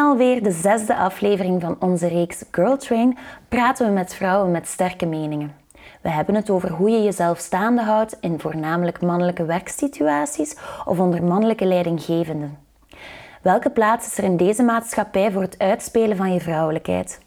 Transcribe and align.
alweer 0.00 0.42
de 0.42 0.50
zesde 0.50 0.96
aflevering 0.96 1.60
van 1.60 1.76
onze 1.78 2.06
reeks 2.06 2.44
Girl 2.50 2.76
Train 2.76 3.18
praten 3.48 3.86
we 3.86 3.92
met 3.92 4.14
vrouwen 4.14 4.50
met 4.50 4.68
sterke 4.68 5.06
meningen. 5.06 5.54
We 6.00 6.08
hebben 6.08 6.34
het 6.34 6.50
over 6.50 6.70
hoe 6.70 6.90
je 6.90 7.02
jezelf 7.02 7.38
staande 7.38 7.82
houdt 7.82 8.16
in 8.20 8.40
voornamelijk 8.40 9.02
mannelijke 9.02 9.44
werksituaties 9.44 10.56
of 10.84 10.98
onder 10.98 11.22
mannelijke 11.22 11.64
leidinggevenden. 11.64 12.58
Welke 13.42 13.70
plaats 13.70 14.06
is 14.06 14.18
er 14.18 14.24
in 14.24 14.36
deze 14.36 14.62
maatschappij 14.62 15.32
voor 15.32 15.42
het 15.42 15.58
uitspelen 15.58 16.16
van 16.16 16.32
je 16.32 16.40
vrouwelijkheid? 16.40 17.20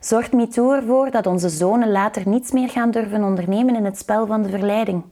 Zorgt 0.00 0.32
MeToo 0.32 0.72
ervoor 0.72 1.10
dat 1.10 1.26
onze 1.26 1.48
zonen 1.48 1.90
later 1.90 2.28
niets 2.28 2.50
meer 2.50 2.68
gaan 2.68 2.90
durven 2.90 3.24
ondernemen 3.24 3.76
in 3.76 3.84
het 3.84 3.98
spel 3.98 4.26
van 4.26 4.42
de 4.42 4.48
verleiding? 4.48 5.04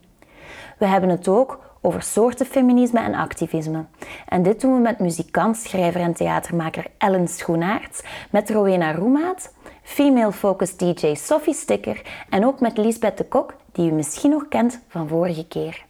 We 0.77 0.85
hebben 0.85 1.09
het 1.09 1.27
ook 1.27 1.59
over 1.85 2.01
soorten 2.01 2.45
feminisme 2.45 2.99
en 2.99 3.15
activisme. 3.15 3.85
En 4.27 4.43
dit 4.43 4.61
doen 4.61 4.73
we 4.73 4.79
met 4.79 4.99
muzikant, 4.99 5.57
schrijver 5.57 6.01
en 6.01 6.13
theatermaker 6.13 6.85
Ellen 6.97 7.27
Schoenaerts, 7.27 8.01
met 8.29 8.49
Rowena 8.49 8.91
Roemaat, 8.91 9.53
female-focused 9.83 10.79
DJ 10.79 11.13
Sophie 11.15 11.53
Sticker 11.53 12.01
en 12.29 12.45
ook 12.45 12.59
met 12.59 12.77
Lisbeth 12.77 13.17
de 13.17 13.25
Kok, 13.25 13.53
die 13.71 13.91
u 13.91 13.93
misschien 13.93 14.29
nog 14.29 14.47
kent 14.49 14.79
van 14.87 15.07
vorige 15.07 15.47
keer. 15.47 15.85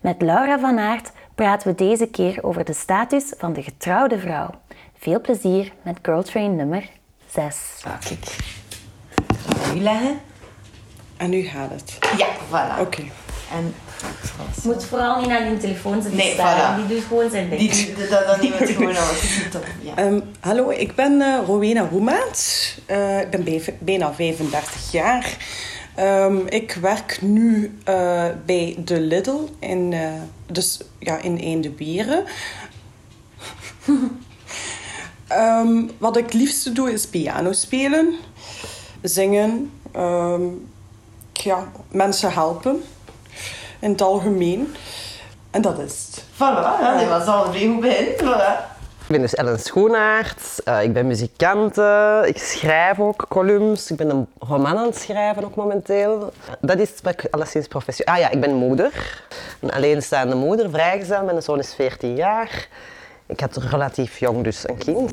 Met 0.00 0.22
Laura 0.22 0.58
van 0.58 0.78
Aert 0.78 1.12
praten 1.34 1.68
we 1.68 1.74
deze 1.74 2.06
keer 2.06 2.38
over 2.42 2.64
de 2.64 2.72
status 2.72 3.34
van 3.38 3.52
de 3.52 3.62
getrouwde 3.62 4.18
vrouw. 4.18 4.50
Veel 4.98 5.20
plezier 5.20 5.72
met 5.82 5.98
Girl 6.02 6.22
Train 6.22 6.56
nummer 6.56 6.90
6. 7.26 7.82
Ah, 7.84 8.00
kijk. 8.00 8.36
We 9.44 9.74
nu 9.74 9.80
leggen? 9.80 10.20
En 11.16 11.30
nu 11.30 11.42
gaat 11.42 11.70
het. 11.70 11.98
Ja, 12.16 12.26
voilà. 12.48 12.80
Oké. 12.80 13.02
En 13.52 13.74
moet 14.62 14.84
vooral 14.84 15.20
niet 15.20 15.30
aan 15.30 15.48
die 15.48 15.58
telefoon 15.58 15.92
zitten 16.02 16.16
Nee, 16.16 16.32
staan. 16.32 16.78
voilà. 16.82 16.86
Die 16.86 16.96
doet 16.96 17.04
gewoon 17.06 17.30
zijn 17.30 17.48
ding. 17.50 17.60
die, 17.60 17.70
die, 17.94 18.08
dat, 18.08 18.26
dan 18.26 18.40
nemen 18.40 18.58
we 18.58 18.64
het 18.64 18.74
gewoon 18.76 18.94
Ja. 19.82 19.94
Ehm, 19.96 20.20
hallo, 20.40 20.70
ik 20.70 20.94
ben 20.94 21.20
eh, 21.20 21.38
Rowena 21.46 21.88
Roemaat. 21.90 22.74
Eh, 22.86 23.20
ik 23.20 23.30
ben 23.30 23.44
bij- 23.44 23.76
bijna 23.78 24.14
35 24.14 24.92
jaar. 24.92 25.36
Ehm, 25.94 26.36
ik 26.46 26.78
werk 26.80 27.18
nu 27.22 27.78
eh, 27.84 28.24
bij 28.46 28.76
de 28.84 29.00
Lidl 29.00 29.38
in, 29.58 29.92
eh, 29.92 30.08
dus, 30.46 30.80
ja, 30.98 31.16
in 31.22 31.36
Eendeberen. 31.36 32.24
Ehm, 35.28 35.82
wat 35.98 36.16
ik 36.16 36.24
het 36.24 36.34
liefste 36.34 36.72
doe 36.72 36.92
is 36.92 37.06
piano 37.06 37.52
spelen, 37.52 38.14
zingen, 39.02 39.70
ehm, 39.92 40.42
ja, 41.32 41.72
mensen 41.90 42.32
helpen 42.32 42.82
in 43.80 43.90
het 43.90 44.02
algemeen. 44.02 44.74
En 45.50 45.62
dat 45.62 45.78
is 45.78 46.06
het. 46.10 46.24
Voilà, 46.34 46.80
ja, 46.80 46.98
dit 46.98 47.08
was 47.08 47.26
al 47.26 47.46
een 47.46 47.60
goed 47.60 47.80
begin. 47.80 48.06
Voilà. 48.18 48.78
Ik 49.00 49.16
ben 49.16 49.20
dus 49.20 49.34
Ellen 49.34 49.60
Schoenaert, 49.60 50.40
Eh, 50.64 50.82
ik 50.82 50.92
ben 50.92 51.06
muzikante, 51.06 52.22
ik 52.26 52.38
schrijf 52.38 52.98
ook 52.98 53.26
columns, 53.28 53.90
ik 53.90 53.96
ben 53.96 54.10
een 54.10 54.26
roman 54.38 54.78
aan 54.78 54.86
het 54.86 54.96
schrijven 54.98 55.44
ook 55.44 55.54
momenteel. 55.54 56.32
Dat 56.60 56.78
is 56.78 56.90
wat 57.02 57.12
ik 57.12 57.26
alleszins 57.30 57.66
professioneel... 57.66 58.14
Ah 58.14 58.20
ja, 58.20 58.30
ik 58.30 58.40
ben 58.40 58.54
moeder, 58.54 59.22
een 59.60 59.70
alleenstaande 59.72 60.34
moeder, 60.34 60.70
vrijgezel, 60.70 61.24
mijn 61.24 61.42
zoon 61.42 61.58
is 61.58 61.74
14 61.74 62.16
jaar. 62.16 62.68
Ik 63.26 63.40
had 63.40 63.56
relatief 63.56 64.18
jong 64.18 64.44
dus 64.44 64.68
een 64.68 64.78
kind. 64.78 65.12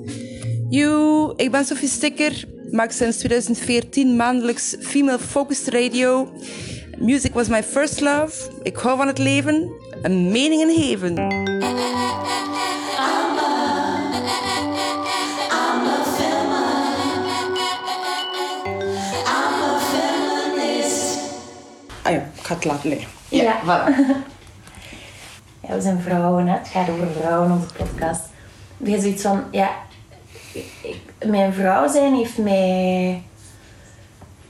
Yo, 0.69 1.33
ik 1.35 1.51
ben 1.51 1.66
Sophie 1.66 1.88
Sticker, 1.89 2.44
maak 2.72 2.91
sinds 2.91 3.17
2014 3.17 4.16
maandelijks 4.16 4.75
Female 4.79 5.19
Focused 5.19 5.73
Radio. 5.73 6.29
Music 6.97 7.33
was 7.33 7.49
my 7.49 7.61
first 7.61 8.01
love. 8.01 8.49
Ik 8.63 8.75
hou 8.77 8.97
van 8.97 9.07
het 9.07 9.17
leven, 9.17 9.71
een 10.01 10.31
mening 10.31 10.61
in 10.61 10.69
heven. 10.81 11.15
Ah 22.03 22.11
ja, 22.11 22.17
ik 22.35 22.41
ga 22.45 22.55
het 22.55 22.65
laten 22.65 22.89
liggen. 22.89 23.09
Ja, 23.29 23.43
Ja. 23.43 23.59
voilà. 23.63 23.95
Ja, 25.67 25.73
we 25.75 25.81
zijn 25.81 25.99
vrouwen, 26.01 26.47
hè. 26.47 26.57
het 26.57 26.67
gaat 26.67 26.89
over 26.89 27.07
vrouwen, 27.19 27.51
onze 27.51 27.73
podcast. 27.73 28.21
Je 28.77 28.89
hebt 28.89 29.01
zoiets 29.01 29.21
van, 29.21 29.43
ja, 29.51 29.69
ik- 30.81 31.01
mijn 31.25 31.53
vrouw 31.53 31.87
zijn 31.87 32.15
heeft 32.15 32.37
mij 32.37 33.21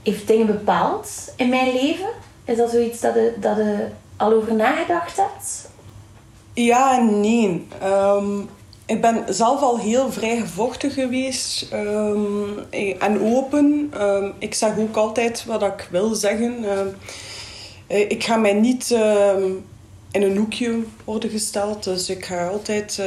heeft 0.03 0.27
dingen 0.27 0.45
bepaald 0.45 1.33
in 1.35 1.49
mijn 1.49 1.73
leven. 1.73 2.09
Is 2.47 2.57
dat 2.57 2.71
zoiets 2.71 2.99
dat 2.99 3.13
je, 3.13 3.33
dat 3.39 3.57
je 3.57 3.87
al 4.17 4.33
over 4.33 4.55
nagedacht 4.55 5.17
hebt? 5.17 5.69
Ja 6.53 6.97
en 6.97 7.19
nee. 7.19 7.67
Ehm, 7.81 8.39
ik 8.85 9.01
ben 9.01 9.23
zelf 9.29 9.61
al 9.61 9.79
heel 9.79 10.11
vrijgevochten 10.11 10.91
geweest 10.91 11.71
ehm, 11.71 12.59
en 12.99 13.21
open. 13.21 13.91
Ehm, 13.93 14.31
ik 14.39 14.53
zeg 14.53 14.77
ook 14.77 14.95
altijd 14.95 15.45
wat 15.45 15.61
ik 15.61 15.87
wil 15.91 16.15
zeggen. 16.15 16.65
Eh, 17.87 17.99
ik 17.99 18.23
ga 18.23 18.35
mij 18.35 18.53
niet 18.53 18.91
in 20.11 20.21
een 20.21 20.37
hoekje 20.37 20.83
worden 21.03 21.29
gesteld. 21.29 21.83
Dus 21.83 22.09
ik 22.09 22.25
ga 22.25 22.47
altijd 22.47 23.01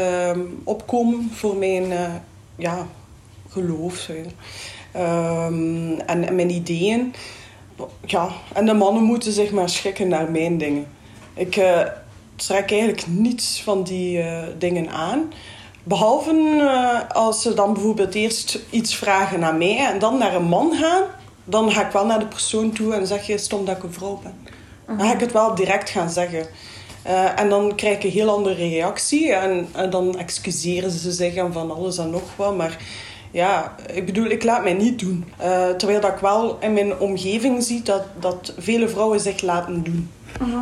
opkomen 0.64 1.30
voor 1.34 1.56
mijn 1.56 1.92
eh, 1.92 2.14
ja, 2.56 2.86
geloof 3.48 4.08
en, 4.92 6.06
en 6.06 6.34
mijn 6.34 6.50
ideeën. 6.50 7.14
Ja, 8.06 8.28
en 8.54 8.66
de 8.66 8.74
mannen 8.74 9.02
moeten 9.02 9.32
zich 9.32 9.50
maar 9.50 9.68
schikken 9.68 10.08
naar 10.08 10.30
mijn 10.30 10.58
dingen. 10.58 10.86
Ik 11.34 11.56
eh, 11.56 11.80
trek 12.36 12.70
eigenlijk 12.70 13.06
niets 13.06 13.62
van 13.62 13.82
die 13.82 14.22
eh, 14.22 14.42
dingen 14.58 14.90
aan. 14.90 15.32
Behalve 15.82 16.30
eh, 16.30 17.16
als 17.16 17.42
ze 17.42 17.54
dan 17.54 17.72
bijvoorbeeld 17.72 18.14
eerst 18.14 18.58
iets 18.70 18.94
vragen 18.94 19.40
naar 19.40 19.54
mij 19.54 19.76
en 19.76 19.98
dan 19.98 20.18
naar 20.18 20.34
een 20.34 20.48
man 20.48 20.72
gaan. 20.72 21.02
Dan 21.44 21.72
ga 21.72 21.86
ik 21.86 21.92
wel 21.92 22.06
naar 22.06 22.18
de 22.18 22.26
persoon 22.26 22.72
toe 22.72 22.94
en 22.94 23.06
zeg 23.06 23.26
je 23.26 23.38
stom 23.38 23.64
dat 23.64 23.76
ik 23.76 23.82
een 23.82 23.92
vrouw 23.92 24.20
ben. 24.22 24.34
Dan 24.86 25.00
ga 25.00 25.14
ik 25.14 25.20
het 25.20 25.32
wel 25.32 25.54
direct 25.54 25.90
gaan 25.90 26.10
zeggen. 26.10 26.46
En 27.36 27.48
dan 27.48 27.74
krijg 27.74 27.96
ik 27.96 28.04
een 28.04 28.10
heel 28.10 28.30
andere 28.30 28.54
reactie. 28.54 29.32
En, 29.32 29.68
en 29.72 29.90
dan 29.90 30.18
excuseren 30.18 30.90
ze 30.90 31.12
zich 31.12 31.34
en 31.34 31.52
van 31.52 31.70
alles 31.70 31.98
en 31.98 32.10
nog 32.10 32.22
wat. 32.36 32.56
Maar 32.56 32.78
ja, 33.30 33.74
ik 33.92 34.06
bedoel, 34.06 34.24
ik 34.26 34.44
laat 34.44 34.62
mij 34.62 34.72
niet 34.72 34.98
doen. 34.98 35.24
Eh, 35.36 35.68
terwijl 35.68 36.00
dat 36.00 36.10
ik 36.12 36.18
wel 36.18 36.58
in 36.60 36.72
mijn 36.72 36.98
omgeving 36.98 37.62
zie 37.62 37.82
dat, 37.82 38.02
dat 38.20 38.54
vele 38.58 38.88
vrouwen 38.88 39.20
zich 39.20 39.40
laten 39.42 39.82
doen. 39.82 40.10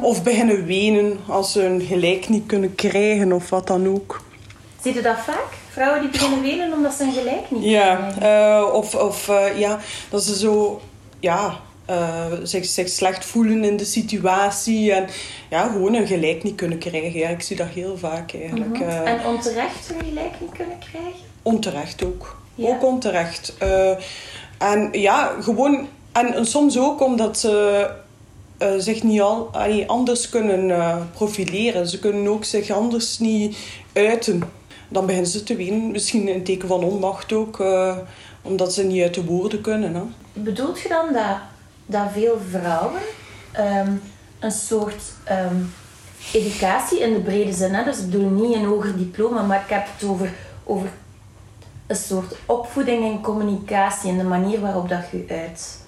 Of 0.03 0.23
beginnen 0.23 0.65
wenen 0.65 1.19
als 1.29 1.53
ze 1.53 1.61
hun 1.61 1.81
gelijk 1.81 2.29
niet 2.29 2.47
kunnen 2.47 2.75
krijgen 2.75 3.33
of 3.33 3.51
wat 3.51 3.67
dan 3.67 3.89
ook. 3.89 4.23
Zie 4.83 4.95
je 4.95 5.03
dat 5.03 5.17
vaak? 5.19 5.47
Vrouwen 5.71 6.01
die 6.01 6.11
beginnen 6.11 6.41
wenen 6.43 6.73
omdat 6.73 6.93
ze 6.95 7.05
hun 7.05 7.13
gelijk 7.13 7.51
niet 7.51 7.65
Ja, 7.65 7.97
krijgen. 7.97 8.23
eh, 8.57 8.75
of, 8.75 8.95
of 8.95 9.29
eh, 9.29 9.59
ja, 9.59 9.79
dat 10.11 10.23
ze 10.25 10.37
zo 10.37 10.81
ja, 11.21 11.61
eh, 11.85 12.25
zich, 12.43 12.65
zich 12.67 12.89
slecht 12.89 13.25
voelen 13.25 13.65
in 13.65 13.77
de 13.77 13.85
situatie 13.85 14.93
en 14.93 15.07
ja, 15.51 15.69
gewoon 15.69 15.95
hun 15.95 16.07
gelijk 16.07 16.43
niet 16.43 16.55
kunnen 16.55 16.79
krijgen. 16.79 17.19
Ja, 17.19 17.29
ik 17.29 17.43
zie 17.43 17.57
dat 17.57 17.67
heel 17.69 17.99
vaak 17.99 18.35
eigenlijk. 18.35 18.81
eh. 18.81 19.09
En 19.09 19.27
onterecht 19.27 19.89
hun 19.93 20.05
gelijk 20.09 20.33
niet 20.41 20.53
kunnen 20.57 20.79
krijgen? 20.91 21.21
Onterecht 21.43 22.05
ook. 22.05 22.37
Ja. 22.59 22.69
Ook 22.69 22.85
onterecht. 22.85 23.55
Eh, 23.59 23.91
en 24.59 24.89
ja, 24.93 25.33
gewoon... 25.41 25.89
En, 26.13 26.47
soms 26.47 26.79
ook 26.79 27.03
omdat 27.03 27.39
ze 27.39 27.87
eh, 28.59 28.73
zich 28.79 29.03
niet 29.03 29.21
al, 29.21 29.49
allee, 29.53 29.89
anders 29.89 30.29
kunnen 30.29 30.71
eh, 30.71 30.97
profileren. 31.13 31.89
Ze 31.89 31.99
kunnen 31.99 32.29
ook 32.29 32.45
zich 32.45 32.71
anders 32.71 33.19
niet 33.19 33.59
uiten. 33.93 34.43
Dan 34.89 35.07
beginnen 35.07 35.31
ze 35.31 35.43
te 35.43 35.57
wenen. 35.57 35.91
Misschien 35.91 36.29
een 36.29 36.45
teken 36.45 36.69
van 36.69 36.85
onmacht 36.85 37.33
ook. 37.33 37.63
omdat 38.43 38.75
ze 38.75 38.85
niet 38.85 39.03
uit 39.03 39.15
de 39.15 39.25
woorden 39.25 39.61
kunnen. 39.61 39.95
Hè. 39.95 40.03
Bedoelt 40.33 40.81
je 40.81 40.89
dan 40.89 41.13
dat, 41.13 41.37
dat 41.87 42.13
veel 42.13 42.39
vrouwen 42.51 43.01
ehm, 43.53 43.93
een 44.39 44.51
soort 44.51 45.03
ehm, 45.25 45.57
educatie 46.33 47.01
in 47.01 47.13
de 47.13 47.21
brede 47.21 47.53
zin, 47.53 47.75
hè? 47.75 47.85
dus 47.85 47.99
ik 47.99 48.11
bedoel 48.11 48.31
niet 48.31 48.55
een 48.55 48.65
hoger 48.65 48.97
diploma, 48.97 49.43
maar 49.43 49.61
ik 49.61 49.71
heb 49.71 49.87
het 49.97 50.09
over, 50.09 50.33
over 50.65 50.89
een 51.89 51.97
soort 51.97 52.35
opvoeding 52.47 53.05
en 53.05 53.21
communicatie 53.21 54.11
en 54.11 54.19
de 54.19 54.25
manier 54.25 54.61
waarop 54.61 54.89
dat 54.89 55.01
je 55.13 55.25
uit. 55.29 55.79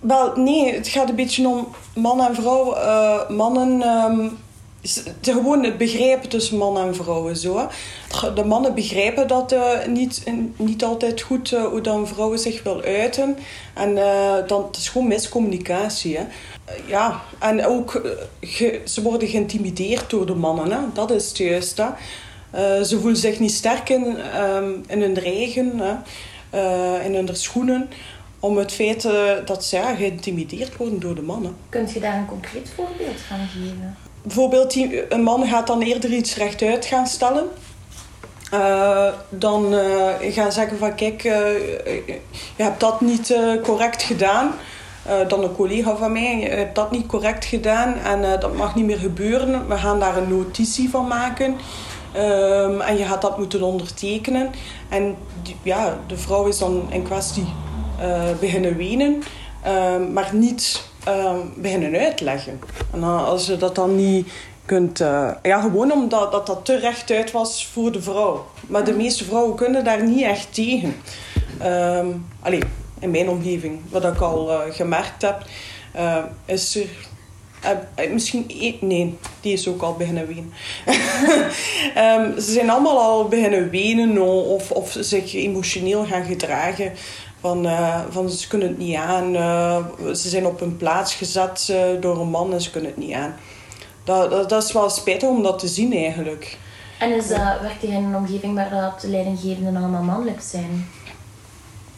Wel, 0.00 0.36
nee, 0.36 0.74
het 0.74 0.88
gaat 0.88 1.08
een 1.08 1.14
beetje 1.14 1.48
om 1.48 1.68
man 1.94 2.20
en 2.20 2.34
vrouw. 2.34 2.74
Eh, 2.74 3.28
mannen, 3.28 3.80
het- 4.80 5.12
gewoon 5.22 5.64
het 5.64 5.78
begrijpen 5.78 6.28
tussen 6.28 6.56
man 6.58 6.78
en 6.78 6.94
vrouwen. 6.94 7.36
Zo. 7.36 7.68
De 8.34 8.44
mannen 8.44 8.74
begrijpen 8.74 9.28
dat 9.28 9.52
eh, 9.52 9.86
niet, 9.86 10.22
niet 10.56 10.84
altijd 10.84 11.20
goed, 11.20 11.52
eh, 11.52 11.64
hoe 11.64 11.80
dan 11.80 12.06
vrouwen 12.06 12.38
zich 12.38 12.62
wil 12.62 12.82
uiten. 12.82 13.36
En 13.74 13.94
dan, 14.46 14.62
het 14.66 14.76
is 14.76 14.88
gewoon 14.88 15.08
miscommunicatie. 15.08 16.16
Hè. 16.16 16.24
Ja, 16.86 17.20
en 17.38 17.66
ook, 17.66 18.02
ze 18.84 19.02
worden 19.02 19.28
geïntimideerd 19.28 20.10
door 20.10 20.26
de 20.26 20.34
mannen. 20.34 20.70
Hè. 20.70 20.78
Dat 20.92 21.10
is 21.10 21.28
het 21.28 21.36
juist. 21.38 21.76
Hè. 21.76 21.86
Eh, 22.54 22.82
ze 22.82 23.00
voelen 23.00 23.16
zich 23.16 23.40
niet 23.40 23.52
sterk 23.52 23.88
in, 23.88 24.16
ehm, 24.16 24.70
in 24.86 25.00
hun 25.00 25.16
eigen, 25.24 25.78
hè. 25.78 25.94
Eh, 26.50 27.04
in 27.04 27.14
hun 27.14 27.36
schoenen 27.36 27.88
om 28.40 28.56
het 28.56 28.72
feit 28.72 29.04
eh, 29.04 29.12
dat 29.44 29.64
ze 29.64 29.76
ja, 29.76 29.94
geïntimideerd 29.94 30.76
worden 30.76 31.00
door 31.00 31.14
de 31.14 31.22
mannen. 31.22 31.56
Kunt 31.68 31.92
je 31.92 32.00
daar 32.00 32.16
een 32.16 32.26
concreet 32.26 32.70
voorbeeld 32.74 33.20
van 33.28 33.38
geven? 33.38 33.96
Bijvoorbeeld, 34.22 34.72
die, 34.72 35.14
een 35.14 35.22
man 35.22 35.46
gaat 35.46 35.66
dan 35.66 35.82
eerder 35.82 36.12
iets 36.12 36.36
rechtuit 36.36 36.84
gaan 36.84 37.06
stellen. 37.06 37.44
dan 39.28 39.74
gaan 40.20 40.52
zeggen 40.52 40.78
van 40.78 40.94
kijk, 40.94 41.22
je 41.22 42.20
hebt 42.56 42.80
dat 42.80 43.00
niet 43.00 43.36
correct 43.62 44.02
gedaan. 44.02 44.52
Dan 45.28 45.42
een 45.42 45.54
collega 45.54 45.96
van 45.96 46.12
mij, 46.12 46.38
je 46.38 46.48
hebt 46.48 46.74
dat 46.74 46.90
niet 46.90 47.06
correct 47.06 47.44
gedaan 47.44 47.94
en 47.98 48.40
dat 48.40 48.56
mag 48.56 48.74
niet 48.74 48.84
meer 48.84 48.98
gebeuren. 48.98 49.68
We 49.68 49.76
gaan 49.76 50.00
daar 50.00 50.16
een 50.16 50.28
notitie 50.28 50.90
van 50.90 51.06
maken. 51.06 51.56
Ehm, 52.14 52.80
en 52.80 52.96
je 52.96 53.04
gaat 53.04 53.22
dat 53.22 53.38
moeten 53.38 53.62
ondertekenen. 53.62 54.50
En 54.88 55.16
ja, 55.62 55.98
de 56.06 56.16
vrouw 56.16 56.46
is 56.46 56.58
dan 56.58 56.86
in 56.90 57.02
kwestie 57.02 57.46
eh, 57.98 58.22
beginnen 58.40 58.76
wenen, 58.76 59.22
ehm, 59.62 60.12
maar 60.12 60.30
niet 60.32 60.82
ehm, 61.04 61.38
beginnen 61.56 62.00
uitleggen. 62.00 62.60
En 62.92 63.00
dan, 63.00 63.24
als 63.24 63.46
je 63.46 63.56
dat 63.56 63.74
dan 63.74 63.96
niet 63.96 64.28
kunt... 64.64 65.00
eh, 65.00 65.30
ja, 65.42 65.60
gewoon 65.60 65.92
omdat 65.92 66.32
dat, 66.32 66.46
dat 66.46 66.64
te 66.64 66.78
rechtuit 66.78 67.30
was 67.30 67.66
voor 67.66 67.92
de 67.92 68.02
vrouw. 68.02 68.46
Maar 68.66 68.84
de 68.84 68.94
meeste 68.94 69.24
vrouwen 69.24 69.56
kunnen 69.56 69.84
daar 69.84 70.04
niet 70.04 70.22
echt 70.24 70.54
tegen. 70.54 70.96
Ehm 71.58 72.06
allee, 72.42 72.62
in 72.98 73.10
mijn 73.10 73.28
omgeving, 73.28 73.80
wat 73.90 74.04
ik 74.04 74.20
al 74.20 74.50
eh, 74.52 74.74
gemerkt 74.74 75.22
heb, 75.22 75.44
is 76.46 76.76
er 76.76 76.88
eh, 77.64 78.04
eh, 78.04 78.12
misschien 78.12 78.44
één... 78.48 78.76
Nee, 78.80 79.18
die 79.40 79.52
is 79.52 79.68
ook 79.68 79.82
al 79.82 79.94
beginnen 79.94 80.26
wenen. 80.26 80.52
Ehm, 81.94 82.40
ze 82.40 82.52
zijn 82.52 82.70
allemaal 82.70 82.98
al 82.98 83.28
beginnen 83.28 83.70
wenen 83.70 84.22
of, 84.46 84.70
of 84.70 84.96
zich 85.00 85.34
emotioneel 85.34 86.04
gaan 86.04 86.24
gedragen. 86.24 86.92
Van, 87.40 87.66
eh, 87.66 88.00
van 88.10 88.30
ze 88.30 88.48
kunnen 88.48 88.68
het 88.68 88.78
niet 88.78 88.96
aan. 88.96 89.32
ze 90.16 90.28
zijn 90.28 90.46
op 90.46 90.60
hun 90.60 90.76
plaats 90.76 91.14
gezet 91.14 91.74
door 92.00 92.20
een 92.20 92.30
man 92.30 92.52
en 92.52 92.60
ze 92.60 92.70
kunnen 92.70 92.90
het 92.90 92.98
niet 92.98 93.14
aan. 93.14 93.34
Dat, 94.04 94.30
dat, 94.30 94.48
dat 94.48 94.64
is 94.64 94.72
wel 94.72 94.90
spijtig 94.90 95.28
om 95.28 95.42
dat 95.42 95.58
te 95.58 95.68
zien 95.68 95.92
eigenlijk. 95.92 96.58
En 96.98 97.14
is 97.14 97.28
werkt 97.28 97.80
je 97.80 97.86
in 97.86 98.04
een 98.04 98.16
omgeving 98.16 98.54
waar 98.54 98.94
de 99.00 99.08
leidinggevenden 99.08 99.76
allemaal 99.76 100.02
mannelijk 100.02 100.40
zijn? 100.40 100.88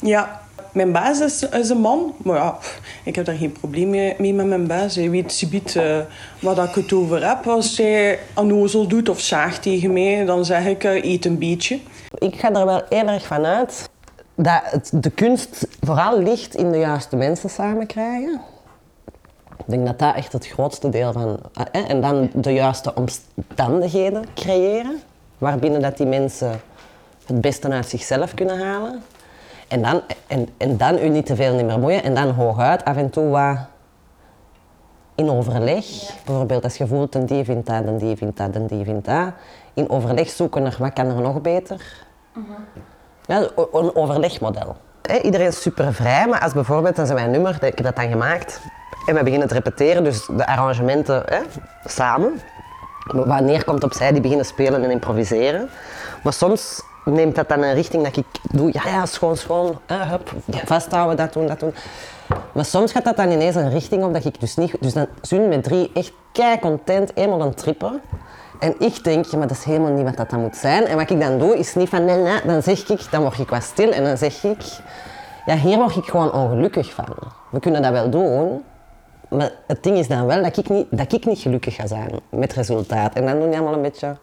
Ja, 0.00 0.45
mijn 0.76 0.93
baas 0.93 1.20
is, 1.20 1.70
een 1.70 1.78
man. 1.81 2.14
Maar 2.17 2.37
ja, 2.37 2.58
ik 3.05 3.14
heb 3.17 3.25
daar 3.25 3.37
geen 3.37 3.52
probleem 3.52 3.90
mee, 3.90 4.34
met 4.34 4.46
mijn 4.46 4.67
baas. 4.67 4.94
Hij 4.94 5.11
weet 5.11 5.32
subiet 5.32 5.76
eh 5.76 5.99
dat 6.40 6.58
ik 6.69 6.75
het 6.75 6.93
over 6.93 7.28
heb. 7.28 7.46
Als 7.46 7.76
hij 7.76 8.19
onnozel 8.34 8.87
doet 8.88 9.08
of 9.08 9.20
zaagt 9.20 9.62
tegen 9.62 9.93
mij, 9.93 10.25
dan 10.25 10.44
zeg 10.44 10.67
ik 10.67 10.84
eh, 10.84 11.05
eet 11.05 11.25
een 11.25 11.38
beetje. 11.38 11.81
Ik 12.19 12.37
ga 12.40 12.52
er 12.52 12.67
wel 12.67 12.88
erg 12.88 13.26
van 13.26 13.44
uit 13.44 13.88
dat 14.34 14.62
de 14.93 15.11
kunst 15.11 15.67
vooral 15.81 16.19
ligt 16.23 16.55
in 16.55 16.70
de 16.73 16.79
juiste 16.79 17.17
mensen 17.17 17.50
samen 17.50 17.87
krijgen. 17.87 18.40
Ik 19.58 19.64
denk 19.67 19.87
dat 19.87 19.99
dat 19.99 20.14
echt 20.14 20.32
het 20.32 20.46
grootste 20.46 20.88
deel 20.88 21.12
van... 21.12 21.38
eh, 21.72 21.90
En 21.90 22.00
dan 22.00 22.31
de 22.34 22.52
juiste 22.52 22.93
omstandigheden 22.94 24.25
creëren, 24.34 25.00
waarbinnen 25.38 25.81
dat 25.81 25.96
die 25.96 26.06
mensen 26.06 26.61
het 27.26 27.40
beste 27.40 27.69
uit 27.69 27.88
zichzelf 27.88 28.34
kunnen 28.34 28.58
halen. 28.67 29.02
En 29.68 29.82
dan, 29.82 30.02
en, 30.26 30.48
en 30.56 30.76
dan 30.76 30.98
u 30.98 31.08
niet 31.08 31.26
te 31.26 31.36
veel 31.36 31.54
niet 31.54 31.66
meer 31.66 31.78
moeien 31.78 32.02
en 32.02 32.14
dan 32.14 32.30
hooguit 32.30 32.84
af 32.84 32.96
en 32.96 33.10
toe 33.10 33.28
wat 33.28 33.56
in 35.14 35.30
overleg. 35.30 35.84
Bijvoorbeeld 36.24 36.64
als 36.64 36.76
je 36.76 36.86
voelt 36.86 37.14
en 37.14 37.26
die 37.26 37.44
vindt 37.44 37.66
dat 37.66 37.84
en 37.84 37.96
die 37.98 38.16
vindt 38.16 38.36
dat 38.36 38.54
en 38.54 38.66
die 38.66 38.84
vindt 38.84 39.06
dat. 39.06 39.30
In 39.74 39.90
overleg 39.90 40.28
zoeken 40.28 40.62
naar 40.62 40.76
wat 40.78 40.92
kan 40.92 41.06
er 41.06 41.20
nog 41.20 41.40
beter. 41.40 42.04
Ja, 43.26 43.48
o- 43.54 43.68
een 43.72 43.94
overlegmodel. 43.96 44.76
Iedereen 45.22 45.46
is 45.46 45.60
super 45.62 45.94
vrij, 45.94 46.26
maar 46.26 46.40
als 46.40 46.52
bijvoorbeeld, 46.52 46.96
dat 46.96 47.06
is 47.06 47.12
mijn 47.14 47.30
nummer, 47.30 47.54
ik 47.54 47.60
heb 47.76 47.82
dat 47.82 47.96
dan 47.96 48.08
gemaakt. 48.08 48.60
En 49.06 49.14
we 49.14 49.22
beginnen 49.22 49.48
te 49.48 49.54
repeteren, 49.54 50.04
dus 50.04 50.26
de 50.36 50.46
arrangementen 50.46 51.24
samen. 51.84 52.40
Wanneer 53.06 53.64
komt 53.64 53.84
opzij, 53.84 54.12
die 54.12 54.20
beginnen 54.20 54.46
spelen 54.46 54.84
en 54.84 54.90
improviseren. 54.90 55.69
Maar 56.22 56.32
soms 56.32 56.82
neemt 57.14 57.35
dat 57.35 57.49
dan 57.49 57.62
een 57.62 57.75
richting 57.75 58.05
dat 58.05 58.17
ik 58.17 58.25
doe, 58.50 58.70
ja, 58.73 58.82
ja, 58.85 59.06
schoon, 59.06 59.37
schoon, 59.37 59.79
hè, 59.87 59.97
hup, 59.97 60.32
vasthouden, 60.64 61.17
dat 61.17 61.32
doen, 61.32 61.47
dat 61.47 61.61
doen. 61.61 61.75
Maar 62.53 62.64
soms 62.64 62.93
gaat 62.93 63.05
dat 63.05 63.17
dan 63.17 63.31
ineens 63.31 63.55
een 63.55 63.70
richting 63.70 64.05
op 64.05 64.12
dat 64.12 64.25
ik 64.25 64.41
dus 64.41 64.56
niet... 64.56 64.76
Dus 64.81 64.93
dan 64.93 65.06
zijn 65.20 65.49
met 65.49 65.62
drie 65.62 65.91
echt 65.94 66.12
kei 66.32 66.58
content, 66.58 67.17
eenmaal 67.17 67.41
aan 67.41 67.49
het 67.49 67.56
trippen. 67.56 68.00
En 68.61 68.75
ik 68.79 69.05
denk, 69.05 69.25
ja, 69.25 69.38
maar 69.38 69.47
dat 69.47 69.56
is 69.56 69.64
helemaal 69.64 69.93
niet 69.93 70.05
wat 70.05 70.17
dat 70.17 70.31
dan 70.31 70.41
moet 70.41 70.56
zijn. 70.56 70.87
En 70.87 70.97
wat 70.97 71.11
ik 71.11 71.20
dan 71.20 71.38
doe, 71.38 71.58
is 71.58 71.75
niet 71.75 71.88
van, 71.88 72.05
nee, 72.05 72.17
nee, 72.17 72.41
dan 72.44 72.62
zeg 72.62 72.88
ik, 72.88 73.11
dan 73.11 73.20
word 73.20 73.38
ik 73.38 73.49
wat 73.49 73.62
stil 73.62 73.93
en 73.93 74.05
dan 74.05 74.17
zeg 74.17 74.44
ik, 74.44 74.62
ja, 75.47 75.56
hier 75.56 75.76
word 75.76 75.97
ik 75.97 76.05
gewoon 76.05 76.32
ongelukkig 76.32 76.93
van. 76.93 77.06
We 77.50 77.61
kunnen 77.61 77.82
dat 77.82 77.93
wel 77.93 78.11
doen, 78.11 78.64
maar 79.29 79.50
het 79.67 79.82
ding 79.82 79.99
is 79.99 80.08
dan 80.08 80.26
wel 80.26 80.43
dat 80.43 80.56
ik 80.56 80.69
niet, 80.69 80.87
dat 80.91 81.12
ik 81.12 81.26
niet 81.26 81.38
gelukkig 81.38 81.75
ga 81.75 81.87
zijn 81.87 82.11
met 82.31 82.53
resultaat. 82.53 83.14
En 83.14 83.26
dan 83.26 83.38
doen 83.38 83.49
die 83.49 83.58
allemaal 83.58 83.75
een 83.75 83.82
beetje, 83.82 84.17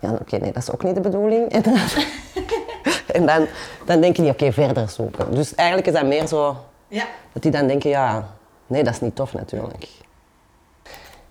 ja, 0.00 0.10
oké, 0.10 0.36
nee, 0.36 0.52
dat 0.52 0.62
is 0.62 0.70
ook 0.72 0.82
niet 0.82 0.94
de 0.94 1.00
bedoeling. 1.00 1.52
En 1.52 1.62
dan, 1.62 1.74
en 3.16 3.26
dan, 3.26 3.46
dan 3.86 4.00
denken 4.00 4.22
die, 4.22 4.32
oké, 4.32 4.52
verder 4.52 4.88
zoeken. 4.88 5.34
Dus 5.34 5.54
eigenlijk 5.54 5.88
is 5.88 5.94
dat 5.94 6.04
meer 6.06 6.26
zo, 6.26 6.56
Ja. 6.88 7.04
dat 7.32 7.42
die 7.42 7.50
dan 7.50 7.66
denken, 7.66 7.90
ja, 7.90 8.28
nee, 8.66 8.84
dat 8.84 8.94
is 8.94 9.00
niet 9.00 9.16
tof 9.16 9.32
natuurlijk. 9.32 9.88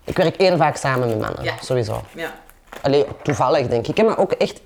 Ik 0.04 0.16
werk 0.16 0.36
heel 0.36 0.56
vaak 0.56 0.76
samen 0.76 1.08
met 1.08 1.18
mannen, 1.20 1.42
Ja. 1.44 1.54
sowieso. 1.60 2.00
Ja. 2.14 2.34
Allee, 2.82 3.06
toevallig 3.22 3.68
denk 3.68 3.86
ik. 3.86 4.04
Maar 4.04 4.18
ook 4.18 4.32
echt... 4.32 4.60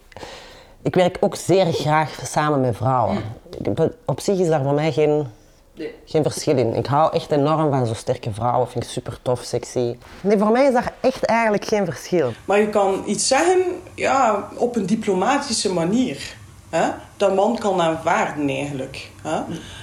Ik 0.82 0.94
werk 0.94 1.16
ook 1.20 1.36
zeer 1.36 1.72
graag 1.72 2.20
samen 2.24 2.60
met 2.60 2.76
vrouwen. 2.76 3.22
Ben- 3.60 3.94
Op 4.04 4.20
zich 4.20 4.38
is 4.38 4.48
daar 4.48 4.62
voor 4.62 4.72
mij 4.74 4.92
geen, 4.92 5.26
Nee. 5.76 5.94
geen 6.04 6.22
verschil 6.22 6.56
in. 6.56 6.74
Ik 6.74 6.86
hou 6.86 7.14
echt 7.14 7.30
enorm 7.30 7.70
van 7.70 7.86
zo 7.86 7.94
sterke 7.94 8.32
vrouwen. 8.32 8.68
Vind 8.68 8.84
ik 8.84 8.90
super 8.90 9.18
tof, 9.22 9.42
sexy. 9.42 9.96
Nee, 10.20 10.38
voor 10.38 10.50
mij 10.50 10.66
is 10.66 10.72
daar 10.72 10.92
echt 11.00 11.24
eigenlijk 11.24 11.64
geen 11.64 11.84
verschil. 11.84 12.32
Maar 12.44 12.60
je 12.60 12.68
kan 12.68 13.02
iets 13.06 13.28
zeggen 13.28 13.62
ja, 13.94 14.48
op 14.56 14.76
een 14.76 14.86
diplomatische 14.86 15.72
manier. 15.72 16.34
Hè? 16.70 16.90
Dat 17.16 17.34
man 17.34 17.58
kan 17.58 17.80
aanvaarden 17.80 18.48
eigenlijk. 18.48 19.10
Hè? 19.22 19.40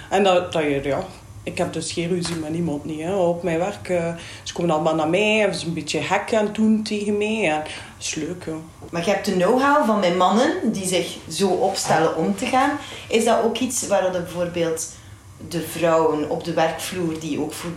En 0.10 0.24
dat, 0.24 0.53
dat 0.53 0.63
je, 0.63 0.79
ja, 0.83 1.03
ik 1.43 1.57
heb 1.57 1.74
dus 1.74 1.91
geen 1.91 2.07
ruzie 2.10 2.36
met 2.36 2.50
niemand 2.50 2.86
niet. 2.86 3.01
Hè? 3.01 3.15
Op 3.15 3.43
mijn 3.43 3.60
werk, 3.60 3.89
eh, 3.89 4.13
ze 4.43 4.53
komen 4.53 4.71
allemaal 4.71 4.95
naar 4.95 5.10
mij, 5.10 5.45
en 5.45 5.55
ze 5.55 5.65
een 5.65 5.74
beetje 5.74 6.00
hek 6.00 6.33
aan 6.33 6.45
het 6.45 6.55
doen 6.55 6.83
tegen 6.83 7.17
mij. 7.17 7.50
En 7.50 7.60
dat 7.60 7.71
is 8.00 8.15
leuk, 8.15 8.43
joh. 8.45 8.55
Maar 8.91 9.05
je 9.05 9.12
hebt 9.12 9.25
de 9.25 9.31
know-how 9.31 9.86
van 9.86 10.00
mijn 10.00 10.17
mannen 10.17 10.71
die 10.71 10.88
zich 10.88 11.17
zo 11.29 11.48
opstellen 11.48 12.15
om 12.15 12.36
te 12.36 12.45
gaan. 12.45 12.71
Is 13.07 13.25
dat 13.25 13.43
ook 13.43 13.57
iets 13.57 13.88
waar 13.88 14.01
dat 14.01 14.12
bijvoorbeeld 14.12 14.88
de 15.50 15.62
vrouwen 15.62 16.29
op 16.29 16.43
de 16.43 16.53
werkvloer 16.53 17.19
die 17.19 17.39
ook 17.39 17.53
voor, 17.53 17.71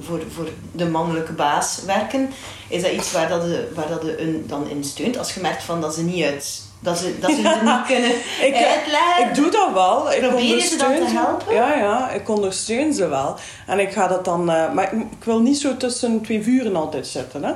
voor, 0.00 0.20
voor 0.34 0.48
de 0.72 0.86
mannelijke 0.88 1.32
baas 1.32 1.80
werken, 1.86 2.30
is 2.68 2.82
dat 2.82 2.90
iets 2.92 3.12
waar, 3.12 3.28
dat 3.28 3.42
de, 3.42 3.68
waar 3.74 3.88
dat 3.88 4.02
de 4.02 4.14
hun 4.18 4.44
dan 4.46 4.68
in 4.68 4.84
steunt? 4.84 5.18
Als 5.18 5.34
je 5.34 5.40
merkt 5.40 5.62
van 5.62 5.80
dat 5.80 5.94
ze 5.94 6.02
niet 6.02 6.24
uit... 6.24 6.62
Dat 6.82 6.98
ze, 6.98 7.18
dat 7.20 7.30
ze 7.30 7.36
niet 7.64 7.86
kunnen 7.86 8.10
Ik, 8.40 8.54
eh, 8.54 8.70
uitleggen. 8.70 9.28
ik 9.28 9.34
doe 9.34 9.50
dat 9.50 9.72
wel. 9.72 10.12
Ik 10.12 10.20
Probeer 10.20 10.60
ze 10.60 10.76
dan 10.76 10.94
te 10.94 11.04
helpen? 11.06 11.54
Ja, 11.54 11.74
ja, 11.76 12.10
ik 12.10 12.28
ondersteun 12.28 12.92
ze 12.94 13.08
wel. 13.08 13.36
En 13.66 13.78
ik 13.78 13.92
ga 13.92 14.06
dat 14.08 14.24
dan... 14.24 14.50
eh, 14.50 14.72
maar 14.72 14.84
ik, 14.84 15.00
ik 15.00 15.24
wil 15.24 15.40
niet 15.40 15.58
zo 15.58 15.76
tussen 15.76 16.20
twee 16.22 16.42
vuren 16.42 16.76
altijd 16.76 17.06
zitten. 17.06 17.42
Hè. 17.44 17.52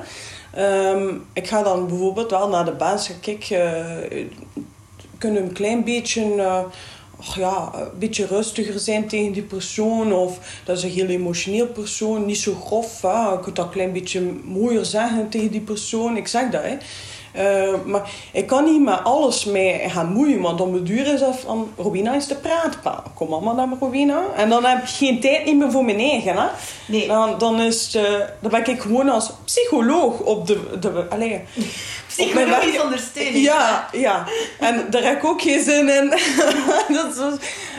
Ehm, 0.54 1.14
ik 1.32 1.46
ga 1.48 1.62
dan 1.62 1.86
bijvoorbeeld 1.86 2.30
wel 2.30 2.48
naar 2.48 2.64
de 2.64 2.72
baas 2.72 3.06
gaan 3.06 3.20
kijken. 3.20 4.08
kunnen 5.18 5.42
we 5.42 5.48
een 5.48 5.54
klein 5.54 5.84
beetje... 5.84 6.34
eh, 6.42 6.58
ja, 7.36 7.70
een 7.74 7.98
beetje 7.98 8.26
rustiger 8.26 8.78
zijn 8.78 9.08
tegen 9.08 9.32
die 9.32 9.42
persoon. 9.42 10.12
Of 10.12 10.38
dat 10.64 10.76
is 10.76 10.82
een 10.82 10.90
heel 10.90 11.06
emotioneel 11.06 11.66
persoon. 11.66 12.26
Niet 12.26 12.38
zo 12.38 12.54
grof. 12.64 13.02
Hè. 13.02 13.30
Je 13.30 13.40
kunt 13.40 13.56
dat 13.56 13.64
een 13.64 13.70
klein 13.70 13.92
beetje 13.92 14.20
mooier 14.44 14.84
zeggen 14.84 15.28
tegen 15.28 15.50
die 15.50 15.60
persoon. 15.60 16.16
Ik 16.16 16.28
zeg 16.28 16.50
dat. 16.50 16.62
Hè. 16.62 16.76
Eh, 17.34 17.74
maar 17.84 18.10
ik 18.32 18.46
kan 18.46 18.64
niet 18.64 18.82
met 18.82 19.04
alles 19.04 19.44
mee 19.44 19.88
gaan 19.88 20.12
moeien, 20.12 20.40
want 20.40 20.60
om 20.60 20.72
de 20.72 20.82
duur 20.82 21.12
is 21.12 21.20
dat 21.20 21.36
van 21.36 21.72
Robina 21.76 22.14
is 22.14 22.26
de 22.26 22.34
praatpaal. 22.34 23.02
Kom 23.14 23.32
allemaal 23.32 23.54
naar 23.54 23.68
Robina. 23.80 24.22
En 24.36 24.48
dan 24.48 24.64
heb 24.64 24.82
ik 24.82 24.88
geen 24.88 25.20
tijd 25.20 25.56
meer 25.56 25.70
voor 25.70 25.84
mijn 25.84 25.98
eigen. 25.98 26.36
Hè? 26.36 26.46
Nee. 26.86 27.06
Dan, 27.06 27.38
dan, 27.38 27.60
is 27.60 27.84
het, 27.84 28.04
eh, 28.04 28.12
dan 28.40 28.50
ben 28.50 28.66
ik 28.66 28.80
gewoon 28.80 29.08
als 29.08 29.30
psycholoog 29.44 30.20
op 30.20 30.46
de... 30.46 30.78
de 30.80 31.06
allez, 31.10 31.40
Psychologische 32.16 32.70
werk- 32.72 32.82
ondersteuning. 32.82 33.44
ja, 33.44 33.88
ja. 33.92 34.24
En 34.60 34.86
daar 34.90 35.02
heb 35.02 35.16
ik 35.16 35.24
ook 35.24 35.42
geen 35.42 35.62
zin 35.64 35.88
in. 35.88 36.10
dat 36.96 37.38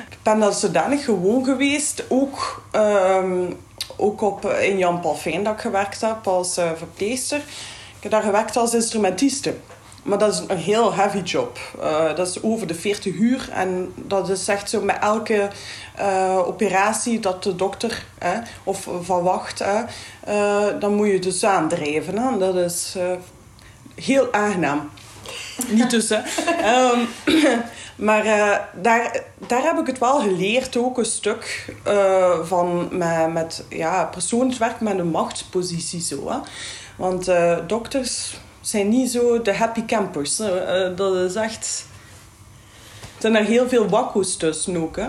ik 0.09 0.17
ben 0.23 0.39
dan 0.39 0.53
zodanig 0.53 1.05
gewoon 1.05 1.45
geweest. 1.45 2.03
Ook, 2.07 2.63
ehm, 2.71 3.41
ook 3.97 4.21
op, 4.21 4.45
eh, 4.45 4.69
in 4.69 4.77
Jan 4.77 4.99
Palfijn 4.99 5.43
dat 5.43 5.53
ik 5.53 5.59
gewerkt 5.59 6.01
heb 6.01 6.27
als 6.27 6.57
eh, 6.57 6.69
verpleegster. 6.77 7.37
Ik 7.97 8.03
heb 8.03 8.11
daar 8.11 8.21
gewerkt 8.21 8.57
als 8.57 8.73
instrumentiste. 8.73 9.53
Maar 10.03 10.17
dat 10.17 10.33
is 10.33 10.41
een 10.47 10.57
heel 10.57 10.93
heavy 10.93 11.17
job. 11.21 11.57
Eh, 11.81 12.15
dat 12.15 12.27
is 12.27 12.43
over 12.43 12.67
de 12.67 12.75
40 12.75 13.13
uur. 13.13 13.49
En 13.51 13.93
dat 13.95 14.29
is 14.29 14.47
echt 14.47 14.69
zo 14.69 14.81
met 14.81 14.97
elke 15.01 15.47
eh, 15.95 16.37
operatie 16.45 17.19
dat 17.19 17.43
de 17.43 17.55
dokter 17.55 18.05
hè, 18.17 18.39
of 18.63 18.87
verwacht. 19.01 19.61
Eh, 19.61 19.79
dan 20.79 20.93
moet 20.93 21.07
je 21.07 21.19
dus 21.19 21.43
aandrijven. 21.43 22.17
Hè. 22.17 22.37
Dat 22.37 22.55
is 22.55 22.93
eh, 22.97 23.03
heel 23.95 24.33
aangenaam. 24.33 24.89
Niet 25.67 25.89
tussen. 25.89 26.23
Ehm, 26.61 26.99
maar 28.07 28.25
eh, 28.25 28.57
daar, 28.81 29.21
daar 29.47 29.63
heb 29.63 29.79
ik 29.79 29.87
het 29.87 29.99
wel 29.99 30.19
geleerd, 30.19 30.77
ook 30.77 30.97
een 30.97 31.05
stuk 31.05 31.73
eh, 31.83 32.39
van 32.43 32.87
met, 32.91 33.33
met 33.33 33.63
ja, 33.69 34.03
persoonswerk 34.03 34.79
met 34.81 34.99
een 34.99 35.07
machtspositie. 35.11 36.01
Zo, 36.01 36.29
hè. 36.29 36.37
Want 36.97 37.27
eh, 37.27 37.57
dokters 37.67 38.37
zijn 38.61 38.89
niet 38.89 39.11
zo 39.11 39.41
de 39.41 39.53
happy 39.55 39.85
campers. 39.85 40.39
Eh, 40.39 40.95
dat 40.95 41.15
is 41.15 41.35
echt 41.35 41.85
zijn 43.17 43.35
er 43.35 43.43
heel 43.45 43.69
veel 43.69 43.87
wakko's 43.89 44.37
tussen 44.37 44.77
ook, 44.77 44.95
hè. 44.95 45.07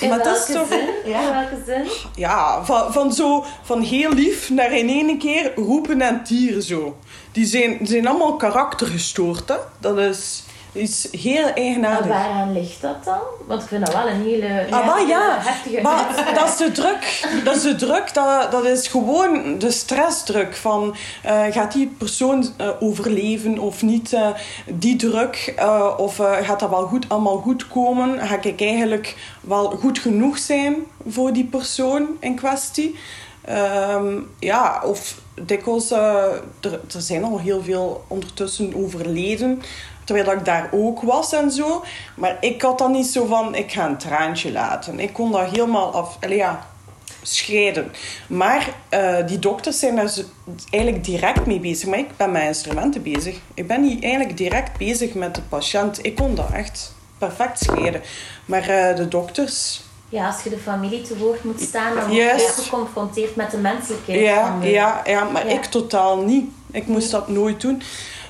In 0.00 0.08
Maar 0.08 0.18
welke 0.24 0.38
is 0.38 0.54
toch- 0.54 0.68
zin? 0.68 0.88
In 1.04 1.12
welke 1.12 1.62
zin? 1.66 1.84
Ja, 2.14 2.64
van, 2.64 2.92
van 2.92 3.12
zo 3.12 3.44
van 3.62 3.80
heel 3.80 4.12
lief 4.12 4.50
naar 4.50 4.72
in 4.72 4.88
één 4.88 5.18
keer 5.18 5.52
roepen 5.54 6.00
en 6.00 6.24
tieren 6.24 6.62
zo. 6.62 6.96
Die 7.36 7.46
zijn, 7.46 7.76
die 7.78 7.86
zijn 7.86 8.06
allemaal 8.06 8.36
karaktergestoord, 8.36 9.48
hè. 9.48 9.54
Dat 9.80 9.98
is 9.98 10.42
iets 10.72 11.08
heel 11.10 11.42
Maar 11.42 11.54
eigenaardig. 11.54 12.06
waaraan 12.06 12.52
ligt 12.52 12.80
dat 12.82 13.04
dan? 13.04 13.18
Want 13.46 13.62
ik 13.62 13.68
vind 13.68 13.86
dat 13.86 13.94
wel 13.94 14.08
een 14.08 14.22
hele, 14.22 14.66
Ah, 14.70 14.86
maar 14.86 15.06
ja, 15.06 15.38
heftige 15.40 15.80
maar 15.82 16.06
dat 16.38 16.48
is 16.48 16.56
de 16.56 16.72
druk. 16.72 17.28
Dat 17.44 17.56
is 17.56 17.62
de 17.62 17.74
druk, 17.76 18.14
dat, 18.14 18.50
dat 18.50 18.64
is 18.64 18.88
gewoon 18.88 19.58
de 19.58 19.70
stressdruk 19.70 20.56
van 20.56 20.94
eh, 21.22 21.44
gaat 21.50 21.72
die 21.72 21.94
persoon 21.98 22.46
eh, 22.56 22.68
overleven 22.80 23.58
of 23.58 23.82
niet? 23.82 24.12
eh, 24.12 24.28
die 24.66 24.96
druk, 24.96 25.54
of 25.96 26.16
gaat 26.42 26.60
dat 26.60 26.70
wel 26.70 26.86
goed, 26.86 27.08
allemaal 27.08 27.38
goed 27.38 27.68
komen? 27.68 28.26
Ga 28.28 28.38
ik 28.42 28.60
eigenlijk 28.60 29.16
wel 29.40 29.70
goed 29.70 29.98
genoeg 29.98 30.38
zijn 30.38 30.76
voor 31.08 31.32
die 31.32 31.44
persoon 31.44 32.06
in 32.20 32.34
kwestie? 32.34 32.98
Ehm, 33.46 34.18
ja, 34.38 34.82
of 34.84 35.18
dikwijls, 35.34 35.90
eh, 35.90 36.24
er, 36.60 36.80
zijn 36.88 37.24
al 37.24 37.38
heel 37.38 37.62
veel 37.62 38.04
ondertussen 38.08 38.74
overleden. 38.74 39.62
Terwijl 40.04 40.32
ik 40.32 40.44
daar 40.44 40.68
ook 40.72 41.02
was 41.02 41.32
en 41.32 41.50
zo. 41.50 41.84
Maar 42.16 42.36
ik 42.40 42.62
had 42.62 42.78
dan 42.78 42.92
niet 42.92 43.06
zo 43.06 43.26
van, 43.26 43.54
ik 43.54 43.72
ga 43.72 43.86
een 43.86 43.98
traantje 43.98 44.52
laten. 44.52 45.00
Ik 45.00 45.12
kon 45.12 45.32
dat 45.32 45.50
helemaal 45.50 45.92
af... 45.92 46.18
ja, 46.28 46.66
scheiden. 47.22 47.92
Maar 48.28 48.68
eh, 48.88 49.26
die 49.26 49.38
dokters 49.38 49.78
zijn 49.78 49.96
daar 49.96 50.12
eigenlijk 50.70 51.04
direct 51.04 51.46
mee 51.46 51.60
bezig. 51.60 51.88
Maar 51.88 51.98
ik 51.98 52.16
ben 52.16 52.30
met 52.30 52.42
instrumenten 52.42 53.02
bezig. 53.02 53.38
Ik 53.54 53.66
ben 53.66 53.80
niet 53.80 54.02
eigenlijk 54.02 54.36
direct 54.36 54.78
bezig 54.78 55.14
met 55.14 55.34
de 55.34 55.42
patiënt. 55.42 56.04
Ik 56.04 56.14
kon 56.14 56.34
dat 56.34 56.50
echt 56.52 56.94
perfect 57.18 57.58
scheiden. 57.58 58.02
Maar 58.44 58.68
eh, 58.68 58.96
de 58.96 59.08
dokters... 59.08 59.84
Ja, 60.08 60.26
als 60.26 60.42
je 60.42 60.50
de 60.50 60.58
familie 60.58 61.02
te 61.02 61.18
woord 61.18 61.44
moet 61.44 61.60
staan, 61.60 61.94
dan 61.94 62.04
word 62.06 62.16
je 62.16 62.52
geconfronteerd 62.62 63.36
met 63.36 63.50
de 63.50 63.56
menselijkheid 63.56 64.20
Ja, 64.20 64.58
de... 64.60 64.68
ja, 64.68 65.02
ja, 65.04 65.24
maar 65.24 65.46
Ja. 65.46 65.52
ik 65.52 65.64
totaal 65.64 66.16
niet. 66.18 66.50
Ik 66.70 66.86
moest 66.86 67.10
dat 67.10 67.28
nooit 67.28 67.60
doen. 67.60 67.82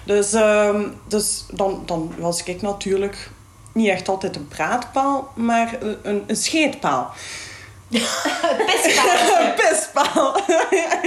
Dus, 0.04 0.32
ehm, 0.32 0.82
dus 1.08 1.44
dan, 1.52 1.82
dan 1.86 2.12
was 2.18 2.42
ik 2.42 2.62
natuurlijk 2.62 3.30
niet 3.72 3.88
echt 3.88 4.08
altijd 4.08 4.36
een 4.36 4.48
praatpaal, 4.48 5.28
maar 5.34 5.76
een, 6.02 6.24
een 6.26 6.36
scheetpaal. 6.36 7.12
Pispaal. 9.56 10.36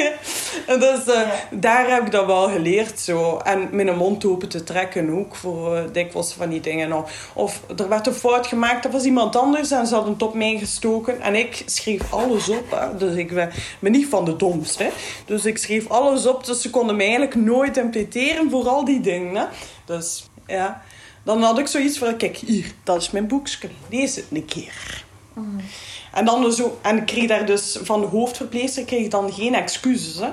En 0.68 0.80
dus 0.80 1.06
eh, 1.06 1.30
daar 1.52 1.90
heb 1.90 2.06
ik 2.06 2.12
dat 2.12 2.26
wel 2.26 2.50
geleerd. 2.50 3.00
Zo. 3.00 3.38
En 3.38 3.70
mijn 3.72 3.98
mond 3.98 4.26
open 4.26 4.50
te 4.50 4.64
trekken 4.64 5.10
ook 5.10 5.36
voor 5.36 5.76
eh, 5.76 5.84
dikwijls 5.92 6.34
van 6.34 6.50
die 6.50 6.60
dingen. 6.60 6.94
Of, 6.94 7.32
of 7.34 7.62
er 7.78 7.90
werd 7.90 8.08
een 8.08 8.14
fout 8.14 8.48
gemaakt, 8.48 8.84
dat 8.84 8.92
was 8.92 9.04
iemand 9.04 9.36
anders 9.36 9.72
en 9.72 9.88
ze 9.88 9.94
hadden 9.94 10.14
het 10.14 10.22
op 10.22 10.34
mij 10.34 10.58
gestoken. 10.58 11.22
En 11.22 11.36
ik 11.36 11.64
schreef 11.66 12.14
alles 12.14 12.50
op. 12.50 12.72
Hè. 12.72 12.98
Dus 12.98 13.16
ik 13.16 13.34
ben, 13.34 13.52
ben 13.80 13.92
niet 13.92 14.08
van 14.08 14.26
de 14.26 14.36
domste. 14.36 14.84
hè. 14.84 14.90
Dus 15.26 15.46
ik 15.46 15.58
schreef 15.58 15.90
alles 15.90 16.26
op. 16.28 16.46
Dus 16.46 16.62
ze 16.62 16.70
konden 16.70 16.96
me 16.96 17.02
eigenlijk 17.02 17.36
nooit 17.36 17.78
impleteren 17.78 18.50
voor 18.50 18.68
al 18.68 18.86
die 18.86 19.02
dingen. 19.02 19.36
Hè. 19.36 19.46
Dus 19.86 20.30
ja. 20.48 20.82
Dan 21.24 21.42
had 21.42 21.60
ik 21.60 21.68
zoiets 21.68 21.98
van, 21.98 22.18
kijk 22.18 22.38
hier, 22.38 22.72
dat 22.84 23.02
is 23.02 23.12
mijn 23.12 23.28
boekje. 23.28 23.70
Lees 23.90 24.16
het 24.16 24.26
een 24.32 24.46
keer. 24.46 25.04
En, 26.14 26.26
dan 26.26 26.54
zo, 26.54 26.80
en 26.82 26.98
ik 26.98 27.06
kreeg 27.06 27.28
daar 27.28 27.46
dus 27.46 27.78
van 27.82 28.02
de 28.02 28.08
hoofdverpleegster 28.08 28.86
kreeg 28.86 29.08
dan 29.08 29.34
geen 29.34 29.56
excuses. 29.56 30.16
Hè. 30.16 30.30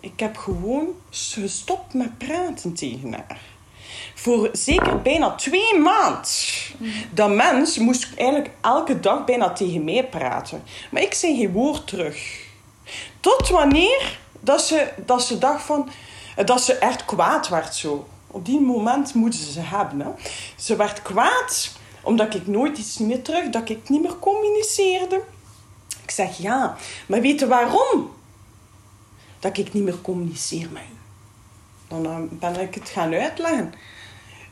Ik 0.00 0.20
heb 0.20 0.36
gewoon 0.36 0.86
gestopt 1.10 1.94
met 1.94 2.18
praten 2.18 2.74
tegen 2.74 3.12
haar. 3.12 3.40
Voor 4.14 4.48
zeker 4.52 5.02
bijna 5.02 5.34
twee 5.34 5.78
maanden. 5.78 6.28
Dat 7.14 7.30
mens 7.30 7.78
moest 7.78 8.08
eigenlijk 8.16 8.50
elke 8.60 9.00
dag 9.00 9.24
bijna 9.24 9.52
tegen 9.52 9.84
mij 9.84 10.04
praten. 10.04 10.62
Maar 10.90 11.02
ik 11.02 11.14
zei 11.14 11.36
geen 11.36 11.52
woord 11.52 11.86
terug. 11.86 12.46
Tot 13.20 13.48
wanneer 13.48 14.18
dat 14.40 14.62
ze, 14.62 14.88
dat 15.06 15.22
ze 15.22 15.38
dacht 15.38 15.62
van... 15.62 15.90
Dat 16.44 16.60
ze 16.60 16.74
echt 16.74 17.04
kwaad 17.04 17.48
werd 17.48 17.74
zo. 17.74 18.06
Op 18.26 18.44
die 18.44 18.60
moment 18.60 19.14
moeten 19.14 19.40
ze 19.40 19.52
ze 19.52 19.60
hebben. 19.60 20.00
Hè. 20.00 20.10
Ze 20.56 20.76
werd 20.76 21.02
kwaad 21.02 21.70
omdat 22.02 22.34
ik 22.34 22.46
nooit 22.46 22.78
iets 22.78 22.98
meer 22.98 23.22
terug... 23.22 23.50
Dat 23.50 23.68
ik 23.68 23.88
niet 23.88 24.02
meer 24.02 24.18
communiceerde. 24.18 25.22
Ik 26.02 26.10
zeg 26.10 26.38
ja, 26.38 26.76
maar 27.06 27.20
weet 27.20 27.40
je 27.40 27.46
waarom? 27.46 28.10
Dat 29.38 29.58
ik 29.58 29.72
niet 29.72 29.84
meer 29.84 30.00
communiceer 30.00 30.68
met 30.72 30.82
u. 30.82 30.96
Dan 32.02 32.28
ben 32.32 32.60
ik 32.60 32.74
het 32.74 32.88
gaan 32.88 33.14
uitleggen. 33.14 33.74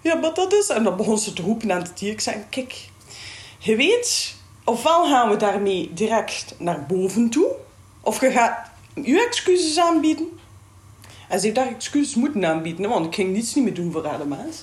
Ja, 0.00 0.14
maar 0.14 0.34
dat 0.34 0.52
is... 0.52 0.68
En 0.68 0.84
dan 0.84 0.96
begon 0.96 1.18
ze 1.18 1.32
te 1.32 1.42
roepen 1.42 1.72
aan 1.72 1.82
het 1.82 1.98
dier. 1.98 2.12
Ik 2.12 2.20
zei, 2.20 2.44
kijk, 2.50 2.88
je 3.58 3.76
weet... 3.76 4.34
Ofwel 4.64 5.04
gaan 5.04 5.30
we 5.30 5.36
daarmee 5.36 5.90
direct 5.94 6.54
naar 6.58 6.86
boven 6.86 7.30
toe... 7.30 7.54
Of 8.00 8.20
je 8.20 8.30
gaat 8.30 8.70
je 8.94 9.26
excuses 9.26 9.78
aanbieden. 9.78 10.38
En 11.28 11.38
ze 11.38 11.44
heeft 11.44 11.56
daar 11.58 11.68
excuses 11.68 12.14
moeten 12.14 12.46
aanbieden. 12.46 12.88
Want 12.88 13.06
ik 13.06 13.14
ging 13.14 13.32
niets 13.32 13.54
niet 13.54 13.64
meer 13.64 13.74
doen 13.74 13.92
voor 13.92 14.06
haar 14.06 14.18
de 14.18 14.26
mens. 14.26 14.62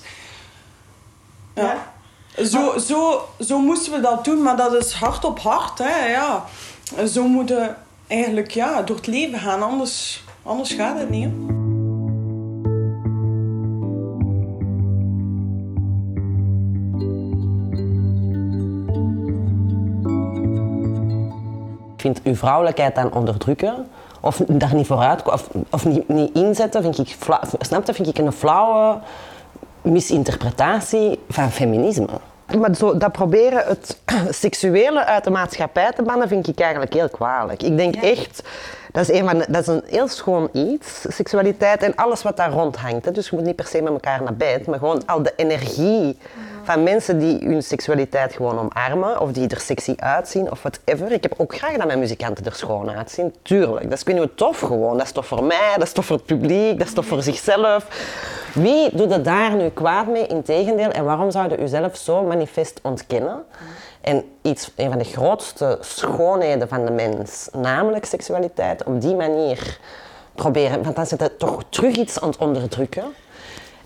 Ja. 1.54 1.93
Zo, 2.42 2.78
zo, 2.78 3.28
zo 3.40 3.58
moesten 3.58 3.92
we 3.92 4.00
dat 4.00 4.24
doen. 4.24 4.42
Maar 4.42 4.56
dat 4.56 4.72
is 4.72 4.92
hard 4.92 5.24
op 5.24 5.38
hart. 5.38 5.78
Hè, 5.78 6.06
ja. 6.06 6.44
Zo 7.06 7.28
moeten 7.28 7.76
eigenlijk 8.06 8.50
ja, 8.50 8.82
door 8.82 8.96
het 8.96 9.06
leven 9.06 9.38
gaan. 9.38 9.62
Anders, 9.62 10.24
anders 10.42 10.72
gaat 10.72 10.98
het 10.98 11.10
niet. 11.10 11.24
hè. 11.24 11.62
Vind 21.96 22.22
uw 22.22 22.34
vrouwelijkheid 22.34 22.94
dan 22.94 23.12
onderdrukken 23.12 23.88
of 24.20 24.40
daar 24.46 24.74
niet 24.74 24.86
vooruit 24.86 25.32
of, 25.32 25.48
of 25.70 25.84
niet, 25.84 26.08
niet 26.08 26.34
inzetten, 26.34 26.82
vind 26.82 26.98
ik, 26.98 27.16
snap 27.60 27.86
je, 27.86 27.94
vind 27.94 28.08
ik 28.08 28.18
een 28.18 28.32
flauwe 28.32 28.98
misinterpretatie 29.84 31.20
van 31.28 31.50
feminisme. 31.50 32.08
Maar 32.58 32.74
zo, 32.74 32.96
dat 32.96 33.12
proberen 33.12 33.64
het 33.66 33.98
seksuele 34.44 35.04
uit 35.04 35.24
de 35.24 35.30
maatschappij 35.30 35.92
te 35.92 36.02
bannen, 36.02 36.28
vind 36.28 36.48
ik 36.48 36.60
eigenlijk 36.60 36.92
heel 36.94 37.08
kwalijk. 37.08 37.62
Ik 37.62 37.76
denk 37.76 37.94
echt, 37.96 38.42
dat 38.92 39.08
is, 39.08 39.18
een 39.20 39.28
van 39.28 39.38
de- 39.38 39.46
dat 39.48 39.60
is 39.60 39.66
een 39.66 39.82
heel 39.86 40.08
schoon 40.08 40.48
iets, 40.52 41.04
seksualiteit 41.08 41.82
en 41.82 41.94
alles 41.94 42.22
wat 42.22 42.36
daar 42.36 42.50
rond 42.50 42.76
hangt. 42.76 43.04
Hè. 43.04 43.10
Dus 43.12 43.28
je 43.28 43.36
moet 43.36 43.44
niet 43.44 43.56
per 43.56 43.66
se 43.66 43.82
met 43.82 43.92
elkaar 43.92 44.22
naar 44.22 44.34
bed, 44.34 44.66
maar 44.66 44.78
gewoon 44.78 45.02
al 45.06 45.22
de 45.22 45.32
energie 45.36 46.18
van 46.64 46.82
mensen 46.82 47.18
die 47.18 47.38
hun 47.38 47.62
seksualiteit 47.62 48.32
gewoon 48.32 48.58
omarmen 48.58 49.20
of 49.20 49.32
die 49.32 49.48
er 49.48 49.60
sexy 49.60 49.94
uitzien 49.96 50.50
of 50.50 50.62
whatever. 50.62 51.12
Ik 51.12 51.22
heb 51.22 51.34
ook 51.36 51.56
graag 51.56 51.76
dat 51.76 51.86
mijn 51.86 51.98
muzikanten 51.98 52.44
er 52.44 52.54
schoon 52.54 52.90
uitzien, 52.90 53.34
tuurlijk. 53.42 53.90
Dat 53.90 54.06
is, 54.06 54.16
hoe 54.16 54.34
tof 54.34 54.60
gewoon. 54.60 54.96
Dat 54.96 55.06
is 55.06 55.12
tof 55.12 55.26
voor 55.26 55.44
mij, 55.44 55.72
dat 55.74 55.86
is 55.86 55.92
tof 55.92 56.06
voor 56.06 56.16
het 56.16 56.26
publiek, 56.26 56.78
dat 56.78 56.86
is 56.86 56.92
tof 56.92 57.06
voor 57.06 57.22
zichzelf. 57.22 57.86
Wie 58.54 58.96
doet 58.96 59.12
er 59.12 59.22
daar 59.22 59.54
nu 59.54 59.68
kwaad 59.68 60.06
mee? 60.06 60.26
Integendeel. 60.26 60.90
En 60.90 61.04
waarom 61.04 61.30
zouden 61.30 61.62
u 61.62 61.68
zelf 61.68 61.96
zo 61.96 62.22
manifest 62.22 62.80
ontkennen? 62.82 63.44
En 64.00 64.24
iets, 64.42 64.70
een 64.76 64.88
van 64.88 64.98
de 64.98 65.04
grootste 65.04 65.78
schoonheden 65.80 66.68
van 66.68 66.84
de 66.84 66.90
mens, 66.90 67.48
namelijk 67.52 68.04
seksualiteit, 68.04 68.84
op 68.84 69.00
die 69.00 69.14
manier 69.14 69.78
proberen. 70.34 70.82
Want 70.82 70.96
dan 70.96 71.06
zit 71.06 71.20
het 71.20 71.38
toch 71.38 71.62
terug 71.68 71.96
iets 71.96 72.20
aan 72.20 72.28
het 72.28 72.38
onderdrukken. 72.38 73.04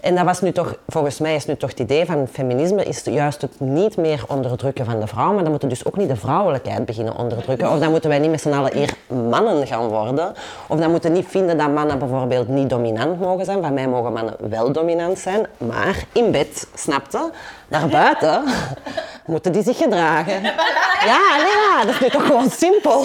En 0.00 0.14
dat 0.14 0.24
was 0.24 0.40
nu 0.40 0.52
toch, 0.52 0.76
volgens 0.86 1.18
mij 1.18 1.34
is 1.34 1.46
nu 1.46 1.56
toch 1.56 1.70
het 1.70 1.78
idee 1.78 2.06
van 2.06 2.28
feminisme 2.32 2.84
is 2.84 3.02
juist 3.04 3.42
het 3.42 3.60
niet 3.60 3.96
meer 3.96 4.24
onderdrukken 4.28 4.84
van 4.84 5.00
de 5.00 5.06
vrouw, 5.06 5.32
maar 5.32 5.42
dan 5.42 5.50
moeten 5.50 5.68
we 5.68 5.74
dus 5.74 5.84
ook 5.84 5.96
niet 5.96 6.08
de 6.08 6.16
vrouwelijkheid 6.16 6.84
beginnen 6.84 7.16
onderdrukken. 7.16 7.70
Of 7.70 7.78
dan 7.78 7.90
moeten 7.90 8.10
wij 8.10 8.18
niet 8.18 8.30
met 8.30 8.40
z'n 8.40 8.52
allen 8.52 8.76
eer 8.76 8.94
mannen 9.06 9.66
gaan 9.66 9.88
worden. 9.88 10.34
Of 10.66 10.78
dan 10.78 10.90
moeten 10.90 11.10
we 11.10 11.16
niet 11.16 11.26
vinden 11.28 11.58
dat 11.58 11.72
mannen 11.72 11.98
bijvoorbeeld 11.98 12.48
niet 12.48 12.70
dominant 12.70 13.20
mogen 13.20 13.44
zijn. 13.44 13.62
Van 13.62 13.74
mij 13.74 13.88
mogen 13.88 14.12
mannen 14.12 14.34
wel 14.48 14.72
dominant 14.72 15.18
zijn, 15.18 15.46
maar 15.56 16.04
in 16.12 16.30
bed, 16.30 16.68
snapte? 16.74 17.30
Daarbuiten 17.68 18.42
moeten 19.26 19.52
die 19.52 19.62
zich 19.62 19.76
gedragen. 19.76 20.42
Ja, 20.42 21.36
nee, 21.36 21.56
ja, 21.68 21.84
dat 21.84 21.94
is 21.94 22.00
nu 22.00 22.08
toch 22.08 22.26
gewoon 22.26 22.50
simpel. 22.50 23.04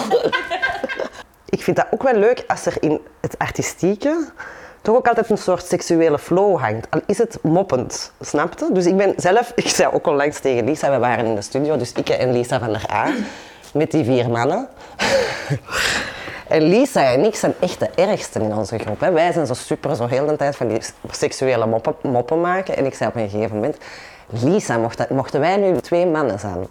Ik 1.48 1.62
vind 1.62 1.76
dat 1.76 1.86
ook 1.90 2.02
wel 2.02 2.14
leuk 2.14 2.44
als 2.46 2.66
er 2.66 2.76
in 2.80 3.00
het 3.20 3.38
artistieke 3.38 4.26
toch 4.84 4.96
ook 4.96 5.08
altijd 5.08 5.30
een 5.30 5.38
soort 5.38 5.66
seksuele 5.66 6.18
flow 6.18 6.58
hangt. 6.60 6.86
Al 6.90 7.00
is 7.06 7.18
het 7.18 7.38
moppend, 7.42 8.12
snapte? 8.20 8.68
Dus 8.72 8.86
ik 8.86 8.96
ben 8.96 9.12
zelf, 9.16 9.52
ik 9.64 9.68
zei 9.68 9.90
ook 9.92 10.06
al 10.06 10.14
langs 10.14 10.40
tegen 10.40 10.64
Lisa, 10.64 10.90
we 10.90 10.98
waren 10.98 11.24
in 11.24 11.34
de 11.34 11.42
studio, 11.42 11.76
dus 11.76 11.92
ik 11.92 12.08
en 12.08 12.32
Lisa 12.32 12.58
van 12.58 12.68
der 12.72 12.84
A, 12.92 13.12
met 13.74 13.90
die 13.90 14.04
vier 14.04 14.30
mannen. 14.30 14.68
En 16.48 16.62
Lisa 16.62 17.12
en 17.12 17.24
ik 17.24 17.34
zijn 17.34 17.54
echt 17.60 17.78
de 17.80 17.88
ergsten 17.94 18.42
in 18.42 18.54
onze 18.54 18.78
groep. 18.78 19.00
Hè. 19.00 19.12
Wij 19.12 19.32
zijn 19.32 19.46
zo 19.46 19.54
super, 19.54 19.96
zo 19.96 20.06
heel 20.06 20.26
de 20.26 20.36
tijd 20.36 20.56
van 20.56 20.68
die 20.68 20.80
seksuele 21.10 21.66
moppen, 21.66 21.94
moppen 22.02 22.40
maken. 22.40 22.76
En 22.76 22.86
ik 22.86 22.94
zei 22.94 23.08
op 23.08 23.16
een 23.16 23.28
gegeven 23.28 23.54
moment, 23.54 23.76
Lisa, 24.28 24.76
mocht- 24.78 25.10
mochten 25.10 25.40
wij 25.40 25.56
nu 25.56 25.80
twee 25.80 26.06
mannen 26.06 26.38
zijn 26.38 26.66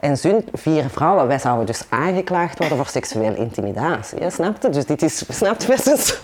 en 0.00 0.16
zun 0.18 0.48
vier 0.52 0.88
vrouwen, 0.90 1.26
wij 1.26 1.38
zouden 1.38 1.66
dus 1.66 1.82
aangeklaagd 1.88 2.58
worden 2.58 2.76
voor 2.76 2.86
seksuele 2.86 3.36
intimidatie. 3.36 4.18
Hè, 4.18 4.30
snap 4.30 4.62
je? 4.62 4.68
Dus 4.68 4.86
dit 4.86 5.02
is, 5.02 5.24
snap 5.28 5.60
je, 5.62 5.76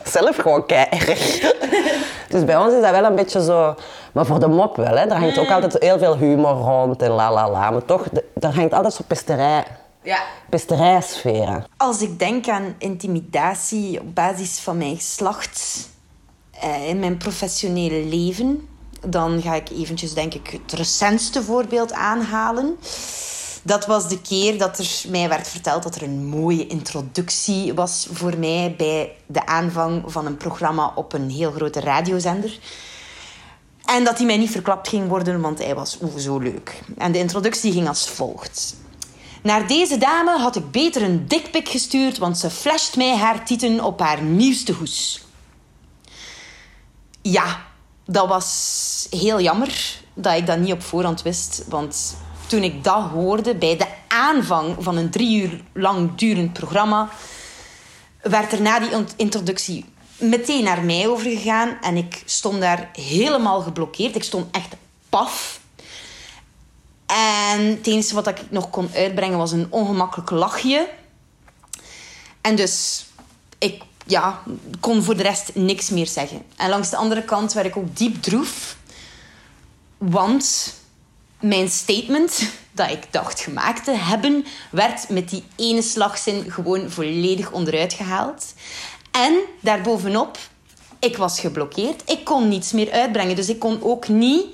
zelf 0.04 0.36
gewoon 0.36 0.66
keihard. 0.66 1.54
Dus 2.28 2.44
bij 2.44 2.56
ons 2.56 2.74
is 2.74 2.80
dat 2.80 2.90
wel 2.90 3.04
een 3.04 3.14
beetje 3.14 3.42
zo 3.42 3.74
Maar 4.12 4.26
voor 4.26 4.40
de 4.40 4.48
mop 4.48 4.76
wel, 4.76 4.96
hè. 4.96 5.06
Daar 5.06 5.18
hangt 5.20 5.38
ook 5.38 5.50
altijd 5.50 5.76
heel 5.78 5.98
veel 5.98 6.16
humor 6.16 6.54
rond 6.54 7.02
en 7.02 7.10
la 7.10 7.32
la 7.32 7.50
la. 7.50 7.70
Maar 7.70 7.84
toch, 7.84 8.04
daar 8.34 8.54
hangt 8.54 8.72
altijd 8.72 8.94
zo'n 8.94 9.06
pesterij, 9.06 9.64
Ja. 10.02 10.18
pesterijsfeer. 10.50 11.66
Als 11.76 12.02
ik 12.02 12.18
denk 12.18 12.48
aan 12.48 12.74
intimidatie 12.78 14.00
op 14.00 14.14
basis 14.14 14.58
van 14.58 14.76
mijn 14.76 14.96
geslacht 14.96 15.88
eh, 16.60 16.88
in 16.88 16.98
mijn 16.98 17.16
professionele 17.16 18.04
leven, 18.04 18.68
dan 19.06 19.42
ga 19.42 19.54
ik 19.54 19.70
eventjes 19.70 20.14
denk 20.14 20.34
ik 20.34 20.58
het 20.62 20.72
recentste 20.72 21.42
voorbeeld 21.42 21.92
aanhalen. 21.92 22.76
Dat 23.62 23.86
was 23.86 24.08
de 24.08 24.20
keer 24.20 24.58
dat 24.58 24.78
er 24.78 25.02
mij 25.08 25.28
werd 25.28 25.48
verteld 25.48 25.82
dat 25.82 25.94
er 25.94 26.02
een 26.02 26.26
mooie 26.26 26.66
introductie 26.66 27.74
was 27.74 28.08
voor 28.12 28.38
mij 28.38 28.74
bij 28.76 29.12
de 29.26 29.46
aanvang 29.46 30.02
van 30.06 30.26
een 30.26 30.36
programma 30.36 30.92
op 30.94 31.12
een 31.12 31.30
heel 31.30 31.52
grote 31.52 31.80
radiozender. 31.80 32.58
En 33.84 34.04
dat 34.04 34.16
hij 34.16 34.26
mij 34.26 34.36
niet 34.36 34.50
verklapt 34.50 34.88
ging 34.88 35.08
worden, 35.08 35.40
want 35.40 35.58
hij 35.58 35.74
was 35.74 35.98
oeh, 36.02 36.16
zo 36.16 36.38
leuk. 36.38 36.80
En 36.98 37.12
de 37.12 37.18
introductie 37.18 37.72
ging 37.72 37.88
als 37.88 38.08
volgt. 38.08 38.76
Naar 39.42 39.66
deze 39.66 39.98
dame 39.98 40.38
had 40.38 40.56
ik 40.56 40.70
beter 40.70 41.02
een 41.02 41.28
dikpik 41.28 41.68
gestuurd, 41.68 42.18
want 42.18 42.38
ze 42.38 42.50
flasht 42.50 42.96
mij 42.96 43.16
haar 43.16 43.44
tieten 43.44 43.84
op 43.84 44.00
haar 44.00 44.22
nieuwste 44.22 44.72
hoes. 44.72 45.24
Ja, 47.22 47.60
dat 48.06 48.28
was 48.28 49.06
heel 49.10 49.40
jammer 49.40 50.00
dat 50.14 50.36
ik 50.36 50.46
dat 50.46 50.58
niet 50.58 50.72
op 50.72 50.82
voorhand 50.82 51.22
wist. 51.22 51.64
Want 51.68 52.16
toen 52.52 52.62
ik 52.62 52.84
dat 52.84 53.02
hoorde 53.02 53.54
bij 53.54 53.76
de 53.76 53.86
aanvang 54.08 54.76
van 54.78 54.96
een 54.96 55.10
drie 55.10 55.42
uur 55.42 55.60
lang 55.72 56.14
durend 56.14 56.52
programma, 56.52 57.08
werd 58.22 58.52
er 58.52 58.60
na 58.60 58.78
die 58.78 59.04
introductie 59.16 59.84
meteen 60.16 60.64
naar 60.64 60.82
mij 60.82 61.08
overgegaan. 61.08 61.78
En 61.80 61.96
ik 61.96 62.22
stond 62.24 62.60
daar 62.60 62.90
helemaal 62.92 63.60
geblokkeerd. 63.60 64.16
Ik 64.16 64.22
stond 64.22 64.56
echt 64.56 64.74
paf. 65.08 65.60
En 67.06 67.60
het 67.60 67.86
enige 67.86 68.14
wat 68.14 68.26
ik 68.26 68.50
nog 68.50 68.70
kon 68.70 68.90
uitbrengen 68.94 69.38
was 69.38 69.52
een 69.52 69.66
ongemakkelijk 69.70 70.30
lachje. 70.30 70.88
En 72.40 72.56
dus, 72.56 73.06
ik 73.58 73.82
ja, 74.06 74.42
kon 74.80 75.02
voor 75.02 75.16
de 75.16 75.22
rest 75.22 75.54
niks 75.54 75.90
meer 75.90 76.06
zeggen. 76.06 76.42
En 76.56 76.68
langs 76.68 76.90
de 76.90 76.96
andere 76.96 77.22
kant 77.22 77.52
werd 77.52 77.66
ik 77.66 77.76
ook 77.76 77.96
diep 77.96 78.22
droef. 78.22 78.76
Want 79.98 80.74
mijn 81.42 81.68
statement 81.68 82.42
dat 82.72 82.90
ik 82.90 83.02
dacht 83.10 83.40
gemaakt 83.40 83.84
te 83.84 83.96
hebben, 83.96 84.44
werd 84.70 85.08
met 85.08 85.28
die 85.28 85.44
ene 85.56 85.82
slagzin 85.82 86.50
gewoon 86.50 86.90
volledig 86.90 87.50
onderuit 87.50 87.92
gehaald. 87.92 88.54
En 89.10 89.38
daarbovenop, 89.60 90.38
ik 90.98 91.16
was 91.16 91.40
geblokkeerd. 91.40 92.02
Ik 92.10 92.24
kon 92.24 92.48
niets 92.48 92.72
meer 92.72 92.92
uitbrengen. 92.92 93.36
Dus 93.36 93.48
ik 93.48 93.58
kon 93.58 93.82
ook 93.82 94.08
niet 94.08 94.46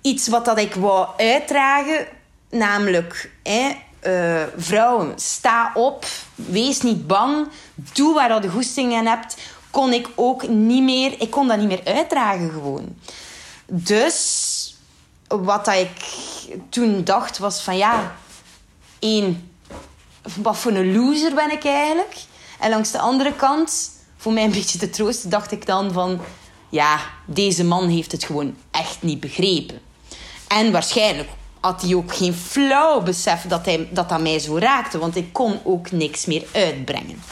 iets 0.00 0.28
wat 0.28 0.44
dat 0.44 0.58
ik 0.58 0.74
wou 0.74 1.08
uitdragen, 1.16 2.06
namelijk 2.50 3.30
hè, 3.42 3.70
eh, 4.00 4.42
vrouwen, 4.56 5.12
sta 5.16 5.70
op, 5.74 6.04
wees 6.34 6.80
niet 6.80 7.06
bang, 7.06 7.48
doe 7.74 8.14
waar 8.14 8.42
je 8.42 8.48
goesting 8.48 8.92
in 8.92 9.06
hebt, 9.06 9.36
kon 9.70 9.92
ik 9.92 10.08
ook 10.14 10.48
niet 10.48 10.82
meer, 10.82 11.20
ik 11.20 11.30
kon 11.30 11.48
dat 11.48 11.58
niet 11.58 11.68
meer 11.68 11.84
uitdragen 11.84 12.50
gewoon. 12.50 12.96
Dus 13.66 14.53
wat 15.42 15.64
dat 15.64 15.74
ik 15.74 16.16
toen 16.68 17.04
dacht 17.04 17.38
was 17.38 17.62
van 17.62 17.76
ja, 17.76 18.16
één, 18.98 19.50
wat 20.36 20.56
voor 20.56 20.72
een 20.72 20.92
loser 20.96 21.34
ben 21.34 21.50
ik 21.50 21.64
eigenlijk? 21.64 22.16
En 22.58 22.70
langs 22.70 22.90
de 22.90 22.98
andere 22.98 23.34
kant, 23.34 23.90
voor 24.16 24.32
mij 24.32 24.44
een 24.44 24.50
beetje 24.50 24.78
te 24.78 24.90
troosten, 24.90 25.30
dacht 25.30 25.52
ik 25.52 25.66
dan 25.66 25.92
van 25.92 26.20
ja, 26.68 27.00
deze 27.26 27.64
man 27.64 27.88
heeft 27.88 28.12
het 28.12 28.24
gewoon 28.24 28.56
echt 28.70 29.02
niet 29.02 29.20
begrepen. 29.20 29.80
En 30.48 30.72
waarschijnlijk 30.72 31.28
had 31.60 31.82
hij 31.82 31.94
ook 31.94 32.14
geen 32.14 32.34
flauw 32.34 33.02
besef 33.02 33.42
dat, 33.42 33.64
hij, 33.64 33.88
dat 33.90 34.08
dat 34.08 34.20
mij 34.20 34.38
zo 34.38 34.58
raakte, 34.58 34.98
want 34.98 35.16
ik 35.16 35.32
kon 35.32 35.60
ook 35.64 35.90
niks 35.90 36.24
meer 36.24 36.46
uitbrengen. 36.52 37.22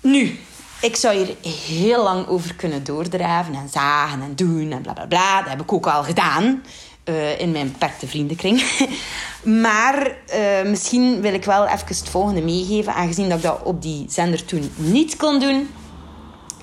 Nu, 0.00 0.38
ik 0.80 0.96
zou 0.96 1.16
hier 1.16 1.36
heel 1.68 2.02
lang 2.02 2.26
over 2.26 2.54
kunnen 2.54 2.84
doordraven 2.84 3.54
en 3.54 3.68
zagen 3.68 4.22
en 4.22 4.36
doen 4.36 4.72
en 4.72 4.82
bla 4.82 4.92
bla 4.92 5.06
bla. 5.06 5.40
Dat 5.40 5.50
heb 5.50 5.60
ik 5.60 5.72
ook 5.72 5.86
al 5.86 6.02
gedaan 6.04 6.62
eh, 7.04 7.40
in 7.40 7.52
mijn 7.52 7.72
beperkte 7.72 8.06
vriendenkring. 8.06 8.86
maar 9.62 10.16
eh, 10.26 10.62
misschien 10.64 11.20
wil 11.20 11.34
ik 11.34 11.44
wel 11.44 11.66
even 11.66 11.86
het 11.86 12.08
volgende 12.08 12.42
meegeven, 12.42 12.94
aangezien 12.94 13.28
dat 13.28 13.38
ik 13.38 13.44
dat 13.44 13.62
op 13.62 13.82
die 13.82 14.06
zender 14.08 14.44
toen 14.44 14.72
niet 14.76 15.16
kon 15.16 15.40
doen. 15.40 15.70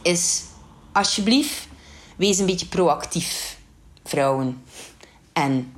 Is 0.01 0.43
alsjeblieft, 0.91 1.67
wees 2.15 2.37
een 2.37 2.45
beetje 2.45 2.65
proactief, 2.65 3.57
vrouwen. 4.03 4.63
En 5.33 5.73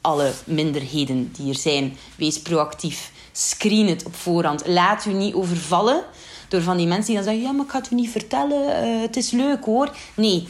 alle 0.00 0.32
minderheden 0.44 1.32
die 1.32 1.48
er 1.48 1.58
zijn, 1.58 1.96
wees 2.16 2.42
proactief. 2.42 3.10
Screen 3.32 3.88
het 3.88 4.04
op 4.04 4.14
voorhand. 4.14 4.66
Laat 4.66 5.04
u 5.04 5.12
niet 5.12 5.34
overvallen 5.34 6.04
door 6.52 6.62
van 6.62 6.76
die 6.76 6.86
mensen 6.86 7.06
die 7.06 7.14
dan 7.14 7.24
zeggen: 7.24 7.42
Ja, 7.42 7.52
maar 7.52 7.64
ik 7.64 7.70
ga 7.70 7.78
het 7.78 7.90
u 7.90 7.94
niet 7.94 8.10
vertellen, 8.10 8.76
eh, 8.76 9.00
het 9.00 9.16
is 9.16 9.30
leuk 9.30 9.64
hoor. 9.64 9.96
Nee, 10.14 10.48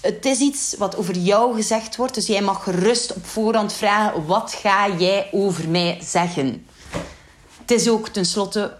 het 0.00 0.24
is 0.24 0.38
iets 0.38 0.74
wat 0.78 0.96
over 0.96 1.16
jou 1.16 1.54
gezegd 1.54 1.96
wordt, 1.96 2.14
dus 2.14 2.26
jij 2.26 2.42
mag 2.42 2.62
gerust 2.62 3.14
op 3.14 3.26
voorhand 3.26 3.72
vragen: 3.72 4.26
Wat 4.26 4.52
ga 4.52 4.96
jij 4.96 5.28
over 5.32 5.68
mij 5.68 5.98
zeggen? 6.02 6.66
Het 7.60 7.70
is 7.70 7.88
ook 7.88 8.08
tenslotte 8.08 8.78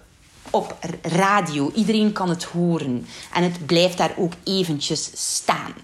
op 0.51 0.77
radio. 1.03 1.71
Iedereen 1.75 2.13
kan 2.13 2.29
het 2.29 2.45
horen. 2.45 3.07
En 3.33 3.43
het 3.43 3.67
blijft 3.67 3.99
daar 3.99 4.15
ook 4.17 4.33
eventjes 4.45 5.11
staan. 5.15 5.75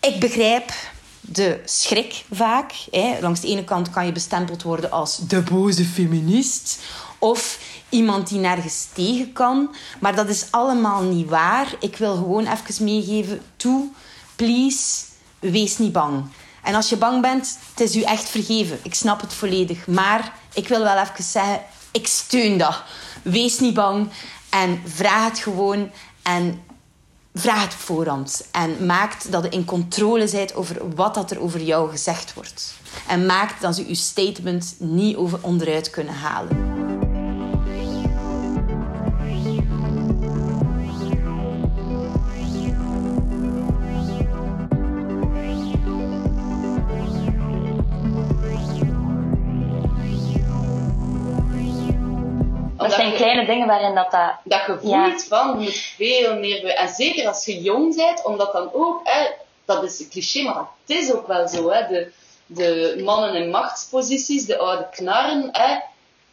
Ik 0.00 0.20
begrijp 0.20 0.72
de 1.20 1.60
schrik 1.64 2.24
vaak. 2.30 2.72
Hè. 2.90 3.20
Langs 3.20 3.40
de 3.40 3.48
ene 3.48 3.64
kant 3.64 3.90
kan 3.90 4.06
je 4.06 4.12
bestempeld 4.12 4.62
worden 4.62 4.90
als 4.90 5.16
de 5.16 5.40
boze 5.40 5.84
feminist. 5.84 6.78
Of 7.18 7.58
iemand 7.92 8.28
die 8.28 8.38
nergens 8.38 8.86
tegen 8.92 9.32
kan. 9.32 9.74
Maar 10.00 10.14
dat 10.14 10.28
is 10.28 10.46
allemaal 10.50 11.02
niet 11.02 11.28
waar. 11.28 11.74
Ik 11.80 11.96
wil 11.96 12.14
gewoon 12.14 12.46
even 12.46 12.84
meegeven. 12.84 13.40
Toe, 13.56 13.88
please, 14.36 15.04
wees 15.38 15.78
niet 15.78 15.92
bang. 15.92 16.24
En 16.62 16.74
als 16.74 16.88
je 16.88 16.96
bang 16.96 17.22
bent, 17.22 17.58
het 17.70 17.80
is 17.80 17.96
u 17.96 18.02
echt 18.02 18.28
vergeven. 18.28 18.78
Ik 18.82 18.94
snap 18.94 19.20
het 19.20 19.34
volledig. 19.34 19.86
Maar 19.86 20.32
ik 20.54 20.68
wil 20.68 20.82
wel 20.82 20.98
even 20.98 21.24
zeggen, 21.24 21.60
ik 21.90 22.06
steun 22.06 22.58
dat. 22.58 22.82
Wees 23.22 23.58
niet 23.58 23.74
bang 23.74 24.08
en 24.50 24.82
vraag 24.84 25.24
het 25.24 25.38
gewoon. 25.38 25.90
En 26.22 26.62
vraag 27.34 27.62
het 27.62 27.72
op 27.72 27.78
voorhand. 27.78 28.48
En 28.52 28.86
maak 28.86 29.30
dat 29.30 29.44
je 29.44 29.50
in 29.50 29.64
controle 29.64 30.30
bent 30.30 30.54
over 30.54 30.94
wat 30.94 31.14
dat 31.14 31.30
er 31.30 31.40
over 31.40 31.62
jou 31.62 31.90
gezegd 31.90 32.34
wordt. 32.34 32.74
En 33.08 33.26
maak 33.26 33.60
dat 33.60 33.74
ze 33.74 33.88
je 33.88 33.94
statement 33.94 34.74
niet 34.78 35.16
over 35.16 35.38
onderuit 35.42 35.90
kunnen 35.90 36.14
halen. 36.14 36.72
Kleine 53.22 53.46
dingen 53.46 53.66
waarin 53.66 53.94
dat... 53.94 54.10
dat 54.10 54.34
dat 54.44 54.78
Ja. 54.82 55.08
voelt 55.08 55.24
van, 55.24 55.48
je 55.48 55.64
moet 55.64 55.92
veel 55.96 56.38
meer... 56.38 56.64
En 56.66 56.88
zeker 56.88 57.28
als 57.28 57.44
je 57.44 57.62
jong 57.62 57.96
bent, 57.96 58.24
omdat 58.24 58.52
dan 58.52 58.70
ook... 58.72 59.00
Hè, 59.04 59.26
dat 59.64 59.82
is 59.82 60.00
een 60.00 60.08
cliché, 60.10 60.42
maar 60.42 60.66
het 60.86 60.96
is 60.96 61.12
ook 61.12 61.26
wel 61.26 61.48
zo. 61.48 61.70
Hè, 61.70 61.86
de, 61.86 62.10
de 62.46 63.00
mannen 63.04 63.34
in 63.34 63.50
machtsposities, 63.50 64.44
de 64.46 64.58
oude 64.58 64.86
knarren, 64.90 65.48
hè, 65.52 65.78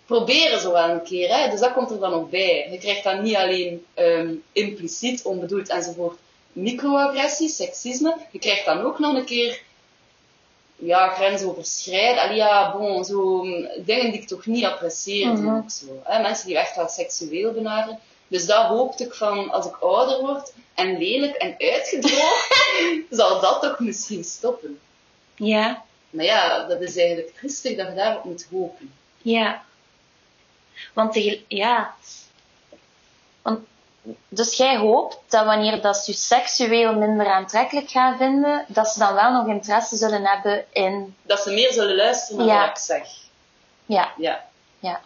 proberen 0.05 0.59
zo 0.59 0.71
wel 0.71 0.89
een 0.89 1.03
keer. 1.03 1.35
Hè, 1.35 1.49
dus 1.49 1.59
dat 1.59 1.73
komt 1.73 1.91
er 1.91 1.99
dan 1.99 2.13
ook 2.13 2.29
bij. 2.29 2.67
Je 2.71 2.77
krijgt 2.77 3.03
dan 3.03 3.21
niet 3.23 3.35
alleen 3.35 3.85
ehm, 3.93 4.33
impliciet, 4.51 5.23
onbedoeld 5.23 5.69
enzovoort 5.69 6.17
microagressie, 6.53 7.49
seksisme. 7.49 8.15
Je 8.31 8.39
krijgt 8.39 8.65
dan 8.65 8.81
ook 8.81 8.99
nog 8.99 9.15
een 9.15 9.25
keer 9.25 9.61
ja, 10.79 11.09
grensoverschrijdend. 11.09 12.19
Allee, 12.19 12.35
ja, 12.35 12.77
bon, 12.77 13.03
zo 13.03 13.43
mm, 13.43 13.67
dingen 13.85 14.11
die 14.11 14.21
ik 14.21 14.27
toch 14.27 14.45
niet 14.45 14.65
apprecieer. 14.65 15.27
Mhm. 15.27 15.55
ook 15.55 15.69
zo. 15.69 16.01
Hè? 16.03 16.21
Mensen 16.21 16.47
die 16.47 16.57
echt 16.57 16.75
wel 16.75 16.87
seksueel 16.87 17.51
benaderen. 17.51 17.99
Dus 18.27 18.45
dat 18.45 18.65
hoopte 18.65 19.03
ik 19.03 19.13
van, 19.13 19.51
als 19.51 19.65
ik 19.65 19.75
ouder 19.75 20.19
word 20.19 20.53
en 20.75 20.97
lelijk 20.97 21.35
en 21.35 21.55
uitgedroogd, 21.57 22.47
zal 23.09 23.41
dat 23.41 23.61
toch 23.61 23.79
misschien 23.79 24.23
stoppen. 24.23 24.79
Ja, 25.35 25.83
Maar 26.09 26.25
ja, 26.25 26.67
dat 26.67 26.81
is 26.81 26.97
eigenlijk 26.97 27.35
tristig 27.35 27.77
dat 27.77 27.87
je 27.87 27.93
daarop 27.93 28.23
moet 28.23 28.47
hopen. 28.51 28.93
ja. 29.21 29.67
Want 30.93 31.43
ja. 31.47 31.95
Want, 33.41 33.59
dus 34.29 34.57
jij 34.57 34.77
hoopt 34.77 35.17
dat 35.27 35.45
wanneer 35.45 35.81
dat 35.81 35.97
ze 35.97 36.11
je 36.11 36.17
seksueel 36.17 36.93
minder 36.93 37.27
aantrekkelijk 37.27 37.89
gaan 37.89 38.17
vinden, 38.17 38.65
dat 38.67 38.87
ze 38.87 38.99
dan 38.99 39.13
wel 39.13 39.31
nog 39.31 39.47
interesse 39.47 39.95
zullen 39.95 40.25
hebben 40.25 40.65
in... 40.71 41.15
Dat 41.21 41.39
ze 41.41 41.51
meer 41.51 41.71
zullen 41.73 41.95
luisteren 41.95 42.45
naar 42.45 42.55
Ja. 42.55 42.59
wat 42.61 42.69
ik 42.69 42.77
zeg. 42.83 43.07
Ja, 43.85 44.11
Ja. 44.17 44.45
ja. 44.79 45.01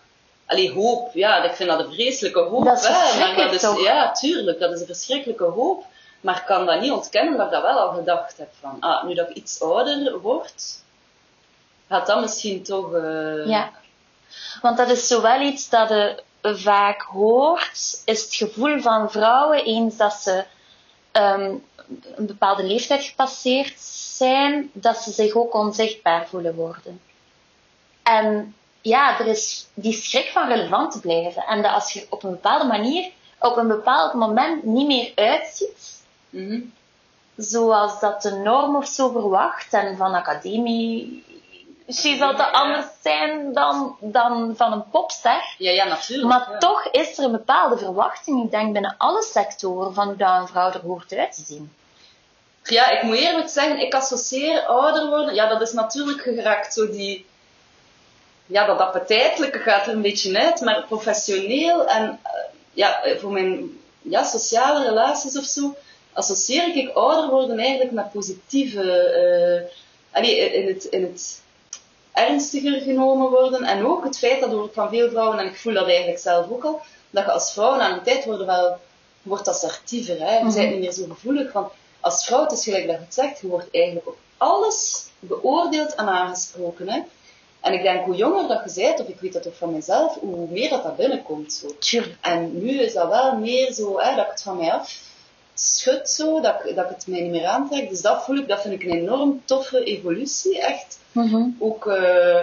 Allee, 0.46 0.72
hoop. 0.74 1.14
Ja, 1.14 1.44
ik 1.44 1.54
vind 1.56 1.70
dat 1.70 1.80
een 1.80 1.94
vreselijke 1.94 2.40
hoop. 2.40 2.66
Dat 2.66 2.78
is 2.78 2.84
hè, 2.88 2.92
maar 2.92 3.02
dat 3.02 3.10
verschrikkelijk, 3.12 3.52
is, 3.54 3.62
toch? 3.62 3.84
Ja, 3.84 4.12
tuurlijk. 4.12 4.60
Dat 4.60 4.72
is 4.72 4.80
een 4.80 4.86
verschrikkelijke 4.86 5.44
hoop. 5.44 5.86
Maar 6.22 6.38
ik 6.38 6.46
kan 6.46 6.66
dat 6.66 6.82
niet 6.82 6.92
ontkennen 6.92 7.38
dat 7.38 7.46
ik 7.46 7.52
dat 7.52 7.62
wel 7.62 7.80
al 7.80 7.94
gedacht 7.94 8.38
heb. 8.38 8.50
Van, 8.62 8.78
ah, 8.80 9.04
nu 9.04 9.14
dat 9.14 9.30
ik 9.30 9.36
iets 9.36 9.62
ouder 9.62 10.20
word, 10.20 10.80
gaat 11.90 12.08
dat 12.08 12.22
misschien 12.22 12.64
toch... 12.64 12.94
eh, 12.94 13.48
Ja. 13.48 13.72
Want 14.62 14.78
dat 14.78 14.90
is 14.90 15.08
zowel 15.08 15.42
iets 15.42 15.70
dat 15.70 15.90
je 15.90 16.24
vaak 16.44 17.02
hoort, 17.02 18.02
is 18.06 18.24
het 18.24 18.36
gevoel 18.36 18.82
van 18.82 19.12
vrouwen 19.12 19.66
eens 19.66 19.98
dat 19.98 20.14
ze 20.14 20.46
ehm, 21.12 21.56
een 22.16 22.26
bepaalde 22.26 22.64
leeftijd 22.64 23.04
gepasseerd 23.04 23.80
zijn, 24.18 24.70
dat 24.74 24.98
ze 24.98 25.12
zich 25.12 25.34
ook 25.34 25.54
onzichtbaar 25.54 26.28
voelen 26.28 26.56
worden. 26.56 27.02
En 28.04 28.56
ja, 28.82 29.20
er 29.20 29.28
is 29.28 29.68
die 29.74 29.94
schrik 29.94 30.30
van 30.32 30.48
relevant 30.48 30.92
te 30.92 31.00
blijven. 31.00 31.44
En 31.44 31.62
dat 31.62 31.72
als 31.72 31.92
je 31.92 32.08
op 32.10 32.24
een 32.24 32.32
bepaalde 32.32 32.66
manier, 32.66 33.12
op 33.40 33.58
een 33.58 33.68
bepaald 33.68 34.14
moment 34.14 34.64
niet 34.64 34.88
meer 34.88 35.12
uitziet, 35.16 36.04
mhm. 36.30 36.60
zoals 37.36 38.00
dat 38.00 38.22
de 38.22 38.32
norm 38.32 38.76
of 38.76 38.88
zo 38.88 39.12
verwacht. 39.12 39.74
En 39.74 39.98
van 39.98 40.14
academie, 40.14 41.24
misschien 41.86 42.18
zal 42.18 42.36
dat 42.36 42.52
anders 42.52 42.86
zijn 43.02 43.54
dan, 43.54 43.98
dan 44.00 44.54
van 44.56 44.72
een 44.72 44.90
popster. 44.90 45.56
Ja, 45.58 45.72
ja, 45.72 45.86
natuurlijk. 45.86 46.30
Maar 46.30 46.52
ja. 46.52 46.58
toch 46.58 46.88
is 46.92 47.18
er 47.18 47.24
een 47.24 47.32
bepaalde 47.32 47.78
verwachting, 47.78 48.44
ik 48.44 48.52
denk 48.52 48.74
binnen 48.74 48.96
alle 48.98 49.24
sectoren, 49.24 49.94
van 49.94 50.08
hoe 50.08 50.16
dat 50.16 50.40
een 50.40 50.48
vrouw 50.48 50.72
er 50.72 50.80
hoort 50.80 51.14
uit 51.14 51.34
te 51.34 51.44
zien. 51.46 51.74
Ja, 52.64 52.90
ik 52.90 53.04
moet 53.04 53.18
eerlijk 53.18 53.50
zeggen, 53.50 53.80
ik 53.80 53.94
associeer 53.94 54.66
ouder 54.66 55.08
worden. 55.08 55.34
Ja, 55.36 55.48
dat 55.48 55.62
is 55.62 55.72
natuurlijk 55.72 56.22
geraakt 56.22 56.74
zo 56.74 56.92
die. 56.92 57.26
Ja, 58.46 58.66
dat 58.66 58.80
appetijtelijke 58.80 59.60
gaat 59.60 59.88
er 59.88 59.94
een 59.94 60.02
beetje 60.02 60.40
uit, 60.40 60.62
maar 60.62 60.86
professioneel 60.88 61.88
en 61.88 62.20
eh, 62.24 62.32
ja, 62.74 63.02
voor 63.20 63.32
mijn 63.32 63.80
ja, 64.02 64.24
sociale 64.24 64.84
relaties 64.84 65.38
of 65.38 65.46
zo, 65.46 65.76
associeer 66.14 66.76
ik 66.76 66.96
ouder 66.96 67.30
worden 67.30 67.60
eigenlijk 67.60 67.92
met 67.92 68.12
positieve. 68.12 68.92
eh 68.92 69.82
allee, 70.14 70.54
in, 70.54 70.68
het, 70.68 70.84
in 70.84 71.04
het 71.04 71.42
ernstiger 72.14 72.82
genomen 72.82 73.30
worden. 73.30 73.64
En 73.64 73.86
ook 73.86 74.04
het 74.04 74.18
feit 74.18 74.40
dat 74.40 74.52
hoor 74.52 74.66
ik 74.66 74.74
van 74.74 74.90
veel 74.90 75.10
vrouwen, 75.10 75.38
en 75.40 75.46
ik 75.46 75.56
voel 75.56 75.74
dat 75.74 75.88
eigenlijk 75.88 76.20
zelf 76.20 76.50
ook 76.50 76.64
al, 76.64 76.82
dat 77.10 77.26
je 77.26 77.32
als 77.32 77.54
vrouw 77.54 77.76
na 77.76 77.94
een 77.94 78.04
tijd 78.04 78.26
wordt 78.26 78.46
wel 78.46 78.78
wordt 79.22 79.48
assertiever. 79.48 80.20
Hè? 80.20 80.38
Je 80.38 80.44
bent 80.54 80.70
niet 80.72 80.80
meer 80.80 80.92
zo 80.92 81.06
gevoelig. 81.10 81.52
Want 81.54 81.72
als 82.00 82.26
vrouw, 82.26 82.42
het 82.44 82.52
is 82.52 82.64
gelijk 82.64 82.88
dat 82.88 82.96
je 82.96 83.02
het 83.02 83.14
zegt, 83.14 83.40
je 83.40 83.48
wordt 83.48 83.68
eigenlijk 83.72 84.08
op 84.08 84.18
alles 84.38 85.06
beoordeeld 85.20 85.96
en 85.96 86.08
aangesproken. 86.08 86.90
Hè? 86.90 87.02
En 87.62 87.74
ik 87.74 87.82
denk, 87.84 88.06
hoe 88.06 88.16
jonger 88.16 88.48
dat 88.48 88.74
je 88.76 88.82
bent, 88.82 89.00
of 89.00 89.08
ik 89.08 89.20
weet 89.20 89.34
dat 89.34 89.48
ook 89.48 89.56
van 89.56 89.72
mezelf, 89.74 90.16
hoe 90.20 90.48
meer 90.50 90.70
dat 90.70 90.84
dat 90.84 90.96
binnenkomt. 90.98 91.54
Zo. 91.80 92.02
En 92.22 92.64
nu 92.64 92.80
is 92.82 92.94
dat 92.94 93.08
wel 93.10 93.36
meer 93.38 93.72
zo, 93.74 94.00
hè, 94.00 94.16
dat 94.16 94.26
ik 94.26 94.32
het 94.32 94.42
van 94.42 94.58
mij 94.58 94.72
af 94.74 95.00
schud 95.54 96.10
zo, 96.10 96.42
dat, 96.42 96.56
ik- 96.66 96.76
dat 96.76 96.86
ik 96.90 96.96
het 96.96 97.08
mij 97.08 97.22
niet 97.22 97.32
meer 97.32 97.46
aantrek. 97.46 97.90
Dus 97.90 98.02
dat 98.02 98.24
voel 98.24 98.36
ik, 98.38 98.48
dat 98.48 98.62
vind 98.62 98.74
ik 98.74 98.84
een 98.84 98.98
enorm 98.98 99.42
toffe 99.46 99.84
evolutie, 99.84 100.60
echt. 100.62 101.00
Ook 101.60 101.88
eh, 101.88 102.42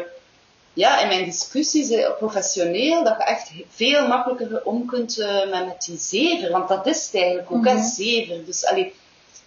ja, 0.72 1.00
in 1.00 1.08
mijn 1.08 1.24
discussies, 1.24 1.90
eh, 1.90 2.10
professioneel, 2.18 3.04
dat 3.04 3.16
je 3.18 3.24
echt 3.24 3.50
veel 3.68 4.06
makkelijker 4.06 4.64
om 4.64 4.86
kunt 4.86 5.18
eh, 5.18 5.50
met, 5.50 5.66
met 5.66 5.82
die 5.84 5.98
zever. 5.98 6.50
Want 6.50 6.68
dat 6.68 6.86
is 6.86 7.04
het 7.04 7.14
eigenlijk 7.14 7.52
ook, 7.52 7.66
hè, 7.66 7.82
zever. 7.82 8.44
Dus 8.44 8.64
allee, 8.64 8.94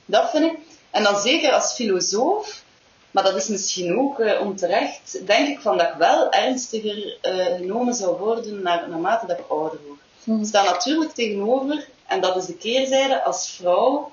dat 0.05 0.29
vind 0.29 0.45
ik. 0.45 0.57
En 0.91 1.03
dan 1.03 1.19
zeker 1.19 1.51
als 1.51 1.73
filosoof, 1.73 2.63
maar 3.11 3.23
dat 3.23 3.35
is 3.35 3.47
misschien 3.47 3.99
ook 3.99 4.23
onterecht, 4.41 5.27
denk 5.27 5.47
ik 5.47 5.59
van 5.59 5.77
dat 5.77 5.87
ik 5.87 5.95
wel 5.97 6.31
ernstiger 6.31 7.17
genomen 7.57 7.93
zou 7.93 8.17
worden 8.19 8.61
naar, 8.61 8.89
naarmate 8.89 9.25
dat 9.25 9.39
ik 9.39 9.45
ouder 9.49 9.79
word. 9.87 10.39
Ik 10.39 10.45
sta 10.45 10.63
natuurlijk 10.63 11.13
tegenover, 11.13 11.87
en 12.07 12.21
dat 12.21 12.35
is 12.35 12.45
de 12.45 12.55
keerzijde, 12.55 13.23
als 13.23 13.49
vrouw 13.49 14.11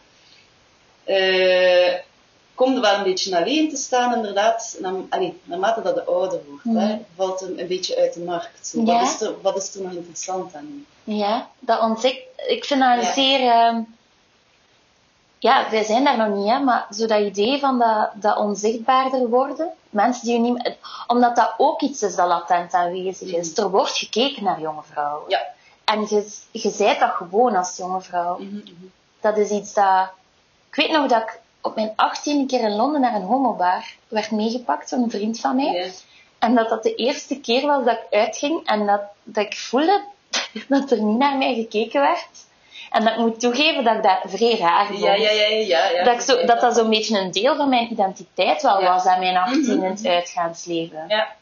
kom 2.60 2.74
er 2.74 2.80
wel 2.80 2.94
een 2.94 3.02
beetje 3.02 3.36
alleen 3.36 3.68
te 3.68 3.76
staan, 3.76 4.14
inderdaad, 4.14 4.78
allee, 5.10 5.40
naarmate 5.44 5.82
dat 5.82 5.94
je 5.94 6.04
ouder 6.04 6.40
wordt. 6.48 6.78
Hè, 6.80 6.98
valt 7.16 7.40
er 7.40 7.58
een 7.60 7.66
beetje 7.66 7.96
uit 7.96 8.14
de 8.14 8.20
markt. 8.20 8.66
Zo. 8.66 8.80
Ja. 8.84 9.00
Wat, 9.00 9.02
is 9.02 9.20
er, 9.20 9.40
wat 9.40 9.56
is 9.56 9.74
er 9.74 9.82
nog 9.82 9.92
interessant 9.92 10.54
aan? 10.54 10.86
Ja, 11.04 11.48
dat 11.58 11.80
ontdekt. 11.80 12.22
Ik 12.46 12.64
vind 12.64 12.80
dat 12.80 12.90
een 12.98 13.00
Ja. 13.04 13.12
zeer. 13.12 13.40
ehm, 13.50 13.80
ja, 15.38 15.70
wij 15.70 15.84
zijn 15.84 16.04
daar 16.04 16.16
nog 16.16 16.36
niet, 16.38 16.48
hè, 16.50 16.58
maar 16.58 16.86
zo 16.90 17.06
dat 17.06 17.20
idee 17.20 17.58
van 17.60 17.78
dat, 17.78 18.10
dat 18.14 18.36
onzichtbaarder 18.36 19.28
worden. 19.28 19.70
Mensen 19.90 20.24
die 20.24 20.32
je 20.32 20.38
niet. 20.40 20.76
Omdat 21.06 21.36
dat 21.36 21.54
ook 21.58 21.80
iets 21.80 22.02
is 22.02 22.14
dat 22.16 22.26
latent 22.26 22.72
aanwezig 22.74 23.32
is. 23.34 23.58
Er 23.58 23.70
wordt 23.70 23.96
gekeken 23.98 24.44
naar 24.44 24.60
jonge 24.60 24.82
vrouwen. 24.92 25.24
Ja. 25.28 25.40
En 25.84 26.00
je, 26.00 26.36
je 26.50 26.70
zijt 26.70 27.00
dat 27.00 27.10
gewoon 27.10 27.56
als 27.56 27.76
jonge 27.76 28.00
vrouw. 28.00 28.40
Dat 29.20 29.36
is 29.36 29.50
iets 29.50 29.74
dat. 29.74 30.08
Ik 30.68 30.74
weet 30.76 30.90
nog 30.90 31.06
dat 31.08 31.22
ik 31.22 31.39
op 31.62 31.74
mijn 31.74 31.92
achttiende 31.96 32.46
keer 32.46 32.60
in 32.60 32.76
Londen 32.76 33.00
naar 33.00 33.14
een 33.14 33.22
homobar 33.22 33.94
werd 34.08 34.30
meegepakt 34.30 34.90
door 34.90 34.98
een 34.98 35.10
vriend 35.10 35.40
van 35.40 35.56
mij. 35.56 35.92
En 36.38 36.54
dat 36.54 36.68
dat 36.68 36.82
de 36.82 36.94
eerste 36.94 37.40
keer 37.40 37.66
was 37.66 37.84
dat 37.84 37.94
ik 37.96 38.06
uitging 38.18 38.66
en 38.66 38.86
dat, 38.86 39.00
dat 39.22 39.44
ik 39.44 39.56
voelde 39.56 40.02
dat 40.68 40.90
er 40.90 41.02
niet 41.02 41.18
naar 41.18 41.36
mij 41.36 41.54
gekeken 41.54 42.00
werd. 42.00 42.28
En 42.90 43.04
dat 43.04 43.12
ik 43.12 43.18
moet 43.18 43.40
toegeven 43.40 43.84
dat 43.84 43.94
ik 43.96 44.02
dat 44.02 44.18
vrij 44.24 44.58
raar 44.58 44.86
vond. 44.86 44.98
Ja, 45.00 45.14
ja, 45.14 45.30
ja, 45.30 45.46
ja, 45.46 45.88
ja. 45.88 46.04
dat, 46.04 46.14
ik 46.14 46.20
zo, 46.20 46.44
dat 46.44 46.60
dat 46.60 46.74
zo'n 46.76 46.90
beetje 46.90 47.18
een 47.18 47.30
deel 47.30 47.56
van 47.56 47.68
mijn 47.68 47.92
identiteit 47.92 48.62
wel 48.62 48.80
Ja. 48.80 48.92
was 48.94 49.04
aan 49.06 49.18
mijn 49.18 49.36
18 49.36 49.64
in 49.70 49.76
Mhm. 49.78 49.90
het 49.90 50.06
uitgaansleven. 50.06 51.04
Ja, 51.08 51.36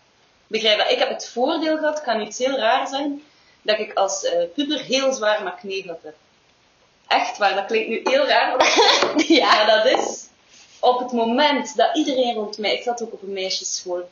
begrijp 0.47 0.79
dat. 0.79 0.91
Ik 0.91 0.99
heb 0.99 1.09
het 1.09 1.29
voordeel 1.29 1.77
gehad, 1.77 2.03
kan 2.03 2.21
iets 2.21 2.39
heel 2.39 2.57
raar 2.59 2.87
zijn, 2.87 3.23
dat 3.63 3.79
ik 3.79 3.93
als 3.95 4.25
eh, 4.25 4.45
puber 4.55 4.81
heel 4.81 5.13
zwaar 5.13 5.37
gehad 5.37 6.03
heb. 6.03 6.15
Echt 7.09 7.39
waar, 7.39 7.55
dat 7.55 7.67
klinkt 7.67 7.89
nu 7.89 8.01
heel 8.05 8.27
raar. 8.27 8.57
Ja. 9.17 9.47
Maar 9.47 9.67
dat 9.67 9.99
is 9.99 10.27
op 10.81 10.99
het 10.99 11.13
moment 11.13 11.77
dat 11.77 11.97
iedereen 11.97 12.35
rond 12.35 12.59
mij, 12.59 12.75
ik 12.75 12.83
zat 12.83 13.03
ook 13.03 13.13
op 13.13 13.23
een 13.23 13.33
meisjesschool, 13.33 14.09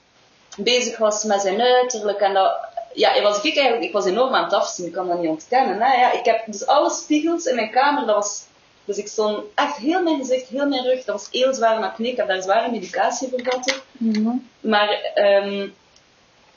bezig 0.57 0.99
was 0.99 1.25
met 1.25 1.41
zijn 1.41 1.61
uiterlijk 1.61 2.21
en 2.21 2.35
dat, 2.35 2.57
ja, 2.95 3.23
was 3.23 3.43
ik 3.43 3.57
eigenlijk, 3.57 3.85
ik 3.87 3.93
was 3.93 4.05
enorm 4.05 4.35
aan 4.35 4.45
het 4.45 4.53
afzien, 4.53 4.87
ik 4.87 4.93
kan 4.93 5.09
dat 5.09 5.21
niet 5.21 5.31
ontkennen. 5.31 5.81
Hè? 5.81 6.01
Ja, 6.01 6.13
ik 6.13 6.25
heb 6.25 6.43
dus 6.47 6.67
alle 6.67 6.91
spiegels 6.91 7.45
in 7.45 7.55
mijn 7.55 7.71
kamer, 7.71 8.07
dat 8.07 8.15
was, 8.15 8.43
dus 8.85 8.97
ik 8.97 9.09
stond 9.09 9.45
echt 9.55 9.77
heel 9.77 10.03
mijn 10.03 10.19
gezicht, 10.19 10.49
heel 10.49 10.69
mijn 10.69 10.85
rug, 10.85 11.05
dat 11.05 11.15
was 11.15 11.29
heel 11.31 11.55
zwaar 11.55 11.83
acne, 11.83 12.09
ik 12.09 12.17
heb 12.17 12.29
daar 12.29 12.43
zware 12.43 12.71
medicatie 12.71 13.29
voor 13.29 13.41
gehad. 13.43 13.83
ook. 14.27 14.35
Maar 14.61 14.89
ehm, 15.15 15.69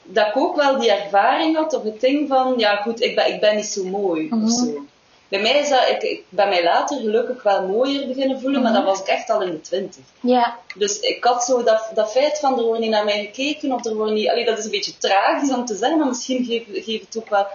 dat 0.02 0.26
ik 0.26 0.36
ook 0.36 0.56
wel 0.56 0.78
die 0.78 0.92
ervaring 0.92 1.56
had, 1.56 1.74
of 1.74 1.82
het 1.82 2.00
ding 2.00 2.28
van, 2.28 2.54
ja 2.56 2.76
goed, 2.76 3.00
ik 3.00 3.14
ben, 3.14 3.34
ik 3.34 3.40
ben 3.40 3.56
niet 3.56 3.66
zo 3.66 3.84
mooi, 3.84 4.30
of 4.44 4.50
zo. 4.50 4.84
Bij 5.30 5.40
mij 5.40 5.58
is 5.58 5.68
dat, 5.68 5.88
ik, 5.88 6.02
ik 6.02 6.24
ben 6.28 6.48
mij 6.48 6.64
later 6.64 7.00
gelukkig 7.00 7.42
wel 7.42 7.66
mooier 7.66 8.06
beginnen 8.06 8.40
voelen, 8.40 8.62
maar 8.62 8.72
dat 8.72 8.84
was 8.84 9.00
ik 9.00 9.06
echt 9.06 9.30
al 9.30 9.40
in 9.42 9.50
de 9.50 9.60
twintig. 9.60 10.02
Ja, 10.20 10.58
Dus 10.76 11.00
ik 11.00 11.24
had 11.24 11.44
zo 11.44 11.62
dat, 11.62 11.90
dat 11.94 12.10
feit 12.10 12.38
van, 12.38 12.58
er 12.58 12.64
wordt 12.64 12.80
niet 12.80 12.90
naar 12.90 13.04
mij 13.04 13.20
gekeken, 13.20 13.72
of 13.72 13.84
er 13.86 13.94
wordt 13.94 14.12
niet... 14.12 14.28
Allee, 14.28 14.44
dat 14.44 14.58
is 14.58 14.64
een 14.64 14.70
beetje 14.70 14.98
tragisch 14.98 15.52
om 15.54 15.64
te 15.64 15.76
zeggen, 15.76 15.98
maar 15.98 16.06
misschien 16.08 16.44
geeft 16.44 16.84
geeft 16.84 17.04
het 17.04 17.18
ook 17.18 17.28
wel... 17.28 17.46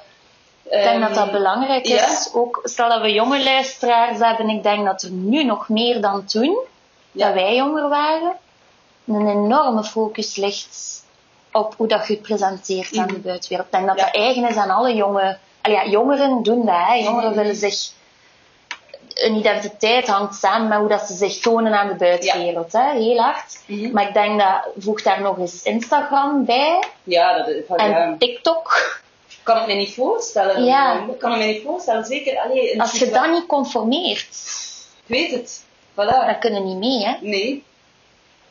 ik 0.63 0.71
denk 0.83 1.01
dat 1.01 1.13
dat 1.13 1.31
belangrijk 1.31 1.85
is. 1.87 2.29
Ook, 2.33 2.59
stel 2.63 2.89
dat 2.89 3.01
we 3.01 3.11
jonge 3.11 3.43
luisteraars 3.43 4.19
hebben, 4.19 4.49
ik 4.49 4.63
denk 4.63 4.85
dat 4.85 5.01
er 5.01 5.11
nu 5.11 5.43
nog 5.43 5.69
meer 5.69 6.01
dan 6.01 6.25
toen, 6.25 6.57
Ja. 7.11 7.25
dat 7.25 7.33
wij 7.35 7.55
jonger 7.55 7.89
waren, 7.89 8.35
een 9.07 9.27
enorme 9.29 9.83
focus 9.83 10.35
ligt 10.35 11.03
op 11.51 11.73
hoe 11.77 11.87
dat 11.87 12.07
je 12.07 12.15
presenteert 12.17 12.97
aan 12.97 13.07
de 13.07 13.19
buitenwereld. 13.19 13.67
Ik 13.67 13.73
denk 13.73 13.85
dat 13.87 13.95
Mhm. 13.95 14.05
Ja. 14.05 14.11
dat 14.11 14.21
eigen 14.21 14.49
is 14.49 14.55
aan 14.55 14.69
alle 14.69 14.93
jonge... 14.95 15.37
Allee, 15.65 15.77
ja, 15.77 15.85
jongeren 15.89 16.43
doen 16.43 16.65
dat. 16.65 16.75
Hè. 16.87 16.93
Jongeren 16.93 17.35
willen 17.35 17.55
zich... 17.55 17.91
Een 19.13 19.35
identiteit 19.35 20.07
hangt 20.07 20.35
samen 20.35 20.67
met 20.67 20.77
hoe 20.77 20.87
dat 20.87 21.01
ze 21.07 21.13
zich 21.13 21.39
tonen 21.39 21.73
aan 21.79 21.87
de 21.87 21.95
buitenwereld. 21.95 22.71
Hè. 22.71 22.91
Heel 22.91 23.17
hard. 23.17 23.59
Mhm. 23.65 23.91
Maar 23.91 24.07
ik 24.07 24.13
denk 24.13 24.39
dat... 24.39 24.67
Voeg 24.77 25.01
daar 25.01 25.21
nog 25.21 25.37
eens 25.37 25.63
Instagram 25.63 26.45
bij. 26.45 26.83
Ja, 27.03 27.37
dat 27.37 27.47
is... 27.47 27.63
van, 27.67 27.77
En 27.77 27.89
ja. 27.89 28.15
TikTok. 28.19 28.99
kan 29.43 29.57
ik 29.61 29.67
me 29.67 29.73
niet 29.73 29.93
voorstellen. 29.93 30.63
Ja. 30.63 31.05
Kan 31.19 31.31
ik 31.31 31.37
me 31.37 31.45
niet 31.45 31.63
voorstellen. 31.63 32.05
Zeker, 32.05 32.39
allee, 32.39 32.81
Als 32.81 32.99
je 32.99 33.09
dat 33.09 33.31
niet 33.31 33.45
conformeert, 33.45 34.27
Ik 35.05 35.15
weet 35.15 35.31
het. 35.31 35.63
Voilà. 35.91 35.95
dan 36.25 36.39
kunnen 36.39 36.65
niet 36.65 36.77
mee. 36.77 37.05
Hè. 37.05 37.15
Nee. 37.21 37.63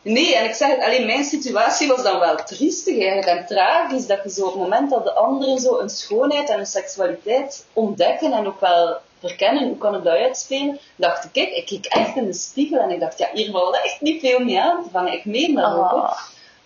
Nee, 0.05 0.35
en 0.37 0.45
ik 0.45 0.55
zeg 0.55 0.69
het, 0.71 0.81
alleen 0.85 1.07
mijn 1.07 1.25
situatie 1.25 1.89
was 1.89 2.03
dan 2.03 2.19
wel 2.19 2.37
triestig 2.37 2.99
eigenlijk 2.99 3.27
en 3.27 3.47
tragisch, 3.47 4.07
dat 4.07 4.21
je 4.23 4.31
zo 4.31 4.41
op 4.45 4.53
het 4.53 4.63
moment 4.63 4.91
dat 4.91 5.05
de 5.05 5.13
anderen 5.13 5.59
zo 5.59 5.79
een 5.79 5.89
schoonheid 5.89 6.49
en 6.51 6.59
een 6.59 6.67
seksualiteit 6.67 7.65
ontdekken 7.73 8.33
en 8.33 8.47
ook 8.47 8.61
wel 8.61 8.97
verkennen, 9.21 9.69
hoe 9.69 9.79
kan 9.79 9.95
ik 9.95 10.05
dat 10.05 10.13
uitspelen, 10.17 10.79
dacht 10.97 11.29
ik, 11.33 11.49
ik 11.51 11.67
keek 11.67 11.85
echt 11.85 12.17
in 12.17 12.27
de 12.27 12.33
spiegel 12.33 12.79
en 12.79 12.91
ik 12.91 13.01
dacht, 13.01 13.19
ja, 13.19 13.29
hier 13.33 13.51
valt 13.51 13.81
echt 13.85 14.01
niet 14.01 14.21
veel 14.21 14.39
mee 14.39 14.61
aan 14.61 14.83
te 14.83 14.89
vangen, 14.93 15.13
ik 15.13 15.25
meen 15.25 15.55
dat 15.55 15.73
ook. 15.73 15.93
Oh, 15.93 16.13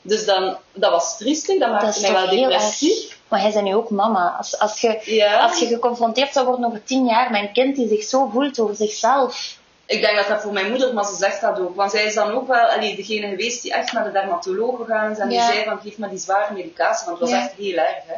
Dus 0.03 0.25
dan, 0.25 0.57
dat 0.73 0.91
was 0.91 1.17
triestig, 1.19 1.59
dat 1.59 1.71
maakte 1.71 2.01
mij 2.01 2.13
wel 2.13 2.29
depressief. 2.29 3.17
Maar 3.29 3.43
jij 3.43 3.53
bent 3.53 3.65
nu 3.65 3.75
ook 3.75 3.91
mama. 3.91 4.35
Als, 4.39 4.59
als, 4.59 4.81
je, 4.81 5.01
Ja. 5.05 5.41
als 5.41 5.59
je 5.59 5.67
geconfronteerd 5.67 6.33
zou 6.33 6.47
worden 6.47 6.65
over 6.67 6.85
tien 6.85 7.07
jaar 7.07 7.31
met 7.31 7.41
een 7.41 7.53
kind 7.53 7.77
die 7.77 7.89
zich 7.89 8.03
zo 8.05 8.31
voelt 8.33 8.61
over 8.61 8.75
zichzelf. 8.75 9.58
Ik 9.89 10.01
denk 10.01 10.17
dat 10.17 10.27
dat 10.29 10.43
voor 10.43 10.53
mijn 10.53 10.71
moeder, 10.71 10.95
maar 10.95 11.05
ze 11.05 11.15
zegt 11.15 11.41
dat 11.41 11.59
ook. 11.59 11.77
Want 11.77 11.91
zij 11.91 12.05
is 12.05 12.15
dan 12.15 12.33
ook 12.33 12.47
wel 12.49 12.67
allee, 12.67 12.97
degene 12.97 13.29
geweest 13.29 13.63
die 13.63 13.73
echt 13.73 13.93
naar 13.93 14.05
de 14.05 14.11
dermatoloog 14.13 14.77
gegaan 14.77 15.11
is 15.11 15.19
en 15.19 15.29
die 15.29 15.39
Ja. 15.39 15.47
zei 15.53 15.65
van 15.65 15.81
geef 15.83 15.99
me 15.99 16.09
die 16.09 16.19
zware 16.19 16.55
medicatie, 16.55 17.07
want 17.07 17.19
het 17.21 17.31
was 17.31 17.39
Ja. 17.39 17.45
echt 17.45 17.55
heel 17.55 17.77
erg. 17.77 17.97
Hè. 18.07 18.15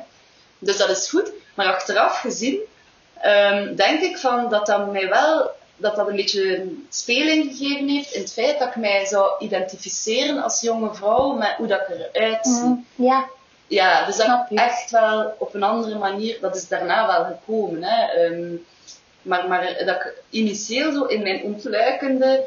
Dus 0.58 0.76
dat 0.76 0.88
is 0.88 1.08
goed. 1.08 1.32
Maar 1.54 1.66
achteraf 1.66 2.20
gezien 2.20 2.58
ehm, 3.20 3.74
denk 3.74 4.00
ik 4.00 4.18
van 4.18 4.48
dat 4.48 4.66
dat 4.66 4.92
mij 4.92 5.08
wel 5.08 5.50
dat 5.76 5.96
dat 5.96 6.08
een 6.08 6.16
beetje 6.16 6.68
speling 6.88 7.56
gegeven 7.56 7.88
heeft 7.88 8.12
in 8.12 8.20
het 8.20 8.32
feit 8.32 8.58
dat 8.58 8.68
ik 8.68 8.76
mij 8.76 9.06
zou 9.06 9.30
identificeren 9.38 10.42
als 10.42 10.60
jonge 10.60 10.94
vrouw 10.94 11.32
met 11.32 11.54
hoe 11.56 11.66
dat 11.66 11.80
ik 11.80 12.08
eruit 12.12 12.46
zie. 12.46 12.62
Mm, 12.64 12.86
Ja, 12.94 13.24
Ja, 13.66 14.06
dus 14.06 14.16
dat 14.16 14.46
echt 14.54 14.90
wel 14.90 15.34
op 15.38 15.54
een 15.54 15.62
andere 15.62 15.98
manier, 15.98 16.38
dat 16.40 16.56
is 16.56 16.68
daarna 16.68 17.06
wel 17.06 17.24
gekomen. 17.24 17.82
Hè. 17.82 18.06
Ehm, 18.06 18.54
maar, 19.22 19.48
maar 19.48 19.82
dat 19.84 19.94
ik 19.96 20.14
initieel 20.30 20.92
zo 20.92 21.04
in 21.04 21.22
mijn 21.22 21.42
ontluikende 21.42 22.46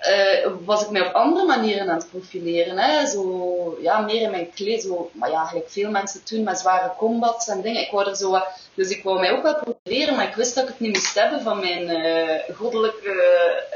eh, 0.00 0.50
was 0.64 0.82
ik 0.82 0.90
mij 0.90 1.06
op 1.06 1.12
andere 1.12 1.46
manieren 1.46 1.90
aan 1.90 1.96
het 1.96 2.10
profileren. 2.10 2.78
Hè. 2.78 3.06
Zo, 3.06 3.78
ja, 3.82 4.00
meer 4.00 4.20
in 4.20 4.30
mijn 4.30 4.50
kleed. 4.54 4.82
Zo, 4.82 5.10
maar 5.12 5.30
ja, 5.30 5.44
gelijk 5.44 5.70
veel 5.70 5.90
mensen 5.90 6.24
toen 6.24 6.42
met 6.42 6.58
zware 6.58 6.92
combats 6.96 7.48
en 7.48 7.60
dingen. 7.60 7.80
Ik 7.80 7.90
wou 7.90 8.08
er 8.08 8.16
zo 8.16 8.42
dus 8.74 8.88
ik 8.88 9.02
wou 9.02 9.20
mij 9.20 9.32
ook 9.32 9.42
wel 9.42 9.60
profileren, 9.64 10.16
maar 10.16 10.28
ik 10.28 10.34
wist 10.34 10.54
dat 10.54 10.62
ik 10.64 10.68
het 10.68 10.80
niet 10.80 10.94
moest 10.94 11.14
hebben 11.14 11.40
van 11.40 11.60
mijn 11.60 11.88
eh, 11.88 12.56
goddelijke 12.56 13.12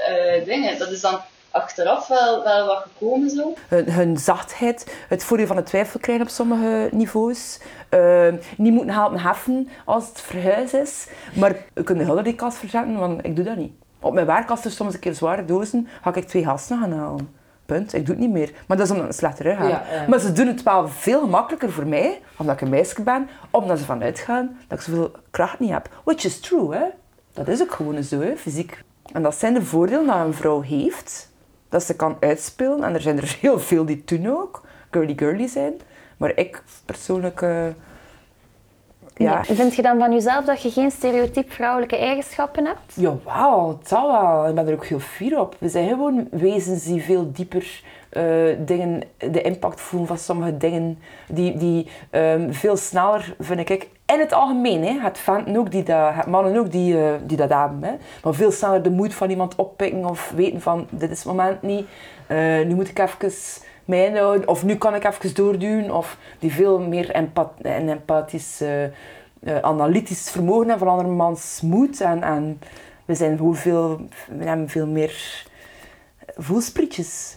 eh, 0.06 0.44
dingen. 0.44 0.78
Dat 0.78 0.90
is 0.90 1.00
dan 1.00 1.20
achteraf 1.50 2.08
wel, 2.08 2.44
wel 2.44 2.66
wat 2.66 2.82
gekomen 2.82 3.30
zo. 3.30 3.54
hun, 3.68 3.92
hun 3.92 4.16
zachtheid, 4.16 4.94
het 5.08 5.24
voordeel 5.24 5.46
van 5.46 5.56
de 5.56 5.62
twijfel 5.62 6.00
krijgen 6.00 6.24
op 6.24 6.30
sommige 6.30 6.88
niveaus. 6.92 7.60
Eh, 7.88 8.26
niet 8.56 8.72
moeten 8.72 8.94
helpen 8.94 9.20
heffen 9.20 9.68
als 9.84 10.08
het 10.08 10.20
verhuis 10.20 10.72
is. 10.72 11.06
Maar 11.34 11.56
we 11.72 11.82
kunnen 11.82 12.04
heel 12.04 12.22
die 12.22 12.34
kast 12.34 12.58
verzetten, 12.58 12.98
want 12.98 13.24
ik 13.24 13.36
doe 13.36 13.44
dat 13.44 13.56
niet. 13.56 13.72
Op 14.00 14.12
mijn 14.12 14.26
werk, 14.26 14.50
als 14.50 14.64
er 14.64 14.70
soms 14.70 14.94
een 14.94 15.00
keer 15.00 15.14
zware 15.14 15.44
dozen, 15.44 15.88
ga 16.02 16.14
ik 16.14 16.28
twee 16.28 16.44
gasten 16.44 16.78
gaan 16.78 16.92
halen. 16.92 17.38
Punt. 17.66 17.92
Ik 17.92 18.06
doe 18.06 18.14
het 18.14 18.24
niet 18.24 18.32
meer. 18.32 18.52
Maar 18.66 18.76
dat 18.76 18.86
is 18.86 18.92
omdat 18.92 19.06
ik 19.06 19.12
een 19.12 19.18
slechte 19.18 19.42
rug 19.42 19.58
heb. 19.58 19.68
Ja, 19.68 19.82
ja. 19.92 20.08
Maar 20.08 20.18
ze 20.18 20.32
doen 20.32 20.46
het 20.46 20.62
wel 20.62 20.88
veel 20.88 21.20
gemakkelijker 21.20 21.72
voor 21.72 21.86
mij, 21.86 22.20
omdat 22.36 22.54
ik 22.54 22.60
een 22.60 22.68
meisje 22.68 23.02
ben, 23.02 23.28
omdat 23.50 23.78
ze 23.78 23.84
vanuit 23.84 24.18
gaan 24.18 24.58
dat 24.68 24.78
ik 24.78 24.84
zoveel 24.84 25.10
kracht 25.30 25.58
niet 25.58 25.70
heb. 25.70 25.88
Which 26.04 26.24
is 26.24 26.40
true, 26.40 26.74
hè. 26.74 26.84
Dat 27.32 27.48
is 27.48 27.62
ook 27.62 27.72
gewoon 27.72 28.02
zo, 28.02 28.20
hè, 28.20 28.36
fysiek. 28.36 28.82
En 29.12 29.22
dat 29.22 29.34
zijn 29.34 29.54
de 29.54 29.62
voordelen 29.62 30.06
dat 30.06 30.16
een 30.16 30.34
vrouw 30.34 30.60
heeft. 30.60 31.29
Dat 31.70 31.82
ze 31.82 31.96
kan 31.96 32.16
uitspelen. 32.20 32.82
En 32.84 32.94
er 32.94 33.00
zijn 33.00 33.16
er 33.18 33.36
heel 33.40 33.58
veel 33.60 33.84
die 33.84 34.04
toen 34.04 34.28
ook 34.28 34.62
girly-girly 34.90 35.46
zijn. 35.46 35.72
Maar 36.16 36.32
ik 36.34 36.62
persoonlijk... 36.84 37.42
eh, 37.42 37.66
ja, 39.14 39.32
Ja. 39.32 39.44
Vind 39.44 39.74
je 39.74 39.82
dan 39.82 39.98
van 39.98 40.12
jezelf 40.12 40.44
dat 40.44 40.62
je 40.62 40.70
geen 40.70 40.90
stereotyp 40.90 41.52
vrouwelijke 41.52 41.96
eigenschappen 41.96 42.66
hebt? 42.66 42.94
Jawel, 42.94 43.76
het 43.78 43.88
zal 43.88 44.12
wel. 44.12 44.48
Ik 44.48 44.54
ben 44.54 44.66
er 44.66 44.72
ook 44.74 44.86
heel 44.86 44.98
fier 44.98 45.40
op. 45.40 45.56
We 45.58 45.68
zijn 45.68 45.88
gewoon 45.88 46.28
wezens 46.30 46.84
die 46.84 47.02
veel 47.02 47.32
dieper 47.32 47.82
eh, 48.10 48.22
dingen, 48.58 49.02
de 49.16 49.42
impact 49.42 49.80
voelen 49.80 50.08
van 50.08 50.18
sommige 50.18 50.56
dingen. 50.56 50.98
Die, 51.28 51.56
die 51.56 51.86
ehm, 52.10 52.52
veel 52.52 52.76
sneller, 52.76 53.34
vind 53.38 53.70
ik, 53.70 53.88
in 54.12 54.20
het 54.20 54.32
algemeen. 54.32 54.84
Hè. 54.84 55.00
Het 55.00 55.18
ook, 55.56 55.70
die 55.70 55.82
dat, 55.82 56.26
mannen 56.26 56.56
ook 56.56 56.70
die, 56.70 56.98
eh, 56.98 57.12
die 57.22 57.36
dat 57.36 57.48
hebben. 57.48 57.82
Hè. 57.82 57.94
Maar 58.22 58.34
veel 58.34 58.50
sneller 58.50 58.82
de 58.82 58.90
moed 58.90 59.14
van 59.14 59.30
iemand 59.30 59.54
oppikken 59.54 60.04
of 60.04 60.32
weten 60.36 60.60
van, 60.60 60.86
dit 60.90 61.10
is 61.10 61.18
het 61.18 61.26
moment 61.26 61.62
niet. 61.62 61.86
Eh, 62.26 62.60
nu 62.66 62.74
moet 62.74 62.88
ik 62.88 62.98
even 62.98 63.32
mij 63.84 64.06
inhouden. 64.06 64.48
Of 64.48 64.64
nu 64.64 64.76
kan 64.76 64.94
ik 64.94 65.04
even 65.04 65.34
doorduwen. 65.34 65.94
Of 65.96 66.16
die 66.38 66.52
veel 66.52 66.80
meer 66.80 67.10
empat 67.10 67.52
en 67.62 67.88
empathisch... 67.88 68.60
eh, 68.60 69.58
analytisch 69.60 70.30
vermogen 70.30 70.68
hebben 70.68 70.88
van 70.88 70.96
andermans 70.98 71.60
moed. 71.62 72.00
En, 72.00 72.22
en 72.22 72.60
we 73.04 73.14
zijn 73.14 73.36
gewoon 73.36 73.56
veel, 73.56 74.00
we 74.38 74.44
hebben 74.44 74.68
veel 74.68 74.86
meer 74.86 75.44
voelsprietjes. 76.36 77.36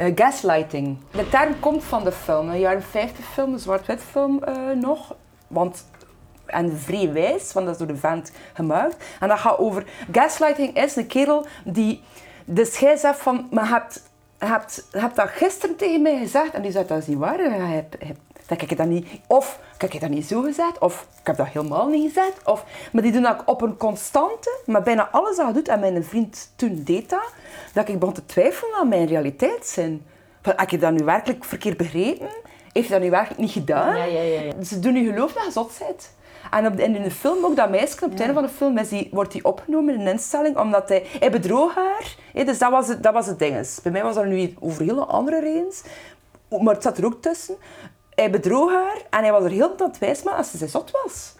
Eh, 0.00 0.12
gaslighting. 0.14 0.98
De 1.10 1.28
term 1.28 1.60
komt 1.60 1.84
van 1.84 2.04
de 2.04 2.12
film, 2.12 2.48
een 2.48 2.58
jaren 2.58 2.82
50 2.82 3.24
film, 3.24 3.52
een 3.52 3.58
zwart-wit 3.58 4.00
film 4.02 4.42
eh, 4.42 4.54
nog. 4.74 5.14
Want, 5.46 5.84
en 6.46 6.78
vrij 6.78 7.12
wijs, 7.12 7.52
want 7.52 7.66
dat 7.66 7.74
is 7.74 7.80
door 7.80 7.94
de 7.94 8.00
vent 8.00 8.32
gemaakt. 8.52 9.04
En 9.20 9.28
dat 9.28 9.38
gaat 9.38 9.58
over... 9.58 9.84
Gaslighting 10.12 10.76
is 10.76 10.96
een 10.96 11.06
kerel 11.06 11.46
die... 11.64 12.02
Dus 12.44 12.78
jij 12.78 12.96
zegt 12.96 13.18
van, 13.18 13.48
maar 13.50 13.68
hebt, 13.68 14.10
hebt, 14.38 14.88
hebt 14.90 15.16
dat 15.16 15.28
gisteren 15.28 15.76
tegen 15.76 16.02
mij 16.02 16.18
gezegd. 16.18 16.52
En 16.52 16.62
die 16.62 16.72
zegt, 16.72 16.88
dat 16.88 16.98
is 16.98 17.06
niet 17.06 17.18
waar. 17.18 17.42
Je 17.42 17.48
hebt- 17.50 17.96
Dat 18.50 18.62
ik 18.62 18.76
dat 18.76 18.86
niet... 18.86 19.06
Of, 19.26 19.60
ik 19.78 19.92
heb 19.92 20.00
dat 20.00 20.10
niet 20.10 20.26
zo 20.26 20.42
gezegd. 20.42 20.78
Of, 20.78 21.06
ik 21.20 21.26
heb 21.26 21.36
dat 21.36 21.46
helemaal 21.46 21.88
niet 21.88 22.12
gezegd. 22.12 22.44
Of, 22.44 22.64
maar 22.92 23.02
die 23.02 23.12
doen 23.12 23.22
dat 23.22 23.42
op 23.44 23.62
een 23.62 23.76
constante. 23.76 24.58
Maar 24.66 24.82
bijna 24.82 25.08
alles 25.10 25.36
dat 25.36 25.46
je 25.46 25.52
doet, 25.52 25.68
en 25.68 25.80
mijn 25.80 26.04
vriend 26.04 26.52
toen 26.56 26.82
deed 26.84 27.10
dat, 27.10 27.32
dat 27.72 27.88
ik 27.88 27.98
begon 27.98 28.14
te 28.14 28.26
twijfelen 28.26 28.74
aan 28.74 28.88
mijn 28.88 29.06
realiteitszin. 29.06 30.02
Van, 30.42 30.52
heb 30.56 30.70
je 30.70 30.78
dat 30.78 30.92
nu 30.92 31.04
werkelijk 31.04 31.44
verkeerd 31.44 31.76
begrepen? 31.76 32.28
Heeft 32.72 32.88
hij 32.88 32.98
dat 32.98 33.00
nu 33.00 33.10
werkelijk 33.10 33.40
niet 33.40 33.50
gedaan? 33.50 33.96
Ja, 33.96 34.04
ja, 34.04 34.20
ja, 34.20 34.40
ja. 34.40 34.64
Ze 34.64 34.78
doen 34.78 34.94
je 34.94 35.12
geloof 35.12 35.32
dat 35.32 35.44
je 35.44 35.50
zot 35.50 35.78
bent. 35.78 36.10
En 36.50 36.66
op 36.66 36.76
de, 36.76 36.82
en 36.82 36.96
in 36.96 37.02
de 37.02 37.10
film 37.10 37.44
ook, 37.44 37.56
dat 37.56 37.70
meisje 37.70 38.04
op 38.04 38.10
het 38.10 38.20
einde 38.20 38.34
van 38.34 38.42
de 38.42 38.48
film 38.48 38.78
is 38.78 38.88
die, 38.88 39.08
wordt 39.12 39.32
hij 39.32 39.42
opgenomen 39.42 39.94
in 39.94 40.00
een 40.00 40.06
instelling 40.06 40.58
omdat 40.58 40.88
hij... 40.88 41.06
Hij 41.20 41.30
bedroog 41.30 41.74
haar. 41.74 42.16
dus 42.44 42.58
dat 42.58 42.70
was 42.70 42.88
het, 42.88 43.02
dat 43.02 43.12
was 43.12 43.26
het 43.26 43.38
ding. 43.38 43.68
Bij 43.82 43.92
mij 43.92 44.02
was 44.02 44.14
dat 44.14 44.24
nu 44.24 44.54
over 44.60 44.82
hele 44.82 45.04
andere 45.04 45.40
redens. 45.40 45.82
Maar 46.48 46.74
het 46.74 46.82
zat 46.82 46.98
er 46.98 47.04
ook 47.04 47.22
tussen. 47.22 47.56
Hij 48.14 48.30
bedroog 48.30 48.70
haar 48.72 48.96
en 49.10 49.22
hij 49.22 49.32
was 49.32 49.44
er 49.44 49.50
heel 49.50 49.70
aan 49.78 49.88
het 49.88 49.98
wijs 49.98 50.22
maken 50.22 50.38
als 50.38 50.50
ze 50.50 50.66
zot 50.68 50.90
was. 51.04 51.34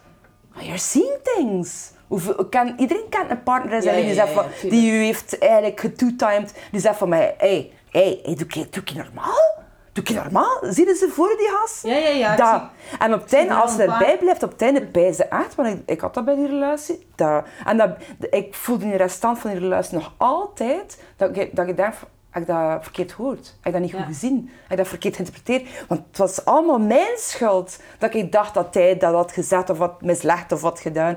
Maar 0.54 0.62
you're 0.62 0.78
seeing 0.78 1.18
things. 1.22 1.90
Hoeveel, 2.08 2.46
kan, 2.48 2.74
iedereen 2.76 3.08
kent 3.08 3.30
een 3.30 3.42
partner 3.42 3.82
zijn 3.82 3.94
Ja, 3.96 4.00
leven 4.02 4.14
ja, 4.16 4.24
die, 4.24 4.34
ja, 4.34 4.42
van- 4.42 4.68
die 4.70 4.92
u 4.92 5.04
heeft 5.04 5.38
eigenlijk 5.38 5.80
getwo-timed. 5.80 6.54
Die 6.70 6.80
zegt 6.80 6.96
van 6.98 7.08
mij, 7.08 7.34
hey, 7.38 7.72
hey, 7.90 8.20
hey, 8.22 8.34
doe, 8.34 8.46
je, 8.48 8.66
doe 8.70 8.82
je 8.84 8.94
normaal? 8.94 9.58
Doe 9.92 10.04
je 10.08 10.14
normaal? 10.14 10.58
Zie 10.62 10.86
je 10.86 10.94
ze 10.94 11.08
voor 11.08 11.28
die 11.38 11.48
gast? 11.48 11.82
Ja, 11.86 11.96
ja, 11.96 12.08
ja, 12.08 12.32
ik 12.32 12.38
Dat. 12.38 12.60
zie- 12.60 12.98
En 12.98 13.14
op 13.14 13.22
het 13.22 13.32
einde, 13.32 13.48
wel 13.54 13.62
als 13.62 13.74
ze 13.74 13.82
erbij 13.82 14.18
blijft, 14.18 14.42
op 14.42 14.50
het 14.50 14.62
einde 14.62 14.86
bij 14.86 15.12
ze 15.12 15.24
echt, 15.24 15.54
want 15.54 15.68
ik, 15.68 15.82
ik 15.86 16.00
had 16.00 16.14
dat 16.14 16.24
bij 16.24 16.34
die 16.34 16.46
relatie. 16.46 17.06
Dat, 17.14 17.44
en 17.64 17.76
dat, 17.76 17.90
ik 18.30 18.54
voelde 18.54 18.84
in 18.84 18.90
de 18.90 18.96
restant 18.96 19.38
van 19.38 19.50
die 19.50 19.58
relatie 19.60 19.94
nog 19.98 20.12
altijd 20.16 21.02
dat 21.16 21.36
ik, 21.36 21.56
dat 21.56 21.68
ik 21.68 21.76
denk, 21.76 21.94
van, 21.94 22.08
heb 22.30 22.42
ik 22.42 22.48
dat 22.48 22.82
verkeerd 22.82 23.12
gehoord? 23.12 23.54
Heb 23.60 23.66
ik 23.66 23.72
dat 23.72 23.80
niet 23.80 23.92
goed 23.92 24.14
gezien? 24.14 24.50
Heb 24.62 24.70
ik 24.70 24.76
dat 24.76 24.88
verkeerd 24.88 25.16
geïnterpreteerd? 25.16 25.86
Want 25.88 26.00
het 26.08 26.18
was 26.18 26.44
allemaal 26.44 26.78
mijn 26.78 27.16
schuld 27.16 27.82
dat 27.98 28.14
ik 28.14 28.32
dacht 28.32 28.54
dat 28.54 28.74
hij 28.74 28.96
dat 28.96 29.14
had 29.14 29.32
gezegd 29.32 29.70
of 29.70 29.78
had 29.78 30.02
mislegd 30.02 30.52
of 30.52 30.62
had 30.62 30.80
gedaan. 30.80 31.16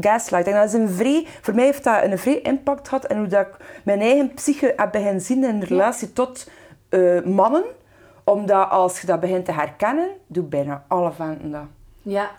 Gaslighting, 0.00 0.56
dat 0.56 0.66
is 0.66 0.72
een 0.72 0.90
vrij, 0.90 1.26
voor 1.40 1.54
mij 1.54 1.64
heeft 1.64 1.84
dat 1.84 2.02
een 2.02 2.18
vrij 2.18 2.40
impact 2.40 2.88
gehad 2.88 3.06
in 3.06 3.16
hoe 3.16 3.26
dat 3.26 3.46
ik 3.46 3.56
mijn 3.84 4.00
eigen 4.00 4.34
psyche 4.34 4.72
heb 4.76 4.92
beginnen 4.92 5.20
zien 5.20 5.44
in 5.44 5.62
relatie 5.62 6.12
tot 6.12 6.50
eh, 6.88 7.22
mannen. 7.22 7.64
Omdat 8.24 8.70
als 8.70 9.00
je 9.00 9.06
dat 9.06 9.20
begint 9.20 9.44
te 9.44 9.52
herkennen, 9.52 10.08
doet 10.26 10.50
bijna 10.50 10.84
alle 10.88 11.12
venten 11.12 11.50
dat. 11.50 11.66
Ja. 12.02 12.30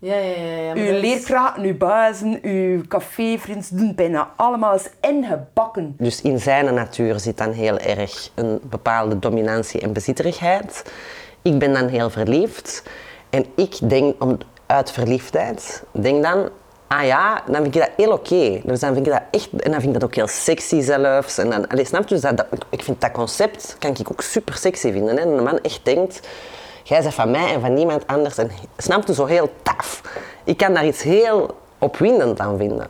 Ja, 0.00 0.14
ja, 0.16 0.36
ja. 0.36 0.60
ja. 0.62 0.74
Uw 0.74 1.00
leerkrachten, 1.00 1.62
uw 1.62 1.76
bazen, 1.76 2.38
uw 2.42 2.82
cafévriends 2.88 3.68
doen 3.68 3.94
bijna 3.94 4.30
allemaal 4.36 4.72
eens 4.72 4.88
ingebakken. 5.00 5.94
Dus 5.98 6.22
in 6.22 6.38
zijn 6.40 6.74
natuur 6.74 7.20
zit 7.20 7.36
dan 7.38 7.52
heel 7.52 7.78
erg 7.78 8.30
een 8.34 8.60
bepaalde 8.62 9.18
dominantie 9.18 9.80
en 9.80 9.92
bezitterigheid. 9.92 10.92
Ik 11.42 11.58
ben 11.58 11.72
dan 11.72 11.88
heel 11.88 12.10
verliefd. 12.10 12.82
En 13.30 13.44
ik 13.56 13.90
denk 13.90 14.22
om, 14.22 14.38
uit 14.66 14.90
verliefdheid, 14.92 15.82
denk 15.90 16.22
dan, 16.22 16.48
ah 16.86 17.04
ja, 17.04 17.42
dan 17.46 17.54
vind 17.62 17.74
ik 17.74 17.80
dat 17.80 17.90
heel 17.96 18.12
oké. 18.12 18.60
Dus 18.64 18.80
dan 18.80 18.94
vind 18.94 19.06
ik 19.06 19.12
dat 19.12 19.22
echt, 19.30 19.48
en 19.52 19.70
dan 19.70 19.80
vind 19.80 19.94
ik 19.94 20.00
dat 20.00 20.04
ook 20.04 20.14
heel 20.14 20.26
sexy 20.28 20.80
zelfs. 20.80 21.38
En 21.38 21.50
dan, 21.50 21.68
allee, 21.68 21.84
snap 21.84 22.02
je? 22.08 22.14
Dus 22.14 22.20
dat, 22.22 22.36
dat- 22.36 22.46
ik 22.70 22.82
vind 22.82 23.00
dat 23.00 23.10
concept, 23.10 23.76
kan 23.78 23.90
ik 23.98 24.10
ook 24.10 24.20
super 24.22 24.54
sexy 24.54 24.92
vinden. 24.92 25.16
Hè? 25.16 25.22
En 25.22 25.28
een 25.28 25.42
man 25.44 25.60
echt 25.60 25.80
denkt, 25.84 26.28
jij 26.88 27.02
bent 27.02 27.14
van 27.14 27.30
mij 27.30 27.54
en 27.54 27.60
van 27.60 27.74
niemand 27.74 28.06
anders. 28.06 28.38
En 28.38 28.50
snap 28.76 29.06
je, 29.06 29.14
zo 29.14 29.24
heel 29.24 29.50
taf. 29.62 30.02
Ik 30.44 30.56
kan 30.56 30.74
daar 30.74 30.86
iets 30.86 31.02
heel 31.02 31.56
opwindend 31.78 32.40
aan 32.40 32.56
vinden. 32.58 32.86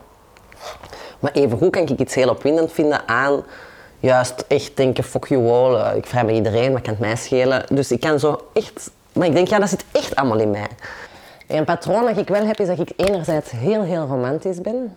Maar 1.18 1.32
evengoed 1.32 1.70
kan 1.70 1.82
ik 1.82 1.98
iets 2.00 2.14
heel 2.14 2.28
opwindend 2.28 2.72
vinden 2.72 3.08
aan 3.08 3.42
juist 4.00 4.44
echt 4.48 4.76
denken, 4.76 5.04
fuck 5.04 5.26
you 5.26 5.50
all, 5.50 5.74
eh, 5.74 5.96
ik 5.96 6.06
vrij 6.06 6.24
met 6.24 6.34
iedereen, 6.34 6.72
maar 6.72 6.80
kan 6.80 6.92
het 6.92 7.00
mij 7.00 7.16
schelen. 7.16 7.64
Dus 7.74 7.90
ik 7.90 8.00
kan 8.00 8.18
zo 8.18 8.48
echt... 8.52 8.90
Maar 9.12 9.26
ik 9.26 9.32
denk, 9.32 9.48
ja, 9.48 9.58
dat 9.58 9.68
zit 9.68 9.84
echt 9.92 10.16
allemaal 10.16 10.38
in 10.38 10.50
mij. 10.50 10.68
Een 11.46 11.64
patroon 11.64 12.04
dat 12.04 12.16
ik 12.16 12.28
wel 12.28 12.46
heb, 12.46 12.60
is 12.60 12.66
dat 12.66 12.78
ik 12.78 12.92
enerzijds 12.96 13.50
heel, 13.50 13.82
heel 13.82 14.06
romantisch 14.06 14.60
ben. 14.60 14.96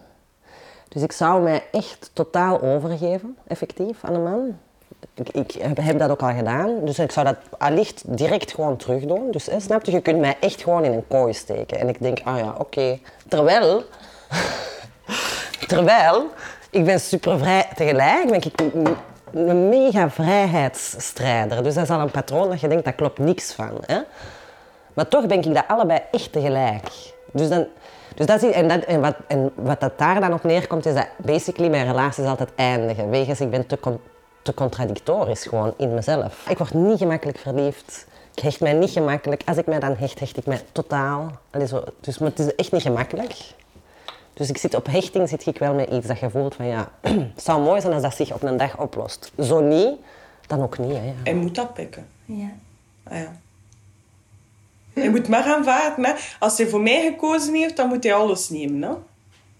Dus 0.88 1.02
ik 1.02 1.12
zou 1.12 1.42
mij 1.42 1.64
echt 1.72 2.10
totaal 2.14 2.62
overgeven, 2.62 3.38
effectief, 3.48 4.04
aan 4.04 4.14
een 4.14 4.24
man. 4.24 4.58
Ik, 5.32 5.52
heb- 5.60 6.00
dat 6.00 6.10
ook 6.10 6.22
al 6.22 6.34
gedaan, 6.34 6.86
dus 6.86 7.00
ik 7.00 7.12
zou 7.12 7.26
dat 7.26 7.36
allicht 7.58 8.04
direct 8.06 8.52
gewoon 8.54 8.78
terug 8.78 9.04
doen. 9.06 9.32
Dus 9.32 9.46
hè, 9.46 9.60
snap 9.60 9.86
je, 9.86 9.92
je 9.92 10.02
kunt 10.02 10.20
mij 10.20 10.36
echt 10.40 10.62
gewoon 10.64 10.84
in 10.84 10.94
een 10.94 11.08
kooi 11.08 11.34
steken. 11.34 11.80
En 11.80 11.90
ik 11.90 11.96
denk, 12.02 12.20
ah 12.24 12.38
ja, 12.38 12.56
oké. 12.58 13.00
Terwijl, 13.28 13.84
terwijl, 15.68 16.26
ik 16.70 16.86
ben 16.86 17.00
super 17.00 17.40
vrij 17.40 17.68
tegelijk, 17.76 18.26
ben 18.30 18.36
ik 18.44 18.62
een- 18.62 19.70
mega 19.70 20.10
vrijheidsstrijder. 20.10 21.64
Dus 21.64 21.74
dat 21.74 21.84
is 21.84 21.90
al 21.90 22.00
een 22.00 22.12
patroon 22.12 22.50
dat 22.50 22.60
je 22.60 22.68
denkt, 22.68 22.86
dat 22.86 22.96
klopt 22.96 23.20
niks 23.20 23.54
van. 23.54 23.72
Hè? 23.86 24.00
Maar 24.94 25.08
toch 25.08 25.26
ben 25.26 25.38
ik 25.44 25.54
dat 25.54 25.64
allebei 25.68 26.00
echt 26.12 26.32
tegelijk. 26.32 26.88
Dus 27.34 27.50
dan, 27.50 27.68
Dus 28.16 28.26
dat 28.26 28.42
is, 28.44 28.52
en, 28.52 28.68
dat, 28.68 28.84
en, 28.84 29.02
wat, 29.02 29.16
en 29.28 29.52
wat 29.56 29.80
dat 29.80 29.98
daar 29.98 30.20
dan 30.20 30.34
op 30.34 30.44
neerkomt, 30.44 30.86
is 30.86 30.94
dat 30.94 31.08
basically 31.18 31.70
mijn 31.70 31.86
relaties 31.88 32.26
altijd 32.26 32.50
eindigen. 32.56 33.10
Wegens 33.10 33.42
ik 33.42 33.50
ben 33.50 33.68
te, 33.68 33.78
te 34.42 34.54
contradictorisch 34.54 35.44
gewoon 35.44 35.74
in 35.78 35.94
mezelf. 35.94 36.46
Ik 36.50 36.58
word 36.58 36.74
niet 36.74 36.98
gemakkelijk 36.98 37.38
verliefd. 37.38 38.08
Ik 38.36 38.44
hecht 38.44 38.60
mij 38.60 38.74
niet 38.74 38.90
gemakkelijk. 38.90 39.42
Als 39.46 39.58
ik 39.58 39.66
mij 39.66 39.80
dan 39.80 39.96
hecht, 39.96 40.20
hecht 40.20 40.38
ik 40.38 40.46
mij 40.46 40.62
totaal. 40.72 41.32
Allee, 41.52 41.68
zo, 41.68 41.84
dus, 42.00 42.18
maar 42.18 42.30
het 42.30 42.40
is 42.40 42.56
echt 42.56 42.72
niet 42.72 42.82
gemakkelijk. 42.82 43.34
Dus 44.34 44.50
ik 44.50 44.58
zit 44.58 44.76
op 44.76 44.86
hechting 44.86 45.30
zit 45.30 45.46
ik 45.46 45.58
wel 45.58 45.74
met 45.74 45.90
iets 45.90 46.08
dat 46.08 46.20
je 46.20 46.30
voelt 46.30 46.56
van 46.56 46.66
ja, 46.66 46.92
het 47.36 47.44
zou 47.44 47.62
mooi 47.62 47.82
zijn 47.82 47.94
als 47.94 48.02
dat 48.02 48.16
zich 48.16 48.34
op 48.34 48.44
een 48.44 48.58
dag 48.58 48.80
oplost. 48.80 49.32
Zo 49.40 49.60
niet, 49.60 49.98
dan 50.48 50.62
ook 50.62 50.78
niet. 50.78 50.92
Hè, 50.92 51.06
ja. 51.06 51.14
Hij 51.24 51.36
moet 51.36 51.56
dat 51.56 51.74
pikken. 51.74 52.08
Ja. 52.26 52.52
Ah, 53.04 53.18
ja. 53.18 53.36
Hij 54.94 55.10
moet 55.10 55.28
maar 55.28 55.44
aanvaarden. 55.44 56.06
Hè. 56.06 56.14
Als 56.40 56.58
hij 56.58 56.68
voor 56.68 56.82
mij 56.82 57.02
gekozen 57.02 57.54
heeft, 57.54 57.78
dan 57.78 57.88
moet 57.88 58.04
hij 58.04 58.14
alles 58.14 58.50
nemen. 58.50 58.82
Hè. 58.82 58.96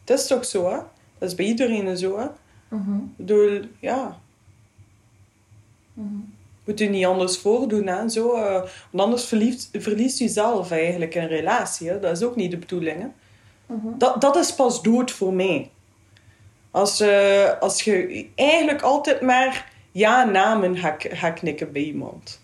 Dat 0.04 0.20
is 0.20 0.28
toch 0.28 0.46
zo, 0.46 0.70
hè? 0.70 0.78
Dat 1.18 1.30
is 1.30 1.36
bij 1.36 1.46
iedereen 1.46 1.98
zo, 1.98 2.18
hè? 2.18 2.26
Ik 2.76 3.16
bedoel, 3.16 3.62
ja. 3.80 4.20
Moet 6.66 6.80
je 6.80 6.90
niet 6.90 7.06
anders 7.06 7.38
voordoen, 7.38 7.88
hè? 7.88 8.10
Zo, 8.10 8.34
eh, 8.34 8.54
want 8.92 9.04
anders 9.04 9.26
verliest, 9.26 9.70
verliest 9.74 10.20
je 10.20 10.28
zelf 10.28 10.72
eigenlijk 10.72 11.16
in 11.16 11.22
een 11.22 11.28
relatie. 11.28 11.90
Hè? 11.90 12.00
Dat 12.00 12.18
is 12.18 12.24
ook 12.24 12.36
niet 12.36 12.52
de 12.52 12.58
bedoeling, 12.58 13.02
hè? 13.02 13.08
dat, 13.98 14.22
dat 14.22 14.36
is 14.36 14.54
pas 14.56 14.82
dood 14.82 15.12
voor 15.12 15.34
mij. 15.34 15.70
Als, 16.72 17.00
eh, 17.00 17.50
als 17.60 17.82
je 17.82 18.28
eigenlijk 18.36 18.82
altijd 18.82 19.22
maar 19.22 19.72
ja-namen 19.92 20.78
gaat 20.78 21.06
gaat 21.10 21.34
knikken 21.40 21.72
bij 21.72 21.82
iemand. 21.82 22.40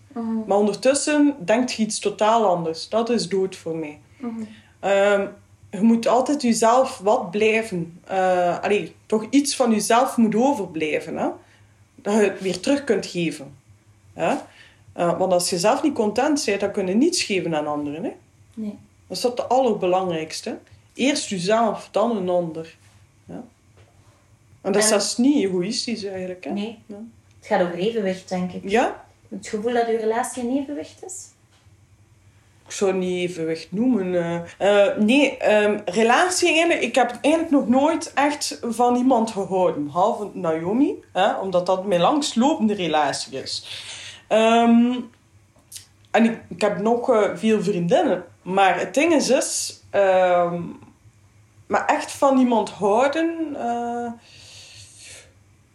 Maar 0.46 0.56
ondertussen 0.58 1.34
denkt 1.44 1.72
je 1.72 1.82
iets 1.82 1.98
totaal 1.98 2.46
anders. 2.46 2.88
Dat 2.88 3.10
is 3.10 3.28
dood 3.28 3.56
voor 3.56 3.76
mij. 3.76 3.98
Ehm, 4.80 5.26
je 5.70 5.80
moet 5.80 6.06
altijd 6.06 6.42
jezelf 6.42 6.98
wat 6.98 7.30
blijven. 7.30 8.00
eh 8.06 8.58
allee, 8.62 8.94
toch 9.06 9.26
iets 9.30 9.56
van 9.56 9.70
jezelf 9.70 10.16
moet 10.16 10.34
overblijven. 10.34 11.16
Hè? 11.16 11.28
Dat 12.02 12.14
je 12.14 12.20
het 12.20 12.40
weer 12.40 12.60
terug 12.60 12.84
kunt 12.84 13.06
geven. 13.06 13.56
Hè? 14.14 14.36
Eh, 14.92 15.18
want 15.18 15.32
als 15.32 15.50
je 15.50 15.58
zelf 15.58 15.82
niet 15.82 15.94
content 15.94 16.44
bent, 16.44 16.60
dan 16.60 16.70
kun 16.72 16.86
je 16.86 16.94
niets 16.94 17.22
geven 17.22 17.54
aan 17.56 17.66
anderen. 17.66 18.04
Hè? 18.04 18.10
Nee. 18.54 18.78
Dat 19.06 19.16
is 19.16 19.22
dat 19.22 19.38
het 19.38 19.48
allerbelangrijkste. 19.48 20.58
Eerst 20.94 21.28
jezelf, 21.28 21.88
dan 21.90 22.16
een 22.16 22.28
ander. 22.28 22.76
Ja. 23.24 23.44
En 24.60 24.72
dat 24.72 24.82
is 24.82 24.88
zelfs 24.88 25.16
niet 25.16 25.44
egoïstisch 25.44 26.04
eigenlijk. 26.04 26.44
Hè? 26.44 26.50
Nee. 26.50 26.78
Ja. 26.86 26.96
Het 27.38 27.46
gaat 27.46 27.62
over 27.62 27.74
evenwicht, 27.74 28.28
denk 28.28 28.52
ik. 28.52 28.70
ja, 28.70 29.04
Het 29.28 29.48
gevoel 29.48 29.72
dat 29.72 29.88
uw 29.88 29.96
relatie 29.96 30.42
een 30.42 30.56
evenwicht 30.56 31.04
is? 31.04 31.26
Ik 32.68 32.74
zou 32.74 32.90
het 32.90 33.00
niet 33.00 33.30
evenwicht 33.30 33.72
noemen. 33.72 34.14
eh. 34.58 34.86
Eh, 34.88 34.96
nee, 34.96 35.36
ehm, 35.36 35.78
relatie 35.84 36.48
eigenlijk. 36.48 36.80
Ik 36.80 36.94
heb 36.94 37.18
eigenlijk 37.20 37.54
nog 37.54 37.68
nooit 37.68 38.12
echt 38.14 38.58
van 38.62 38.96
iemand 38.96 39.30
gehouden. 39.30 39.84
Behalve 39.84 40.28
Naomi, 40.32 40.94
hè, 41.12 41.34
omdat 41.34 41.66
dat 41.66 41.86
mijn 41.86 42.00
langslopende 42.00 42.74
relatie 42.74 43.42
is. 43.42 43.64
Ehm, 44.28 44.92
en 46.10 46.40
ik, 46.48 46.60
heb 46.60 46.80
nog 46.80 47.10
eh, 47.10 47.30
veel 47.34 47.62
vriendinnen. 47.62 48.24
Maar 48.42 48.78
het 48.78 48.94
ding 48.94 49.12
is, 49.12 49.30
is 49.30 49.80
ehm, 49.90 50.62
maar 51.66 51.86
echt 51.86 52.12
van 52.12 52.38
iemand 52.38 52.70
houden, 52.70 53.56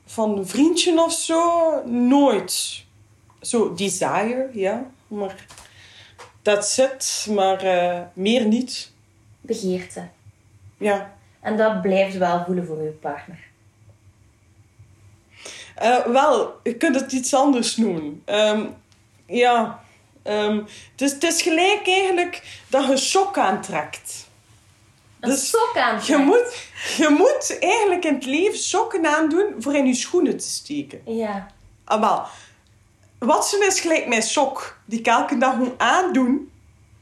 van 0.06 0.38
een 0.38 0.48
vriendje 0.48 1.02
of 1.02 1.12
zo, 1.12 1.72
nooit. 1.86 2.84
Zo, 3.42 3.74
desire, 3.74 4.50
ja. 4.54 4.86
Maar 5.08 5.46
dat 6.44 6.68
zit, 6.68 7.28
maar 7.30 7.62
eh, 7.62 8.02
meer 8.14 8.46
niet. 8.46 8.92
Begeerte. 9.42 10.08
Ja. 10.78 11.14
En 11.42 11.58
dat 11.58 11.82
blijft 11.82 12.18
wel 12.18 12.44
voelen 12.46 12.66
voor 12.66 12.78
uw 12.78 12.98
partner. 13.02 13.40
Eh, 15.76 16.06
wel, 16.06 16.60
je 16.64 16.76
kunt 16.76 16.96
het 16.96 17.12
iets 17.12 17.34
anders 17.34 17.78
noemen. 17.78 18.22
Ehm, 18.26 18.66
ja. 19.26 19.84
Ehm, 20.24 20.56
het, 20.92 21.02
is, 21.02 21.12
het 21.12 21.24
is 21.24 21.42
gelijk 21.42 21.88
eigenlijk 21.88 22.62
dat 22.70 22.88
je 22.88 22.98
shock 22.98 23.38
aantrekt. 23.38 24.28
Een 25.20 25.30
Dus 25.30 25.50
sok 25.50 25.78
aan. 25.78 26.00
Je 26.06 26.18
moet, 26.18 26.68
je 26.98 27.10
moet 27.10 27.58
eigenlijk 27.60 28.06
in 28.06 28.14
het 28.14 28.26
leven 28.26 28.60
sokken 28.60 29.06
aandoen 29.06 29.56
voor 29.60 29.76
in 29.76 29.86
je 29.86 29.94
schoenen 29.94 30.38
te 30.38 30.50
steken. 30.50 31.02
Ja. 31.06 31.48
Ah, 31.84 32.00
wel. 32.00 32.26
Watson 33.26 33.64
is 33.64 33.80
gelijk 33.80 34.08
mijn 34.08 34.22
sok, 34.22 34.78
die 34.86 35.00
ik 35.00 35.08
elke 35.08 35.38
dag 35.38 35.56
moet 35.56 35.74
aandoen. 35.78 36.52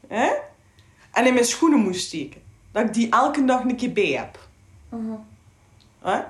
Hè? 0.08 0.30
En 1.12 1.26
in 1.26 1.32
mijn 1.34 1.46
schoenen 1.46 1.78
moet 1.78 1.96
steken. 1.96 2.42
Dat 2.72 2.82
ik 2.84 2.94
die 2.94 3.10
elke 3.10 3.44
dag 3.44 3.60
een 3.60 3.76
keer 3.76 3.92
bij 3.92 4.06
heb. 4.10 4.38
Hè? 6.02 6.20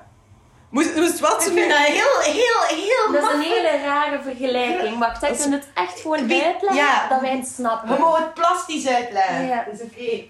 Moest, 0.70 0.96
moest 0.96 1.20
Watson 1.20 1.54
nu... 1.54 1.60
heel, 1.60 2.20
heel, 2.22 2.62
heel 2.68 3.12
Dat 3.12 3.22
is 3.22 3.34
een 3.34 3.40
hele 3.40 3.78
rare 3.84 4.22
vergelijking. 4.22 4.98
Wacht, 4.98 5.22
ik 5.22 5.34
wil 5.34 5.50
het 5.50 5.68
echt 5.74 6.00
gewoon 6.00 6.26
Wie- 6.26 6.42
uitleggen 6.42 6.74
ja. 6.84 7.08
dat 7.08 7.20
wij 7.20 7.30
het 7.36 7.46
We 7.46 7.52
snappen. 7.54 8.00
mogen 8.00 8.22
het 8.22 8.34
plastisch 8.34 8.86
uitleggen. 8.86 9.46
Ja. 9.46 9.64
Dat 9.70 9.74
is 9.74 9.86
oké. 9.86 10.24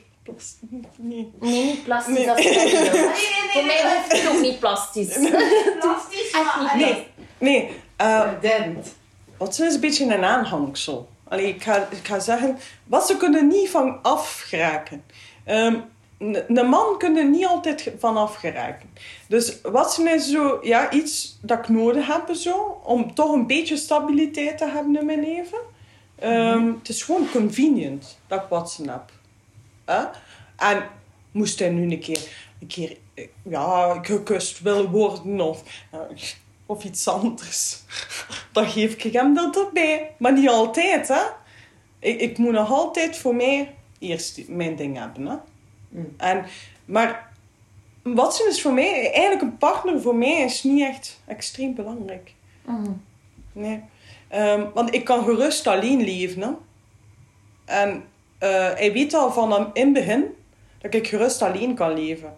Nee. 0.97 1.33
Nee, 1.41 1.65
niet 1.65 1.85
plastisch 1.85 2.15
Nee. 2.15 2.31
als 2.31 2.41
je 2.43 2.53
dat 2.55 2.91
wil. 2.93 3.03
nee, 3.09 3.51
Voor 3.53 3.65
mij 3.65 3.95
hoeft 3.97 4.13
het 4.23 4.31
ook 4.35 4.41
niet 4.41 4.59
plastisch. 4.61 5.09
Plastisch, 5.81 6.31
Echt 6.31 6.57
niet 6.57 6.67
maar... 6.67 6.77
nee. 6.77 7.07
Nee, 7.39 7.81
eh, 7.97 8.31
Watson 9.43 9.67
is 9.67 9.75
een 9.75 9.81
beetje 9.81 10.15
een 10.15 10.25
aanhangsel. 10.25 11.09
Allee, 11.29 11.47
ik, 11.47 11.63
ga, 11.63 11.89
ik 11.91 12.07
ga 12.07 12.19
zeggen, 12.19 12.59
wat 12.87 13.07
ze 13.07 13.17
kunnen 13.17 13.47
niet 13.49 13.71
van 13.71 14.03
af 14.03 14.43
geraken. 14.47 15.05
Ehm, 15.45 15.77
een 16.19 16.69
man 16.69 16.99
kan 16.99 17.17
er 17.17 17.29
niet 17.29 17.47
altijd 17.47 17.93
van 17.99 18.17
af 18.17 18.35
geraken. 18.35 18.91
Dus 19.29 19.61
Watson 19.63 20.09
is 20.09 20.31
zo, 20.31 20.59
ja, 20.63 20.91
iets 20.91 21.39
dat 21.41 21.59
ik 21.59 21.69
nodig 21.69 22.07
heb 22.07 22.35
zo, 22.35 22.81
om 22.85 23.15
toch 23.15 23.33
een 23.33 23.47
beetje 23.47 23.77
stabiliteit 23.77 24.59
te 24.59 24.69
hebben 24.69 24.97
in 24.97 25.07
mijn 25.07 25.21
leven. 25.21 25.59
Ehm, 26.19 26.73
Het 26.79 26.89
is 26.89 27.03
gewoon 27.03 27.31
convenient 27.31 28.19
dat 28.27 28.43
ik 28.43 28.49
Watson 28.49 28.89
heb. 28.89 29.11
En 30.57 30.83
moest 31.31 31.59
hij 31.59 31.71
nu 31.71 31.91
een 31.91 32.01
keer, 32.01 32.29
een 32.61 32.67
keer 32.67 32.97
eh, 33.15 33.27
ja, 33.43 33.99
gekust 34.03 34.61
willen 34.61 34.91
worden 34.91 35.41
of, 35.41 35.63
eh, 35.91 35.99
of 36.73 36.85
iets 36.85 37.09
anders, 37.09 37.79
dan 38.53 38.67
geef 38.67 39.05
ik 39.05 39.13
hem 39.13 39.35
dat 39.35 39.57
erbij. 39.57 40.11
Maar 40.19 40.33
niet 40.33 40.49
altijd, 40.49 41.09
hè. 41.09 41.23
Ik, 41.99 42.21
ik 42.21 42.39
moet 42.39 42.53
nog 42.53 42.71
altijd 42.71 43.17
voor 43.17 43.35
mij 43.35 43.75
eerst 43.99 44.49
mijn 44.49 44.77
ding 44.77 44.99
hebben, 44.99 45.27
hè. 45.27 45.37
En, 46.17 46.45
maar 46.85 47.33
Watson 48.03 48.49
is 48.49 48.63
voor 48.63 48.73
mij, 48.73 49.13
eigenlijk 49.13 49.43
een 49.43 49.59
partner 49.59 50.01
voor 50.01 50.17
mij 50.17 50.43
is 50.43 50.63
niet 50.63 50.83
echt 50.83 51.21
extreem 51.27 51.75
belangrijk. 51.75 52.35
Nee. 53.53 53.83
Ehm, 54.29 54.67
want 54.75 54.95
ik 54.95 55.05
kan 55.05 55.25
gerust 55.25 55.67
alleen 55.67 56.03
leven. 56.05 56.43
Hè? 56.43 56.51
En 57.65 58.05
eh, 58.39 58.51
hij 58.51 58.93
weet 58.93 59.15
al 59.15 59.33
van 59.33 59.71
in 59.73 59.85
het 59.85 59.93
begin 59.93 60.25
dat 60.79 60.95
ik 60.95 61.07
gerust 61.09 61.43
alleen 61.43 61.75
kan 61.75 61.93
leven. 61.93 62.37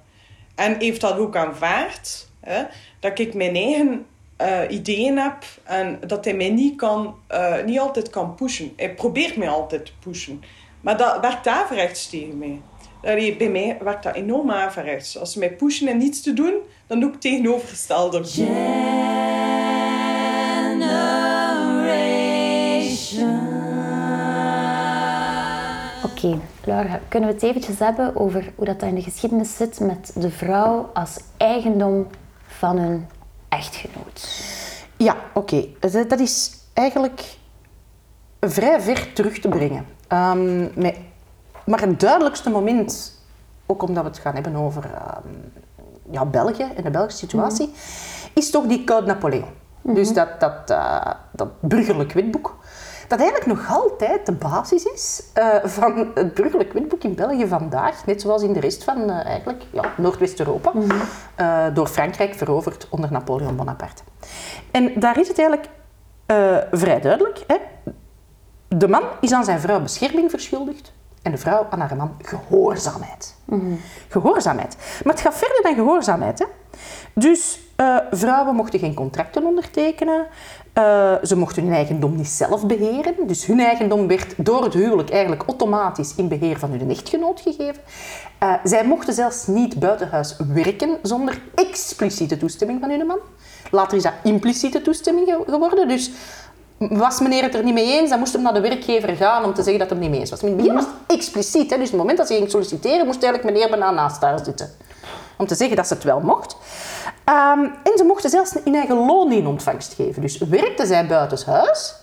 En 0.54 0.78
heeft 0.78 1.00
dat 1.00 1.18
ook 1.18 1.36
aanvaard. 1.36 2.28
Hè? 2.40 2.64
Dat 3.00 3.18
ik 3.18 3.34
mijn 3.34 3.56
eigen 3.56 4.06
eh, 4.36 4.60
ideeën 4.68 5.18
heb 5.18 5.44
en 5.62 5.98
dat 6.06 6.24
hij 6.24 6.34
mij 6.34 6.50
niet, 6.50 6.76
kan, 6.76 7.14
eh, 7.26 7.64
niet 7.64 7.78
altijd 7.78 8.10
kan 8.10 8.34
pushen. 8.34 8.72
Hij 8.76 8.94
probeert 8.94 9.36
mij 9.36 9.48
altijd 9.48 9.86
te 9.86 9.92
pushen. 10.00 10.42
Maar 10.80 10.96
dat 10.96 11.20
werkt 11.20 11.46
averechts 11.46 12.08
tegen 12.08 12.38
mij. 12.38 12.60
Allee, 13.02 13.36
bij 13.36 13.48
mij 13.48 13.78
werkt 13.82 14.02
dat 14.02 14.14
enorm 14.14 14.50
averechts. 14.50 15.18
Als 15.18 15.32
ze 15.32 15.38
mij 15.38 15.52
pushen 15.52 15.88
en 15.88 15.98
niets 15.98 16.20
te 16.22 16.32
doen, 16.32 16.54
dan 16.86 17.00
doe 17.00 17.08
ik 17.08 17.14
het 17.14 17.22
tegenovergestelde. 17.22 18.18
Oké, 26.04 26.38
Laura, 26.64 27.00
kunnen 27.08 27.28
we 27.28 27.34
het 27.34 27.44
eventjes 27.44 27.78
hebben 27.78 28.16
over 28.16 28.52
hoe 28.54 28.64
dat 28.64 28.82
in 28.82 28.94
de 28.94 29.02
geschiedenis 29.02 29.56
zit 29.56 29.80
met 29.80 30.12
de 30.14 30.30
vrouw 30.30 30.90
als 30.94 31.20
eigendom 31.36 32.06
van 32.46 32.78
hun 32.78 33.06
echtgenoot? 33.56 34.28
Ja, 34.96 35.16
oké. 35.34 35.64
Dus, 35.80 35.94
eh, 35.94 36.08
Dat 36.08 36.20
is 36.20 36.58
eigenlijk 36.72 37.36
vrij 38.40 38.80
ver 38.80 39.12
terug 39.12 39.38
te 39.38 39.48
brengen. 39.48 39.86
Ehm, 40.08 40.80
met, 40.80 40.96
maar 41.66 41.80
het 41.80 42.00
duidelijkste 42.00 42.50
moment, 42.50 43.20
ook 43.66 43.82
omdat 43.82 44.02
we 44.02 44.08
het 44.08 44.18
gaan 44.18 44.34
hebben 44.34 44.56
over 44.56 44.84
ehm, 44.84 45.28
ja, 46.10 46.24
België 46.24 46.66
en 46.76 46.82
de 46.82 46.90
Belgische 46.90 47.18
situatie, 47.18 47.72
is 48.34 48.50
toch 48.50 48.66
die 48.66 48.84
Code 48.84 49.06
Napoleon. 49.06 49.48
Dus 49.82 50.12
dat, 50.12 50.40
dat, 50.40 50.70
eh, 50.70 51.10
dat 51.32 51.60
burgerlijk 51.60 52.12
wetboek. 52.12 52.56
Dat 53.08 53.20
eigenlijk 53.20 53.46
nog 53.46 53.70
altijd 53.70 54.26
de 54.26 54.32
basis 54.32 54.84
is 54.84 55.22
eh, 55.32 55.46
van 55.64 56.10
het 56.14 56.34
burgerlijk 56.34 56.72
wetboek 56.72 57.02
in 57.02 57.14
België 57.14 57.46
vandaag. 57.46 58.06
Net 58.06 58.20
zoals 58.20 58.42
in 58.42 58.52
de 58.52 58.60
rest 58.60 58.84
van 58.84 59.10
eh, 59.10 59.26
eigenlijk, 59.26 59.62
ja, 59.70 59.82
Noordwest-Europa. 59.96 60.72
eh, 61.34 61.64
door 61.74 61.86
Frankrijk 61.86 62.34
veroverd 62.34 62.86
onder 62.90 63.12
Napoleon 63.12 63.56
Bonaparte. 63.56 64.02
En 64.70 65.00
daar 65.00 65.20
is 65.20 65.28
het 65.28 65.38
eigenlijk 65.38 65.68
vrij 66.70 67.00
duidelijk. 67.00 67.44
Hè? 67.46 67.56
De 68.68 68.88
man 68.88 69.02
is 69.20 69.32
aan 69.32 69.44
zijn 69.44 69.60
vrouw 69.60 69.80
bescherming 69.80 70.30
verschuldigd 70.30 70.92
En 71.22 71.30
de 71.30 71.38
vrouw 71.38 71.66
aan 71.70 71.80
haar 71.80 71.96
man 71.96 72.16
gehoorzaamheid. 72.22 73.34
Gehoorzaamheid. 74.08 74.76
Maar 75.04 75.12
het 75.12 75.22
gaat 75.22 75.34
verder 75.34 75.62
dan 75.62 75.74
gehoorzaamheid. 75.74 76.38
Hè? 76.38 76.44
Dus 77.14 77.60
vrouwen 78.10 78.54
mochten 78.54 78.78
geen 78.78 78.94
contracten 78.94 79.44
ondertekenen. 79.44 80.26
Eh, 80.74 81.12
ze 81.22 81.36
mochten 81.36 81.62
hun 81.62 81.72
eigendom 81.72 82.16
niet 82.16 82.28
zelf 82.28 82.66
beheren. 82.66 83.14
Dus 83.26 83.46
hun 83.46 83.60
eigendom 83.60 84.06
werd 84.08 84.34
door 84.36 84.64
het 84.64 84.74
huwelijk 84.74 85.10
eigenlijk 85.10 85.42
automatisch 85.46 86.12
in 86.16 86.28
beheer 86.28 86.58
van 86.58 86.70
hun 86.70 86.90
echtgenoot 86.90 87.40
gegeven. 87.40 87.82
Eh, 88.38 88.52
zij 88.64 88.84
mochten 88.86 89.14
zelfs 89.14 89.46
niet 89.46 89.78
buitenhuis 89.78 90.36
werken 90.54 90.98
zonder 91.02 91.40
expliciete 91.54 92.36
toestemming 92.36 92.80
van 92.80 92.90
hun 92.90 93.06
man. 93.06 93.18
Later 93.70 93.96
is 93.96 94.02
dat 94.02 94.12
impliciete 94.22 94.82
toestemming 94.82 95.26
ge- 95.28 95.52
geworden. 95.52 95.88
Dus 95.88 96.10
was 96.78 97.20
meneer 97.20 97.42
het 97.42 97.54
er 97.54 97.64
niet 97.64 97.74
mee 97.74 97.98
eens, 98.00 98.10
dan 98.10 98.18
moest 98.18 98.32
hem 98.32 98.42
naar 98.42 98.54
de 98.54 98.60
werkgever 98.60 99.16
gaan 99.16 99.44
om 99.44 99.54
te 99.54 99.62
zeggen 99.62 99.78
dat 99.78 99.88
hij 99.90 99.98
het 99.98 100.06
niet 100.06 100.10
mee 100.10 100.20
eens 100.20 100.30
was. 100.30 100.40
Maar 100.40 100.50
in 100.50 100.56
het 100.56 100.66
begin 100.66 100.82
was 100.82 100.92
het 101.06 101.16
expliciet. 101.18 101.70
Hè? 101.70 101.76
Dus 101.76 101.86
op 101.86 101.92
het 101.92 102.00
moment 102.00 102.18
dat 102.18 102.26
ze 102.26 102.34
ging 102.34 102.50
solliciteren, 102.50 103.06
moest 103.06 103.22
eigenlijk 103.22 103.54
meneer 103.54 103.70
bijna 103.70 103.90
naast 103.90 104.22
haar 104.22 104.38
zitten. 104.44 104.70
Om 105.38 105.46
te 105.46 105.54
zeggen 105.54 105.76
dat 105.76 105.86
ze 105.86 105.94
het 105.94 106.04
wel 106.04 106.20
mocht. 106.20 106.56
Ehm, 107.24 107.60
en 107.60 107.92
ze 107.96 108.04
mochten 108.04 108.30
zelfs 108.30 108.54
hun 108.64 108.74
eigen 108.74 108.96
loon 108.96 109.32
in 109.32 109.46
ontvangst 109.46 109.94
geven. 109.94 110.22
Dus 110.22 110.38
werkte 110.38 110.86
zij 110.86 111.06
buitenshuis, 111.06 111.94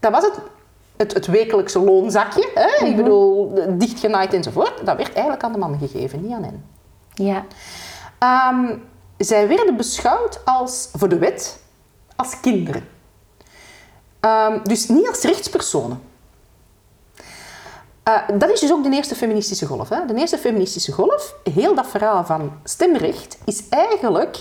dan 0.00 0.12
was 0.12 0.24
het 0.24 0.40
het, 0.96 1.14
het 1.14 1.26
wekelijkse 1.26 1.78
loonzakje. 1.78 2.50
Hè? 2.54 2.86
Ik 2.86 2.96
bedoel, 2.96 3.52
dichtgenaaid 3.78 4.32
enzovoort. 4.32 4.86
Dat 4.86 4.96
werd 4.96 5.12
eigenlijk 5.12 5.42
aan 5.42 5.52
de 5.52 5.58
man 5.58 5.78
gegeven, 5.78 6.22
niet 6.22 6.32
aan 6.32 6.42
hen. 6.42 6.64
Ja. 7.14 7.44
Ehm, 8.18 8.78
zij 9.18 9.48
werden 9.48 9.76
beschouwd 9.76 10.40
als, 10.44 10.88
voor 10.92 11.08
de 11.08 11.18
wet, 11.18 11.60
als 12.16 12.40
kinderen. 12.40 12.88
Ehm, 14.20 14.58
dus 14.62 14.88
niet 14.88 15.08
als 15.08 15.20
rechtspersonen. 15.20 16.02
Eh, 18.04 18.18
dat 18.38 18.50
is 18.50 18.60
dus 18.60 18.72
ook 18.72 18.82
de 18.82 18.90
eerste 18.90 19.14
feministische 19.14 19.66
golf. 19.66 19.88
Hè? 19.88 20.06
De 20.06 20.14
eerste 20.14 20.38
feministische 20.38 20.92
golf, 20.92 21.34
heel 21.54 21.74
dat 21.74 21.86
verhaal 21.86 22.24
van 22.24 22.52
stemrecht, 22.64 23.38
is 23.44 23.68
eigenlijk 23.68 24.38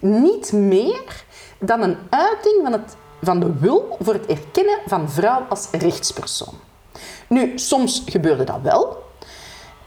niet 0.00 0.52
meer 0.52 1.24
dan 1.58 1.82
een 1.82 1.96
uiting 2.10 2.60
van, 2.62 2.72
het, 2.72 2.96
van 3.22 3.40
de 3.40 3.52
wil 3.58 3.96
voor 4.00 4.12
het 4.12 4.26
erkennen 4.26 4.78
van 4.86 5.10
vrouw 5.10 5.46
als 5.48 5.68
rechtspersoon. 5.70 6.54
Nu, 7.28 7.58
soms 7.58 8.02
gebeurde 8.06 8.44
dat 8.44 8.60
wel. 8.62 9.02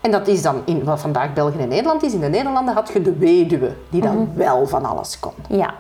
En 0.02 0.12
dat 0.12 0.28
is 0.28 0.42
dan 0.42 0.62
in 0.66 0.84
wat 0.84 1.00
vandaag 1.00 1.34
België 1.34 1.60
en 1.60 1.68
Nederland 1.68 2.04
is. 2.04 2.14
In 2.14 2.20
de 2.20 2.30
Nederlanden 2.30 2.74
had 2.74 2.90
je 2.94 3.02
de 3.02 3.16
weduwe, 3.16 3.76
die 3.90 4.02
dan 4.02 4.32
wel 4.36 4.68
van 4.68 4.86
alles 4.86 5.20
kon. 5.20 5.34
Ja. 5.50 5.74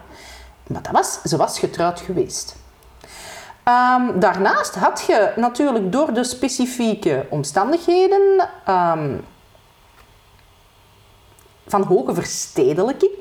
Maar 0.67 0.81
dat 0.81 0.91
was, 0.91 1.19
ze 1.23 1.37
was 1.37 1.59
getrouwd 1.59 1.99
geweest. 1.99 2.55
Ehm, 3.67 4.19
daarnaast 4.19 4.75
had 4.75 5.03
je 5.07 5.31
natuurlijk 5.35 5.91
door 5.91 6.13
de 6.13 6.23
specifieke 6.23 7.25
omstandigheden 7.29 8.49
ehm, 8.65 9.15
van 11.67 11.83
hoge 11.83 12.13
verstedelijking, 12.13 13.11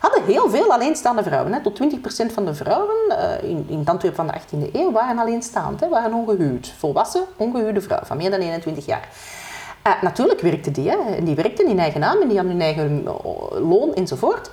hadden 0.00 0.24
heel 0.24 0.50
veel 0.50 0.72
alleenstaande 0.72 1.22
vrouwen. 1.22 1.52
Hè. 1.52 1.60
Tot 1.60 1.80
20% 1.82 2.32
van 2.32 2.44
de 2.44 2.54
vrouwen 2.54 2.96
eh, 3.08 3.48
in, 3.48 3.66
in 3.68 3.78
het 3.78 3.88
Antwerpen 3.88 4.24
van 4.24 4.34
de 4.34 4.66
18e 4.66 4.72
eeuw 4.72 4.92
waren 4.92 5.18
alleenstaand, 5.18 5.80
hè, 5.80 5.88
waren 5.88 6.12
ongehuwd. 6.14 6.74
Volwassen, 6.78 7.24
ongehuwde 7.36 7.80
vrouwen 7.80 8.06
van 8.06 8.16
meer 8.16 8.30
dan 8.30 8.40
21 8.40 8.86
jaar. 8.86 9.08
Eh, 9.82 10.02
natuurlijk 10.02 10.40
werkten 10.40 10.72
die, 10.72 10.90
hè. 10.90 11.22
Die 11.22 11.34
werkten 11.34 11.66
in 11.66 11.78
eigen 11.78 12.00
naam 12.00 12.20
en 12.20 12.28
die 12.28 12.36
hadden 12.36 12.52
hun 12.52 12.62
eigen 12.62 13.02
eh, 13.06 13.68
loon 13.68 13.94
enzovoort. 13.94 14.50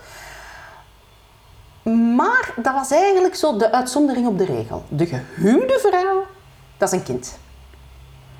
Maar 1.84 2.54
dat 2.56 2.74
was 2.74 2.92
eigenlijk 2.92 3.36
zo 3.36 3.58
de 3.58 3.72
uitzondering 3.72 4.28
op 4.28 4.38
de 4.38 4.46
regel. 4.46 4.84
De 4.88 5.06
gehuwde 5.06 5.80
vrouw, 5.80 6.24
dat 6.78 6.94
is 6.94 7.00
een 7.00 7.04
kind. 7.04 7.38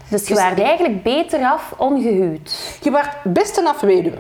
Dus 0.10 0.28
je 0.28 0.34
waart 0.34 0.60
eigenlijk 0.60 1.04
beter 1.04 1.46
af 1.46 1.74
ongehuwd. 1.78 2.78
Je 2.82 2.92
werd 2.92 3.10
best 3.24 3.58
een 3.58 3.68
afweduwe. 3.68 4.18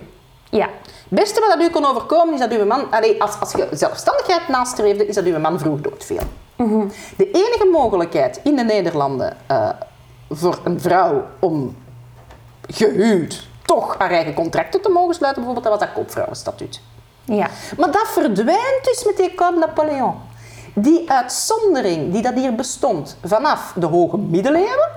Ja. 0.50 0.70
Het 1.10 1.22
beste 1.22 1.40
wat 1.40 1.50
dat 1.50 1.68
u 1.68 1.72
kon 1.72 1.86
overkomen 1.86 2.34
is 2.34 2.40
dat 2.40 2.52
uw 2.52 2.66
man, 2.66 2.92
allee, 2.92 3.22
als, 3.22 3.40
als 3.40 3.52
je 3.52 3.68
zelfstandigheid 3.72 4.48
nastreefde, 4.48 5.08
is 5.08 5.16
dat 5.16 5.26
uw 5.26 5.40
man 5.40 5.60
vroeg 5.60 5.82
doodviel. 5.82 6.24
De 7.18 7.32
enige 7.32 7.70
mogelijkheid 7.72 8.40
in 8.44 8.56
de 8.56 8.64
Nederlanden 8.64 9.38
eh, 9.48 9.70
voor 10.30 10.60
een 10.64 10.80
vrouw 10.80 11.26
om 11.40 11.76
gehuwd 12.68 13.48
toch 13.66 13.96
haar 13.98 14.12
eigen 14.12 14.34
contracten 14.34 14.82
te 14.82 14.90
mogen 14.90 15.16
sluiten, 15.16 15.44
bijvoorbeeld, 15.44 15.72
dat 15.72 15.80
was 15.80 15.90
dat 15.90 15.98
koopvrouwenstatuut. 15.98 16.82
Ja. 17.26 17.48
Maar 17.78 17.92
dat 17.92 18.08
verdwijnt 18.08 18.80
dus 18.84 19.04
met 19.06 19.18
die 19.18 19.36
Code 19.36 19.58
Napoleon. 19.58 20.14
Die 20.76 21.12
uitzondering 21.12 22.12
die 22.12 22.22
dat 22.22 22.34
hier 22.34 22.56
bestond 22.56 23.18
vanaf 23.24 23.74
de 23.76 23.86
hoge 23.86 24.18
middeleeuwen, 24.18 24.90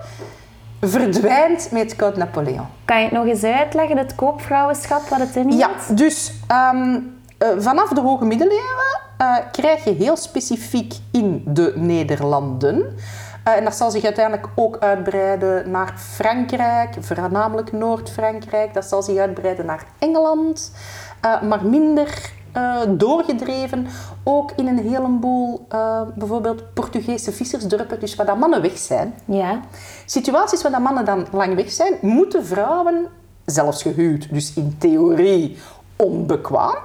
verdwijnt 0.81 1.69
met 1.73 1.97
Code 1.97 2.19
Napoleon. 2.19 2.67
Kan 2.85 2.97
je 2.99 3.05
het 3.05 3.13
nog 3.13 3.27
eens 3.27 3.45
uitleggen, 3.45 3.97
het 3.97 4.15
koopvrouwenschap, 4.15 5.09
wat 5.09 5.19
het 5.19 5.37
inhoudt? 5.37 5.85
Ja, 5.89 5.95
dus 5.95 6.33
ehm, 6.47 6.99
eh, 7.39 7.49
vanaf 7.59 7.89
de 7.89 8.01
hoge 8.01 8.25
middeleeuwen 8.25 9.01
eh, 9.19 9.37
krijg 9.53 9.85
je 9.85 9.91
heel 9.91 10.17
specifiek 10.17 10.95
in 11.13 11.43
de 11.47 11.73
Nederlanden. 11.77 12.97
eh, 13.45 13.57
en 13.57 13.65
dat 13.65 13.77
zal 13.77 13.91
zich 13.91 14.05
uiteindelijk 14.05 14.47
ook 14.55 14.77
uitbreiden 14.81 15.71
naar 15.71 15.95
Frankrijk, 15.97 16.95
voornamelijk 17.01 17.73
Noord-Frankrijk. 17.73 18.75
Dat 18.75 18.85
zal 18.85 19.03
zich 19.03 19.19
uitbreiden 19.19 19.67
naar 19.67 19.85
Engeland, 19.99 20.73
eh, 21.21 21.43
maar 21.43 21.67
minder 21.67 22.35
eh, 22.57 22.81
doorgedreven. 22.89 23.87
Ook 24.25 24.53
in 24.57 24.67
een 24.67 24.79
heleboel, 24.79 25.67
eh, 25.69 26.03
bijvoorbeeld 26.15 26.75
Portugese 26.75 27.33
vissersdorpen, 27.33 28.01
dus 28.01 28.15
waar 28.15 28.27
dat 28.27 28.39
mannen 28.39 28.63
weg 28.63 28.79
zijn. 28.79 29.15
Ja. 29.25 29.61
Situaties 30.07 30.63
waar 30.63 30.73
dat 30.73 30.81
mannen 30.81 31.05
dan 31.05 31.27
lang 31.33 31.55
weg 31.55 31.73
zijn, 31.73 31.95
moeten 32.01 32.47
vrouwen, 32.47 33.09
zelfs 33.45 33.83
gehuwd, 33.83 34.33
dus 34.33 34.55
in 34.55 34.77
theorie 34.79 35.59
onbekwaam, 35.97 36.79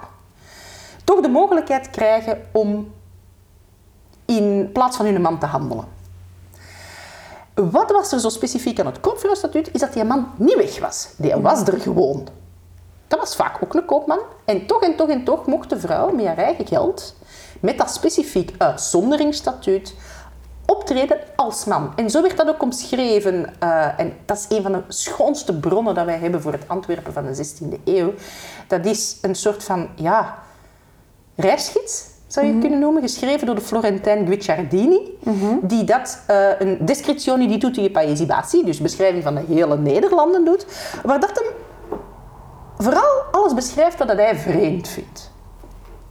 toch 1.04 1.22
de 1.22 1.30
mogelijkheid 1.30 1.90
krijgen 1.90 2.42
om 2.52 2.92
in 4.26 4.70
plaats 4.74 4.98
van 4.98 5.06
hun 5.06 5.22
man 5.22 5.40
te 5.40 5.46
handelen. 5.46 5.86
Wat 7.54 7.92
was 7.92 8.12
er 8.12 8.20
zo 8.20 8.30
specifiek 8.30 8.80
aan 8.80 8.86
het 8.86 9.00
koopvrouwstatuut, 9.00 9.74
is 9.74 9.80
dat 9.80 9.94
die 9.94 10.04
man 10.04 10.28
niet 10.36 10.56
weg 10.56 10.80
was. 10.80 11.14
Die 11.18 11.36
was 11.36 11.68
er 11.68 11.80
gewoon. 11.80 12.28
Dat 13.12 13.20
was 13.20 13.36
vaak 13.36 13.64
ook 13.64 13.74
een 13.74 13.86
koopman. 13.86 14.20
En 14.45 14.66
toch 14.66 14.82
en 14.82 14.95
toch 14.95 15.09
en 15.09 15.24
toch 15.24 15.45
mocht 15.45 15.70
de 15.70 15.80
vrouw 15.80 16.12
met 16.12 16.26
haar 16.26 16.38
eigen 16.38 16.68
geld, 16.68 17.16
met 17.59 17.78
dat 17.78 17.91
specifiek 17.91 18.51
uitzonderingsstatuut, 18.57 19.95
optreden 20.66 21.18
als 21.36 21.66
man. 21.66 21.91
En 21.95 22.09
zo 22.09 22.22
werd 22.22 22.38
dat 22.38 22.47
ook 22.47 22.62
omschreven. 22.62 23.59
eh, 23.59 23.99
en 23.99 24.14
dat 24.26 24.38
is 24.38 24.57
een 24.57 24.64
van 24.64 24.72
de 24.72 24.82
schoonste 24.88 25.59
bronnen 25.59 25.95
dat 25.95 26.05
wij 26.05 26.18
hebben 26.18 26.41
voor 26.41 26.51
het 26.51 26.68
Antwerpen 26.68 27.14
van 27.14 27.26
de 27.26 27.36
16e 27.36 27.80
eeuw. 27.86 28.14
Dat 28.68 28.86
is 28.86 29.18
een 29.22 29.36
soort 29.36 29.64
van, 29.64 29.89
ja, 29.95 30.38
reisgids, 31.36 32.05
zou 32.28 32.45
je 32.45 32.57
kunnen 32.59 32.80
noemen, 32.80 33.01
geschreven 33.01 33.45
door 33.45 33.55
de 33.55 33.62
Florentijn 33.62 34.28
Guicciardini, 34.28 35.18
die 35.62 35.84
dat 35.84 36.22
eh, 36.28 36.49
een 36.59 36.78
descrizione 36.86 37.47
di 37.47 37.57
tutti 37.57 37.84
i 37.84 37.91
paesi 37.91 38.26
bassi, 38.26 38.64
dus 38.66 38.80
beschrijving 38.80 39.24
van 39.24 39.36
de 39.36 39.43
hele 39.47 39.78
Nederlanden 39.78 40.45
doet, 40.45 40.66
waar 41.03 41.20
dat 41.20 41.32
hem 41.39 41.53
vooral 42.82 43.24
alles 43.32 43.54
beschrijft 43.54 43.98
wat 43.98 44.08
dat 44.08 44.18
hij 44.18 44.36
vreemd 44.36 44.88
vindt. 44.88 45.32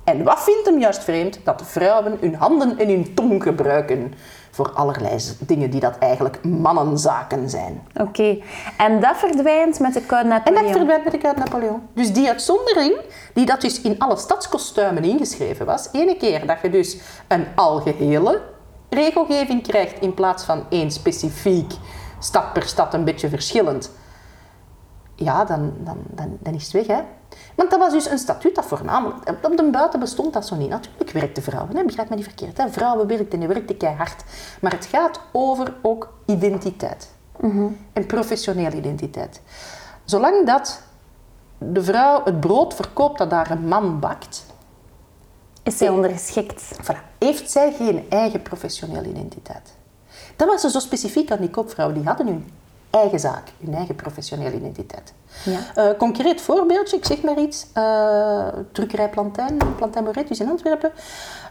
En 0.05 0.23
wat 0.23 0.41
vindt 0.41 0.67
hem 0.67 0.79
juist 0.79 1.05
vreemd? 1.05 1.41
Dat 1.45 1.63
vrouwen 1.65 2.17
hun 2.21 2.35
handen 2.35 2.79
en 2.79 2.89
hun 2.89 3.15
tong 3.15 3.43
gebruiken 3.43 4.15
voor 4.51 4.71
allerlei 4.73 5.17
dingen 5.39 5.71
die 5.71 5.81
dat 5.81 5.99
eigenlijk 5.99 6.45
mannenzaken 6.45 7.51
zijn. 7.51 7.83
Oké. 8.01 8.39
En 8.77 9.01
dat 9.01 9.17
verdwijnt 9.17 9.79
met 9.79 9.95
de 9.95 10.07
Code 10.07 10.23
En 10.23 10.29
Napoleon. 10.29 10.63
dat 10.63 10.73
verdwijnt 10.73 11.05
met 11.05 11.13
de 11.13 11.19
Code 11.19 11.39
Napoleon. 11.39 11.83
Dus 11.95 12.13
die 12.13 12.29
uitzondering, 12.29 12.97
die 13.35 13.47
dat 13.47 13.61
dus 13.61 13.81
in 13.81 13.99
alle 13.99 14.17
stadskostuimen 14.17 15.05
ingeschreven 15.05 15.67
was, 15.67 15.89
ene 15.93 16.17
keer 16.17 16.47
dat 16.47 16.57
je 16.63 16.71
dus 16.71 16.99
een 17.29 17.47
algehele 17.55 18.41
regelgeving 18.89 19.63
krijgt 19.63 20.01
in 20.01 20.15
plaats 20.15 20.45
van 20.45 20.65
één 20.69 20.91
specifiek, 20.91 21.73
stad 22.19 22.53
per 22.53 22.63
stad 22.63 22.95
een 22.95 23.05
beetje 23.05 23.29
verschillend, 23.29 23.91
ja, 25.25 25.45
dan, 25.45 25.73
dan, 25.79 25.99
dan, 26.07 26.39
dan 26.41 26.55
is 26.55 26.63
het 26.63 26.73
weg. 26.73 26.87
Hè? 26.87 27.03
Want 27.55 27.71
dat 27.71 27.79
was 27.79 27.93
dus 27.93 28.11
een 28.11 28.19
statuut 28.19 28.55
dat 28.55 28.65
voornamelijk... 28.65 29.29
Op 29.43 29.57
de 29.57 29.69
buiten 29.71 30.01
bestond 30.01 30.33
dat 30.33 30.47
zo 30.47 30.57
niet. 30.57 30.69
Natuurlijk 30.69 31.11
werkten 31.11 31.43
vrouwen, 31.43 31.77
hè? 31.77 31.85
begrijp 31.85 32.09
me 32.09 32.17
niet 32.17 32.25
verkeerd. 32.25 32.59
Hè? 32.59 32.69
Vrouwen 32.69 33.07
werkten 33.07 33.43
en 33.43 33.49
werkten 33.49 33.77
keihard. 33.77 34.25
Maar 34.61 34.73
het 34.73 34.87
gaat 34.87 35.21
over 35.33 35.75
ook 35.83 36.13
identiteit. 36.27 37.11
En 37.93 38.07
professionele 38.07 38.77
identiteit. 38.77 39.41
Zolang 40.05 40.47
dat 40.47 40.83
de 41.59 41.83
vrouw 41.83 42.25
het 42.25 42.41
brood 42.41 42.75
verkoopt 42.75 43.19
dat 43.19 43.31
haar 43.31 43.51
een 43.51 43.69
man 43.69 44.01
bakt, 44.01 44.47
Is 45.63 45.77
zij 45.77 45.89
ondergeschikt? 45.89 46.79
voilà, 46.83 47.19
heeft 47.19 47.51
zij 47.51 47.73
geen 47.73 48.07
eigen 48.09 48.43
professionele 48.43 49.09
identiteit. 49.09 49.75
Dat 50.37 50.49
was 50.49 50.73
zo 50.73 50.79
specifiek 50.79 51.31
aan 51.31 51.41
die 51.41 51.51
koopvrouwen. 51.51 51.97
Die 51.97 52.07
hadden 52.07 52.27
hun 52.27 52.51
eigen 52.91 53.21
zaak, 53.21 53.53
hun 53.65 53.75
eigen 53.75 53.95
professionele 53.95 54.57
identiteit. 54.57 55.13
Ja. 55.45 55.59
Eh, 55.75 55.99
concreet 55.99 56.41
voorbeeldje, 56.41 56.97
ik 56.97 57.05
zeg 57.05 57.23
maar 57.23 57.39
iets. 57.39 57.67
eh 57.73 58.47
drukkerij 58.73 59.09
Plantijn, 59.09 59.59
Plantijn 59.77 60.05
Moretus 60.05 60.41
in 60.41 60.49
Antwerpen. 60.51 60.93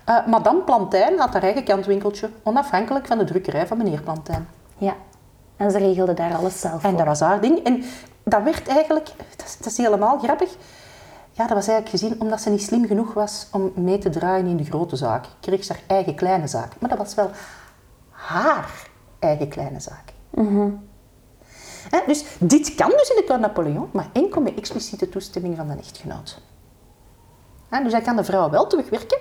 Eh, 0.06 0.26
Madame 0.28 0.60
Plantijn 0.62 1.20
had 1.20 1.34
haar 1.34 1.44
eigen 1.44 1.64
kantwinkeltje, 1.64 2.30
onafhankelijk 2.44 3.08
van 3.08 3.18
de 3.18 3.24
drukkerij 3.24 3.68
van 3.68 3.78
meneer 3.78 4.02
Plantijn. 4.02 4.48
Ja. 4.78 4.94
En 5.58 5.72
ze 5.72 5.78
regelde 5.78 6.14
daar 6.14 6.36
alles 6.36 6.60
zelf 6.60 6.74
En 6.84 6.90
voor. 6.90 6.98
dat 6.98 7.08
was 7.08 7.20
haar 7.20 7.42
ding. 7.42 7.64
En 7.64 7.84
dat 8.24 8.44
werd 8.44 8.68
eigenlijk, 8.68 9.06
dat 9.36 9.46
is, 9.48 9.58
dat 9.58 9.68
is 9.68 9.78
helemaal 9.78 10.20
grappig. 10.20 10.50
Ja, 11.32 11.48
dat 11.48 11.58
was 11.58 11.68
eigenlijk 11.68 11.90
gezien 11.90 12.22
omdat 12.22 12.42
ze 12.42 12.50
niet 12.50 12.64
slim 12.64 12.86
genoeg 12.86 13.14
was 13.14 13.48
om 13.52 13.72
mee 13.76 13.98
te 13.98 14.10
draaien 14.10 14.46
in 14.46 14.58
de 14.58 14.64
grote 14.64 14.96
zaak. 14.96 15.26
Kreeg 15.40 15.64
ze 15.64 15.74
haar 15.74 15.82
eigen 15.88 16.16
kleine 16.16 16.48
zaak. 16.48 16.72
Maar 16.80 16.90
dat 16.90 16.98
was 16.98 17.16
wel 17.16 17.30
haar 18.10 18.70
eigen 19.20 19.48
kleine 19.48 19.80
zaak. 19.80 20.14
Dus 22.08 22.26
dit 22.40 22.76
kan 22.76 22.90
dus 22.90 23.10
in 23.10 23.16
de 23.16 23.24
Code 23.28 23.40
Napoleon, 23.40 23.90
maar 23.92 24.10
enkel 24.14 24.42
met 24.42 24.56
expliciete 24.56 25.10
toestemming 25.10 25.56
van 25.56 25.68
de 25.68 25.76
echtgenoot. 25.78 26.42
Hè, 27.70 27.84
dus 27.84 27.92
hij 27.92 28.02
kan 28.02 28.16
de 28.16 28.24
vrouw 28.24 28.50
wel 28.50 28.68
terugwerken, 28.68 29.18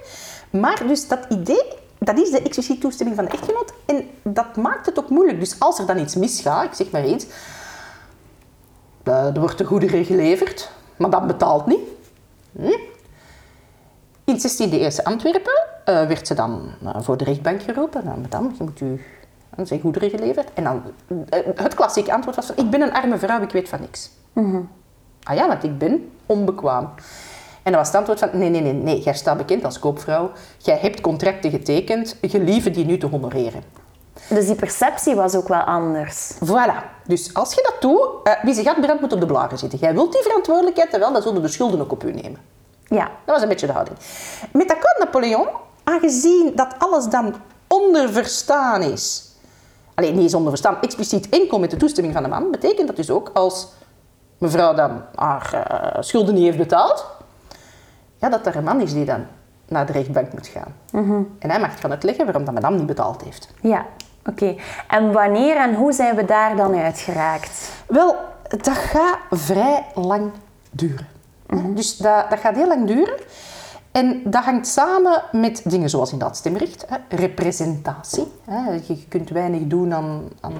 maar 0.50 0.86
dus 0.86 1.08
dat 1.08 1.26
idee, 1.28 1.64
dat 1.98 2.18
is 2.18 2.30
de 2.30 2.42
expliciete 2.42 2.80
toestemming 2.80 3.16
van 3.16 3.24
de 3.26 3.30
echtgenoot 3.30 3.72
en 3.86 4.08
dat 4.22 4.56
maakt 4.56 4.86
het 4.86 4.98
ook 4.98 5.10
moeilijk. 5.10 5.40
Dus 5.40 5.60
als 5.60 5.78
er 5.78 5.86
dan 5.86 5.98
iets 5.98 6.14
misgaat, 6.14 6.64
ik 6.64 6.74
zeg 6.74 6.90
maar 6.90 7.02
eens, 7.02 7.26
eh, 9.02 9.26
er 9.26 9.40
wordt 9.40 9.58
de 9.58 9.64
goederen 9.64 10.04
geleverd, 10.04 10.70
maar 10.96 11.10
dat 11.10 11.26
betaalt 11.26 11.66
niet. 11.66 11.88
Hm? 12.52 12.78
In 14.24 14.34
het 14.34 14.42
16e 14.42 14.72
eeuwse 14.72 15.04
Antwerpen 15.04 15.66
eh, 15.84 16.06
werd 16.06 16.26
ze 16.26 16.34
dan 16.34 16.70
eh, 16.84 16.96
voor 17.00 17.16
de 17.16 17.24
rechtbank 17.24 17.62
geroepen. 17.62 18.04
Dan, 18.04 18.26
dan 18.28 18.54
je 18.58 18.64
moet 18.64 18.80
u 18.80 19.04
dan 19.58 19.66
zijn 19.66 19.80
goederen 19.80 20.10
geleverd. 20.10 20.48
En 20.54 20.64
dan, 20.64 20.82
eh, 21.28 21.40
het 21.54 21.74
klassieke 21.74 22.12
antwoord 22.12 22.36
was 22.36 22.46
van, 22.46 22.56
ik 22.56 22.70
ben 22.70 22.80
een 22.80 22.92
arme 22.92 23.18
vrouw, 23.18 23.42
ik 23.42 23.50
weet 23.50 23.68
van 23.68 23.80
niks. 23.80 24.10
Ah 25.22 25.36
ja, 25.36 25.46
want 25.46 25.64
ik 25.64 25.78
ben 25.78 26.10
onbekwaam. 26.26 26.90
En 27.62 27.72
dat 27.72 27.74
was 27.74 27.86
het 27.86 27.96
antwoord 27.96 28.18
van, 28.18 28.28
nee, 28.32 28.48
nee, 28.50 28.60
nee, 28.60 28.72
nee, 28.72 29.00
jij 29.00 29.14
staat 29.14 29.36
bekend 29.36 29.64
als 29.64 29.78
koopvrouw. 29.78 30.30
Jij 30.58 30.78
hebt 30.80 31.00
contracten 31.00 31.50
getekend, 31.50 32.16
gelieve 32.22 32.70
die 32.70 32.84
nu 32.84 32.98
te 32.98 33.06
honoreren. 33.06 33.62
Dus 34.28 34.46
die 34.46 34.54
perceptie 34.54 35.14
was 35.14 35.34
ook 35.34 35.48
wel 35.48 35.60
anders. 35.60 36.32
Voilà. 36.32 37.04
Dus 37.06 37.34
als 37.34 37.54
je 37.54 37.68
dat 37.72 37.82
doet, 37.82 38.08
eh, 38.24 38.44
wie 38.44 38.54
zich 38.54 38.64
gaat 38.64 38.80
brand 38.80 39.00
moet 39.00 39.12
op 39.12 39.20
de 39.20 39.26
blaren 39.26 39.58
zitten. 39.58 39.78
Jij 39.78 39.94
wilt 39.94 40.12
die 40.12 40.22
verantwoordelijkheid, 40.22 40.98
wel, 40.98 41.12
dan 41.12 41.22
zullen 41.22 41.42
de 41.42 41.48
schulden 41.48 41.80
ook 41.80 41.92
op 41.92 42.04
u 42.04 42.12
nemen. 42.12 42.40
Ja. 42.84 43.04
Dat 43.04 43.34
was 43.34 43.42
een 43.42 43.48
beetje 43.48 43.66
de 43.66 43.72
houding. 43.72 43.98
Met 44.52 44.68
dat 44.68 44.96
Napoleon, 44.98 45.48
aangezien 45.84 46.52
dat 46.54 46.74
alles 46.78 47.06
dan 47.06 47.34
onderverstaan 47.68 48.82
is, 48.82 49.27
alleen 49.98 50.14
niet 50.14 50.22
eens 50.22 50.34
onderverstaan, 50.34 50.80
expliciet 50.80 51.28
enkel 51.28 51.58
met 51.58 51.70
de 51.70 51.76
toestemming 51.76 52.14
van 52.14 52.22
de 52.22 52.28
man, 52.28 52.50
betekent 52.50 52.86
dat 52.86 52.96
dus 52.96 53.10
ook 53.10 53.30
als 53.34 53.68
mevrouw 54.38 54.74
dan 54.74 55.02
haar 55.14 55.52
eh, 55.52 56.02
schulden 56.02 56.34
niet 56.34 56.44
heeft 56.44 56.58
betaald, 56.58 57.06
ja, 58.16 58.28
dat 58.28 58.46
er 58.46 58.56
een 58.56 58.64
man 58.64 58.80
is 58.80 58.92
die 58.92 59.04
dan 59.04 59.26
naar 59.68 59.86
de 59.86 59.92
rechtbank 59.92 60.32
moet 60.32 60.46
gaan. 60.46 60.74
En 61.38 61.50
hij 61.50 61.60
mag 61.60 61.80
gaan 61.80 61.90
uitleggen 61.90 62.24
waarom 62.24 62.44
dat 62.44 62.54
madame 62.54 62.76
niet 62.76 62.86
betaald 62.86 63.22
heeft. 63.22 63.48
Ja, 63.60 63.86
oké. 64.26 64.54
En 64.88 65.12
wanneer 65.12 65.56
en 65.56 65.74
hoe 65.74 65.92
zijn 65.92 66.16
we 66.16 66.24
daar 66.24 66.56
dan 66.56 66.74
uitgeraakt? 66.74 67.70
Wel, 67.86 68.16
dat 68.48 68.68
gaat 68.68 69.18
vrij 69.30 69.86
lang 69.94 70.30
duren. 70.70 71.06
Dus 71.74 71.96
dat, 71.96 72.30
dat 72.30 72.38
gaat 72.38 72.54
heel 72.54 72.66
lang 72.66 72.86
duren. 72.86 73.14
En 73.92 74.20
dat 74.24 74.44
hangt 74.44 74.66
samen 74.66 75.22
met 75.32 75.60
dingen 75.64 75.90
zoals 75.90 76.12
inderdaad 76.12 76.36
stemrecht, 76.36 76.84
hè, 76.88 77.16
representatie. 77.16 78.32
Hè. 78.44 78.70
Je 78.86 79.04
kunt 79.08 79.30
weinig 79.30 79.62
doen 79.66 79.94
aan, 79.94 80.28
aan, 80.40 80.52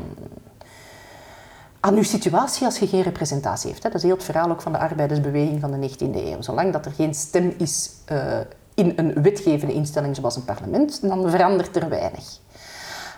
aan 1.80 1.94
je 1.94 2.02
situatie 2.02 2.64
als 2.66 2.78
je 2.78 2.86
geen 2.86 3.02
representatie 3.02 3.70
hebt. 3.70 3.82
Hè. 3.82 3.88
Dat 3.88 3.98
is 3.98 4.04
heel 4.04 4.14
het 4.16 4.24
verhaal 4.24 4.50
ook 4.50 4.62
van 4.62 4.72
de 4.72 4.78
arbeidersbeweging 4.78 5.60
van 5.60 5.70
de 5.80 5.90
19e 5.90 6.14
eeuw. 6.14 6.42
Zolang 6.42 6.72
dat 6.72 6.86
er 6.86 6.92
geen 6.92 7.14
stem 7.14 7.54
is 7.58 7.90
eh, 8.04 8.38
in 8.74 8.92
een 8.96 9.22
wetgevende 9.22 9.74
instelling 9.74 10.16
zoals 10.16 10.36
een 10.36 10.44
parlement, 10.44 11.08
dan 11.08 11.30
verandert 11.30 11.76
er 11.76 11.88
weinig. 11.88 12.24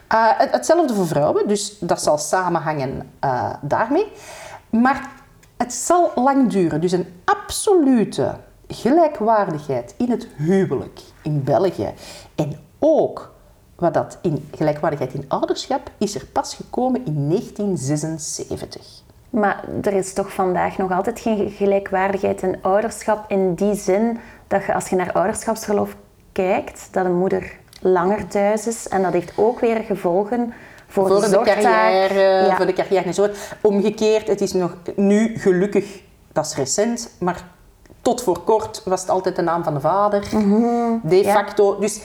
Het- 0.08 0.50
hetzelfde 0.50 0.94
voor 0.94 1.06
vrouwen, 1.06 1.48
dus 1.48 1.76
dat 1.80 2.02
zal 2.02 2.18
samenhangen 2.18 3.10
eh, 3.20 3.50
daarmee. 3.60 4.12
Maar 4.70 5.10
het 5.56 5.72
zal 5.72 6.10
lang 6.14 6.50
duren. 6.50 6.80
Dus 6.80 6.92
een 6.92 7.06
absolute 7.24 8.34
gelijkwaardigheid 8.70 9.94
in 9.96 10.10
het 10.10 10.26
huwelijk 10.36 11.00
in 11.22 11.44
België 11.44 11.92
en 12.34 12.58
ook 12.78 13.32
wat 13.76 13.94
dat 13.94 14.18
in 14.22 14.48
gelijkwaardigheid 14.56 15.14
in 15.14 15.24
ouderschap 15.28 15.90
is 15.98 16.14
er 16.14 16.26
pas 16.26 16.54
gekomen 16.54 17.06
in 17.06 17.28
1976. 17.28 19.02
Maar 19.30 19.64
er 19.82 19.92
is 19.92 20.12
toch 20.12 20.32
vandaag 20.32 20.76
nog 20.78 20.90
altijd 20.90 21.20
geen 21.20 21.50
gelijkwaardigheid 21.50 22.42
in 22.42 22.58
ouderschap 22.62 23.30
in 23.30 23.54
die 23.54 23.74
zin 23.74 24.18
dat 24.46 24.64
je 24.64 24.74
als 24.74 24.88
je 24.88 24.96
naar 24.96 25.12
ouderschapsverlof 25.12 25.96
kijkt, 26.32 26.88
dat 26.90 27.04
een 27.04 27.18
moeder 27.18 27.58
langer 27.80 28.26
thuis 28.26 28.66
is 28.66 28.88
en 28.88 29.02
dat 29.02 29.12
heeft 29.12 29.32
ook 29.36 29.60
weer 29.60 29.76
gevolgen 29.76 30.52
voor, 30.86 31.08
voor 31.08 31.20
de 31.20 31.40
carrière, 31.44 32.20
Ja. 32.46 32.56
voor 32.56 32.66
de 32.66 32.72
carrière. 32.72 33.32
Omgekeerd, 33.60 34.26
het 34.26 34.40
is 34.40 34.52
nog 34.52 34.76
nu 34.96 35.38
gelukkig, 35.38 36.02
dat 36.32 36.46
is 36.46 36.54
recent, 36.54 37.10
maar 37.18 37.44
tot 38.02 38.22
voor 38.22 38.38
kort 38.40 38.82
was 38.84 39.00
het 39.00 39.10
altijd 39.10 39.36
de 39.36 39.42
naam 39.42 39.62
van 39.64 39.74
de 39.74 39.80
vader. 39.80 40.28
De 40.30 40.36
Mhm. 40.36 41.14
ja. 41.14 41.32
facto. 41.32 41.78
Dus 41.78 42.00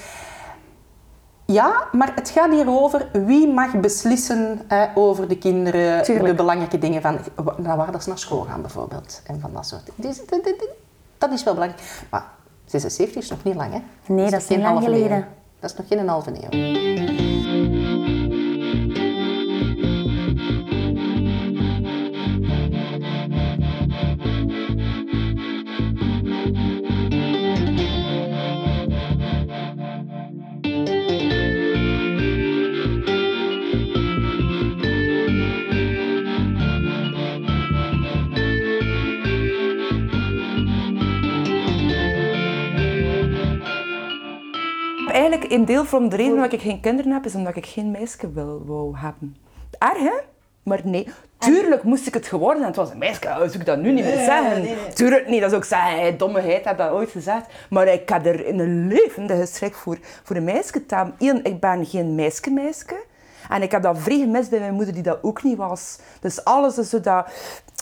ja, 1.46 1.84
maar 1.92 2.12
het 2.16 2.30
gaat 2.30 2.52
hier 2.52 2.70
over 2.70 3.10
wie 3.14 3.48
mag 3.54 3.80
beslissen 3.80 4.62
hè, 4.68 4.86
over 4.96 5.28
de 5.28 5.38
kinderen, 5.38 6.04
Tuurlijk. 6.04 6.28
de 6.28 6.34
belangrijke 6.36 6.78
dingen 6.78 7.02
van 7.02 7.18
naar 7.58 7.78
waar 7.78 7.92
dat 7.92 8.04
ze 8.04 8.10
naar 8.10 8.18
school 8.20 8.42
gaan 8.50 8.62
bijvoorbeeld. 8.62 9.22
En 9.26 9.40
van 9.40 9.50
dat 9.54 9.66
soort. 9.68 9.90
Dus, 9.96 10.18
dat, 10.26 10.44
dat- 10.44 10.68
dat 11.18 11.32
is 11.32 11.44
wel 11.44 11.54
belangrijk. 11.54 11.84
Maar 12.10 12.24
76 12.66 13.22
is 13.24 13.30
nog 13.30 13.44
niet 13.44 13.56
lang, 13.56 13.72
hè? 13.74 13.80
Nee, 14.14 14.30
dat 14.30 14.42
is 14.42 14.46
geen 14.48 14.62
lang 14.62 14.74
halve 14.74 14.88
eeuw. 14.90 14.94
geleden. 14.96 15.28
Dat 15.60 15.70
is 15.72 15.78
nog 15.78 15.88
geen 15.88 16.08
halve 16.08 16.30
eeuw. 16.32 17.15
Eigenlijk 45.46 45.70
een 45.70 45.76
deel 45.76 45.86
van 45.86 46.10
de 46.10 46.16
reden 46.16 46.36
waarom 46.36 46.54
ik 46.54 46.62
geen 46.62 46.80
kinderen 46.80 47.12
heb, 47.12 47.26
is 47.26 47.36
omdat 47.36 47.56
ik 47.56 47.66
geen 47.66 47.92
meisje 47.92 48.32
wil 48.32 48.64
wou 48.66 48.98
hebben. 48.98 49.36
Erg, 49.78 49.98
hè? 49.98 50.14
Maar 50.64 50.82
nee, 50.84 51.08
tuurlijk 51.38 51.84
moest 51.84 52.08
ik 52.08 52.14
het 52.14 52.28
geworden 52.28 52.58
zijn. 52.58 52.68
Het 52.68 52.76
was 52.76 52.92
een 52.92 52.98
meisje, 52.98 53.22
zou 53.22 53.52
ik 53.52 53.66
dat 53.66 53.80
nu 53.80 53.92
niet 53.92 54.04
meer 54.04 54.24
zeggen. 54.24 54.94
Tuurlijk 54.94 55.28
niet, 55.28 55.42
dat 55.42 55.52
is 55.52 55.58
ook 55.58 55.64
zeggen, 55.64 56.00
hey, 56.00 56.18
dommigheid, 56.18 56.66
heb 56.66 56.78
dat 56.78 56.92
ooit 56.92 57.10
gezegd. 57.10 57.46
Maar 57.70 57.88
ik 57.88 58.10
heb 58.10 58.26
er 58.26 58.46
in 58.46 58.60
een 58.60 58.88
levendige 58.88 59.46
schrik 59.46 59.76
voor, 59.76 59.98
voor 60.24 60.36
een 60.36 60.44
meisje 60.44 60.86
te. 60.86 61.12
Eén, 61.20 61.44
ik 61.44 61.60
ben 61.60 61.86
geen 61.86 62.16
meisje-meisje. 62.16 63.04
En 63.50 63.62
ik 63.62 63.72
heb 63.72 63.82
dat 63.82 64.00
vrij 64.00 64.20
gemist 64.20 64.50
bij 64.50 64.60
mijn 64.60 64.74
moeder, 64.74 64.94
die 64.94 65.04
dat 65.04 65.20
ook 65.22 65.44
niet 65.44 65.58
was. 65.58 66.00
Dus 66.22 66.44
alles 66.44 66.78
is 66.78 66.90
zo 66.90 67.00
dat, 67.00 67.28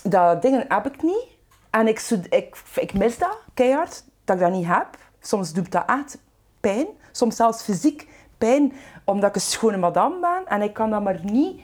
dat 0.04 0.42
dingen 0.42 0.66
heb 0.68 0.86
ik 0.86 1.04
niet. 1.04 1.28
En 1.70 1.88
ik, 1.88 2.00
ik, 2.30 2.58
ik 2.76 2.94
mis 2.94 3.18
dat, 3.18 3.38
keihard, 3.54 4.04
dat 4.26 4.36
ik 4.36 4.42
dat 4.42 4.52
niet 4.52 4.68
heb. 4.68 4.88
Soms 5.20 5.54
doet 5.54 5.72
dat 5.72 5.84
echt 5.88 6.18
pijn. 6.60 6.88
Soms 7.14 7.36
zelfs 7.36 7.64
fysiek 7.64 8.08
pijn, 8.38 8.74
omdat 9.04 9.30
ik 9.30 9.36
een 9.36 9.42
schone 9.42 9.78
madame 9.78 10.20
ben. 10.20 10.44
En 10.48 10.62
ik 10.62 10.74
kan 10.74 10.90
dat 10.90 11.04
maar 11.04 11.20
niet 11.24 11.62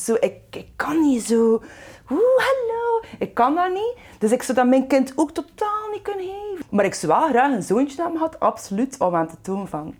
zo... 0.00 0.14
Ik, 0.20 0.36
ik 0.50 0.68
kan 0.76 1.00
niet 1.00 1.22
zo... 1.22 1.62
Oeh, 2.10 2.20
hallo. 2.36 3.02
Ik 3.18 3.34
kan 3.34 3.54
dat 3.54 3.72
niet. 3.72 3.94
Dus 4.18 4.32
ik 4.32 4.42
zou 4.42 4.56
dat 4.56 4.66
mijn 4.66 4.86
kind 4.86 5.12
ook 5.16 5.30
totaal 5.30 5.88
niet 5.92 6.02
kunnen 6.02 6.24
geven. 6.24 6.64
Maar 6.70 6.84
ik 6.84 6.94
zou 6.94 7.12
wel 7.12 7.28
graag 7.28 7.52
een 7.52 7.62
zoontje 7.62 8.02
hebben 8.02 8.18
gehad, 8.18 8.40
absoluut, 8.40 8.98
om 8.98 9.14
aan 9.14 9.28
te 9.28 9.36
tonen 9.40 9.68
van... 9.68 9.94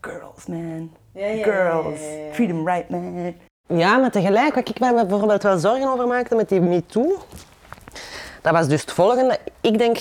Girls, 0.00 0.46
man. 0.46 0.90
Ja, 1.12 1.26
ja, 1.26 1.42
Girls. 1.44 2.00
ja, 2.00 2.06
ja, 2.06 2.24
ja. 2.24 2.32
Treat 2.32 2.50
'em 2.50 2.66
right, 2.68 2.88
man. 2.88 3.34
Ja, 3.66 3.96
maar 3.96 4.10
tegelijk, 4.10 4.54
wat 4.54 4.68
ik 4.68 4.80
mij 4.80 4.94
bijvoorbeeld 4.94 5.42
wel 5.42 5.58
zorgen 5.58 5.88
over 5.88 6.06
maakte 6.06 6.34
met 6.34 6.48
die 6.48 6.60
MeToo, 6.60 7.18
dat 8.42 8.52
was 8.52 8.68
dus 8.68 8.80
het 8.80 8.92
volgende. 8.92 9.38
Ik 9.60 9.78
denk, 9.78 9.98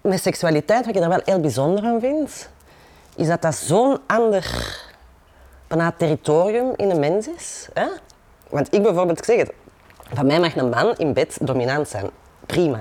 met 0.00 0.22
seksualiteit, 0.22 0.86
wat 0.86 0.94
ik 0.94 1.00
daar 1.00 1.10
wel 1.10 1.22
heel 1.24 1.40
bijzonder 1.40 1.84
aan 1.84 2.00
vind, 2.00 2.48
is 3.16 3.26
dat 3.26 3.42
dat 3.42 3.54
zo'n 3.54 3.98
ander 4.06 4.78
bijna 5.66 5.92
territorium 5.96 6.72
in 6.76 6.90
een 6.90 7.00
mens 7.00 7.28
is. 7.28 7.68
Hè? 7.74 7.86
Want 8.48 8.74
ik 8.74 8.82
bijvoorbeeld, 8.82 9.24
zeg 9.24 9.38
het, 9.38 9.52
van 10.12 10.26
mij 10.26 10.40
mag 10.40 10.56
een 10.56 10.68
man 10.68 10.96
in 10.96 11.12
bed 11.12 11.38
dominant 11.40 11.88
zijn. 11.88 12.10
Prima. 12.46 12.80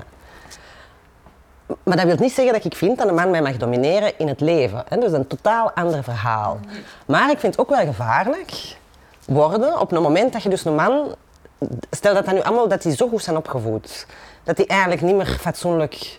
Maar 1.84 1.97
dat 1.97 2.05
wil 2.05 2.15
niet 2.20 2.34
zeggen 2.34 2.53
dat 2.53 2.65
ik 2.65 2.76
vind 2.76 2.97
dat 2.97 3.07
een 3.07 3.15
man 3.15 3.30
mij 3.30 3.41
mag 3.41 3.57
domineren 3.57 4.17
in 4.17 4.28
het 4.28 4.41
leven. 4.41 4.84
Hè? 4.88 4.97
Dus 4.97 5.11
een 5.11 5.28
totaal 5.28 5.72
ander 5.72 6.03
verhaal. 6.03 6.59
Maar 7.05 7.32
ik 7.32 7.39
vind 7.39 7.55
het 7.55 7.61
ook 7.61 7.76
wel 7.76 7.86
gevaarlijk 7.86 8.78
worden 9.26 9.80
op 9.80 9.89
het 9.89 9.99
moment 9.99 10.34
dat 10.34 10.43
je 10.43 10.49
dus 10.49 10.65
een 10.65 10.76
man... 10.76 11.15
Stel 11.91 12.13
dat 12.13 12.26
dat 12.26 12.34
nu 12.34 12.41
allemaal 12.41 12.67
dat 12.67 12.82
die 12.82 12.95
zo 12.95 13.07
goed 13.07 13.24
zijn 13.24 13.38
opgevoed. 13.38 14.05
Dat 14.43 14.57
die 14.57 14.67
eigenlijk 14.67 15.01
niet 15.01 15.15
meer 15.15 15.28
fatsoenlijk 15.28 16.17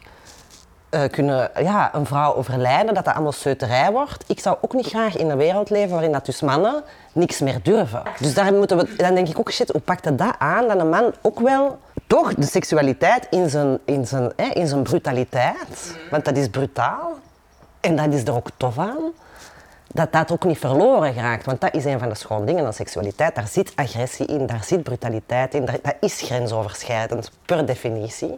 eh, 0.91 1.03
kunnen 1.11 1.51
ja, 1.63 1.95
een 1.95 2.07
vrouw 2.07 2.35
overlijden, 2.35 2.95
dat 2.95 3.05
dat 3.05 3.15
allemaal 3.15 3.33
seuterij 3.33 3.91
wordt. 3.93 4.25
Ik 4.27 4.41
zou 4.41 4.57
ook 4.61 4.73
niet 4.75 4.87
graag 4.87 5.17
in 5.17 5.31
een 5.31 5.37
wereld 5.37 5.71
leven 5.71 5.91
waarin 5.91 6.13
dat 6.13 6.27
dus 6.27 6.41
mannen 6.41 6.83
niks 7.13 7.39
meer 7.41 7.63
durven. 7.63 8.03
Dus 8.21 8.35
daar 8.35 8.53
moeten 8.55 8.77
we, 8.77 8.95
dan 8.97 9.15
denk 9.15 9.29
ik 9.29 9.39
ook, 9.39 9.51
shit, 9.53 9.71
hoe 9.73 9.81
pakt 9.81 10.05
dat 10.05 10.19
dat 10.19 10.35
aan? 10.39 10.69
Dat 10.69 10.81
een 10.81 10.89
man 10.89 11.13
ook 11.23 11.41
wel 11.41 11.79
toch 12.07 12.35
de 12.35 12.47
seksualiteit 12.47 13.27
in 13.31 13.51
zijn, 13.51 13.79
in 13.85 14.07
zijn, 14.07 14.33
hè, 14.37 14.45
in 14.47 14.67
zijn 14.67 14.83
brutaliteit, 14.83 15.97
want 16.11 16.25
dat 16.25 16.37
is 16.37 16.49
brutaal. 16.49 17.13
En 17.81 17.97
dat 17.97 18.13
is 18.13 18.25
er 18.25 18.35
ook 18.35 18.49
tof 18.57 18.79
aan. 18.79 19.13
Dat 19.93 20.13
dat 20.13 20.33
ook 20.33 20.45
niet 20.45 20.59
verloren 20.59 21.13
geraakt. 21.13 21.45
Want 21.45 21.61
dat 21.61 21.75
is 21.75 21.85
een 21.85 21.99
van 21.99 22.09
de 22.09 22.15
schoon 22.15 22.45
dingen 22.47 22.67
aan 22.67 22.73
seksualiteit. 22.73 23.35
Daar 23.35 23.49
zit 23.49 23.73
agressie 23.75 24.27
in, 24.27 24.47
daar 24.47 24.65
zit 24.65 24.83
brutaliteit 24.83 25.55
in. 25.55 25.65
daar- 25.65 25.79
Dat 25.83 25.95
is 26.01 26.21
grensoverschrijdend, 26.21 27.31
per 27.47 27.67
definitie. 27.67 28.37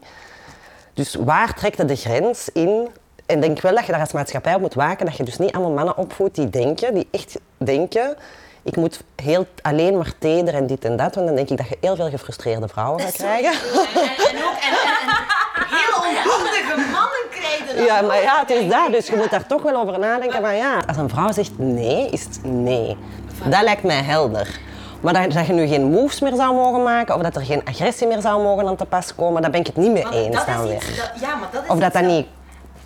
Dus 0.94 1.14
waar 1.14 1.54
trekt 1.54 1.88
de 1.88 1.96
grens 1.96 2.48
in? 2.52 2.88
En 3.26 3.36
ik 3.36 3.42
denk 3.42 3.60
wel 3.60 3.74
dat 3.74 3.86
je 3.86 3.92
daar 3.92 4.00
als 4.00 4.12
maatschappij 4.12 4.54
op 4.54 4.60
moet 4.60 4.74
waken. 4.74 5.06
Dat 5.06 5.16
je 5.16 5.24
dus 5.24 5.38
niet 5.38 5.52
allemaal 5.52 5.72
mannen 5.72 5.96
opvoedt 5.96 6.34
die 6.34 6.50
denken, 6.50 6.94
die 6.94 7.08
echt 7.10 7.38
denken... 7.56 8.16
Ik 8.64 8.76
moet 8.76 9.00
heel 9.22 9.46
alleen 9.62 9.96
maar 9.96 10.12
teder 10.18 10.54
en 10.54 10.66
dit 10.66 10.84
en 10.84 10.96
dat. 10.96 11.14
Want 11.14 11.26
dan 11.26 11.36
denk 11.36 11.48
ik 11.48 11.56
dat 11.56 11.68
je 11.68 11.76
heel 11.80 11.96
veel 11.96 12.10
gefrustreerde 12.10 12.68
vrouwen 12.68 13.00
gaat 13.00 13.12
krijgen. 13.12 13.52
En, 13.52 13.58
en 14.36 14.44
ook 14.44 14.56
en, 14.60 14.74
heel 15.76 16.10
onhandige 16.10 16.90
mannen 16.92 17.26
krijgen. 17.30 17.84
Ja, 17.84 18.00
maar 18.00 18.22
ja, 18.22 18.40
het 18.40 18.50
is 18.50 18.68
daar. 18.68 18.90
Dus 18.90 19.06
je 19.06 19.16
moet 19.16 19.30
daar 19.30 19.46
toch 19.46 19.62
wel 19.62 19.80
over 19.80 19.98
nadenken. 19.98 20.42
Maar 20.42 20.54
ja, 20.54 20.82
als 20.86 20.96
een 20.96 21.08
vrouw 21.08 21.32
zegt 21.32 21.58
nee, 21.58 22.08
is 22.10 22.22
het 22.22 22.38
nee. 22.42 22.96
Dat 23.44 23.62
lijkt 23.62 23.82
mij 23.82 24.02
helder. 24.02 24.60
Maar 25.02 25.12
dat, 25.12 25.32
dat 25.32 25.46
je 25.46 25.52
nu 25.52 25.66
geen 25.66 25.84
moves 25.84 26.20
meer 26.20 26.34
zou 26.34 26.54
mogen 26.54 26.82
maken, 26.82 27.14
of 27.14 27.22
dat 27.22 27.36
er 27.36 27.44
geen 27.44 27.64
agressie 27.64 28.06
meer 28.06 28.20
zou 28.20 28.42
mogen 28.42 28.66
aan 28.66 28.76
te 28.76 28.84
pas 28.84 29.14
komen, 29.14 29.42
daar 29.42 29.50
ben 29.50 29.60
ik 29.60 29.66
het 29.66 29.76
niet 29.76 29.92
mee 29.92 30.08
eens 30.12 30.36
dat 30.36 30.46
dan 30.46 30.54
is 30.54 30.68
weer. 30.68 30.76
iets, 30.76 30.96
dat, 30.96 31.10
ja, 31.20 31.34
maar 31.34 31.48
dat 31.52 31.62
is 31.62 31.68
Of 31.68 31.78
dat 31.78 31.92
dat 31.92 32.02
niet... 32.02 32.26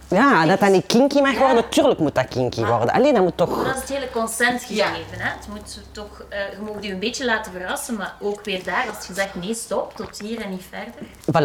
Ja, 0.08 0.46
dat 0.46 0.60
dat 0.60 0.70
niet 0.70 0.86
kinky 0.86 1.20
mag 1.20 1.38
worden. 1.38 1.68
Tuurlijk 1.68 1.98
moet 1.98 2.14
dat 2.14 2.28
kinky 2.28 2.64
worden. 2.64 2.90
Alleen 2.90 3.14
dat 3.14 3.22
moet 3.22 3.36
toch... 3.36 3.64
Dat 3.64 3.74
is 3.74 3.80
het 3.80 3.88
hele 3.88 4.10
consent 4.10 4.62
gegeven. 4.62 5.18
Hè? 5.18 5.28
Het 5.28 5.48
moet 5.50 5.80
toch, 5.92 6.24
eh, 6.28 6.38
je 6.38 6.72
mag 6.72 6.82
je 6.82 6.92
een 6.92 6.98
beetje 6.98 7.24
laten 7.24 7.52
verrassen, 7.52 7.96
maar 7.96 8.14
ook 8.20 8.44
weer 8.44 8.64
daar, 8.64 8.84
als 8.96 9.06
je 9.06 9.14
zegt 9.14 9.34
nee, 9.34 9.54
stop, 9.54 9.96
tot 9.96 10.18
hier 10.20 10.40
en 10.40 10.50
niet 10.50 10.64
verder. 10.70 10.92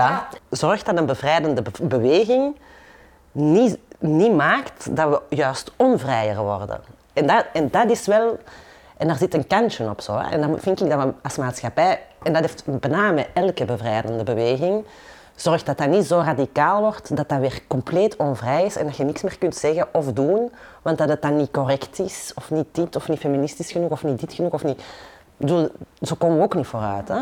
Voilà. 0.06 0.38
Zorg 0.50 0.84
dat 0.84 0.98
een 0.98 1.06
bevrijdende 1.06 1.62
be- 1.62 1.86
beweging 1.86 2.56
niet, 3.32 3.78
niet 4.00 4.34
maakt 4.36 4.96
dat 4.96 5.10
we 5.10 5.36
juist 5.36 5.72
onvrijer 5.76 6.38
worden. 6.38 6.82
En 7.14 7.28
dat, 7.28 7.46
en 7.54 7.70
dat 7.72 7.90
is 7.90 8.06
wel... 8.06 8.40
En 9.02 9.08
daar 9.08 9.18
zit 9.18 9.34
een 9.34 9.48
kantje 9.48 9.90
op 9.90 10.02
zo. 10.02 10.18
Hè. 10.18 10.30
En 10.30 10.42
dan 10.42 10.60
vind 10.60 10.82
ik 10.82 10.90
dat 10.90 11.04
we 11.04 11.14
als 11.24 11.38
maatschappij... 11.38 12.00
En 12.24 12.34
dat 12.34 12.42
heeft 12.42 12.64
bijna 12.66 13.12
met 13.12 13.28
elke 13.34 13.66
bevrijdende 13.66 14.24
beweging... 14.24 14.86
Zorg 15.36 15.64
dat 15.64 15.78
dat 15.78 15.88
niet 15.88 16.06
zo 16.06 16.20
radicaal 16.20 16.82
wordt, 16.82 17.16
dat 17.16 17.30
dat 17.30 17.40
weer 17.40 17.62
compleet 17.68 18.16
onvrij 18.16 18.66
is 18.66 18.76
en 18.76 18.86
dat 18.86 18.98
je 18.98 19.04
niks 19.04 19.22
meer 19.22 19.38
kunt 19.38 19.56
zeggen 19.56 19.88
of 19.92 20.06
doen, 20.14 20.52
want 20.82 20.98
dat 20.98 21.10
het 21.10 21.22
dan 21.22 21.36
niet 21.36 21.52
correct 21.52 22.00
is, 22.00 22.32
of 22.36 22.52
niet 22.52 22.66
dit, 22.72 22.96
of 22.96 23.08
niet 23.08 23.20
feministisch 23.20 23.72
genoeg, 23.72 23.92
of 23.92 24.04
niet 24.04 24.20
dit 24.20 24.34
genoeg, 24.34 24.52
of 24.52 24.64
niet... 24.64 24.84
Bedoel, 25.38 25.70
zo 26.02 26.16
komen 26.16 26.38
we 26.38 26.44
ook 26.44 26.56
niet 26.56 26.68
vooruit. 26.68 27.08
Hè? 27.08 27.22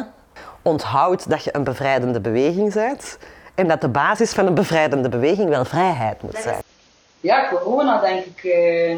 Onthoud 0.61 1.29
dat 1.29 1.43
je 1.43 1.55
een 1.55 1.63
bevrijdende 1.63 2.19
beweging 2.19 2.73
bent 2.73 3.17
en 3.55 3.67
dat 3.67 3.81
de 3.81 3.89
basis 3.89 4.33
van 4.33 4.47
een 4.47 4.53
bevrijdende 4.53 5.09
beweging 5.09 5.49
wel 5.49 5.65
vrijheid 5.65 6.21
moet 6.21 6.37
zijn. 6.37 6.61
Ja, 7.19 7.49
corona 7.49 7.99
denk 8.01 8.25
ik 8.25 8.43
eh, 8.43 8.97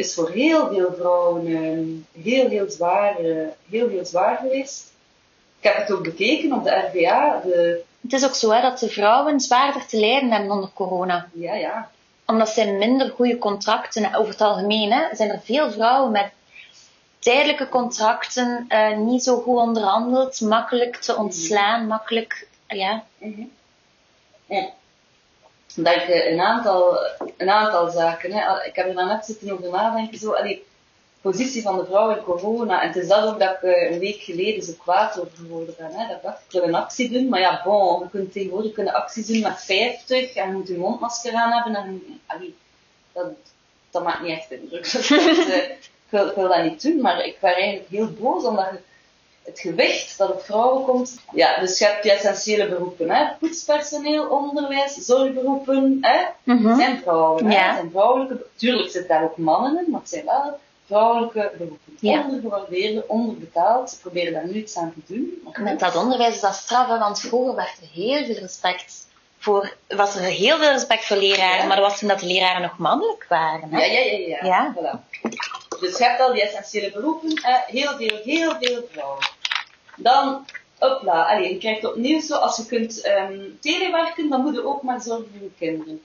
is 0.00 0.14
voor 0.14 0.30
heel 0.30 0.68
veel 0.68 0.94
vrouwen 0.96 1.46
eh, 1.46 2.22
heel, 2.22 2.48
heel 2.48 2.70
zwaar, 2.70 3.14
heel, 3.68 3.88
heel 3.88 4.04
zwaar 4.04 4.36
geweest. 4.36 4.92
Ik 5.58 5.66
heb 5.66 5.76
het 5.76 5.92
ook 5.92 6.02
bekeken 6.02 6.52
op 6.52 6.64
de 6.64 6.70
RVA. 6.70 7.40
De, 7.44 7.82
Het 8.00 8.12
is 8.12 8.24
ook 8.24 8.34
zo 8.34 8.50
hè, 8.50 8.60
dat 8.60 8.78
de 8.78 8.88
vrouwen 8.88 9.40
zwaarder 9.40 9.86
te 9.86 9.96
lijden 9.96 10.30
hebben 10.30 10.50
onder 10.50 10.70
corona. 10.74 11.28
ja, 11.32 11.54
ja. 11.54 11.90
Omdat 12.26 12.48
ze 12.48 12.64
minder 12.64 13.10
goede 13.10 13.38
contracten, 13.38 14.14
over 14.14 14.30
het 14.32 14.40
algemeen, 14.40 14.92
hè, 14.92 15.16
zijn 15.16 15.30
er 15.30 15.40
veel 15.44 15.70
vrouwen 15.70 16.10
met 16.12 16.30
tijdelijke 17.18 17.68
contracten, 17.68 18.64
eh, 18.68 18.96
niet 18.96 19.22
zo 19.22 19.40
goed 19.40 19.56
onderhandeld, 19.56 20.40
makkelijk 20.40 20.96
te 20.96 21.16
ontslaan, 21.16 21.86
makkelijk, 21.86 22.48
ja. 22.68 23.04
Ja. 24.46 24.70
Ik 25.80 25.86
denk 25.86 26.08
eh, 26.08 26.32
een 26.32 26.40
aantal, 26.40 26.98
een 27.36 27.50
aantal 27.50 27.90
zaken. 27.90 28.32
Hè. 28.32 28.64
Ik 28.64 28.76
heb 28.76 28.86
er 28.86 29.06
net 29.06 29.24
zitten 29.24 29.52
over 29.52 29.70
nadenken. 29.70 30.18
Zo, 30.18 30.32
allee, 30.32 30.64
positie 31.20 31.62
van 31.62 31.76
de 31.76 31.84
vrouw 31.84 32.10
in 32.10 32.22
corona. 32.22 32.82
En 32.82 32.88
het 32.88 32.96
is 32.96 33.08
dat 33.08 33.24
ook 33.24 33.38
dat 33.40 33.50
ik 33.50 33.62
eh, 33.62 33.90
een 33.90 33.98
week 33.98 34.20
geleden 34.20 34.62
zo 34.62 34.72
kwaad 34.78 35.20
over 35.20 35.36
geworden 35.36 35.74
ben. 35.78 35.90
Hè. 35.92 36.06
Dat 36.06 36.16
ik 36.16 36.22
dacht, 36.22 36.42
ik 36.48 36.62
een 36.62 36.74
actie 36.74 37.10
doen. 37.10 37.28
Maar 37.28 37.40
ja, 37.40 37.60
bon, 37.64 38.00
we 38.00 38.10
kunnen 38.10 38.30
tegenwoordig 38.30 38.72
kunnen 38.72 38.94
acties 38.94 39.26
doen 39.26 39.40
met 39.40 39.64
50 39.64 40.34
en 40.34 40.48
je 40.48 40.52
moet 40.52 40.68
je 40.68 40.76
mondmasker 40.76 41.34
aan 41.34 41.52
hebben. 41.52 41.74
En, 41.74 42.20
allee, 42.26 42.54
dat, 43.12 43.26
dat 43.90 44.02
maakt 44.04 44.22
niet 44.22 44.38
echt 44.38 44.50
indruk. 44.50 44.92
Dus, 44.92 45.10
eh, 45.10 45.70
ik, 45.70 45.90
wil, 46.08 46.28
ik 46.28 46.34
dat 46.34 46.62
niet 46.62 46.82
doen, 46.82 47.00
maar 47.00 47.24
ik 47.24 47.40
ben 47.40 47.54
eigenlijk 47.54 47.88
heel 47.88 48.10
boos 48.10 48.44
omdat 48.44 48.68
je 48.70 48.78
het 49.50 49.60
gewicht 49.60 50.18
dat 50.18 50.30
op 50.30 50.42
vrouwen 50.42 50.84
komt. 50.84 51.18
Ja, 51.32 51.60
dus 51.60 51.78
je 51.78 51.84
hebt 51.84 52.02
die 52.02 52.12
essentiële 52.12 52.68
beroepen, 52.68 53.10
hè. 53.10 53.24
Poetspersoneel, 53.38 54.26
onderwijs, 54.28 54.94
zorgberoepen, 54.94 55.98
hè. 56.00 56.18
Het 56.54 56.76
zijn 56.76 57.00
vrouwen. 57.02 57.50
Ja. 57.50 57.74
Zijn 57.74 57.90
vrouwelijke... 57.90 58.44
Tuurlijk 58.56 58.90
zitten 58.90 59.08
daar 59.08 59.22
ook 59.22 59.36
mannen 59.36 59.84
in, 59.84 59.90
maar 59.90 60.00
het 60.00 60.08
zijn 60.08 60.24
wel 60.24 60.58
vrouwelijke 60.86 61.52
beroepen. 61.58 61.96
Ja. 62.00 62.22
Ondergewaardeerde, 62.24 63.04
onderbetaald. 63.06 63.90
Ze 63.90 63.98
proberen 63.98 64.32
daar 64.32 64.46
nu 64.46 64.52
iets 64.52 64.76
aan 64.76 64.92
te 64.94 65.14
doen. 65.14 65.40
maar 65.44 65.62
Met 65.62 65.80
dat 65.80 65.96
onderwijs 65.96 66.34
is 66.34 66.40
dat 66.40 66.54
straf, 66.54 66.88
hè, 66.88 66.98
want 66.98 67.20
vroeger 67.20 67.54
werd 67.54 67.76
er 67.80 67.88
heel 68.02 68.24
veel 68.24 68.34
respect 68.34 69.08
voor, 69.38 69.72
was 69.88 70.14
er 70.14 70.22
heel 70.22 70.58
veel 70.58 70.70
respect 70.70 71.04
voor 71.04 71.16
leraren, 71.16 71.56
Ja. 71.60 71.66
maar 71.66 71.76
dat 71.76 71.90
was 71.90 71.98
toen 71.98 72.08
dat 72.08 72.20
de 72.20 72.26
leraren 72.26 72.62
nog 72.62 72.78
mannelijk 72.78 73.26
waren. 73.28 73.68
Hè? 73.70 73.84
Ja, 73.84 73.92
ja, 73.92 74.00
ja, 74.00 74.18
ja. 74.26 74.44
Ja. 74.46 74.74
Voilà. 74.76 75.08
Dus 75.80 75.98
je 75.98 76.04
hebt 76.04 76.20
al 76.20 76.32
die 76.32 76.42
essentiële 76.42 76.90
beroepen, 76.90 77.30
eh, 77.30 77.54
heel 77.66 77.96
veel, 77.96 78.18
heel 78.24 78.54
veel 78.60 78.88
vrouwen. 78.92 79.18
Dan, 80.02 80.44
hopla, 80.78 81.22
allee, 81.22 81.52
je 81.52 81.58
krijgt 81.58 81.84
opnieuw 81.84 82.20
zo, 82.20 82.34
als 82.34 82.56
je 82.56 82.66
kunt 82.66 83.00
ehm 83.00 83.38
telewerken, 83.60 84.28
dan 84.28 84.42
moet 84.42 84.54
je 84.54 84.66
ook 84.66 84.82
maar 84.82 85.00
zorgen 85.00 85.28
voor 85.32 85.42
je 85.42 85.50
kinderen. 85.58 86.02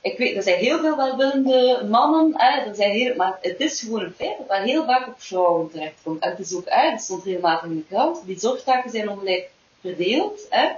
Ik 0.00 0.18
weet, 0.18 0.36
er 0.36 0.42
zijn 0.42 0.58
heel 0.58 0.78
veel 0.78 0.96
welwillende 0.96 1.86
mannen, 1.90 2.32
hè, 2.36 2.60
er 2.68 2.74
zijn 2.74 2.90
heel, 2.90 3.14
maar 3.16 3.38
het 3.40 3.60
is 3.60 3.80
gewoon 3.80 4.00
een 4.00 4.14
feit 4.16 4.38
dat 4.38 4.48
dat 4.48 4.58
heel 4.58 4.84
vaak 4.84 5.06
op 5.06 5.14
vrouwen 5.16 5.70
terechtkomt. 5.70 6.22
En 6.22 6.30
het 6.30 6.38
is 6.38 6.54
ook 6.54 6.68
uit, 6.68 6.92
het 6.92 7.02
stond 7.02 7.24
regelmatig 7.24 7.70
in 7.70 7.76
de 7.76 7.84
krant, 7.88 8.26
die 8.26 8.38
zorgtaken 8.38 8.90
zijn 8.90 9.08
ongelijk 9.08 9.50
verdeeld. 9.80 10.46
Hè. 10.50 10.68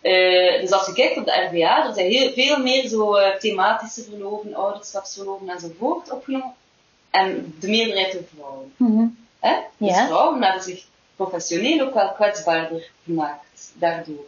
Eh, 0.00 0.60
dus 0.60 0.70
als 0.72 0.86
je 0.86 0.92
kijkt 0.92 1.16
op 1.18 1.24
de 1.24 1.48
RVA, 1.50 1.86
er 1.86 1.94
zijn 1.94 2.10
heel, 2.10 2.32
veel 2.32 2.58
meer 2.58 2.88
zo 2.88 3.14
eh, 3.14 3.36
thematische 3.36 4.02
verloven, 4.02 4.54
ouderschapsverloven 4.54 5.48
enzovoort 5.48 6.10
opgenomen. 6.10 6.54
En 7.10 7.54
de 7.60 7.68
meerderheid 7.68 8.12
door 8.12 8.22
vrouwen. 8.36 8.72
Mhm. 8.76 9.06
Hè? 9.40 9.54
Dus 9.76 9.88
Ja. 9.88 10.06
vrouwen 10.06 10.42
hebben 10.42 10.62
zich 10.62 10.84
professioneel 11.16 11.86
ook 11.86 11.94
wel 11.94 12.12
kwetsbaarder 12.12 12.90
gemaakt 13.04 13.70
daardoor. 13.74 14.24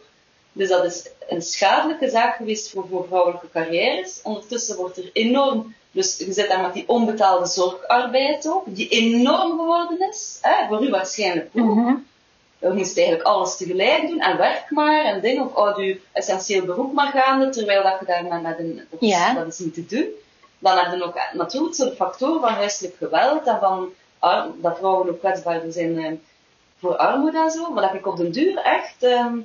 Dus 0.51 0.69
dat 0.69 0.83
is 0.85 1.09
een 1.27 1.41
schadelijke 1.41 2.09
zaak 2.09 2.35
geweest 2.35 2.69
voor, 2.69 2.85
voor 2.89 3.05
vrouwelijke 3.07 3.49
carrières. 3.53 4.19
Ondertussen 4.23 4.75
wordt 4.77 4.97
er 4.97 5.09
enorm, 5.13 5.75
dus 5.91 6.17
je 6.17 6.33
zit 6.33 6.47
daar 6.47 6.61
met 6.61 6.73
die 6.73 6.87
onbetaalde 6.89 7.45
zorgarbeid 7.45 8.47
ook, 8.47 8.63
die 8.67 8.87
enorm 8.89 9.49
geworden 9.57 10.09
is. 10.09 10.37
Hè? 10.41 10.67
Voor 10.67 10.83
u 10.83 10.89
waarschijnlijk 10.89 11.49
ook. 11.55 11.65
Mhm. 11.75 11.93
Je 12.59 12.69
moest 12.73 12.97
eigenlijk 12.97 13.27
alles 13.27 13.57
tegelijk 13.57 14.07
doen 14.07 14.19
en 14.19 14.37
werk 14.37 14.69
maar 14.69 15.05
en 15.05 15.21
dingen, 15.21 15.45
of 15.45 15.53
houd 15.53 15.77
je 15.77 15.99
essentieel 16.11 16.65
beroep 16.65 16.93
maar 16.93 17.11
gaande, 17.11 17.49
terwijl 17.49 17.83
dat 17.83 17.95
je 17.99 18.05
daar 18.05 18.23
maar 18.25 18.41
met 18.41 18.59
een, 18.59 18.75
dat 18.89 19.01
is, 19.01 19.09
Ja. 19.09 19.33
dat 19.33 19.47
is 19.47 19.59
niet 19.59 19.73
te 19.73 19.85
doen. 19.85 20.05
Dan 20.59 20.77
heb 20.77 20.97
je 20.97 21.03
ook 21.03 21.19
natuurlijk 21.33 21.75
zo'n 21.75 21.91
factor 21.91 22.39
van 22.39 22.49
huiselijk 22.53 22.95
geweld 22.97 23.47
en 23.47 23.57
van 23.59 23.89
ar- 24.19 24.47
dat 24.61 24.77
vrouwen 24.77 25.09
ook 25.09 25.19
kwetsbaarder 25.19 25.71
zijn 25.71 25.97
eh, 26.03 26.11
voor 26.85 26.97
armoede 26.97 27.37
en 27.39 27.51
zo, 27.51 27.71
maar 27.71 27.83
dat 27.83 27.93
ik 27.93 28.07
op 28.07 28.17
den 28.17 28.31
duur 28.31 28.57
echt 28.57 29.03
ehm, 29.03 29.37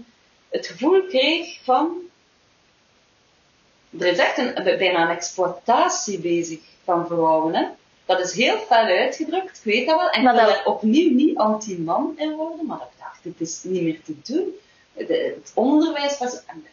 het 0.48 0.66
gevoel 0.66 1.02
kreeg 1.08 1.58
van 1.64 1.96
er 3.98 4.06
is 4.06 4.18
echt 4.18 4.38
een, 4.38 4.54
bijna 4.78 5.02
een 5.10 5.16
exploitatie 5.16 6.18
bezig 6.18 6.60
van 6.84 7.06
vrouwen. 7.06 7.54
Hè? 7.54 7.66
Dat 8.04 8.20
is 8.20 8.32
heel 8.32 8.56
fel 8.58 8.84
uitgedrukt, 8.84 9.56
ik 9.58 9.64
weet 9.64 9.86
dat 9.86 9.96
wel. 9.98 10.10
En 10.10 10.22
Maar 10.22 10.34
ik 10.34 10.40
wil 10.40 10.48
dat- 10.48 10.58
er 10.58 10.64
opnieuw 10.72 11.14
niet 11.14 11.36
anti-man 11.36 12.12
in 12.16 12.32
worden, 12.34 12.66
maar 12.66 12.76
ik 12.80 12.98
dacht, 12.98 13.22
dit 13.22 13.40
is 13.40 13.62
niet 13.62 13.82
meer 13.82 14.00
te 14.04 14.14
doen. 14.32 14.54
De- 14.92 15.34
het 15.40 15.52
onderwijs 15.54 16.18
was... 16.18 16.44
en 16.46 16.64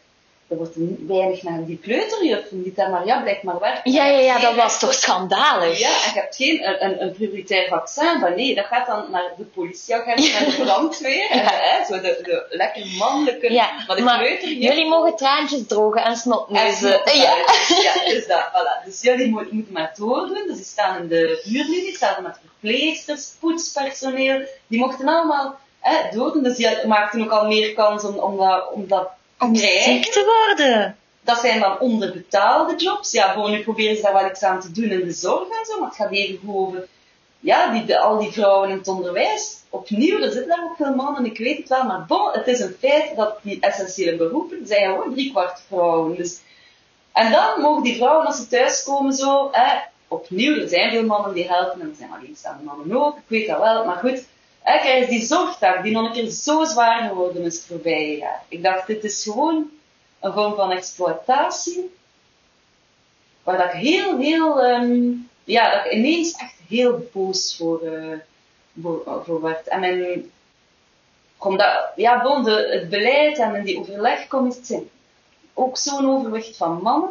Er 0.48 0.56
wordt 0.56 0.74
weinig 1.06 1.42
naar 1.42 1.64
die 1.64 1.78
kleuterjuffen 1.82 2.62
die 2.62 2.72
daar 2.74 2.90
maar, 2.90 3.06
ja, 3.06 3.20
blijkt 3.20 3.42
maar 3.42 3.58
werken. 3.58 3.92
Ja, 3.92 4.06
ja, 4.06 4.18
ja, 4.18 4.38
dat 4.38 4.54
was 4.54 4.78
toch 4.78 4.94
schandalig? 4.94 5.78
Ja, 5.78 5.88
en 5.88 6.12
je 6.14 6.20
hebt 6.20 6.36
geen 6.36 6.68
een, 6.68 6.84
een, 6.84 7.02
een 7.02 7.12
prioritair 7.12 7.68
vaccin 7.68 8.20
van 8.20 8.34
nee, 8.34 8.54
dat 8.54 8.64
gaat 8.64 8.86
dan 8.86 9.10
naar 9.10 9.32
de 9.36 9.44
politieagent 9.44 10.32
en 10.34 10.44
de 10.50 10.56
brandweer. 10.64 11.30
En, 11.30 11.40
hè, 11.44 11.84
zo 11.84 12.00
de, 12.00 12.18
de 12.22 12.46
lekker 12.50 12.86
mannelijke, 12.98 13.52
Ja, 13.52 13.70
maar 13.86 13.96
de 13.96 14.02
maar 14.02 14.42
jullie 14.42 14.88
mogen 14.88 15.16
traantjes 15.16 15.66
drogen 15.66 16.02
en 16.04 16.10
En 16.10 16.16
snotneuzen. 16.16 16.90
Ja. 17.04 17.36
ja, 17.82 18.04
dus 18.04 18.26
dat, 18.26 18.44
voilà. 18.52 18.84
Dus 18.84 19.00
jullie 19.02 19.30
mo- 19.30 19.46
moeten 19.50 19.72
maar 19.72 19.92
doordoen. 19.96 20.44
Dus 20.46 20.56
die 20.56 20.64
staan 20.64 20.96
in 21.02 21.08
de 21.08 21.40
vuurlinie, 21.44 21.94
staan 21.96 22.22
met 22.22 22.38
verpleegsters, 22.46 23.32
poetspersoneel. 23.40 24.40
Die 24.66 24.78
mochten 24.78 25.08
allemaal 25.08 25.58
hè, 25.80 26.16
doordoen. 26.16 26.42
Dus 26.42 26.56
die 26.56 26.86
maakten 26.86 27.22
ook 27.22 27.30
al 27.30 27.46
meer 27.46 27.74
kans 27.74 28.04
om, 28.04 28.14
om 28.18 28.36
dat, 28.36 28.72
om 28.72 28.88
dat 28.88 29.08
Om 29.38 29.54
ziek 29.56 30.04
te 30.04 30.44
worden. 30.46 30.96
Dat 31.20 31.38
zijn 31.38 31.60
dan 31.60 31.80
onderbetaalde 31.80 32.76
jobs. 32.76 33.12
Ja, 33.12 33.34
voor 33.34 33.50
nu 33.50 33.62
proberen 33.62 33.96
ze 33.96 34.02
daar 34.02 34.12
wel 34.12 34.30
iets 34.30 34.42
aan 34.42 34.60
te 34.60 34.72
doen 34.72 34.90
in 34.90 35.04
de 35.04 35.12
zorg 35.12 35.48
en 35.48 35.66
zo, 35.66 35.78
maar 35.78 35.88
het 35.88 35.96
gaat 35.96 36.10
even 36.10 36.38
goed 36.44 36.56
over 36.56 36.88
ja, 37.40 37.72
die, 37.72 37.84
de, 37.84 37.98
al 37.98 38.18
die 38.18 38.32
vrouwen 38.32 38.68
in 38.68 38.76
het 38.76 38.88
onderwijs. 38.88 39.56
Opnieuw, 39.68 40.20
er 40.20 40.30
zitten 40.30 40.48
daar 40.48 40.64
ook 40.64 40.76
veel 40.76 40.94
mannen, 40.94 41.24
ik 41.24 41.38
weet 41.38 41.58
het 41.58 41.68
wel, 41.68 41.84
maar 41.84 42.04
bon, 42.06 42.30
het 42.32 42.46
is 42.46 42.60
een 42.60 42.76
feit 42.78 43.16
dat 43.16 43.38
die 43.42 43.60
essentiële 43.60 44.16
beroepen 44.16 44.66
zijn 44.66 44.90
gewoon 44.90 45.12
driekwart 45.12 45.62
vrouwen. 45.68 46.16
Dus, 46.16 46.40
en 47.12 47.32
dan 47.32 47.60
mogen 47.60 47.82
die 47.82 47.96
vrouwen, 47.96 48.26
als 48.26 48.36
ze 48.36 48.46
thuiskomen, 48.46 49.12
zo, 49.12 49.48
hè, 49.52 49.78
opnieuw, 50.08 50.60
er 50.60 50.68
zijn 50.68 50.90
veel 50.90 51.04
mannen 51.04 51.34
die 51.34 51.48
helpen 51.48 51.80
en 51.80 51.88
er 51.88 51.96
zijn 51.98 52.12
alleenstaande 52.12 52.64
mannen 52.64 52.96
ook, 52.96 53.16
ik 53.16 53.22
weet 53.26 53.48
dat 53.48 53.58
wel, 53.58 53.84
maar 53.84 53.96
goed, 53.96 54.24
hè, 54.68 54.78
krijgen 54.78 55.08
die 55.10 55.26
zorgtaak 55.26 55.82
die 55.82 55.92
nog 55.92 56.06
een 56.06 56.12
keer 56.12 56.30
zo 56.30 56.64
zwaar 56.64 57.08
geworden 57.08 57.44
is 57.44 57.54
het 57.54 57.64
voorbije 57.64 58.16
jaar. 58.16 58.42
Ik 58.48 58.62
dacht, 58.62 58.86
dit 58.86 59.04
is 59.04 59.22
gewoon 59.22 59.70
een 60.20 60.32
vorm 60.32 60.54
van 60.54 60.70
exploitatie, 60.70 61.94
waar 63.42 63.58
dat 63.58 63.66
ik 63.66 63.80
heel, 63.80 64.18
heel, 64.18 64.62
ehm, 64.62 65.10
ja, 65.44 65.74
dat 65.74 65.84
ik 65.84 65.92
ineens 65.92 66.32
echt 66.32 66.54
heel 66.68 67.08
boos 67.12 67.56
voor, 67.56 67.82
uh, 67.82 68.16
voor, 68.82 69.22
voor 69.24 69.40
werd. 69.40 69.68
En 69.68 69.80
mijn, 69.80 70.30
omdat, 71.36 71.92
ja, 71.96 72.42
de, 72.42 72.68
het 72.70 72.88
beleid 72.88 73.38
en 73.38 73.64
die 73.64 73.78
overlegcommissie, 73.78 74.90
ook 75.54 75.78
zo'n 75.78 76.10
overwicht 76.10 76.56
van 76.56 76.82
mannen, 76.82 77.10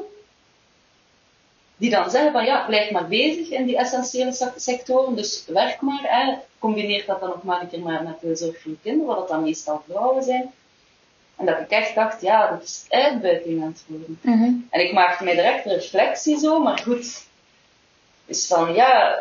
die 1.78 1.90
dan 1.90 2.10
zeggen 2.10 2.32
van 2.32 2.46
ja, 2.46 2.66
blijf 2.66 2.92
maar 2.92 3.08
bezig 3.08 3.50
in 3.50 3.66
die 3.66 3.78
essentiële 3.78 4.52
sectoren, 4.56 5.16
dus 5.16 5.44
werk 5.48 5.82
maar, 5.82 6.02
hè. 6.04 6.34
combineer 6.60 7.06
dat 7.06 7.20
dan 7.20 7.34
ook 7.34 7.44
maar 7.44 7.62
een 7.62 7.70
keer 7.70 7.80
maar 7.80 8.04
met 8.04 8.22
de 8.22 8.36
zorg 8.36 8.62
voor 8.62 8.72
kinderen, 8.82 9.08
wat 9.08 9.18
dat 9.18 9.28
dan 9.28 9.44
meestal 9.44 9.84
vrouwen 9.88 10.24
zijn. 10.24 10.54
En 11.36 11.46
dat 11.46 11.60
ik 11.60 11.70
echt 11.70 11.96
dacht, 11.96 12.22
ja, 12.22 12.50
dat 12.50 12.64
is 12.64 12.86
uitbuiting 12.90 13.62
aan 13.62 13.68
het 13.68 13.84
worden. 13.88 14.20
Mhm. 14.22 14.54
En 14.70 14.82
ik 14.82 14.94
maakte 14.94 15.24
mij 15.24 15.36
direct 15.36 15.66
reflectie 15.66 16.40
zo, 16.40 16.60
maar 16.60 16.78
goed, 16.78 17.26
is 18.26 18.48
van 18.48 18.74
ja, 18.74 19.20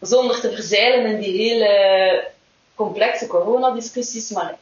zonder 0.00 0.40
te 0.40 0.52
verzeilen 0.52 1.10
in 1.10 1.20
die 1.20 1.40
hele 1.40 2.30
complexe 2.74 3.26
coronadiscussies, 3.26 4.30
maar 4.30 4.58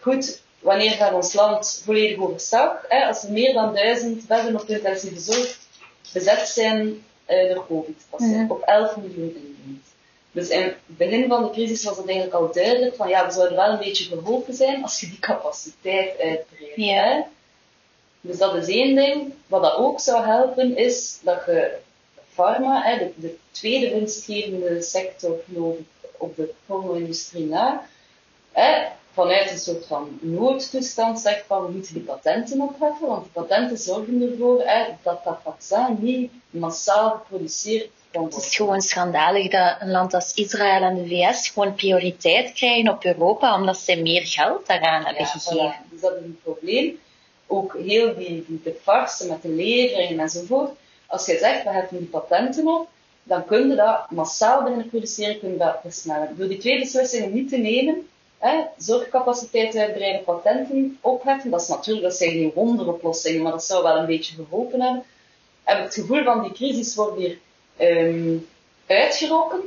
goed, 0.00 0.42
wanneer 0.58 0.90
gaat 0.90 1.12
ons 1.12 1.32
land 1.32 1.82
volledig 1.84 2.18
overstag? 2.18 2.84
Hè? 2.88 3.06
Als 3.06 3.22
er 3.22 3.32
meer 3.32 3.52
dan 3.52 3.74
duizend 3.74 4.26
bedden 4.26 4.60
op 4.60 4.68
intensieve 4.68 5.20
zorg 5.20 5.58
bezet 6.12 6.48
zijn 6.48 7.04
uh, 7.28 7.54
door 7.54 7.66
COVID, 7.66 8.06
op 8.48 8.62
11 8.62 8.96
miljoen 8.96 9.34
inwoners. 9.34 9.86
Dus 10.32 10.48
in 10.48 10.62
het 10.62 10.76
begin 10.86 11.28
van 11.28 11.42
de 11.42 11.50
crisis 11.50 11.84
was 11.84 11.96
het 11.96 12.06
eigenlijk 12.06 12.36
al 12.36 12.52
duidelijk 12.52 12.96
van 12.96 13.08
ja, 13.08 13.26
we 13.26 13.32
zouden 13.32 13.56
wel 13.56 13.72
een 13.72 13.78
beetje 13.78 14.04
geholpen 14.04 14.54
zijn 14.54 14.82
als 14.82 15.00
je 15.00 15.06
die 15.06 15.18
capaciteit 15.18 16.20
uitbreidt. 16.20 16.76
Ja. 16.76 17.26
Dus 18.20 18.38
dat 18.38 18.54
is 18.54 18.68
één 18.68 18.94
ding. 18.94 19.32
Wat 19.46 19.62
dat 19.62 19.76
ook 19.76 20.00
zou 20.00 20.24
helpen 20.24 20.76
is 20.76 21.18
dat 21.22 21.42
je 21.46 21.76
pharma, 22.32 22.82
hè, 22.82 22.98
de, 22.98 23.12
de 23.16 23.36
tweede 23.50 23.90
winstgevende 23.90 24.82
sector 24.82 25.36
geloof 25.46 25.78
ik, 25.78 25.86
op 26.16 26.36
de 26.36 26.54
porno-industrie 26.66 27.46
na, 27.46 27.88
hè, 28.52 28.86
vanuit 29.18 29.50
een 29.50 29.58
soort 29.58 29.86
van 29.86 30.18
noodtoestand 30.20 31.20
zegt 31.20 31.44
van 31.46 31.64
we 31.64 31.72
moeten 31.72 31.94
die 31.94 32.02
patenten 32.02 32.60
opheffen, 32.60 33.06
want 33.06 33.22
die 33.22 33.32
patenten 33.32 33.78
zorgen 33.78 34.30
ervoor 34.30 34.62
hè, 34.64 34.84
dat 35.02 35.24
dat 35.24 35.38
vaccin 35.44 35.96
niet 36.00 36.30
massaal 36.50 37.10
geproduceerd 37.10 37.88
kan 38.10 38.24
Het 38.24 38.36
is 38.36 38.56
gewoon 38.56 38.80
schandalig 38.80 39.50
dat 39.50 39.76
een 39.80 39.90
land 39.90 40.14
als 40.14 40.34
Israël 40.34 40.82
en 40.82 40.94
de 40.94 41.08
VS 41.08 41.48
gewoon 41.48 41.74
prioriteit 41.74 42.52
krijgen 42.52 42.90
op 42.90 43.04
Europa, 43.04 43.54
omdat 43.54 43.76
zij 43.78 43.96
meer 43.96 44.26
geld 44.26 44.66
daaraan 44.66 45.04
hebben 45.04 45.22
Ja, 45.22 45.28
gegeven. 45.28 45.74
voilà. 45.74 45.90
Dus 45.90 46.00
dat 46.00 46.12
is 46.12 46.22
een 46.22 46.38
probleem. 46.42 46.98
Ook 47.46 47.76
heel 47.86 48.14
die, 48.14 48.44
die 48.48 48.60
de 48.64 48.76
farsen 48.82 49.28
met 49.28 49.42
de 49.42 49.48
leveringen 49.48 50.18
enzovoort. 50.20 50.70
Als 51.06 51.26
je 51.26 51.38
zegt, 51.38 51.64
we 51.64 51.70
hebben 51.70 51.98
die 51.98 52.08
patenten 52.08 52.66
op, 52.68 52.88
dan 53.22 53.44
kun 53.44 53.68
je 53.68 53.74
dat 53.74 54.10
massaal 54.10 54.62
beginnen 54.62 54.88
produceren, 54.88 55.38
kun 55.38 55.50
je 55.50 55.56
dat 55.56 55.78
versnellen. 55.82 56.34
Door 56.36 56.48
die 56.48 56.58
twee 56.58 56.78
beslissingen 56.78 57.32
niet 57.32 57.48
te 57.48 57.56
nemen, 57.56 58.08
hè, 58.38 58.64
zorgcapaciteit 58.76 59.76
uitbreiden, 59.76 60.24
patenten 60.24 60.98
opheffen, 61.00 61.50
dat 61.50 61.60
is 61.60 61.68
natuurlijk, 61.68 62.06
dat 62.06 62.16
zijn 62.16 62.30
geen 62.30 62.52
wonderoplossingen, 62.54 63.42
maar 63.42 63.52
dat 63.52 63.64
zou 63.64 63.82
wel 63.82 63.96
een 63.96 64.06
beetje 64.06 64.34
geholpen 64.34 64.80
hebben. 64.80 65.04
Heb 65.64 65.78
ik 65.78 65.84
het 65.84 65.94
gevoel 65.94 66.24
van 66.24 66.42
die 66.42 66.52
crisis 66.52 66.94
wordt 66.94 67.16
hier 67.18 67.38
ehm, 67.76 68.36
uitgerokken. 68.86 69.60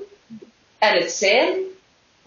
En 0.77 0.97
het 0.97 1.11
zijn 1.11 1.53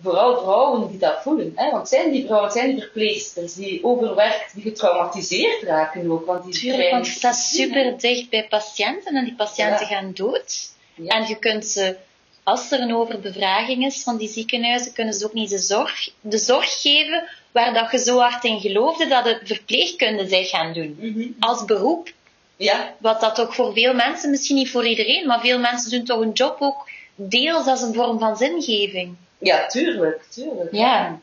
vooral 0.03 0.43
vrouwen 0.43 0.89
die 0.91 0.99
dat 0.99 1.23
voelen. 1.23 1.53
Hè? 1.55 1.65
Want 1.65 1.77
het 1.77 1.89
zijn 1.89 2.13
die 2.13 2.25
vrouwen, 2.25 2.49
het 2.49 2.59
zijn 2.59 2.71
die 2.71 2.81
verpleegsters, 2.81 3.55
die 3.55 3.85
overwerkt, 3.85 4.55
die 4.55 4.63
getraumatiseerd 4.63 5.63
raken 5.63 6.11
ook. 6.11 6.27
Want 6.27 6.45
die 6.45 6.53
Tuurlijk, 6.53 6.91
want 6.91 7.07
je 7.07 7.13
staat 7.13 7.37
super 7.37 7.99
dicht 7.99 8.31
bij 8.31 8.47
patiënten 8.49 9.15
en 9.17 9.25
die 9.25 9.35
patiënten 9.35 9.87
Ja. 9.89 9.95
gaan 9.95 10.13
dood. 10.15 10.73
Ja. 10.95 11.09
En 11.09 11.29
je 11.29 11.39
kunt 11.39 11.67
ze, 11.67 11.97
als 12.45 12.71
er 12.71 12.81
een 12.81 12.95
overbevraging 12.95 13.85
is 13.85 14.03
van 14.03 14.17
die 14.17 14.29
ziekenhuizen, 14.29 14.93
kunnen 14.93 15.15
ze 15.15 15.25
ook 15.25 15.33
niet 15.33 15.51
de 15.51 15.59
zorg, 15.59 16.11
de 16.21 16.39
zorg 16.39 16.81
geven 16.81 17.29
waar 17.53 17.75
dat 17.75 17.91
je 17.91 17.99
zo 17.99 18.19
hard 18.19 18.45
in 18.45 18.61
geloofde 18.61 19.07
dat 19.07 19.25
de 19.25 19.41
verpleegkunde 19.45 20.29
zij 20.29 20.45
gaan 20.45 20.73
doen. 20.73 20.97
Mhm. 21.01 21.27
Als 21.41 21.65
beroep. 21.65 22.13
Ja, 22.57 22.95
Wat 22.99 23.21
dat 23.21 23.41
ook 23.41 23.55
voor 23.55 23.73
veel 23.73 23.95
mensen, 23.95 24.31
misschien 24.31 24.57
niet 24.57 24.71
voor 24.71 24.87
iedereen, 24.87 25.27
maar 25.27 25.41
veel 25.41 25.59
mensen 25.59 25.91
doen 25.91 26.05
toch 26.05 26.21
een 26.21 26.33
job 26.33 26.57
ook 26.61 26.89
deels 27.15 27.67
als 27.67 27.83
een 27.83 27.95
vorm 27.95 28.19
van 28.19 28.37
zingeving. 28.37 29.15
ja, 29.39 29.67
tuurlijk, 29.67 30.23
tuurlijk. 30.31 30.73
Ja. 30.73 31.21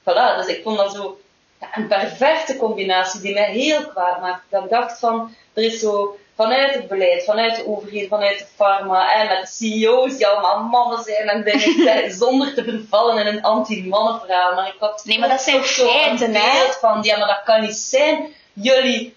Voilà, 0.00 0.36
dus 0.36 0.46
ik 0.46 0.60
vond 0.62 0.76
dat 0.78 0.94
zo 0.94 1.20
ja, 1.60 1.68
een 1.76 1.86
perfecte 1.86 2.56
combinatie 2.56 3.20
die 3.20 3.34
mij 3.34 3.50
heel 3.52 3.86
kwaad 3.88 4.20
maakte. 4.20 4.46
Dat 4.50 4.64
ik 4.64 4.70
dacht 4.70 4.98
van, 4.98 5.34
er 5.52 5.62
is 5.62 5.80
zo 5.80 6.18
vanuit 6.36 6.74
het 6.74 6.88
beleid, 6.88 7.24
vanuit 7.24 7.56
de 7.56 7.66
overheid, 7.66 8.08
vanuit 8.08 8.38
de 8.38 8.46
pharma, 8.56 9.20
en 9.20 9.26
met 9.26 9.40
de 9.40 9.46
CEO's 9.46 10.16
die 10.16 10.26
allemaal 10.26 10.62
mannen 10.62 11.02
zijn 11.02 11.28
en 11.28 11.44
dingen, 11.44 12.12
zonder 12.22 12.54
te 12.54 12.64
vervallen 12.64 13.26
in 13.26 13.26
een 13.26 13.42
anti-mannenverhaal. 13.42 14.54
Maar 14.54 14.68
ik 14.68 14.74
had 14.78 15.02
Nee, 15.04 15.18
maar 15.18 15.28
dat 15.28 15.40
zijn 15.40 15.62
feiten, 15.62 16.34
hè? 16.34 16.52
beeld 16.52 16.76
van, 16.80 17.02
ja, 17.02 17.18
maar 17.18 17.28
dat 17.28 17.42
kan 17.44 17.60
niet 17.60 17.76
zijn. 17.76 18.34
Jullie 18.52 19.16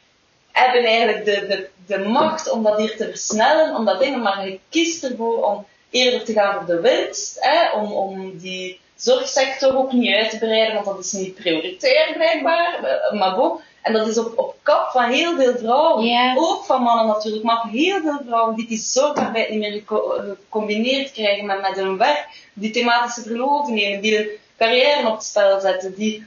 hebben 0.52 0.84
eigenlijk 0.84 1.26
de, 1.26 1.48
de, 1.48 1.70
de 1.86 2.00
macht 2.00 2.50
om 2.50 2.64
dat 2.64 2.78
hier 2.78 2.98
te 2.98 3.08
versnellen, 3.10 3.76
om 3.76 3.86
dat 3.86 4.00
dingen, 4.00 4.22
maar 4.22 4.50
je 4.50 4.60
kiest 4.70 5.04
ervoor 5.04 5.44
om 5.44 5.66
eerder 5.90 6.24
te 6.24 6.34
gaan 6.34 6.54
voor 6.54 6.66
de 6.66 6.82
winst, 6.82 7.38
hè, 7.40 7.72
om, 7.72 7.92
om 7.92 8.38
die 8.38 8.80
zorgsector 8.96 9.78
ook 9.78 9.92
niet 9.92 10.16
uit 10.16 10.30
te 10.30 10.38
breiden, 10.38 10.74
want 10.74 10.86
dat 10.86 11.06
is 11.06 11.12
niet 11.12 11.36
prioritair 11.36 12.14
blijkbaar, 12.14 12.84
eh, 12.84 13.20
maar 13.20 13.36
bon. 13.36 13.60
En 13.88 13.94
dat 13.94 14.08
is 14.08 14.18
op, 14.18 14.38
op 14.38 14.56
kap 14.62 14.90
van 14.92 15.10
heel 15.10 15.36
veel 15.36 15.58
vrouwen, 15.58 16.38
ook 16.38 16.64
van 16.64 16.82
mannen 16.82 17.08
natuurlijk, 17.08 17.44
maar 17.44 17.68
heel 17.68 18.02
veel 18.02 18.20
vrouwen 18.26 18.56
die 18.56 18.68
die 18.68 18.78
zorgarbeid 18.78 19.50
niet 19.50 19.60
meer 19.60 19.72
geco- 19.72 20.36
gecombineerd 20.44 21.12
krijgen 21.12 21.46
met, 21.46 21.62
met 21.62 21.76
hun 21.76 21.98
werk, 21.98 22.50
die 22.54 22.72
thematische 22.72 23.22
verloven 23.22 23.74
nemen, 23.74 24.02
die 24.02 24.16
hun 24.16 24.30
carrière 24.58 25.08
op 25.08 25.14
het 25.14 25.24
spel 25.24 25.60
zetten, 25.60 25.96
die... 25.96 26.26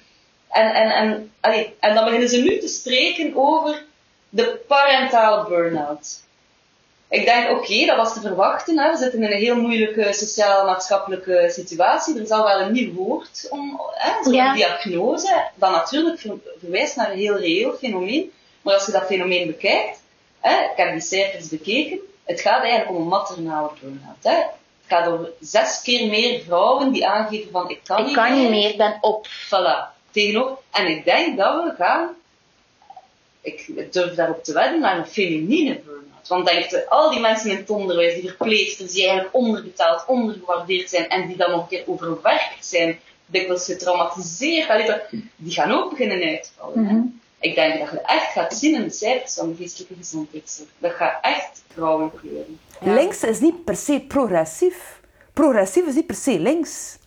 En, 0.48 0.74
en, 0.74 0.90
en, 0.90 1.32
allee, 1.40 1.74
en 1.80 1.94
dan 1.94 2.04
beginnen 2.04 2.28
ze 2.28 2.42
nu 2.42 2.58
te 2.58 2.68
spreken 2.68 3.32
over 3.36 3.84
de 4.28 4.60
parentale 4.68 5.48
burn-out. 5.48 6.22
Ik 7.10 7.24
denk, 7.24 7.50
oké, 7.50 7.86
dat 7.86 7.96
was 7.96 8.12
te 8.14 8.20
verwachten. 8.20 8.78
Hè. 8.78 8.90
We 8.90 8.96
zitten 8.96 9.22
in 9.22 9.30
een 9.32 9.38
heel 9.38 9.56
moeilijke 9.56 10.12
sociaal-maatschappelijke 10.12 11.48
situatie. 11.52 12.18
Er 12.20 12.26
zal 12.26 12.44
wel 12.44 12.60
een 12.60 12.72
nieuw 12.72 12.92
woord 12.92 13.46
om, 13.50 13.80
zo'n 14.22 14.32
Ja. 14.32 14.54
diagnose, 14.54 15.44
dat 15.54 15.70
natuurlijk 15.70 16.20
ver- 16.20 16.38
verwijst 16.60 16.96
naar 16.96 17.10
een 17.10 17.18
heel 17.18 17.38
reëel 17.38 17.72
fenomeen. 17.72 18.32
Maar 18.62 18.74
als 18.74 18.86
je 18.86 18.92
dat 18.92 19.06
fenomeen 19.06 19.46
bekijkt, 19.46 20.02
hè, 20.40 20.54
ik 20.60 20.72
heb 20.76 20.92
die 20.92 21.00
cijfers 21.00 21.48
bekeken, 21.48 21.98
het 22.24 22.40
gaat 22.40 22.62
eigenlijk 22.62 22.90
om 22.90 22.96
een 22.96 23.08
maternale 23.08 23.70
burn-out. 23.80 24.16
Hè. 24.24 24.34
Het 24.36 24.98
gaat 24.98 25.06
over 25.08 25.30
zes 25.40 25.82
keer 25.82 26.08
meer 26.08 26.40
vrouwen 26.40 26.92
die 26.92 27.06
aangeven 27.06 27.50
van 27.50 27.70
ik 27.70 27.80
kan 27.84 27.98
Ik 27.98 28.04
niet 28.06 28.14
kan 28.14 28.32
niet 28.32 28.40
meer. 28.42 28.50
meer, 28.50 28.68
ik 28.70 28.76
ben 28.76 28.98
op. 29.00 29.26
Voilà, 29.26 30.00
tegenover. 30.10 30.56
En 30.70 30.86
ik 30.86 31.04
denk 31.04 31.36
dat 31.36 31.64
we 31.64 31.74
gaan, 31.76 32.08
ik 33.40 33.92
durf 33.92 34.14
daarop 34.14 34.44
te 34.44 34.52
wedden, 34.52 34.80
naar 34.80 34.98
een 34.98 35.06
feminine. 35.06 35.80
Want 36.28 36.46
denk 36.46 36.64
je, 36.64 36.88
al 36.88 37.10
die 37.10 37.20
mensen 37.20 37.50
in 37.50 37.56
het 37.56 37.70
onderwijs, 37.70 38.14
die 38.14 38.28
verpleegsters, 38.28 38.92
die 38.92 39.02
eigenlijk 39.02 39.34
onderbetaald, 39.34 40.04
ondergewaardeerd 40.06 40.90
zijn 40.90 41.08
en 41.08 41.26
die 41.26 41.36
dan 41.36 41.50
nog 41.50 41.60
een 41.62 41.68
keer 41.68 41.84
overwerkt 41.86 42.66
zijn, 42.66 42.98
dikwijls 43.26 43.64
getraumatiseerd, 43.64 45.02
die 45.36 45.52
gaan 45.52 45.72
ook 45.72 45.90
beginnen 45.90 46.28
uitvallen. 46.28 46.84
hè. 46.86 46.92
Mhm. 46.92 47.02
Ik 47.40 47.54
denk 47.54 47.78
dat 47.78 47.90
je 47.90 48.00
echt 48.00 48.32
gaat 48.32 48.54
zien 48.54 48.74
in 48.74 48.82
de 48.82 48.90
cijfers 48.90 49.34
van 49.34 49.48
de 49.48 49.56
geestelijke 49.56 49.94
gezondheidszorg. 49.94 50.68
Dat 50.78 50.92
gaat 50.92 51.18
echt 51.22 51.62
vrouwen 51.72 52.10
kleuren. 52.20 52.60
Links 52.80 53.22
is 53.22 53.40
niet 53.40 53.64
per 53.64 53.76
se 53.76 54.00
progressief. 54.08 55.00
Progressief 55.32 55.86
is 55.86 55.94
niet 55.94 56.06
per 56.06 56.16
se 56.16 56.38
links. 56.38 56.98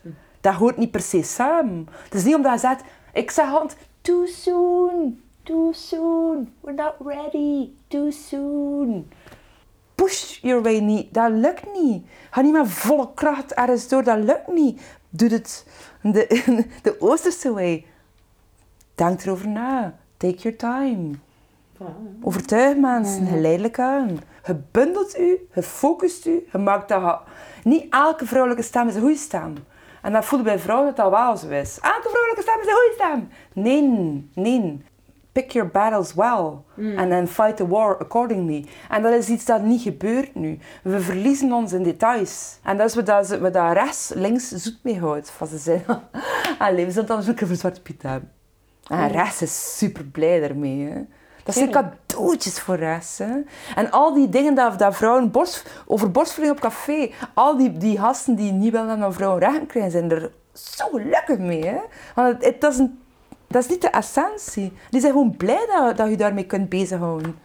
Dat 0.41 0.53
hoort 0.53 0.77
niet 0.77 0.91
per 0.91 1.01
se 1.01 1.23
samen. 1.23 1.87
Het 2.03 2.13
is 2.13 2.23
niet 2.23 2.35
omdat 2.35 2.53
je 2.53 2.59
zegt, 2.59 2.81
ik 3.13 3.31
zeg 3.31 3.51
altijd, 3.51 3.77
too 4.01 4.25
soon, 4.25 5.21
too 5.43 5.73
soon, 5.73 6.53
we're 6.61 6.73
not 6.75 6.93
ready, 7.05 7.69
too 7.87 8.11
soon. 8.11 9.11
Push 9.95 10.39
your 10.41 10.61
way 10.63 10.79
niet, 10.79 11.13
dat 11.13 11.31
lukt 11.31 11.73
niet. 11.81 12.05
Ga 12.31 12.41
niet 12.41 12.51
met 12.53 12.69
volle 12.69 13.09
kracht 13.13 13.53
ergens 13.53 13.87
door, 13.87 14.03
dat 14.03 14.17
lukt 14.17 14.47
niet. 14.47 14.81
Doe 15.09 15.29
het 15.29 15.65
de, 16.01 16.65
de 16.81 16.95
Oosterse 16.99 17.53
way. 17.53 17.85
Denk 18.95 19.21
erover 19.23 19.47
na. 19.47 19.95
Take 20.17 20.35
your 20.35 20.57
time. 20.57 21.11
Overtuig 22.21 22.77
mensen, 22.77 23.27
geleidelijk 23.27 23.79
aan. 23.79 24.19
Je 24.45 24.55
bundelt 24.71 25.19
u, 25.19 25.47
je 25.53 25.63
focust 25.63 26.25
u, 26.25 26.47
je 26.51 26.57
maakt 26.57 26.89
dat... 26.89 27.01
je- 27.01 27.17
Niet 27.69 27.85
elke 27.93 28.25
vrouwelijke 28.25 28.63
stem 28.63 28.87
is 28.87 28.95
een 28.95 29.01
goede 29.01 29.15
stem. 29.15 29.55
En 30.01 30.13
dat 30.13 30.25
voelde 30.25 30.43
bij 30.43 30.59
vrouwen 30.59 30.87
dat 30.87 30.95
dat 30.95 31.09
wel 31.09 31.37
zo 31.37 31.49
is. 31.49 31.79
Elke 31.81 32.09
vrouwelijke 32.09 32.41
stem 32.41 32.59
is 32.59 32.67
een 32.67 32.73
goede 32.73 32.93
stem. 32.95 33.29
Nee, 33.53 33.81
nee. 34.33 34.81
Pick 35.33 35.51
your 35.51 35.69
battles 35.69 36.13
well. 36.13 36.63
And 36.77 37.09
then 37.09 37.27
fight 37.27 37.57
the 37.57 37.67
war 37.67 37.97
accordingly. 37.97 38.65
En 38.89 39.01
dat 39.01 39.13
is 39.13 39.29
iets 39.29 39.45
dat 39.45 39.61
niet 39.61 39.81
gebeurt 39.81 40.35
nu. 40.35 40.59
We 40.83 40.99
verliezen 40.99 41.51
ons 41.51 41.73
in 41.73 41.83
details. 41.83 42.59
En 42.63 42.77
dat 42.77 42.89
is 42.89 42.95
wat, 42.95 43.05
dat, 43.05 43.37
wat 43.37 43.53
dat 43.53 43.73
rechts, 43.73 44.11
links 44.15 44.49
zoet 44.49 44.79
mee 44.81 44.99
houdt. 44.99 45.29
Van 45.29 45.47
ze 45.47 45.57
zeggen, 45.57 46.01
allee, 46.59 46.85
we 46.85 46.91
zullen 46.91 47.07
dan 47.07 47.23
zoeken 47.23 47.47
voor 47.47 47.55
Zwarte 47.55 47.81
Piet 47.81 48.01
hebben. 48.01 48.31
En 48.87 49.07
rechts 49.07 49.41
is 49.41 49.77
super 49.77 50.03
blij 50.05 50.39
daarmee. 50.39 50.89
Hè. 50.89 51.01
Dat 51.43 51.55
zijn 51.55 51.71
cadeautjes 51.71 52.59
voor 52.59 52.75
rechts. 52.75 53.17
Hè. 53.17 53.33
En 53.75 53.91
al 53.91 54.13
die 54.13 54.29
dingen 54.29 54.55
dat, 54.55 54.79
dat 54.79 54.95
vrouwen 54.95 55.31
borst, 55.31 55.69
over 55.85 56.11
borstvoeding 56.11 56.55
op 56.55 56.61
café, 56.61 57.11
al 57.33 57.57
die, 57.57 57.77
die 57.77 57.99
gasten 57.99 58.35
die 58.35 58.51
niet 58.51 58.71
willen 58.71 58.99
dat 58.99 59.13
vrouwen 59.13 59.39
rechten 59.39 59.65
krijgen, 59.67 59.91
zijn 59.91 60.11
er 60.11 60.31
zo 60.53 60.85
gelukkig 60.91 61.37
mee. 61.37 61.65
Hè. 61.65 61.79
Want 62.15 62.33
het, 62.33 62.45
het, 62.45 62.71
is 62.71 62.77
een, 62.77 63.02
dat 63.53 63.63
is 63.63 63.69
niet 63.69 63.81
de 63.81 63.89
essentie. 63.89 64.73
Die 64.89 65.01
zijn 65.01 65.11
gewoon 65.11 65.37
blij 65.37 65.65
dat, 65.67 65.97
dat 65.97 66.09
je 66.09 66.17
daarmee 66.17 66.45
kunt 66.45 66.69
bezighouden. 66.69 67.39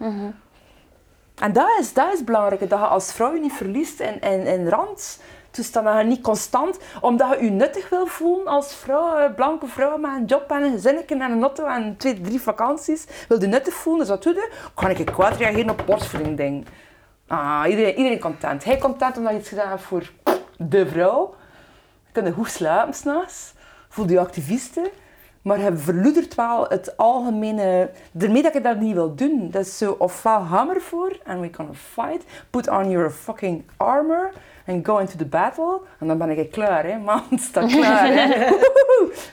En 1.34 1.52
dat 1.52 1.68
is, 1.80 1.92
dat 1.92 2.12
is 2.12 2.24
belangrijk, 2.24 2.60
dat 2.60 2.78
je 2.78 2.86
als 2.86 3.12
vrouw 3.12 3.34
je 3.34 3.40
niet 3.40 3.52
verliest 3.52 4.00
in, 4.00 4.20
in, 4.20 4.46
in 4.46 4.68
dat 5.72 5.98
je 5.98 6.04
niet 6.04 6.20
constant, 6.20 6.78
omdat 7.00 7.38
je 7.38 7.44
je 7.44 7.50
nuttig 7.50 7.88
wil 7.88 8.06
voelen 8.06 8.46
als 8.46 8.74
vrouw, 8.74 9.16
eh, 9.16 9.34
blanke 9.34 9.66
vrouw 9.66 9.96
met 9.96 10.10
een 10.10 10.24
job 10.24 10.50
en 10.50 10.62
een 10.62 10.72
gezinnetje 10.72 11.14
en 11.14 11.30
een 11.30 11.42
auto 11.42 11.66
en 11.66 11.96
twee, 11.96 12.20
drie 12.20 12.40
vakanties, 12.40 13.06
wil 13.28 13.40
je 13.40 13.46
nuttig 13.46 13.74
voelen, 13.74 14.00
dus 14.00 14.08
wat 14.08 14.22
doe 14.22 14.34
je? 14.34 14.50
Kan 14.74 14.90
ik 14.90 15.06
kwaad 15.06 15.36
reageren 15.36 15.70
op 15.70 15.82
borstvoeding 15.86 16.36
ding. 16.36 16.66
Ah, 17.26 17.64
iedereen, 17.68 17.96
iedereen 17.96 18.20
content. 18.20 18.64
Hij 18.64 18.78
content 18.78 19.16
omdat 19.16 19.32
je 19.32 19.38
iets 19.38 19.48
gedaan 19.48 19.68
hebt 19.68 19.82
voor 19.82 20.10
de 20.56 20.86
vrouw. 20.86 21.34
Je 22.06 22.12
kunt 22.12 22.34
goed 22.34 22.50
slapen 22.50 22.94
s'nachts. 22.94 23.52
Voel 23.88 24.08
je 24.08 24.20
activisten. 24.20 24.90
Maar 25.48 25.60
je 25.60 25.76
verloedert 25.76 26.34
wel 26.34 26.66
het 26.68 26.96
algemene... 26.96 27.90
Daarmee 28.12 28.42
dat 28.42 28.52
je 28.52 28.60
dat 28.60 28.80
niet 28.80 28.94
wil 28.94 29.14
doen. 29.14 29.50
Dat 29.50 29.66
is 29.66 29.78
zo, 29.78 29.96
ofwel 29.98 30.40
hammer 30.40 30.80
voor, 30.80 31.18
and 31.24 31.40
we're 31.40 31.54
gonna 31.54 31.74
fight. 31.74 32.24
Put 32.50 32.68
on 32.68 32.90
your 32.90 33.10
fucking 33.10 33.64
armor 33.76 34.32
and 34.68 34.86
go 34.86 34.98
into 34.98 35.16
the 35.16 35.24
battle. 35.24 35.80
En 36.00 36.06
dan 36.06 36.18
ben 36.18 36.38
ik 36.38 36.50
klaar, 36.50 36.84
hè. 36.84 36.98
Man, 36.98 37.22
staat 37.40 37.70
klaar, 37.76 38.06
hè. 38.12 38.46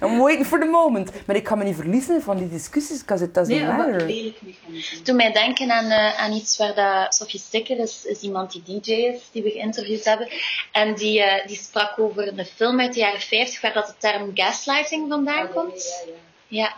I'm 0.05 0.17
waiting 0.19 0.45
for 0.45 0.59
the 0.59 0.65
moment. 0.65 1.11
Maar 1.25 1.36
ik 1.36 1.43
kan 1.43 1.57
me 1.57 1.63
niet 1.63 1.75
verliezen 1.75 2.21
van 2.21 2.38
die 2.38 2.49
discussies, 2.49 2.99
because 2.99 3.23
it 3.23 3.33
doesn't 3.33 3.55
Nee, 3.57 3.65
maar 3.65 3.77
matter. 3.77 4.05
lelijk 4.07 4.41
mechanisme. 4.41 5.03
Doe 5.03 5.15
mij 5.15 5.31
denken 5.31 5.71
aan, 5.71 5.86
eh, 5.89 6.19
aan 6.19 6.31
iets 6.31 6.57
waar 6.57 6.75
dat 6.75 7.15
Sophie 7.15 7.39
Sticker 7.39 7.79
is, 7.79 8.05
is 8.05 8.21
iemand 8.21 8.51
die 8.51 8.79
DJ 8.81 8.91
is, 8.91 9.21
die 9.31 9.43
we 9.43 9.49
geïnterviewd 9.49 10.05
hebben. 10.05 10.27
En 10.71 10.95
die, 10.95 11.21
eh, 11.21 11.47
die 11.47 11.57
sprak 11.57 11.99
over 11.99 12.27
een 12.27 12.45
film 12.45 12.79
uit 12.79 12.93
de 12.93 12.99
jaren 12.99 13.21
50 13.21 13.61
waar 13.61 13.73
dat 13.73 13.88
de 13.88 13.93
term 13.97 14.31
gaslighting 14.33 15.09
vandaan 15.09 15.49
komt. 15.53 16.05
Ja. 16.47 16.73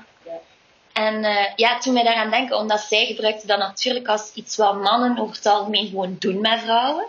En 0.93 1.23
eh, 1.23 1.45
ja, 1.55 1.77
toen 1.79 1.93
wij 1.93 2.03
daaraan 2.03 2.29
denken, 2.29 2.57
omdat 2.57 2.79
zij 2.79 3.05
gebruikte 3.05 3.47
dat 3.47 3.57
natuurlijk 3.57 4.07
als 4.07 4.31
iets 4.33 4.55
wat 4.55 4.81
mannen 4.81 5.17
over 5.19 5.35
het 5.35 5.45
algemeen 5.45 5.87
gewoon 5.89 6.15
doen 6.19 6.41
met 6.41 6.59
vrouwen. 6.59 7.05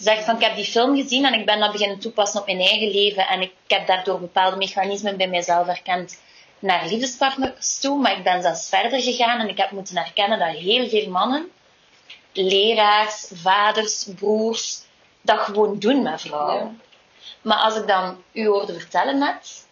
Ze 0.00 0.06
zegt 0.06 0.24
van, 0.24 0.34
ik 0.34 0.42
heb 0.42 0.54
die 0.54 0.64
film 0.64 0.96
gezien 0.96 1.24
en 1.24 1.34
ik 1.34 1.46
ben 1.46 1.60
dat 1.60 1.72
beginnen 1.72 1.98
toepassen 1.98 2.40
op 2.40 2.46
mijn 2.46 2.60
eigen 2.60 2.90
leven. 2.90 3.26
En 3.26 3.40
ik 3.40 3.52
heb 3.66 3.86
daardoor 3.86 4.20
bepaalde 4.20 4.56
mechanismen 4.56 5.16
bij 5.16 5.28
mijzelf 5.28 5.66
herkend 5.66 6.20
naar 6.58 6.86
liefdespartners 6.86 7.78
toe. 7.78 7.98
Maar 7.98 8.16
ik 8.16 8.24
ben 8.24 8.42
zelfs 8.42 8.68
verder 8.68 9.00
gegaan 9.00 9.40
en 9.40 9.48
ik 9.48 9.56
heb 9.56 9.70
moeten 9.70 9.96
herkennen 9.96 10.38
dat 10.38 10.48
heel 10.48 10.88
veel 10.88 11.10
mannen, 11.10 11.50
leraars, 12.32 13.30
vaders, 13.34 14.08
broers, 14.16 14.80
dat 15.20 15.38
gewoon 15.38 15.78
doen 15.78 16.02
met 16.02 16.20
vrouwen. 16.20 16.80
Maar 17.42 17.58
als 17.58 17.76
ik 17.76 17.86
dan 17.86 18.22
u 18.32 18.46
hoorde 18.46 18.78
vertellen 18.78 19.18
net, 19.18 19.66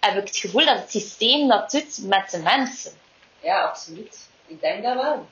heb 0.00 0.16
ik 0.16 0.26
het 0.26 0.36
gevoel 0.36 0.64
dat 0.64 0.78
het 0.78 0.90
systeem 0.90 1.48
dat 1.48 1.70
doet 1.70 1.98
met 2.02 2.30
de 2.30 2.38
mensen. 2.38 2.92
Ja, 3.40 3.62
absoluut. 3.62 4.28
Ik 4.46 4.60
denk 4.60 4.82
dat 4.82 4.94
wel. 4.94 5.26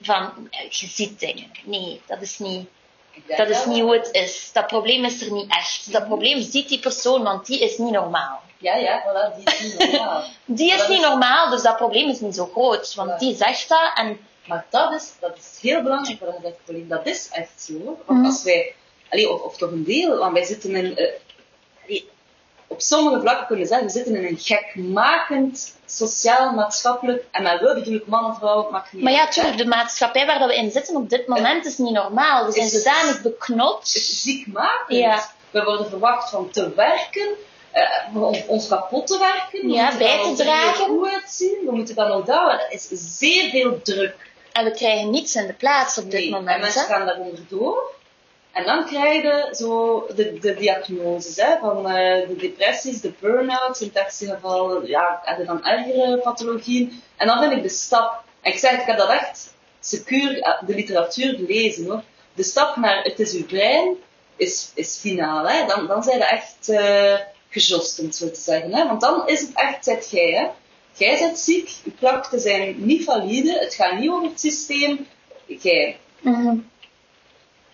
Van, 0.00 0.48
je 0.50 0.86
ziet 0.86 1.20
dingen. 1.20 1.50
Nee, 1.64 2.02
dat 2.06 2.22
is 2.22 2.38
niet, 2.38 2.68
dat 3.36 3.48
is 3.48 3.64
niet 3.64 3.80
hoe 3.80 3.92
het 3.94 4.08
is. 4.12 4.50
Dat 4.52 4.66
probleem 4.66 5.04
is 5.04 5.20
er 5.22 5.32
niet 5.32 5.50
echt. 5.50 5.92
Dat 5.92 6.06
probleem 6.06 6.42
ziet 6.42 6.68
die 6.68 6.78
persoon, 6.78 7.22
want 7.22 7.46
die 7.46 7.60
is 7.60 7.78
niet 7.78 7.92
normaal. 7.92 8.40
Ja, 8.58 8.76
ja, 8.76 9.02
voilà, 9.02 9.36
die 9.36 9.54
is 9.54 9.60
niet 9.78 9.90
normaal. 9.92 10.22
Die 10.44 10.72
is 10.72 10.88
niet 10.88 10.98
is- 11.00 11.06
normaal, 11.06 11.50
dus 11.50 11.62
dat 11.62 11.76
probleem 11.76 12.08
is 12.08 12.20
niet 12.20 12.34
zo 12.34 12.46
groot. 12.52 12.94
Want 12.94 13.10
Ja. 13.10 13.16
die 13.18 13.36
zegt 13.36 13.68
dat 13.68 13.90
en 13.94 14.18
Maar 14.46 14.64
dat 14.70 14.92
is, 14.92 15.12
dat 15.20 15.36
is 15.36 15.58
heel 15.60 15.82
belangrijk 15.82 16.20
wat 16.20 16.34
je 16.34 16.40
zegt, 16.42 16.56
Pauline. 16.64 16.86
Dat 16.88 17.06
is 17.06 17.28
echt 17.32 17.50
zo. 17.62 17.72
hoor. 17.72 17.96
Mhm. 18.06 18.12
Want 18.22 18.26
als 18.26 18.42
wij, 18.42 18.74
allee, 19.10 19.30
of, 19.32 19.40
of 19.42 19.56
toch 19.56 19.70
een 19.70 19.84
deel, 19.84 20.16
want 20.18 20.32
wij 20.32 20.44
zitten 20.44 20.76
in, 20.76 20.96
eh, 20.96 21.06
op 22.68 22.80
sommige 22.80 23.20
vlakken 23.20 23.46
kunnen 23.46 23.66
zeggen, 23.66 23.86
we 23.86 23.92
zitten 23.92 24.14
in 24.16 24.24
een 24.26 24.38
gekmakend 24.38 25.74
sociaal, 25.86 26.52
maatschappelijk, 26.52 27.24
en 27.30 27.42
met 27.42 27.60
we 27.60 27.74
bedoel 27.74 27.94
ik 27.94 28.06
man 28.06 28.24
of 28.30 28.38
vrouw, 28.38 28.70
maakt 28.70 28.92
niet 28.92 29.02
Maar 29.02 29.12
ja, 29.12 29.18
uit, 29.20 29.34
hè. 29.34 29.40
tuurlijk, 29.40 29.58
de 29.62 29.66
maatschappij 29.68 30.26
waar 30.26 30.38
dat 30.38 30.48
we 30.48 30.56
in 30.56 30.70
zitten 30.70 30.96
op 30.96 31.10
dit 31.10 31.26
moment 31.26 31.66
is 31.66 31.78
niet 31.78 31.92
normaal. 31.92 32.46
We 32.46 32.52
zijn 32.52 32.68
zodanig 32.68 33.22
beknopt. 33.22 33.94
is 33.96 34.22
ziekmakend. 34.22 34.98
Ja. 34.98 35.26
We 35.50 35.64
worden 35.64 35.88
verwacht 35.88 36.30
van 36.30 36.50
te 36.50 36.74
werken, 36.74 37.28
eh, 37.70 37.82
om 38.22 38.34
ons 38.46 38.68
kapot 38.68 39.06
te 39.06 39.18
werken. 39.18 39.68
We 39.68 39.72
Ja, 39.74 39.96
bij 39.96 40.22
te 40.22 40.42
dragen. 40.42 40.84
heel 40.84 40.98
goed 40.98 41.12
uitzien. 41.12 41.58
We 41.66 41.72
moeten 41.72 41.94
dan 41.94 42.10
ook 42.10 42.26
dat. 42.26 42.50
Dat 42.50 42.66
is 42.68 42.88
zeer 43.18 43.50
veel 43.50 43.82
druk. 43.82 44.16
En 44.52 44.64
we 44.64 44.70
krijgen 44.70 45.10
niets 45.10 45.34
in 45.34 45.46
de 45.46 45.52
plaats 45.52 45.98
op 45.98 46.10
dit 46.10 46.20
Nee, 46.20 46.30
moment. 46.30 46.48
En 46.54 46.60
mensen 46.60 46.80
hè. 46.80 46.86
gaan 46.86 47.06
daaronder 47.06 47.40
door. 47.48 47.94
En 48.56 48.64
dan 48.64 48.86
krijg 48.86 49.22
je 49.22 49.48
zo 49.52 50.06
de, 50.14 50.38
de 50.38 50.54
diagnoses 50.54 51.36
hè, 51.36 51.58
van 51.60 51.88
eh, 51.88 52.28
de 52.28 52.36
depressies, 52.36 53.00
de 53.00 53.12
burn-outs, 53.20 53.80
in 53.80 53.86
het 53.86 53.96
ergste 53.96 54.26
geval 54.26 54.86
ja, 54.86 55.36
je 55.38 55.44
dan 55.44 55.64
ergere 55.64 56.18
pathologieën. 56.18 57.02
En 57.16 57.26
dan 57.26 57.38
vind 57.38 57.52
ik 57.52 57.62
de 57.62 57.68
stap, 57.68 58.22
en 58.40 58.52
ik 58.52 58.58
zeg, 58.58 58.80
ik 58.80 58.86
heb 58.86 58.98
dat 58.98 59.10
echt 59.10 59.54
secuur 59.80 60.40
eh, 60.40 60.62
de 60.66 60.74
literatuur 60.74 61.34
gelezen 61.34 61.84
hoor. 61.84 62.02
De 62.34 62.42
stap 62.42 62.76
naar 62.76 63.02
het 63.02 63.20
is 63.20 63.34
uw 63.34 63.44
brein 63.44 63.96
is, 64.36 64.70
is 64.74 64.98
finaal. 64.98 65.48
Hè. 65.48 65.66
Dan, 65.66 65.86
dan 65.86 66.02
zijn 66.02 66.18
je 66.18 66.24
echt 66.24 66.68
eh 66.68 67.14
gejost, 67.48 67.98
om 67.98 68.04
het 68.04 68.16
zo 68.16 68.30
te 68.30 68.40
zeggen. 68.40 68.74
Hè. 68.74 68.86
Want 68.86 69.00
dan 69.00 69.28
is 69.28 69.40
het 69.40 69.50
echt, 69.54 69.84
zet 69.84 70.10
jij. 70.10 70.30
Hè. 70.30 70.46
Jij 71.04 71.18
bent 71.18 71.38
ziek, 71.38 71.68
je 71.84 71.92
klachten 71.98 72.40
zijn 72.40 72.74
niet 72.78 73.04
valide, 73.04 73.58
het 73.58 73.74
gaat 73.74 73.98
niet 73.98 74.10
over 74.10 74.28
het 74.28 74.40
systeem. 74.40 75.06
Jij, 75.46 75.96
Mhm. 76.20 76.56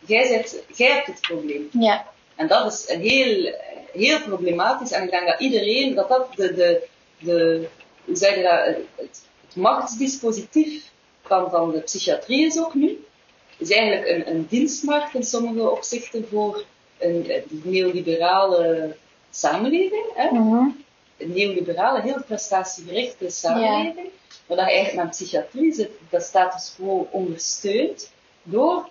Jij, 0.07 0.29
bent, 0.29 0.63
jij 0.77 0.91
hebt 0.93 1.07
het 1.07 1.21
probleem. 1.21 1.69
Ja. 1.73 2.07
En 2.37 2.49
dat 2.49 2.73
is 2.73 2.89
een 2.89 3.01
heel, 3.01 3.55
heel 3.93 4.21
problematisch. 4.21 4.91
En 4.91 5.03
ik 5.03 5.11
denk 5.11 5.27
dat 5.27 5.41
iedereen, 5.41 5.95
dat 5.95 6.09
dat 6.09 6.35
de, 6.35 6.55
de, 6.55 6.87
de 7.19 7.69
hoe 8.05 8.17
zeg 8.17 8.35
je 8.37 8.43
dat, 8.43 8.65
het, 8.65 9.25
het 9.41 9.57
machtsdispositief 9.57 10.91
van, 11.23 11.51
van 11.51 11.71
de 11.71 11.81
psychiatrie 11.81 12.47
is 12.47 12.59
ook 12.59 12.75
nu. 12.75 13.05
is 13.57 13.71
eigenlijk 13.71 14.09
een, 14.09 14.35
een 14.35 14.47
dienstmarkt 14.49 15.15
in 15.15 15.23
sommige 15.23 15.71
opzichten 15.71 16.29
voor 16.29 16.65
een, 16.99 17.23
die 17.23 17.61
neoliberale 17.65 18.97
samenleving. 19.31 20.05
Hè? 20.15 20.31
Mhm. 20.31 20.69
Een 21.19 21.33
neoliberale, 21.33 22.01
heel 22.01 22.23
prestatiegerichte 22.27 23.31
samenleving. 23.31 24.09
Maar 24.47 24.57
dat 24.57 24.67
je 24.67 24.73
eigenlijk 24.73 25.05
met 25.05 25.17
psychiatrie 25.17 25.73
zit, 25.73 25.91
dat 26.11 26.23
status 26.23 26.73
quo 26.77 27.09
ondersteunt 27.11 28.11
door, 28.43 28.89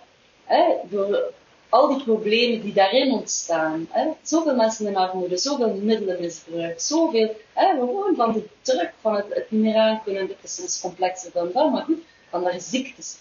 hè, 0.52 0.64
door 0.90 1.32
al 1.68 1.88
die 1.88 2.04
problemen 2.04 2.60
die 2.60 2.72
daarin 2.72 3.12
ontstaan. 3.12 3.86
Hè. 3.90 4.08
Zoveel 4.22 4.54
mensen 4.54 4.86
in 4.86 4.96
armoede, 4.96 5.36
zoveel 5.36 5.74
middelenmisbruik, 5.74 6.80
zoveel, 6.80 7.36
hè, 7.52 7.74
gewoon 7.74 8.14
van 8.16 8.32
de 8.32 8.44
druk 8.62 8.92
van 9.00 9.14
het, 9.14 9.26
het 9.28 9.50
niet 9.50 9.62
meer 9.62 9.76
aankunnen. 9.76 10.26
Dit 10.26 10.36
is 10.42 10.54
soms 10.54 10.80
complexer 10.80 11.30
dan 11.32 11.50
dat, 11.52 11.70
maar 11.72 11.82
goed, 11.84 11.98
van 12.30 12.42
daar 12.44 12.60
ziektes 12.60 13.16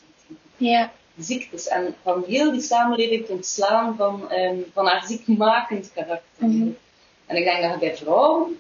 Ja. 0.58 0.92
ziektes 1.18 1.68
en 1.68 1.96
van 2.04 2.24
heel 2.28 2.52
die 2.52 2.62
samenleving 2.62 3.26
te 3.26 3.32
ontslaan 3.32 3.96
van, 3.96 4.32
ehm, 4.32 4.58
van 4.74 4.86
haar 4.86 5.06
ziekmakend 5.06 5.92
karakter. 5.94 6.48
Mhm. 6.48 6.70
En 7.26 7.36
ik 7.36 7.44
denk 7.44 7.62
dat 7.62 7.72
je 7.72 7.78
bij 7.80 7.98
vrouwen 7.98 8.60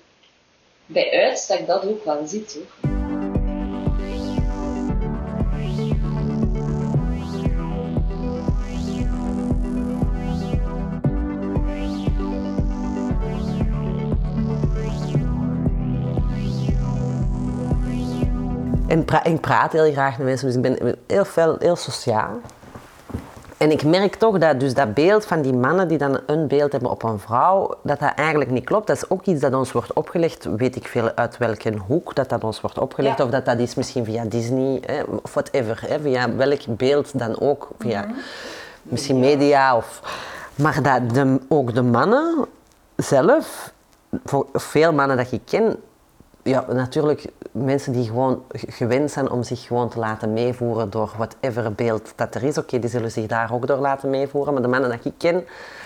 bij 0.86 1.12
uitstek 1.12 1.68
dat 1.68 1.86
ook 1.86 2.06
wel 2.06 2.28
ziet 2.28 2.54
hoor. 2.54 2.91
En 18.92 19.06
pra- 19.06 19.24
ik 19.24 19.42
praat 19.42 19.72
heel 19.72 19.92
graag 19.92 20.18
met 20.18 20.28
mensen, 20.28 20.48
dus 20.48 20.56
ik 20.56 20.62
ben 20.62 20.96
heel 21.08 21.26
veel, 21.26 21.56
heel 21.60 21.76
sociaal. 21.76 22.40
En 23.58 23.72
ik 23.72 23.84
merk 23.84 24.16
toch 24.16 24.38
dat 24.38 24.60
dus 24.60 24.74
dat 24.74 24.94
beeld 24.94 25.26
van 25.26 25.42
die 25.42 25.54
mannen 25.54 25.88
die 25.88 25.98
dan 25.98 26.20
een 26.26 26.48
beeld 26.48 26.72
hebben 26.72 26.90
op 26.90 27.04
een 27.04 27.20
vrouw, 27.20 27.74
dat 27.84 28.00
dat 28.00 28.14
eigenlijk 28.16 28.50
niet 28.50 28.66
klopt. 28.66 28.88
Dat 28.88 28.96
is 28.96 29.10
ook 29.10 29.26
iets 29.26 29.42
dat 29.42 29.54
ons 29.54 29.72
wordt 29.72 29.94
opgelegd, 29.94 30.48
weet 30.58 30.76
ik 30.76 30.88
veel 30.88 31.12
uit 31.16 31.38
welke 31.38 31.74
hoek 31.88 32.16
dat 32.16 32.30
dat 32.30 32.44
ons 32.44 32.62
wordt 32.62 32.80
opgelegd. 32.80 33.18
Ja. 33.18 33.24
Of 33.24 33.30
dat 33.30 33.46
dat 33.46 33.60
is 33.60 33.76
misschien 33.76 34.06
via 34.06 34.26
Disney, 34.26 34.82
hè, 34.86 35.02
of 35.24 35.34
whatever. 35.34 35.84
Hè, 35.88 36.00
via 36.00 36.36
welk 36.36 36.62
beeld 36.68 37.20
dan 37.20 37.40
ook. 37.40 37.70
Via 37.80 38.06
misschien 38.84 39.20
media. 39.20 39.76
Of, 39.76 40.02
maar 40.56 40.82
dat 40.84 41.10
de, 41.14 41.40
ook 41.48 41.74
de 41.74 41.84
mannen 41.84 42.46
zelf, 42.96 43.74
voor 44.26 44.48
veel 44.54 44.94
mannen 44.94 45.18
dat 45.18 45.32
ik 45.32 45.42
ken, 45.46 45.78
ja, 46.44 46.66
natuurlijk 46.70 47.26
mensen 47.52 47.94
die 47.94 48.06
gewoon 48.06 48.44
gewend 48.52 49.12
zijn 49.12 49.30
om 49.30 49.44
zich 49.44 49.62
gewoon 49.62 49.90
te 49.90 50.00
laten 50.00 50.34
meevoeren 50.34 50.90
door 50.90 51.14
whatever 51.18 51.74
beeld 51.74 52.14
dat 52.16 52.36
er 52.36 52.44
is. 52.44 52.58
Oké, 52.58 52.80
die 52.80 52.90
zullen 52.90 53.12
zich 53.12 53.26
daar 53.26 53.54
ook 53.54 53.68
door 53.68 53.78
laten 53.78 54.10
meevoeren. 54.10 54.54
Maar 54.54 54.62
de 54.62 54.68
mannen 54.68 54.90
dat 54.90 55.06
ik 55.06 55.14
ken, 55.18 55.46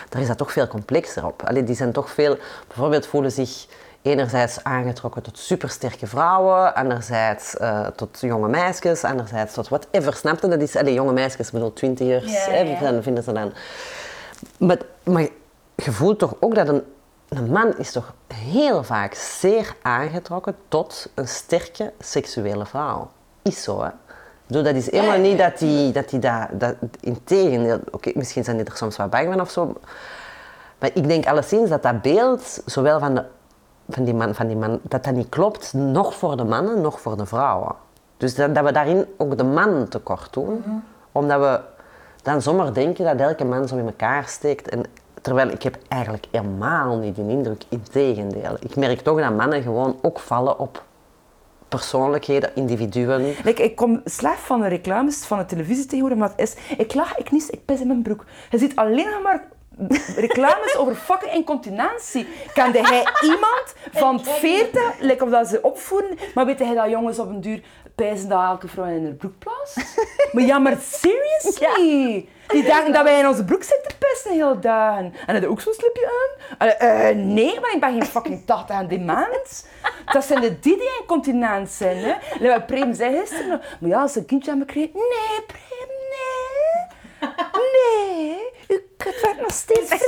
daar 0.09 0.21
is 0.21 0.27
dat 0.27 0.37
toch 0.37 0.51
veel 0.51 0.67
complexer 0.67 1.25
op. 1.25 1.43
Allee, 1.43 1.63
die 1.63 1.75
zijn 1.75 1.91
toch 1.91 2.09
veel, 2.09 2.37
bijvoorbeeld 2.67 3.05
voelen 3.05 3.31
zich 3.31 3.67
enerzijds 4.01 4.63
aangetrokken 4.63 5.21
tot 5.21 5.37
supersterke 5.37 6.07
vrouwen, 6.07 6.75
anderzijds 6.75 7.57
eh, 7.57 7.87
tot 7.87 8.17
jonge 8.21 8.47
meisjes, 8.47 9.03
anderzijds 9.03 9.53
tot 9.53 9.67
whatever. 9.69 10.13
Snap 10.13 10.41
je? 10.41 10.47
Dat 10.47 10.61
is, 10.61 10.75
allee, 10.75 10.93
jonge 10.93 11.13
meisjes, 11.13 11.47
ik 11.47 11.53
bedoel 11.53 11.73
twintigers, 11.73 12.31
Ja, 12.31 12.51
hè, 12.51 12.59
ja. 12.59 12.91
dan 12.91 13.03
vinden 13.03 13.23
ze 13.23 13.31
dan... 13.31 13.53
Maar, 14.57 14.77
maar 15.03 15.27
je 15.75 15.91
voelt 15.91 16.19
toch 16.19 16.35
ook 16.39 16.55
dat 16.55 16.67
een, 16.67 16.83
een 17.29 17.51
man 17.51 17.77
is 17.77 17.91
toch 17.91 18.13
heel 18.33 18.83
vaak 18.83 19.13
zeer 19.13 19.75
aangetrokken 19.81 20.55
tot 20.67 21.09
een 21.13 21.27
sterke 21.27 21.93
seksuele 21.99 22.65
vrouw. 22.65 23.09
Is 23.41 23.63
zo, 23.63 23.83
hè? 23.83 23.89
Dat 24.47 24.75
is 24.75 24.91
helemaal 24.91 25.17
niet 25.17 25.37
dat 25.37 25.57
die 25.57 25.91
dat, 25.91 26.09
die 26.09 26.19
dat, 26.19 26.47
dat 26.51 26.75
integendeel, 26.99 27.79
oké, 27.91 28.11
misschien 28.13 28.43
zijn 28.43 28.57
die 28.57 28.65
er 28.65 28.77
soms 28.77 28.95
wat 28.95 29.09
bang 29.09 29.27
van 29.27 29.41
of 29.41 29.49
zo, 29.49 29.75
maar 30.79 30.89
ik 30.93 31.07
denk 31.07 31.25
alleszins 31.27 31.69
dat 31.69 31.83
dat 31.83 32.01
beeld, 32.01 32.61
zowel 32.65 32.99
van, 32.99 33.15
de, 33.15 33.23
van, 33.89 34.03
die 34.03 34.13
man, 34.13 34.35
van 34.35 34.47
die 34.47 34.55
man, 34.55 34.79
dat 34.81 35.03
dat 35.03 35.13
niet 35.13 35.29
klopt, 35.29 35.73
nog 35.73 36.15
voor 36.15 36.37
de 36.37 36.43
mannen, 36.43 36.81
nog 36.81 37.01
voor 37.01 37.17
de 37.17 37.25
vrouwen. 37.25 37.75
Dus 38.17 38.35
dat, 38.35 38.55
dat 38.55 38.63
we 38.63 38.71
daarin 38.71 39.05
ook 39.17 39.37
de 39.37 39.43
man 39.43 39.87
tekort 39.87 40.33
doen, 40.33 40.63
omdat 41.11 41.39
we 41.39 41.59
dan 42.21 42.41
zomaar 42.41 42.73
denken 42.73 43.05
dat 43.05 43.27
elke 43.27 43.45
man 43.45 43.67
zo 43.67 43.75
in 43.75 43.85
elkaar 43.85 44.27
steekt. 44.27 44.69
En, 44.69 44.83
terwijl 45.25 45.49
ik 45.49 45.63
heb 45.63 45.77
eigenlijk 45.87 46.25
helemaal 46.31 46.97
niet 46.97 47.15
die 47.15 47.29
indruk, 47.29 47.63
integendeel. 47.69 48.57
Ik 48.59 48.75
merk 48.75 49.01
toch 49.01 49.19
dat 49.19 49.35
mannen 49.35 49.61
gewoon 49.61 49.99
ook 50.01 50.19
vallen 50.19 50.59
op 50.59 50.83
persoonlijkheden, 51.69 52.55
individuen. 52.55 53.35
Like, 53.43 53.63
ik 53.63 53.75
kom 53.75 54.01
slecht 54.03 54.39
van 54.39 54.61
de 54.61 54.67
reclames 54.67 55.25
van 55.25 55.37
de 55.37 55.45
televisie 55.45 55.85
tegenwoordig, 55.85 56.17
maar 56.17 56.29
het 56.29 56.39
is... 56.39 56.77
Ik 56.77 56.93
lach, 56.93 57.17
ik 57.17 57.31
nies, 57.31 57.49
ik 57.49 57.65
pis 57.65 57.79
in 57.79 57.87
mijn 57.87 58.01
broek. 58.01 58.25
Je 58.49 58.57
ziet 58.57 58.75
alleen 58.75 59.09
nog 59.09 59.21
maar 59.23 59.47
reclames 60.15 60.75
over 60.79 60.95
fucking 60.95 61.33
incontinentie. 61.33 62.27
Kende 62.53 62.81
hij 62.81 63.07
iemand 63.21 63.73
van 63.91 64.23
40, 64.23 64.99
like 64.99 65.23
of 65.23 65.29
dat 65.29 65.47
ze 65.47 65.61
opvoeden, 65.61 66.17
maar 66.33 66.45
weet 66.45 66.59
hij 66.59 66.73
dat 66.73 66.89
jongens 66.89 67.19
op 67.19 67.29
een 67.29 67.41
duur 67.41 67.63
pijzen 67.95 68.29
dat 68.29 68.43
elke 68.43 68.67
vrouw 68.67 68.85
in 68.85 69.03
haar 69.03 69.13
broek 69.13 69.39
plaatst? 69.39 69.97
Maar 70.31 70.43
ja, 70.43 70.57
maar 70.57 70.77
seriously? 70.81 72.27
Die 72.47 72.63
denken 72.63 72.93
dat 72.93 73.03
wij 73.03 73.19
in 73.19 73.27
onze 73.27 73.45
broek 73.45 73.63
zitten 73.63 73.89
te 73.89 73.95
pissen 73.97 74.31
de 74.31 74.37
hele 74.37 74.59
dagen. 74.59 75.13
En 75.25 75.41
je 75.41 75.47
ook 75.47 75.61
zo'n 75.61 75.73
slipje 75.73 76.05
aan? 76.05 76.57
Allee, 76.57 76.73
eh, 76.73 77.15
nee, 77.15 77.59
maar 77.59 77.73
ik 77.73 77.79
ben 77.79 77.91
geen 77.91 78.05
fucking 78.05 78.45
80 78.45 78.75
aan 78.75 78.87
dement. 78.87 79.67
Dat 80.05 80.23
zijn 80.23 80.41
de 80.41 80.59
die 80.59 80.77
die 80.77 80.97
incontinent 80.99 81.69
zijn. 81.69 81.97
Hè? 81.97 82.49
Wat 82.49 82.65
Prem 82.65 82.93
zei 82.93 83.19
gisteren. 83.19 83.61
Maar 83.79 83.89
ja, 83.89 84.01
als 84.01 84.15
een 84.15 84.25
kindje 84.25 84.49
hebben 84.49 84.67
gekregen. 84.67 84.93
Nee, 84.93 85.45
Prem, 85.47 85.89
nee. 85.89 87.54
Nee, 87.75 88.37
uw 88.67 88.79
kut 88.97 89.21
werd 89.21 89.41
nog 89.41 89.51
steeds 89.51 89.87
vrij. 89.87 89.99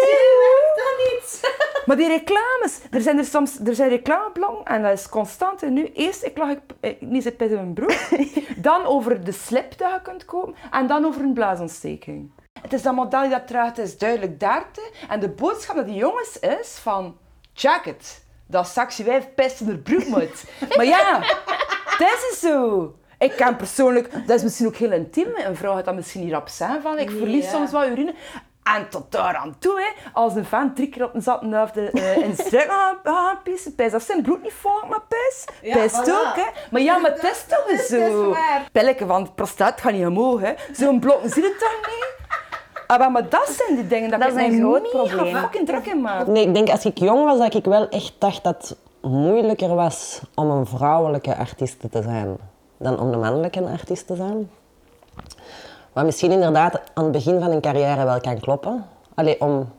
Dat 0.75 1.13
niet. 1.13 1.55
Maar 1.85 1.97
die 1.97 2.07
reclames, 2.07 2.79
er 2.91 3.01
zijn 3.01 3.17
er 3.17 3.25
soms 3.25 3.59
er 3.65 3.75
zijn 3.75 3.89
reclameblokken 3.89 4.65
en 4.65 4.81
dat 4.81 4.91
is 4.91 5.09
constant. 5.09 5.63
En 5.63 5.73
nu 5.73 5.91
eerst, 5.93 6.23
ik 6.23 6.37
lag 6.37 6.49
ik, 6.49 6.59
ik 6.79 7.01
niet 7.01 7.23
zit 7.23 7.41
in 7.41 7.53
mijn 7.53 7.73
broek. 7.73 7.93
dan 8.57 8.85
over 8.85 9.23
de 9.23 9.31
slip 9.31 9.77
dat 9.77 9.91
je 9.91 10.01
kunt 10.01 10.25
kopen. 10.25 10.55
En 10.71 10.87
dan 10.87 11.05
over 11.05 11.21
een 11.21 11.33
blaasontsteking. 11.33 12.31
Het 12.61 12.73
is 12.73 12.81
dat 12.81 12.93
model 12.93 13.29
dat 13.29 13.47
draagt, 13.47 13.77
is 13.77 13.97
duidelijk 13.97 14.39
daarte. 14.39 14.91
En 15.09 15.19
de 15.19 15.29
boodschap 15.29 15.75
dat 15.75 15.85
die 15.85 15.95
jongens 15.95 16.39
is 16.39 16.77
van... 16.81 17.17
Check 17.53 17.85
it. 17.85 18.25
Dat 18.47 18.73
wijf 19.05 19.33
pest 19.35 19.61
in 19.61 19.67
haar 19.67 19.77
broek 19.77 20.07
moet. 20.07 20.43
maar 20.77 20.85
ja, 20.85 21.19
dat 21.97 22.27
is 22.31 22.39
zo. 22.39 22.95
Ik 23.19 23.31
kan 23.37 23.55
persoonlijk... 23.55 24.11
Dat 24.27 24.35
is 24.37 24.43
misschien 24.43 24.67
ook 24.67 24.75
heel 24.75 24.91
intiem. 24.91 25.27
Een 25.45 25.55
vrouw 25.55 25.73
gaat 25.75 25.85
dat 25.85 25.95
misschien 25.95 26.21
niet 26.23 26.31
rap 26.31 26.47
zijn 26.47 26.81
van... 26.81 26.97
Ik 26.99 27.09
verlies 27.09 27.49
soms 27.49 27.71
wat 27.71 27.87
urine. 27.87 28.13
En 28.75 28.89
tot 28.89 29.11
daar 29.11 29.35
aan 29.35 29.55
toe, 29.59 29.79
hè, 29.79 30.09
als 30.13 30.35
een 30.35 30.45
fan 30.45 30.73
drie 30.73 30.89
keer 30.89 31.03
op 31.03 31.13
een 31.15 31.21
zat 31.21 31.41
of 31.43 31.71
de, 31.71 31.89
eh, 31.91 32.17
in 32.17 32.35
gaan, 32.37 32.95
gaan 33.03 33.39
pissen, 33.43 33.75
pijs 33.75 33.91
dat 33.91 34.03
zijn 34.03 34.21
broek 34.21 34.41
niet 34.43 34.53
vol 34.53 34.79
met 34.89 34.99
pijs. 35.07 35.45
Ja, 35.61 35.73
Pijs 35.73 35.91
voilà. 35.93 35.97
ook, 36.09 36.35
hè. 36.35 36.43
Maar 36.71 36.81
ja, 36.81 36.97
maar 36.97 37.11
het 37.11 37.23
is 37.23 37.45
toch 37.47 37.85
zo. 37.87 38.29
waar. 38.29 38.67
Pilletje 38.71 39.05
van 39.05 39.33
prostaat 39.35 39.81
gaat 39.81 39.91
niet 39.91 40.05
omhoog, 40.05 40.41
hè. 40.41 40.53
Zo'n 40.71 40.99
blok, 40.99 41.19
zie 41.25 41.41
je 41.41 41.47
het 41.49 41.59
toch 41.59 41.79
niet? 41.87 42.15
Ah, 42.87 42.99
maar- 42.99 43.11
maar 43.11 43.29
dat 43.29 43.49
zijn 43.49 43.75
die 43.77 43.87
dingen 43.87 44.09
dat, 44.09 44.19
Dat 44.21 44.29
ik 44.31 44.35
is 44.37 44.41
een 44.43 44.59
groot 44.59 44.89
probleem. 44.89 45.35
fucking 45.35 45.67
druk 45.67 45.85
in 45.85 46.01
maak. 46.01 46.27
Nee, 46.27 46.47
ik 46.47 46.53
denk 46.53 46.69
als 46.69 46.85
ik 46.85 46.97
jong 46.97 47.23
was, 47.25 47.37
dat 47.39 47.53
ik 47.53 47.65
wel 47.65 47.89
echt 47.89 48.13
dacht 48.19 48.43
dat 48.43 48.67
het 48.67 48.77
moeilijker 49.11 49.75
was 49.75 50.21
om 50.35 50.49
een 50.49 50.65
vrouwelijke 50.65 51.35
artiest 51.35 51.79
te 51.91 52.01
zijn 52.01 52.37
dan 52.77 52.99
om 52.99 53.13
een 53.13 53.19
mannelijke 53.19 53.63
artiest 53.63 54.07
te 54.07 54.15
zijn. 54.15 54.49
Wat 55.93 56.05
misschien 56.05 56.31
inderdaad 56.31 56.81
aan 56.93 57.03
het 57.03 57.11
begin 57.11 57.39
van 57.39 57.51
een 57.51 57.61
carrière 57.61 58.05
wel 58.05 58.19
kan 58.19 58.39
kloppen. 58.39 58.85
Allee, 59.13 59.41
om... 59.41 59.69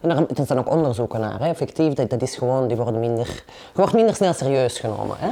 En 0.00 0.10
er, 0.10 0.26
er 0.38 0.46
zijn 0.46 0.58
ook 0.58 0.70
onderzoeken 0.70 1.20
naar, 1.20 1.40
hè. 1.40 1.48
effectief. 1.48 1.92
Dat, 1.92 2.10
dat 2.10 2.22
is 2.22 2.36
gewoon, 2.36 2.68
die 2.68 2.76
worden 2.76 3.00
minder... 3.00 3.26
Je 3.26 3.80
wordt 3.80 3.92
minder 3.92 4.14
snel 4.14 4.32
serieus 4.32 4.78
genomen. 4.78 5.16
Hè. 5.18 5.28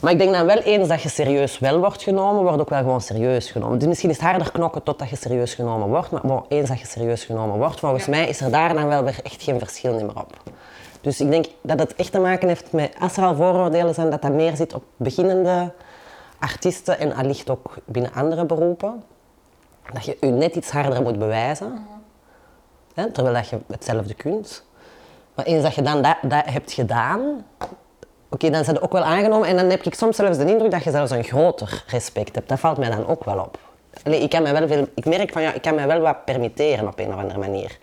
Maar 0.00 0.12
ik 0.12 0.18
denk 0.18 0.32
dan 0.32 0.46
wel 0.46 0.58
eens 0.58 0.88
dat 0.88 1.02
je 1.02 1.08
serieus 1.08 1.58
wel 1.58 1.78
wordt 1.78 2.02
genomen, 2.02 2.42
wordt 2.42 2.60
ook 2.60 2.68
wel 2.68 2.78
gewoon 2.78 3.00
serieus 3.00 3.50
genomen. 3.50 3.78
Dus 3.78 3.88
misschien 3.88 4.10
is 4.10 4.16
het 4.16 4.24
harder 4.24 4.52
knokken 4.52 4.82
totdat 4.82 5.08
je 5.08 5.16
serieus 5.16 5.54
genomen 5.54 5.88
wordt, 5.88 6.10
maar 6.10 6.42
eens 6.48 6.68
dat 6.68 6.80
je 6.80 6.86
serieus 6.86 7.24
genomen 7.24 7.58
wordt, 7.58 7.80
volgens 7.80 8.06
mij 8.06 8.28
is 8.28 8.40
er 8.40 8.50
daar 8.50 8.74
dan 8.74 8.86
wel 8.88 9.04
weer 9.04 9.20
echt 9.22 9.42
geen 9.42 9.58
verschil 9.58 9.94
meer 9.94 10.08
op. 10.08 10.36
Dus 11.00 11.20
ik 11.20 11.30
denk 11.30 11.46
dat 11.60 11.78
het 11.78 11.94
echt 11.94 12.12
te 12.12 12.18
maken 12.18 12.48
heeft 12.48 12.72
met, 12.72 12.94
als 13.00 13.16
er 13.16 13.24
al 13.24 13.34
vooroordelen 13.34 13.94
zijn, 13.94 14.10
dat 14.10 14.22
dat 14.22 14.32
meer 14.32 14.56
zit 14.56 14.74
op 14.74 14.82
beginnende 14.96 15.72
artiesten 16.38 16.98
en 16.98 17.14
allicht 17.14 17.50
ook 17.50 17.76
binnen 17.84 18.12
andere 18.12 18.44
beroepen. 18.44 19.02
Dat 19.92 20.04
je 20.04 20.16
je 20.20 20.26
net 20.26 20.54
iets 20.54 20.70
harder 20.70 21.02
moet 21.02 21.18
bewijzen, 21.18 21.86
hè, 22.94 23.10
terwijl 23.10 23.34
dat 23.34 23.48
je 23.48 23.58
hetzelfde 23.66 24.14
kunt. 24.14 24.64
Maar 25.34 25.44
eens 25.44 25.62
dat 25.62 25.74
je 25.74 25.82
dan 25.82 26.02
dat, 26.02 26.16
dat 26.22 26.44
hebt 26.44 26.72
gedaan, 26.72 27.44
Oké, 28.32 28.50
dan 28.50 28.64
zijn 28.64 28.76
ze 28.76 28.82
ook 28.82 28.92
wel 28.92 29.02
aangenomen 29.02 29.48
en 29.48 29.56
dan 29.56 29.70
heb 29.70 29.82
ik 29.82 29.94
soms 29.94 30.16
zelfs 30.16 30.38
de 30.38 30.44
indruk 30.44 30.70
dat 30.70 30.84
je 30.84 30.90
zelfs 30.90 31.10
een 31.10 31.24
groter 31.24 31.84
respect 31.86 32.34
hebt. 32.34 32.48
Dat 32.48 32.60
valt 32.60 32.78
mij 32.78 32.90
dan 32.90 33.06
ook 33.06 33.24
wel 33.24 33.38
op. 33.38 33.58
Allee, 34.04 34.20
ik, 34.20 34.30
kan 34.30 34.42
mij 34.42 34.52
wel 34.52 34.68
veel, 34.68 34.88
ik 34.94 35.04
merk 35.04 35.32
van 35.32 35.42
ja, 35.42 35.52
ik 35.52 35.62
kan 35.62 35.74
mij 35.74 35.86
wel 35.86 36.00
wat 36.00 36.24
permitteren 36.24 36.86
op 36.86 36.98
een 36.98 37.08
of 37.08 37.20
andere 37.20 37.38
manier. 37.38 37.78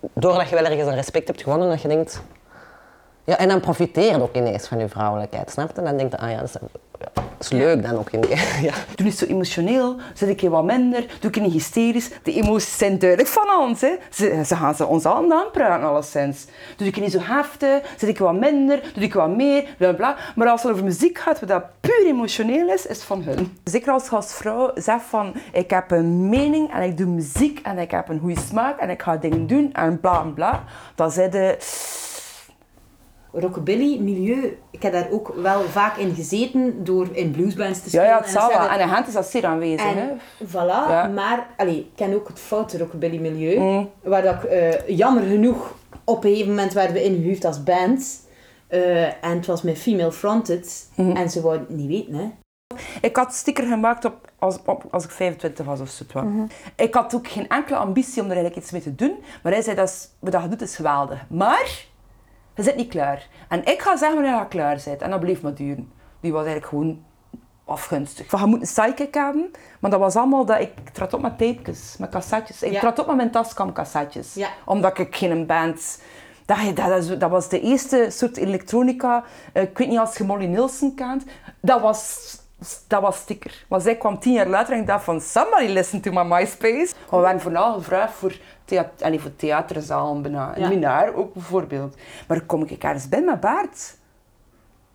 Doordat 0.00 0.48
je 0.48 0.54
wel 0.54 0.64
ergens 0.64 0.88
een 0.88 0.94
respect 0.94 1.28
hebt 1.28 1.42
gewonnen, 1.42 1.68
dat 1.68 1.82
je 1.82 1.88
denkt... 1.88 2.22
Ja, 3.24 3.38
en 3.38 3.48
dan 3.48 3.60
profiteer 3.60 4.16
je 4.16 4.22
ook 4.22 4.34
ineens 4.34 4.68
van 4.68 4.78
je 4.78 4.88
vrouwelijkheid, 4.88 5.50
snap 5.50 5.76
je? 5.76 5.82
Dan 5.82 5.96
denk 5.96 6.10
je, 6.12 6.18
ah 6.18 6.30
ja, 6.30 6.40
dat 6.40 6.48
is, 6.48 6.56
ja, 6.98 7.22
is 7.40 7.50
leuk 7.50 7.82
dan 7.82 7.98
ook. 7.98 8.10
In 8.10 8.20
die, 8.20 8.30
ja. 8.68 8.72
Doe 8.94 9.06
niet 9.06 9.18
zo 9.18 9.26
emotioneel, 9.26 9.96
zit 10.14 10.28
ik 10.28 10.40
hier 10.40 10.50
wat 10.50 10.64
minder, 10.64 11.06
doe 11.20 11.30
ik 11.30 11.40
niet 11.40 11.52
hysterisch. 11.52 12.10
De 12.22 12.32
emoties 12.32 12.78
zijn 12.78 12.98
duidelijk 12.98 13.30
van 13.30 13.58
ons. 13.60 13.80
Hè. 13.80 13.96
Ze, 14.10 14.42
ze 14.46 14.56
gaan 14.56 14.74
ze 14.74 14.86
ons 14.86 15.04
allemaal 15.04 15.44
aanpraten, 15.44 15.88
alleszins. 15.88 16.46
Doe 16.76 16.86
ik 16.86 17.00
niet 17.00 17.12
zo 17.12 17.18
heftig, 17.22 17.94
zit 17.96 18.08
ik 18.08 18.18
wat 18.18 18.34
minder, 18.34 18.90
doe 18.94 19.02
ik 19.02 19.14
wat 19.14 19.36
meer, 19.36 19.74
bla 19.78 19.92
bla. 19.92 20.16
Maar 20.34 20.48
als 20.48 20.62
het 20.62 20.72
over 20.72 20.84
muziek 20.84 21.18
gaat, 21.18 21.40
wat 21.40 21.48
dat 21.48 21.64
puur 21.80 22.06
emotioneel 22.06 22.68
is, 22.68 22.86
is 22.86 22.96
het 22.96 23.02
van 23.02 23.22
hun. 23.22 23.58
Zeker 23.64 23.92
als 23.92 24.34
vrouw 24.34 24.70
zegt 24.74 25.04
van, 25.04 25.34
ik 25.52 25.70
heb 25.70 25.90
een 25.90 26.28
mening 26.28 26.72
en 26.72 26.82
ik 26.82 26.96
doe 26.96 27.06
muziek 27.06 27.60
en 27.62 27.78
ik 27.78 27.90
heb 27.90 28.08
een 28.08 28.18
goede 28.18 28.40
smaak 28.40 28.78
en 28.78 28.90
ik 28.90 29.02
ga 29.02 29.16
dingen 29.16 29.46
doen 29.46 29.72
en 29.72 30.00
bla 30.00 30.20
bla. 30.20 30.64
Dan 30.94 31.10
de... 31.10 31.56
Rockabilly, 33.32 33.98
milieu, 34.00 34.58
ik 34.70 34.82
heb 34.82 34.92
daar 34.92 35.08
ook 35.10 35.32
wel 35.36 35.62
vaak 35.62 35.96
in 35.96 36.14
gezeten 36.14 36.84
door 36.84 37.08
in 37.12 37.30
bluesbands 37.30 37.78
te 37.78 37.84
Ja, 37.84 37.88
spelen. 37.90 38.06
ja, 38.08 38.16
het 38.16 38.26
en 38.26 38.32
zal 38.32 38.48
wel. 38.48 38.68
En 38.68 38.80
in 38.80 38.88
Gent 38.88 39.06
is 39.08 39.12
dat 39.14 39.26
zeer 39.26 39.46
aanwezig. 39.46 39.94
hè. 39.94 40.00
En 40.00 40.20
voilà, 40.46 40.54
Ja. 40.88 41.06
maar 41.14 41.46
allee, 41.56 41.78
ik 41.78 41.90
ken 41.94 42.14
ook 42.14 42.28
het 42.28 42.40
foute 42.40 42.78
rockabilly 42.78 43.18
milieu, 43.18 43.58
Mm. 43.58 43.90
waar 44.02 44.22
dat 44.22 44.34
ik 44.34 44.44
eh, 44.44 44.88
jammer 44.96 45.22
genoeg 45.22 45.74
op 46.04 46.24
een 46.24 46.30
gegeven 46.30 46.48
moment 46.54 46.72
werden 46.72 46.94
we 46.94 47.02
ingehuurd 47.04 47.44
als 47.44 47.62
band. 47.62 48.28
Eh, 48.68 49.04
en 49.06 49.36
het 49.36 49.46
was 49.46 49.62
met 49.62 49.78
female 49.78 50.12
fronted 50.12 50.88
Mhm. 50.94 51.16
en 51.16 51.30
ze 51.30 51.40
wouden 51.40 51.66
het 51.68 51.76
niet 51.76 51.88
weten. 51.88 52.14
Hè. 52.14 52.28
Ik 53.00 53.16
had 53.16 53.34
sticker 53.34 53.64
gemaakt 53.66 54.04
op, 54.04 54.30
als, 54.38 54.58
op, 54.66 54.84
als 54.90 55.04
ik 55.04 55.10
25 55.10 55.66
was 55.66 55.80
of 55.80 55.88
zo. 55.88 56.02
het 56.04 56.12
was. 56.12 56.24
Ik 56.76 56.94
had 56.94 57.14
ook 57.14 57.28
geen 57.28 57.48
enkele 57.48 57.76
ambitie 57.76 58.22
om 58.22 58.28
er 58.28 58.32
eigenlijk 58.34 58.62
iets 58.62 58.70
mee 58.72 58.82
te 58.82 58.94
doen. 58.94 59.14
Maar 59.42 59.52
hij 59.52 59.62
zei, 59.62 59.76
dat 59.76 59.88
is, 59.88 60.08
wat 60.18 60.42
je 60.42 60.48
doet 60.48 60.62
is 60.62 60.76
geweldig. 60.76 61.24
Maar, 61.28 61.84
je 62.54 62.62
zit 62.62 62.76
niet 62.76 62.88
klaar. 62.88 63.26
En 63.48 63.64
ik 63.64 63.82
ga 63.82 63.96
zeggen 63.96 64.20
wanneer 64.22 64.38
je 64.40 64.48
klaar 64.48 64.80
bent. 64.84 65.02
En 65.02 65.10
dat 65.10 65.20
bleef 65.20 65.42
maar 65.42 65.54
duren. 65.54 65.92
Die 66.20 66.32
was 66.32 66.44
eigenlijk 66.44 66.70
gewoon 66.70 67.04
afgunstig. 67.64 68.26
Van, 68.28 68.40
je 68.40 68.46
moet 68.46 68.60
een 68.60 68.66
sidekick 68.66 69.14
hebben, 69.14 69.50
maar 69.80 69.90
dat 69.90 70.00
was 70.00 70.16
allemaal 70.16 70.44
dat 70.44 70.60
ik 70.60 70.72
trad 70.92 71.14
op 71.14 71.20
met 71.20 71.38
tapejes, 71.38 71.96
met 71.98 72.10
cassettes. 72.10 72.62
Ik 72.62 72.72
Ja. 72.72 72.80
trad 72.80 72.98
op 72.98 73.06
met 73.06 73.16
mijn 73.16 73.30
Tascam 73.30 73.72
cassettes, 73.72 74.34
Ja. 74.34 74.48
omdat 74.64 74.98
ik 74.98 75.16
geen 75.16 75.46
band... 75.46 76.00
Dat, 76.46 76.58
dat, 76.76 76.88
dat, 77.08 77.20
dat 77.20 77.30
was 77.30 77.48
de 77.48 77.60
eerste 77.60 78.06
soort 78.10 78.36
elektronica. 78.36 79.24
Eh, 79.52 79.62
ik 79.62 79.78
weet 79.78 79.88
niet 79.88 79.98
als 79.98 80.16
je 80.16 80.24
Molly 80.24 80.44
Nielsen 80.46 80.94
kent. 80.94 81.24
Dat 81.60 81.80
was, 81.80 82.36
dat 82.88 83.00
was 83.02 83.16
sticker. 83.16 83.64
Maar 83.68 83.80
zij 83.80 83.96
kwam 83.96 84.18
tien 84.18 84.32
jaar 84.32 84.48
later 84.48 84.74
en 84.74 84.80
ik 84.80 84.86
dacht 84.86 85.04
van... 85.04 85.20
Somebody 85.20 85.66
listen 85.66 86.00
to 86.00 86.12
my 86.12 86.22
MySpace. 86.22 86.92
We 87.10 87.16
werden 87.16 87.40
vooral 87.40 87.72
gevraagd 87.74 88.12
voor, 88.12 88.36
theater, 88.64 89.06
allee, 89.06 89.20
voor 89.20 89.36
theaterzalen 89.36 90.22
bijna. 90.22 90.54
En 90.54 90.60
Ja. 90.60 90.68
Minaar 90.68 91.14
ook 91.14 91.32
bijvoorbeeld. 91.34 91.96
Maar 92.28 92.38
dan 92.38 92.46
kom 92.46 92.62
ik 92.64 92.82
ergens 92.84 93.08
bij 93.08 93.22
met 93.22 93.40
baard. 93.40 93.96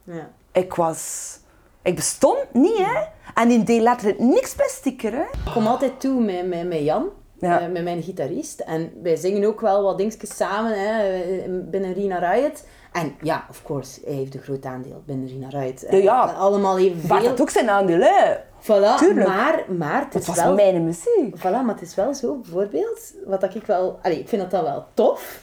Ja. 0.04 0.30
Ik 0.52 0.74
was... 0.74 1.34
Ik 1.82 1.96
bestond 1.96 2.54
niet, 2.54 2.78
hè. 2.78 3.04
En 3.34 3.48
die 3.48 3.64
deed 3.64 3.82
letterlijk 3.82 4.20
niks 4.20 4.56
bij 4.56 4.68
sticker, 4.70 5.12
hè. 5.12 5.22
Ik 5.22 5.52
kom 5.54 5.68
altijd 5.68 6.00
toe 6.00 6.22
met, 6.24 6.48
met, 6.48 6.68
met 6.68 6.80
Jan, 6.84 7.10
Ja. 7.40 7.60
eh, 7.60 7.68
met 7.72 7.84
mijn 7.84 8.04
gitarist. 8.04 8.60
En 8.60 8.92
wij 9.04 9.16
zingen 9.16 9.48
ook 9.48 9.62
wel 9.62 9.84
wat 9.84 9.98
dingetjes 9.98 10.36
samen 10.36 10.80
hè, 10.80 11.22
eh, 11.22 11.50
binnen 11.50 11.94
Rina 11.94 12.32
Riot. 12.32 12.64
En 12.96 13.16
ja, 13.22 13.46
of 13.50 13.64
course, 13.64 14.02
hij 14.06 14.14
heeft 14.14 14.36
een 14.36 14.42
groot 14.42 14.66
aandeel 14.66 15.04
binnen 15.06 15.50
Riot. 15.50 15.86
Ja, 15.90 15.98
ja. 15.98 16.30
Eh, 16.30 16.40
Allemaal 16.40 16.80
even 16.80 17.02
veel. 17.02 17.22
dat 17.22 17.42
ook 17.42 17.50
zijn 17.50 17.70
aandeel, 17.70 18.00
hè. 18.00 18.36
Voilà, 18.62 18.98
Tuurlijk. 18.98 19.28
maar, 19.28 19.64
maar 19.78 20.04
het 20.04 20.14
Het 20.14 20.22
is 20.22 20.28
was 20.28 20.44
wel... 20.44 20.54
mijn 20.54 20.84
muziek. 20.84 21.38
Voilà, 21.38 21.42
maar 21.42 21.68
het 21.68 21.82
is 21.82 21.96
wel 21.96 22.14
zo, 22.14 22.36
bijvoorbeeld, 22.36 23.14
wat 23.26 23.42
dat 23.42 23.56
ik 23.56 23.66
wel... 23.66 24.00
Allee, 24.02 24.20
ik 24.20 24.30
vind 24.30 24.42
dat 24.42 24.52
dan 24.52 24.64
wel 24.64 24.86
tof. 24.94 25.42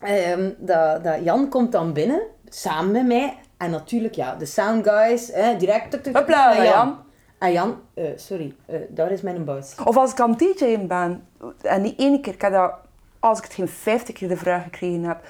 Ehm, 0.00 0.50
dat, 0.58 1.04
dat 1.04 1.24
Jan 1.24 1.48
komt 1.48 1.72
dan 1.72 1.92
binnen, 1.92 2.20
samen 2.48 2.92
met 2.92 3.06
mij. 3.06 3.38
En 3.56 3.70
natuurlijk, 3.70 4.14
ja, 4.14 4.34
de 4.34 4.46
sound 4.46 4.88
guys, 4.88 5.30
hè, 5.32 5.56
direct... 5.56 5.90
tuk, 5.90 6.02
tuk, 6.02 6.16
Hopla, 6.16 6.64
Jan. 6.64 6.96
En 7.38 7.52
Jan, 7.52 7.80
eh, 7.94 8.04
sorry, 8.16 8.54
eh, 8.66 8.78
daar 8.88 9.10
is 9.10 9.20
mijn 9.20 9.44
buis. 9.44 9.74
Of 9.84 9.96
als 9.96 10.10
ik 10.10 10.20
aan 10.20 10.36
DJ'en 10.36 10.86
ben, 10.86 11.26
en 11.62 11.82
niet 11.82 11.98
één 11.98 12.20
keer, 12.20 12.32
ik 12.34 12.40
heb 12.40 12.52
dat, 12.52 12.72
als 13.20 13.38
ik 13.38 13.44
het 13.44 13.52
geen 13.54 13.68
vijftig 13.68 14.14
keer 14.14 14.28
de 14.28 14.36
vraag 14.36 14.62
gekregen 14.62 15.02
heb, 15.04 15.20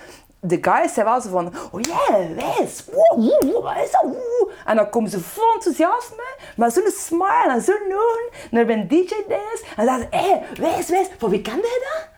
de 0.47 0.59
guys 0.61 0.95
zijn 0.95 1.07
wel 1.07 1.21
van, 1.21 1.53
oh 1.71 1.81
ja, 1.81 2.35
wijs. 2.35 2.85
En 4.65 4.77
dan 4.77 4.91
komen 4.91 5.11
ze 5.11 5.21
vol 5.21 5.53
enthousiasme, 5.55 6.37
maar 6.57 6.71
zo'n 6.71 6.91
smile 6.97 7.49
en 7.49 7.63
zo'n 7.63 7.89
doen 7.89 8.29
naar 8.51 8.67
mijn 8.67 8.89
DJ-dance. 8.89 9.65
En 9.77 9.87
dan 9.87 9.99
ze, 9.99 10.07
hé, 10.11 10.41
wijs, 10.63 10.89
wijs, 10.89 11.09
van 11.19 11.31
wie 11.31 11.43
kende 11.43 11.67
je 11.67 11.87
dat? 11.93 12.09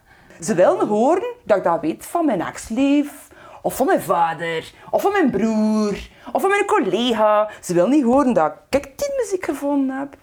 Ze 0.47 0.55
willen 0.55 0.87
horen 0.87 1.35
dat 1.43 1.57
ik 1.57 1.65
dat 1.65 1.81
weet 1.81 2.07
van 2.07 2.25
mijn 2.25 2.41
ex-lief, 2.41 3.29
of 3.63 3.77
van 3.77 3.87
mijn 3.87 4.03
vader, 4.03 4.73
of 4.91 5.03
van 5.03 5.13
mijn 5.13 5.31
broer, 5.31 6.09
of 6.33 6.41
van 6.41 6.51
mijn 6.51 6.67
collega. 6.67 7.51
Ze 7.63 7.75
willen 7.75 7.91
niet 7.91 8.05
horen 8.05 8.33
dat 8.33 8.53
ik 8.71 8.99
die 8.99 9.15
muziek 9.17 9.45
gevonden 9.45 9.99
heb. 9.99 10.17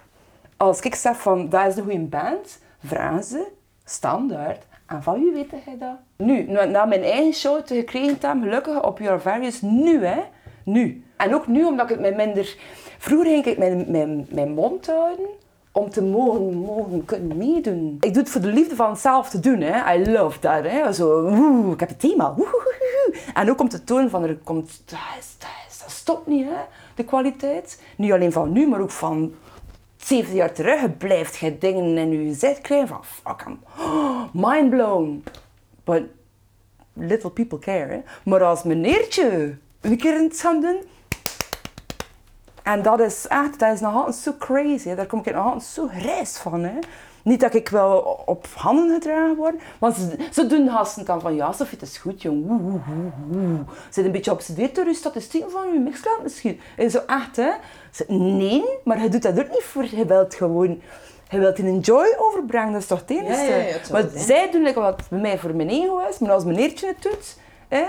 Als 0.57 0.79
ik 0.79 0.95
zeg 0.95 1.17
van, 1.17 1.49
dat 1.49 1.67
is 1.67 1.75
de 1.75 1.81
goede 1.81 1.99
band, 1.99 2.59
vragen 2.85 3.23
ze 3.23 3.47
standaard. 3.85 4.63
En 4.93 5.03
van 5.03 5.19
wie 5.19 5.31
weet 5.31 5.49
jij 5.65 5.77
dat? 5.77 5.97
Nu, 6.17 6.43
na, 6.43 6.85
mijn 6.85 7.03
eigen 7.03 7.33
show 7.33 7.61
te 7.61 7.75
gekregen 7.75 8.17
hebben, 8.19 8.43
gelukkig 8.43 8.83
op 8.83 8.99
Your 8.99 9.21
Various, 9.21 9.61
nu 9.61 10.05
hè. 10.05 10.21
Nu. 10.63 11.03
En 11.17 11.35
ook 11.35 11.47
nu, 11.47 11.65
omdat 11.65 11.89
ik 11.89 11.91
het 11.91 11.99
met 11.99 12.15
minder... 12.15 12.55
Vroeger 12.97 13.31
ging 13.31 13.45
ik 13.45 13.57
mijn, 13.57 13.85
mijn, 13.91 14.27
mijn 14.29 14.51
mond 14.51 14.87
houden 14.87 15.25
om 15.71 15.89
te 15.89 16.03
mogen, 16.03 16.53
mogen 16.53 17.05
kunnen 17.05 17.37
meedoen. 17.37 17.97
Ik 17.99 18.13
doe 18.13 18.21
het 18.21 18.31
voor 18.31 18.41
de 18.41 18.47
liefde 18.47 18.75
van 18.75 18.97
zelf 18.97 19.29
te 19.29 19.39
doen. 19.39 19.61
Hè. 19.61 19.95
I 19.95 20.11
love 20.11 20.39
that. 20.39 20.63
Hè. 20.63 20.93
Zo, 20.93 21.21
woe, 21.21 21.73
ik 21.73 21.79
heb 21.79 21.89
het 21.89 21.99
thema. 21.99 22.35
En 23.33 23.49
ook 23.49 23.59
om 23.59 23.69
te 23.69 23.83
tonen 23.83 24.09
van, 24.09 24.23
er 24.23 24.37
komt, 24.43 24.81
dat, 24.85 24.99
is, 25.19 25.35
dat, 25.39 25.49
is, 25.69 25.79
dat 25.79 25.91
stopt 25.91 26.27
niet, 26.27 26.45
hè, 26.45 26.61
de 26.95 27.03
kwaliteit. 27.03 27.81
Niet 27.97 28.11
alleen 28.11 28.31
van 28.31 28.51
nu, 28.51 28.67
maar 28.67 28.81
ook 28.81 28.91
van 28.91 29.33
70 30.05 30.35
jaar 30.35 30.53
terug. 30.53 30.97
Blijft 30.97 31.37
je 31.37 31.57
dingen 31.57 31.97
in 31.97 32.27
je 32.27 32.33
zet 32.33 32.61
krijgen 32.61 32.87
van, 32.87 33.03
fuck, 33.03 33.45
I'm 33.47 33.59
mind 34.31 34.69
blown. 34.69 35.23
But 35.83 36.03
little 36.93 37.29
people 37.29 37.59
care. 37.59 38.03
Maar 38.23 38.43
als 38.43 38.63
meneertje 38.63 39.57
een 39.81 39.97
keer 39.97 40.23
iets 40.23 40.41
gaan 40.41 40.61
doen, 40.61 40.77
en 42.63 42.81
dat 42.81 42.99
is 42.99 43.27
echt, 43.27 43.59
dat 43.59 43.73
is 43.73 43.79
nog 43.79 43.93
altijd 43.93 44.15
zo 44.15 44.33
crazy. 44.39 44.95
Daar 44.95 45.05
kom 45.05 45.19
ik 45.19 45.33
nog 45.33 45.45
altijd 45.45 45.63
zo 45.63 45.87
grijs 45.87 46.37
van. 46.37 46.63
Hè. 46.63 46.79
Niet 47.24 47.39
dat 47.39 47.53
ik 47.53 47.69
wel 47.69 48.21
op 48.26 48.47
handen 48.55 48.93
gedragen 48.93 49.36
word, 49.36 49.55
want 49.80 49.95
ze, 49.95 50.15
ze 50.32 50.47
doen 50.47 50.69
gasten 50.69 51.05
dan 51.05 51.21
van 51.21 51.36
ja, 51.36 51.51
Sofie, 51.51 51.78
het 51.80 51.89
is 51.89 51.97
goed, 51.97 52.21
jong. 52.21 52.47
Woe, 52.47 52.59
woe, 52.61 52.80
woe, 52.88 53.11
woe. 53.28 53.57
Ze 53.67 53.74
zijn 53.89 54.05
een 54.05 54.11
beetje 54.11 54.32
obsedeerd 54.32 54.76
door 54.76 54.86
je 54.86 54.93
statistieken 54.93 55.51
van 55.51 55.74
je 55.74 55.80
mixcloud 55.80 56.24
misschien. 56.24 56.59
En 56.78 56.91
zo 56.91 56.99
echt, 57.07 57.36
hè. 57.36 57.49
Ze- 57.91 58.05
Nee, 58.13 58.63
maar 58.84 59.01
je 59.01 59.09
doet 59.09 59.21
dat 59.21 59.39
ook 59.39 59.49
niet 59.49 59.63
voor, 59.63 59.86
je 59.91 60.05
wilt 60.05 60.36
gewoon... 60.36 60.82
Je 61.30 61.39
wilt 61.39 61.57
in 61.57 61.65
een 61.67 61.80
joy 61.80 62.15
overbrengen, 62.17 62.71
dat 62.71 62.82
is 62.82 62.88
toch 62.88 62.99
het 62.99 63.09
enige. 63.09 63.41
Ja, 63.51 63.55
ja, 63.55 63.76
maar 63.91 64.03
zij 64.15 64.51
doen 64.51 64.61
like 64.63 64.80
wat 64.80 65.01
bij 65.09 65.19
mij 65.19 65.38
voor 65.39 65.55
mijn 65.55 65.69
ego 65.69 65.99
is, 66.09 66.19
maar 66.19 66.32
als 66.32 66.43
meneertje 66.43 66.88
het 66.88 67.01
doet, 67.01 67.38
hè, 67.67 67.82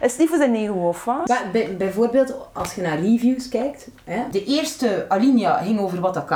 is 0.00 0.10
het 0.10 0.18
niet 0.18 0.28
voor 0.28 0.38
zijn 0.38 0.54
ego 0.54 0.72
of 0.88 1.04
wat? 1.04 1.28
Maar 1.28 1.48
bij- 1.52 1.76
bijvoorbeeld, 1.76 2.34
als 2.52 2.74
je 2.74 2.82
naar 2.82 2.98
reviews 2.98 3.48
kijkt, 3.48 3.88
hè, 4.04 4.22
de 4.30 4.44
eerste 4.44 5.04
alinea 5.08 5.54
ging 5.62 5.80
over 5.80 6.00
wat 6.00 6.16
ik 6.16 6.32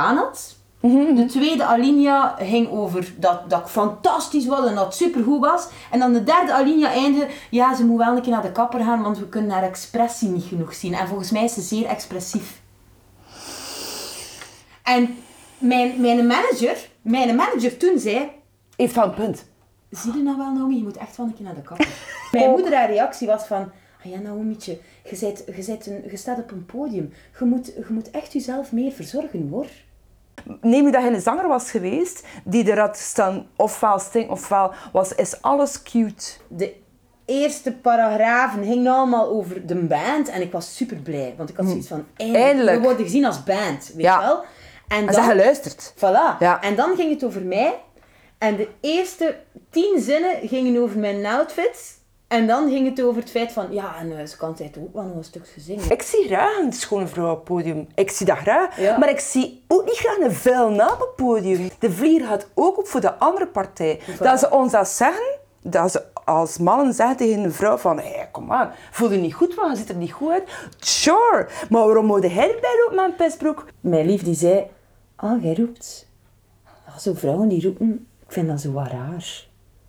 had. 0.81 1.15
De 1.17 1.25
tweede 1.25 1.63
alinea 1.63 2.35
ging 2.39 2.69
over 2.69 3.13
dat, 3.17 3.49
dat 3.49 3.59
ik 3.59 3.67
fantastisch 3.67 4.45
was 4.45 4.67
en 4.67 4.75
dat 4.75 4.85
het 4.85 4.95
supergoed 4.95 5.39
was. 5.39 5.67
En 5.91 5.99
dan 5.99 6.13
de 6.13 6.23
derde 6.23 6.53
alinea 6.53 6.91
eindigde, 6.91 7.27
ja, 7.49 7.75
ze 7.75 7.85
moet 7.85 7.97
wel 7.97 8.15
een 8.15 8.21
keer 8.21 8.31
naar 8.31 8.41
de 8.41 8.51
kapper 8.51 8.79
gaan, 8.79 9.01
want 9.01 9.17
we 9.17 9.27
kunnen 9.27 9.51
haar 9.51 9.63
expressie 9.63 10.29
niet 10.29 10.43
genoeg 10.43 10.73
zien. 10.73 10.93
En 10.93 11.07
volgens 11.07 11.31
mij 11.31 11.43
is 11.43 11.53
ze 11.53 11.61
zeer 11.61 11.85
expressief. 11.85 12.61
En 14.83 15.15
mijn, 15.57 16.01
mijn 16.01 16.27
manager, 16.27 16.89
mijn 17.01 17.35
manager 17.35 17.77
toen 17.77 17.99
zei, 17.99 18.29
Iets 18.81 18.93
van 18.93 19.13
punt. 19.13 19.45
Zie 19.89 20.13
je 20.13 20.23
nou 20.23 20.37
wel, 20.37 20.53
Naomi? 20.53 20.77
Je 20.77 20.83
moet 20.83 20.97
echt 20.97 21.17
wel 21.17 21.25
een 21.25 21.33
keer 21.33 21.45
naar 21.45 21.55
de 21.55 21.61
kapper. 21.61 21.87
Mijn 22.31 22.49
moeder, 22.49 22.73
haar 22.73 22.89
reactie 22.89 23.27
was 23.27 23.43
van... 23.43 23.71
Ah 24.03 24.11
ja, 24.11 24.19
Naomietje, 24.19 24.79
je, 25.09 25.17
bent, 25.19 25.43
je, 25.45 25.63
bent 25.65 25.85
een, 25.87 26.03
je 26.09 26.17
staat 26.17 26.37
op 26.37 26.51
een 26.51 26.65
podium. 26.65 27.13
Je 27.39 27.45
moet, 27.45 27.65
je 27.65 27.85
moet 27.89 28.11
echt 28.11 28.33
jezelf 28.33 28.71
meer 28.71 28.91
verzorgen, 28.91 29.47
hoor. 29.49 29.67
Neem 30.61 30.85
je 30.85 30.91
dat 30.91 31.03
je 31.03 31.09
een 31.09 31.21
zanger 31.21 31.47
was 31.47 31.71
geweest, 31.71 32.23
die 32.43 32.71
er 32.71 32.79
had 32.79 32.97
staan, 32.97 33.47
ofwel 33.55 33.99
sting, 33.99 34.29
ofwel 34.29 34.71
was, 34.91 35.15
is 35.15 35.41
alles 35.41 35.83
cute. 35.83 36.31
De 36.47 36.73
eerste 37.25 37.71
paragrafen 37.71 38.63
gingen 38.63 38.91
allemaal 38.93 39.27
over 39.29 39.65
de 39.65 39.75
band. 39.75 40.29
En 40.29 40.41
ik 40.41 40.51
was 40.51 40.75
super 40.75 40.97
blij. 40.97 41.33
Want 41.37 41.49
ik 41.49 41.57
had 41.57 41.67
zoiets 41.67 41.87
van... 41.87 42.05
Eindelijk. 42.17 42.45
Eindelijk. 42.45 42.77
We 42.77 42.83
worden 42.83 43.05
gezien 43.05 43.25
als 43.25 43.43
band, 43.43 43.91
weet 43.95 44.05
Ja. 44.05 44.19
je 44.19 44.25
wel? 44.25 44.43
En 44.87 45.07
En 45.07 45.13
ze 45.13 45.21
geluisterd. 45.21 45.93
Voilà. 45.95 46.37
Ja. 46.39 46.61
En 46.61 46.75
dan 46.75 46.95
ging 46.95 47.11
het 47.13 47.23
over 47.23 47.41
mij. 47.41 47.73
En 48.37 48.55
de 48.55 48.67
eerste 48.81 49.39
tien 49.69 49.99
zinnen 50.01 50.47
gingen 50.47 50.81
over 50.81 50.99
mijn 50.99 51.25
outfit. 51.25 51.99
En 52.31 52.47
dan 52.47 52.69
ging 52.69 52.89
het 52.89 53.01
over 53.01 53.21
het 53.21 53.31
feit 53.31 53.51
van... 53.51 53.73
Ja, 53.73 53.95
en 53.99 54.19
eh, 54.19 54.25
ze 54.25 54.37
kan 54.37 54.53
tijd 54.53 54.77
ook 54.77 54.93
wel 54.93 55.03
nog 55.03 55.15
een 55.15 55.23
stuk 55.23 55.53
zingen. 55.57 55.91
Ik 55.91 56.01
zie 56.01 56.25
graag 56.25 56.57
een 56.57 56.73
schone 56.73 57.07
vrouw 57.07 57.31
op 57.31 57.35
het 57.35 57.43
podium. 57.43 57.87
Ik 57.95 58.11
zie 58.11 58.25
dat 58.25 58.37
graag. 58.37 58.79
Ja. 58.79 58.97
Maar 58.97 59.09
ik 59.09 59.19
zie 59.19 59.63
ook 59.67 59.85
niet 59.85 59.97
graag 59.97 60.17
een 60.17 60.31
vuil 60.31 60.69
naam 60.69 60.91
op 60.91 60.99
het 60.99 61.15
podium. 61.15 61.69
De 61.79 61.91
vlieger 61.91 62.27
gaat 62.27 62.47
ook 62.53 62.77
op 62.77 62.87
voor 62.87 63.01
de 63.01 63.13
andere 63.15 63.47
partij. 63.47 63.99
Dat 64.19 64.39
ze 64.39 64.51
ons 64.51 64.71
dat 64.71 64.87
zeggen, 64.87 65.37
dat 65.61 65.91
ze 65.91 66.03
als 66.23 66.57
mannen 66.57 66.93
zeggen 66.93 67.17
tegen 67.17 67.43
een 67.43 67.53
vrouw 67.53 67.77
van 67.77 67.99
hé, 67.99 68.25
kom 68.31 68.51
aan, 68.51 68.71
voel 68.91 69.11
je 69.11 69.17
niet 69.17 69.33
goed 69.33 69.53
van, 69.53 69.69
je 69.69 69.75
ziet 69.75 69.89
er 69.89 69.95
niet 69.95 70.11
goed 70.11 70.31
uit. 70.31 70.49
Sure, 70.79 71.47
maar 71.69 71.85
waarom 71.85 72.05
moet 72.05 72.23
hij 72.23 72.53
erbij 72.53 72.89
met 72.91 73.05
een 73.05 73.15
pestbroek? 73.15 73.65
Mijn 73.79 74.05
lief 74.05 74.23
die 74.23 74.35
zei... 74.35 74.67
Ah, 75.15 75.43
jij 75.43 75.53
roept... 75.53 76.07
Ja, 76.87 76.99
zo 76.99 77.13
vrouwen 77.13 77.47
die 77.47 77.63
roepen... 77.63 78.07
Ik 78.25 78.31
vind 78.31 78.47
dat 78.47 78.61
zo 78.61 78.73
raar. 78.75 79.47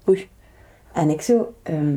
Oei. 0.08 0.30
En 0.92 1.10
ik 1.10 1.22
zo... 1.22 1.54
ehm 1.62 1.96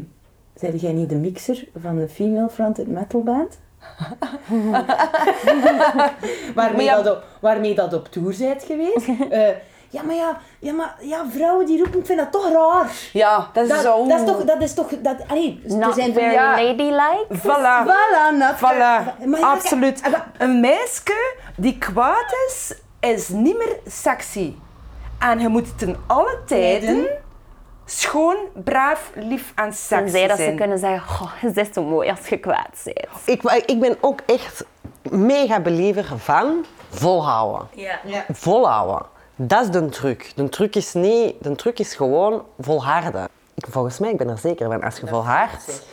zei 0.55 0.75
jij 0.77 0.91
niet 0.91 1.09
de 1.09 1.15
mixer 1.15 1.67
van 1.81 1.95
de 1.97 2.09
female 2.09 2.49
fronted 2.49 2.87
metal 2.87 3.23
band? 3.23 3.57
waarmee, 6.55 6.85
ja- 6.85 7.01
dat 7.01 7.15
op, 7.15 7.23
waarmee 7.41 7.75
dat 7.75 7.93
op 7.93 8.07
tour 8.07 8.33
zijt 8.33 8.63
geweest. 8.63 9.07
Eh, 9.29 9.47
ja, 9.89 10.03
maar 10.03 10.15
ja, 10.15 10.37
ja, 10.59 10.73
maar 10.73 10.95
ja, 11.01 11.25
vrouwen 11.29 11.65
die 11.65 11.77
roepen, 11.83 11.99
ik 11.99 12.05
vind 12.05 12.19
dat 12.19 12.31
toch 12.31 12.51
raar. 12.51 12.91
Ja, 13.13 13.49
dat 13.53 13.63
is 13.63 13.69
Dat, 13.69 13.79
zo... 13.81 14.07
dat 14.07 14.19
is 14.19 14.25
toch... 14.25 14.43
Dat 14.43 14.61
is 14.61 14.73
toch 14.73 14.89
dat, 15.01 15.15
allee, 15.27 15.61
Not 15.65 15.93
zijn 15.95 16.13
very 16.13 16.31
Ja. 16.33 16.51
ladylike. 16.55 17.25
Voilà. 17.29 17.87
Voilà, 17.87 18.37
not 18.37 18.55
Voilà, 18.55 19.13
absoluut. 19.41 20.01
maar- 20.11 20.31
Een 20.37 20.59
meisje 20.59 21.35
die 21.57 21.77
kwaad 21.77 22.35
is, 22.47 22.75
is 22.99 23.29
niet 23.29 23.57
meer 23.57 23.77
sexy. 23.87 24.53
En 25.19 25.39
je 25.39 25.47
moet 25.47 25.77
ten 25.77 25.95
alle 26.07 26.37
Tijden. 26.45 27.07
Schoon, 27.85 28.35
braaf, 28.53 29.11
lief 29.15 29.51
en 29.55 29.73
sexy 29.73 30.03
Tenzij 30.03 30.27
dat 30.27 30.37
ze 30.37 30.43
zijn. 30.43 30.55
kunnen 30.55 30.79
zeggen, 30.79 31.09
goh, 31.15 31.31
je 31.41 31.49
bent 31.51 31.73
zo 31.73 31.83
mooi 31.83 32.09
als 32.09 32.27
je 32.27 32.37
kwaad 32.37 32.81
bent. 32.83 33.07
Ik, 33.25 33.63
ik 33.65 33.79
ben 33.79 33.97
ook 34.01 34.19
echt 34.25 34.65
mega 35.09 35.59
believer 35.59 36.17
van 36.17 36.65
volhouden. 36.89 37.67
Ja. 37.73 37.99
Volhouden. 38.31 39.05
Dat 39.35 39.63
is 39.63 39.69
de 39.69 39.89
truc. 39.89 40.31
De 40.35 40.49
truc 40.49 40.75
is, 40.75 40.93
niet, 40.93 41.35
de 41.43 41.55
truc 41.55 41.79
is 41.79 41.95
gewoon 41.95 42.45
volharden. 42.59 43.27
Ik, 43.53 43.65
volgens 43.69 43.99
mij, 43.99 44.09
ik 44.11 44.17
ben 44.17 44.29
er 44.29 44.37
zeker 44.37 44.69
van, 44.69 44.83
als 44.83 44.99
je 44.99 45.07
volhardt, 45.07 45.83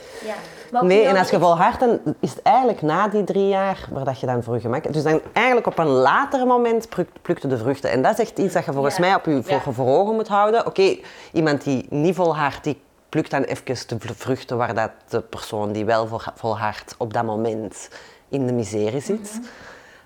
Wat 0.73 0.82
Nee, 0.82 1.05
en 1.05 1.16
als 1.16 1.31
je 1.31 1.39
volhardt, 1.39 1.81
dan 1.81 2.01
is 2.20 2.31
het 2.31 2.43
eigenlijk 2.43 2.82
na 2.82 3.09
die 3.09 3.24
drie 3.24 3.49
jaar 3.49 3.89
waar 3.90 4.05
dat 4.05 4.20
je 4.20 4.27
dan 4.27 4.43
voor 4.43 4.55
je 4.55 4.61
gemak... 4.61 4.93
Dus 4.93 5.03
dan 5.03 5.20
eigenlijk 5.32 5.66
op 5.66 5.78
een 5.78 5.86
later 5.86 6.47
moment 6.47 6.89
plukt, 6.89 7.23
plukte 7.23 7.47
de 7.49 7.59
vruchten. 7.59 7.90
En 7.90 8.03
dat 8.03 8.12
is 8.12 8.19
echt 8.19 8.39
iets 8.39 8.55
dat 8.55 8.65
je 8.65 8.73
volgens 8.73 8.97
Ja. 8.97 9.01
mij 9.01 9.15
op 9.15 9.24
je 9.24 9.43
voor, 9.43 9.53
Ja. 9.65 9.73
voor 9.73 9.86
ogen 9.86 10.15
moet 10.15 10.28
houden. 10.28 10.66
Oké, 10.66 10.97
iemand 11.32 11.65
die 11.65 11.86
niet 11.90 12.15
volhardt, 12.15 12.65
die 12.65 12.81
plukt 13.09 13.31
dan 13.31 13.43
even 13.43 13.99
de 13.99 14.15
vruchten 14.15 14.57
waar 14.57 14.74
dat 14.74 14.90
de 15.09 15.20
persoon 15.20 15.73
die 15.73 15.85
wel 15.85 16.07
vol- 16.07 16.20
volhardt 16.35 16.94
op 16.99 17.12
dat 17.12 17.24
moment 17.24 17.89
in 18.28 18.47
de 18.47 18.53
miserie 18.53 19.01
zit. 19.01 19.40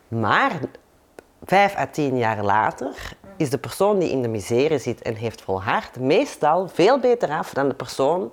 Maar 0.08 0.52
vijf 1.44 1.76
à 1.76 1.86
tien 1.90 2.18
jaar 2.18 2.42
later 2.44 3.12
is 3.36 3.50
de 3.50 3.58
persoon 3.58 3.98
die 3.98 4.10
in 4.10 4.22
de 4.22 4.28
miserie 4.28 4.78
zit 4.78 5.02
en 5.02 5.14
heeft 5.14 5.42
volhard 5.42 6.00
meestal 6.00 6.68
veel 6.68 6.98
beter 6.98 7.30
af 7.30 7.52
dan 7.52 7.68
de 7.68 7.74
persoon 7.74 8.32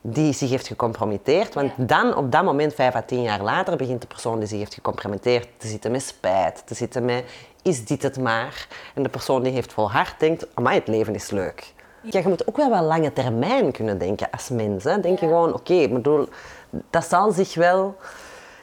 die 0.00 0.32
zich 0.32 0.50
heeft 0.50 0.66
gecompromitteerd. 0.66 1.54
Want 1.54 1.72
dan, 1.76 2.16
op 2.16 2.32
dat 2.32 2.44
moment, 2.44 2.74
vijf 2.74 2.94
à 2.94 3.02
tien 3.02 3.22
jaar 3.22 3.42
later, 3.42 3.76
begint 3.76 4.00
de 4.00 4.06
persoon 4.06 4.38
die 4.38 4.48
zich 4.48 4.58
heeft 4.58 4.74
gecompromitteerd 4.74 5.48
te 5.56 5.66
zitten 5.66 5.90
met 5.90 6.02
spijt, 6.02 6.62
te 6.66 6.74
zitten 6.74 7.04
met 7.04 7.24
is 7.62 7.84
dit 7.84 8.02
het 8.02 8.18
maar? 8.18 8.66
En 8.94 9.02
de 9.02 9.08
persoon 9.08 9.42
die 9.42 9.52
heeft 9.52 9.72
volhard 9.72 10.20
denkt, 10.20 10.46
amai, 10.54 10.78
het 10.78 10.88
leven 10.88 11.14
is 11.14 11.30
leuk. 11.30 11.72
Ja, 12.02 12.20
je 12.20 12.28
moet 12.28 12.48
ook 12.48 12.56
wel 12.56 12.70
wel 12.70 12.82
lange 12.82 13.12
termijn 13.12 13.72
kunnen 13.72 13.98
denken 13.98 14.30
als 14.30 14.48
mens. 14.48 14.84
Hè. 14.84 15.00
Denk 15.00 15.18
je 15.18 15.26
gewoon, 15.26 15.54
oké, 15.54 15.88
bedoel, 15.88 16.28
dat 16.90 17.04
zal 17.04 17.32
zich 17.32 17.54
wel... 17.54 17.96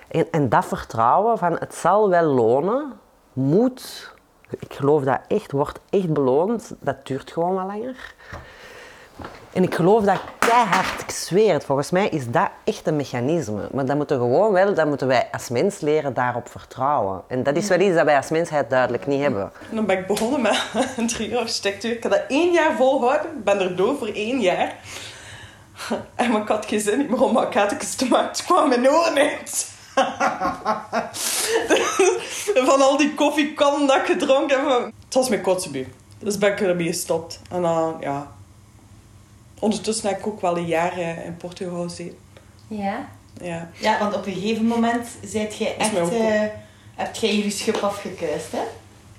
En, 0.07 0.27
en 0.31 0.49
dat 0.49 0.65
vertrouwen 0.65 1.37
van 1.37 1.53
het 1.53 1.75
zal 1.75 2.09
wel 2.09 2.23
lonen, 2.23 2.99
moet, 3.33 4.13
ik 4.59 4.73
geloof 4.73 5.03
dat 5.03 5.19
echt, 5.27 5.51
wordt 5.51 5.79
echt 5.89 6.13
beloond, 6.13 6.73
dat 6.79 7.05
duurt 7.05 7.31
gewoon 7.31 7.53
wat 7.53 7.65
langer. 7.65 8.15
En 9.53 9.63
ik 9.63 9.75
geloof 9.75 10.03
dat 10.03 10.19
keihard, 10.39 11.01
ik 11.01 11.11
zweer 11.11 11.53
het, 11.53 11.65
volgens 11.65 11.91
mij 11.91 12.09
is 12.09 12.29
dat 12.29 12.49
echt 12.63 12.87
een 12.87 12.95
mechanisme. 12.95 13.69
Maar 13.71 13.85
dat 13.85 13.95
moeten 13.95 14.17
gewoon 14.17 14.51
wel, 14.51 14.73
dat 14.73 14.87
moeten 14.87 15.07
wij 15.07 15.27
als 15.31 15.49
mens 15.49 15.79
leren 15.79 16.13
daarop 16.13 16.49
vertrouwen. 16.49 17.21
En 17.27 17.43
dat 17.43 17.55
is 17.55 17.67
wel 17.67 17.79
iets 17.79 17.95
dat 17.95 18.05
wij 18.05 18.17
als 18.17 18.29
mensheid 18.29 18.69
duidelijk 18.69 19.07
niet 19.07 19.21
hebben. 19.21 19.51
En 19.69 19.75
dan 19.75 19.85
ben 19.85 19.97
ik 19.97 20.07
begonnen 20.07 20.41
met 20.41 20.63
een 20.97 21.27
jaar 21.27 21.39
architectuur. 21.39 21.91
Ik 21.91 22.03
heb 22.03 22.11
dat 22.11 22.23
één 22.27 22.51
jaar 22.51 22.75
volgehouden. 22.75 23.37
Ik 23.37 23.43
ben 23.43 23.59
er 23.59 23.75
door 23.75 23.97
voor 23.97 24.07
één 24.07 24.41
jaar. 24.41 24.75
En 26.15 26.35
ik 26.35 26.47
had 26.47 26.65
geen 26.65 26.79
zin 26.79 27.05
meer 27.09 27.21
om 27.21 27.33
maquettes 27.33 27.95
te 27.95 28.07
maken. 28.07 28.27
Het 28.27 28.43
kwam 28.43 28.69
mijn 28.69 28.89
oren 28.89 29.17
uit. 29.17 29.67
Van 32.67 32.81
al 32.81 32.97
die 32.97 33.13
koffiekannen 33.13 33.87
dat 33.87 33.95
ik 33.95 34.05
gedronken 34.05 34.59
heb. 34.59 34.91
Het 35.05 35.13
was 35.13 35.29
mijn 35.29 35.41
kotsenbu. 35.41 35.87
Dus 36.19 36.37
ben 36.37 36.51
ik 36.51 36.61
ermee 36.61 36.87
gestopt. 36.87 37.39
En 37.49 37.61
dan, 37.61 37.97
ja... 37.99 38.35
Ondertussen 39.59 40.09
heb 40.09 40.19
ik 40.19 40.27
ook 40.27 40.41
wel 40.41 40.57
een 40.57 40.65
jaar 40.65 40.97
eh, 40.97 41.25
in 41.25 41.37
Portugal 41.37 41.83
gezeten. 41.83 42.17
Ja. 42.67 43.07
Ja. 43.41 43.69
Ja, 43.79 43.99
want 43.99 44.15
op 44.15 44.25
een 44.25 44.33
gegeven 44.33 44.65
moment 44.65 45.07
zijt 45.23 45.57
jij 45.57 45.75
is 45.77 45.85
echt, 45.85 45.99
ook 45.99 46.11
eh, 46.11 46.41
hebt 46.95 47.19
jij 47.19 47.35
jullie 47.35 47.51
schub 47.51 47.75
afgekuist, 47.75 48.51
hè? 48.51 48.61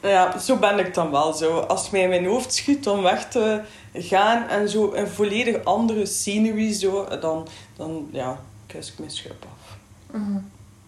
Ja, 0.08 0.38
zo 0.38 0.56
ben 0.56 0.78
ik 0.78 0.94
dan 0.94 1.10
wel 1.10 1.32
zo. 1.32 1.58
Als 1.58 1.82
het 1.82 1.92
mij 1.92 2.00
in 2.02 2.08
mijn 2.08 2.26
hoofd 2.26 2.54
schiet 2.54 2.88
om 2.88 3.02
weg 3.02 3.28
te 3.28 3.62
gaan 3.92 4.48
en 4.48 4.68
zo 4.68 4.92
een 4.92 5.08
volledig 5.08 5.64
andere 5.64 6.06
scenery, 6.06 6.72
zo, 6.72 7.18
dan, 7.20 7.48
dan 7.76 8.08
ja, 8.12 8.38
kuis 8.66 8.92
ik 8.92 8.98
mijn 8.98 9.10
schub 9.10 9.44
af. 9.44 9.76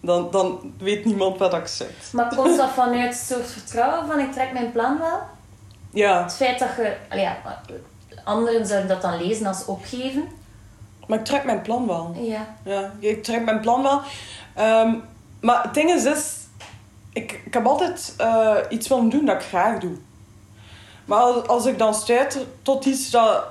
Dan, 0.01 0.31
dan 0.31 0.73
weet 0.77 1.05
niemand 1.05 1.37
wat 1.37 1.53
ik 1.53 1.67
zeg. 1.67 2.11
Maar 2.11 2.35
komt 2.35 2.57
dat 2.57 2.69
vanuit 2.69 3.11
een 3.11 3.35
soort 3.35 3.51
vertrouwen 3.51 4.07
van 4.07 4.19
ik 4.19 4.31
trek 4.31 4.53
mijn 4.53 4.71
plan 4.71 4.97
wel? 4.99 5.19
Ja, 5.89 6.23
Het 6.23 6.33
feit 6.33 6.59
dat 6.59 6.69
je... 6.77 6.95
Ja, 7.09 7.37
anderen 8.23 8.67
zouden 8.67 8.89
dat 8.89 9.01
dan 9.01 9.21
lezen 9.21 9.45
als 9.45 9.65
opgeven. 9.65 10.27
maar 11.07 11.19
ik 11.19 11.25
trek 11.25 11.43
mijn 11.43 11.61
plan 11.61 11.87
wel. 11.87 12.15
Ja. 12.21 12.55
Ja, 12.63 12.91
ik 12.99 13.23
trek 13.23 13.43
mijn 13.43 13.59
plan 13.59 13.83
wel. 13.83 14.01
Ehm, 14.55 14.93
maar 15.39 15.63
het 15.63 15.73
ding 15.73 15.89
is, 15.89 16.03
is 16.03 16.41
ik, 17.13 17.41
ik 17.45 17.53
heb 17.53 17.65
altijd 17.65 18.13
eh, 18.17 18.55
iets 18.69 18.87
willen 18.87 19.09
doen 19.09 19.25
dat 19.25 19.35
ik 19.35 19.47
graag 19.47 19.79
doe. 19.79 19.95
Maar 21.05 21.19
als, 21.19 21.47
als 21.47 21.65
ik 21.65 21.77
dan 21.77 21.93
stuit 21.93 22.45
tot 22.61 22.85
iets 22.85 23.09
dat 23.09 23.43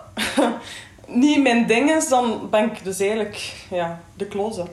niet 1.07 1.43
mijn 1.43 1.67
ding 1.67 1.91
is, 1.91 2.09
dan 2.09 2.51
ben 2.51 2.65
ik 2.65 2.85
dus 2.85 3.01
eigenlijk 3.01 3.55
ja, 3.71 4.01
de 4.17 4.27
kloze. 4.27 4.65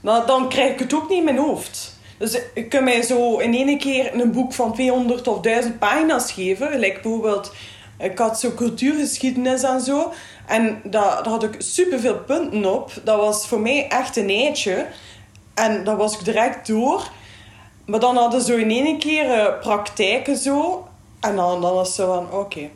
Dan, 0.00 0.26
dan 0.26 0.48
krijg 0.48 0.72
ik 0.72 0.78
het 0.78 0.94
ook 0.94 1.08
niet 1.08 1.18
in 1.18 1.24
mijn 1.24 1.38
hoofd. 1.38 1.96
Dus 2.18 2.40
ik 2.54 2.68
kan 2.68 2.84
mij 2.84 3.02
zo 3.02 3.38
in 3.38 3.54
één 3.54 3.78
keer 3.78 4.20
een 4.20 4.32
boek 4.32 4.52
van 4.52 4.74
200 4.74 5.28
of 5.28 5.40
1000 5.40 5.78
pagina's 5.78 6.32
geven. 6.32 6.70
Gelijk 6.70 7.02
bijvoorbeeld, 7.02 7.52
ik 7.98 8.18
had 8.18 8.40
zo 8.40 8.52
cultuurgeschiedenis 8.54 9.62
en 9.62 9.80
zo. 9.80 10.12
En 10.46 10.80
daar, 10.84 11.22
daar 11.22 11.32
had 11.32 11.42
ik 11.42 11.54
superveel 11.58 12.18
punten 12.18 12.74
op. 12.74 12.92
Dat 13.04 13.16
was 13.16 13.46
voor 13.46 13.60
mij 13.60 13.88
echt 13.88 14.16
een 14.16 14.28
eitje. 14.28 14.86
En 15.54 15.84
dat 15.84 15.96
was 15.96 16.18
ik 16.18 16.24
direct 16.24 16.66
door. 16.66 17.10
Maar 17.86 18.00
dan 18.00 18.16
hadden 18.16 18.42
ze 18.42 18.60
in 18.60 18.70
één 18.70 18.98
keer 18.98 19.30
eh, 19.30 19.60
praktijken 19.60 20.36
zo. 20.36 20.88
En 21.20 21.36
dan, 21.36 21.60
dan 21.60 21.74
was 21.74 21.94
ze 21.94 22.04
van, 22.04 22.32
oké. 22.32 22.68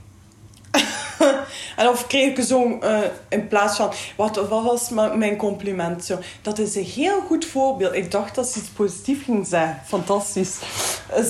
en 1.76 1.88
of 1.88 2.06
kreeg 2.06 2.38
ik 2.38 2.44
zo 2.44 2.78
eh, 2.78 2.98
in 3.28 3.48
plaats 3.48 3.76
van, 3.76 3.90
wat, 4.16 4.48
wat 4.48 4.62
was 4.62 4.88
mijn 5.14 5.36
compliment? 5.36 6.04
Zo, 6.04 6.18
dat 6.42 6.58
is 6.58 6.74
een 6.74 6.84
heel 6.84 7.20
goed 7.20 7.44
voorbeeld. 7.44 7.94
Ik 7.94 8.10
dacht 8.10 8.34
dat 8.34 8.48
ze 8.48 8.58
iets 8.58 8.68
positiefs 8.68 9.24
ging 9.24 9.46
zeggen. 9.46 9.80
Fantastisch. 9.86 10.58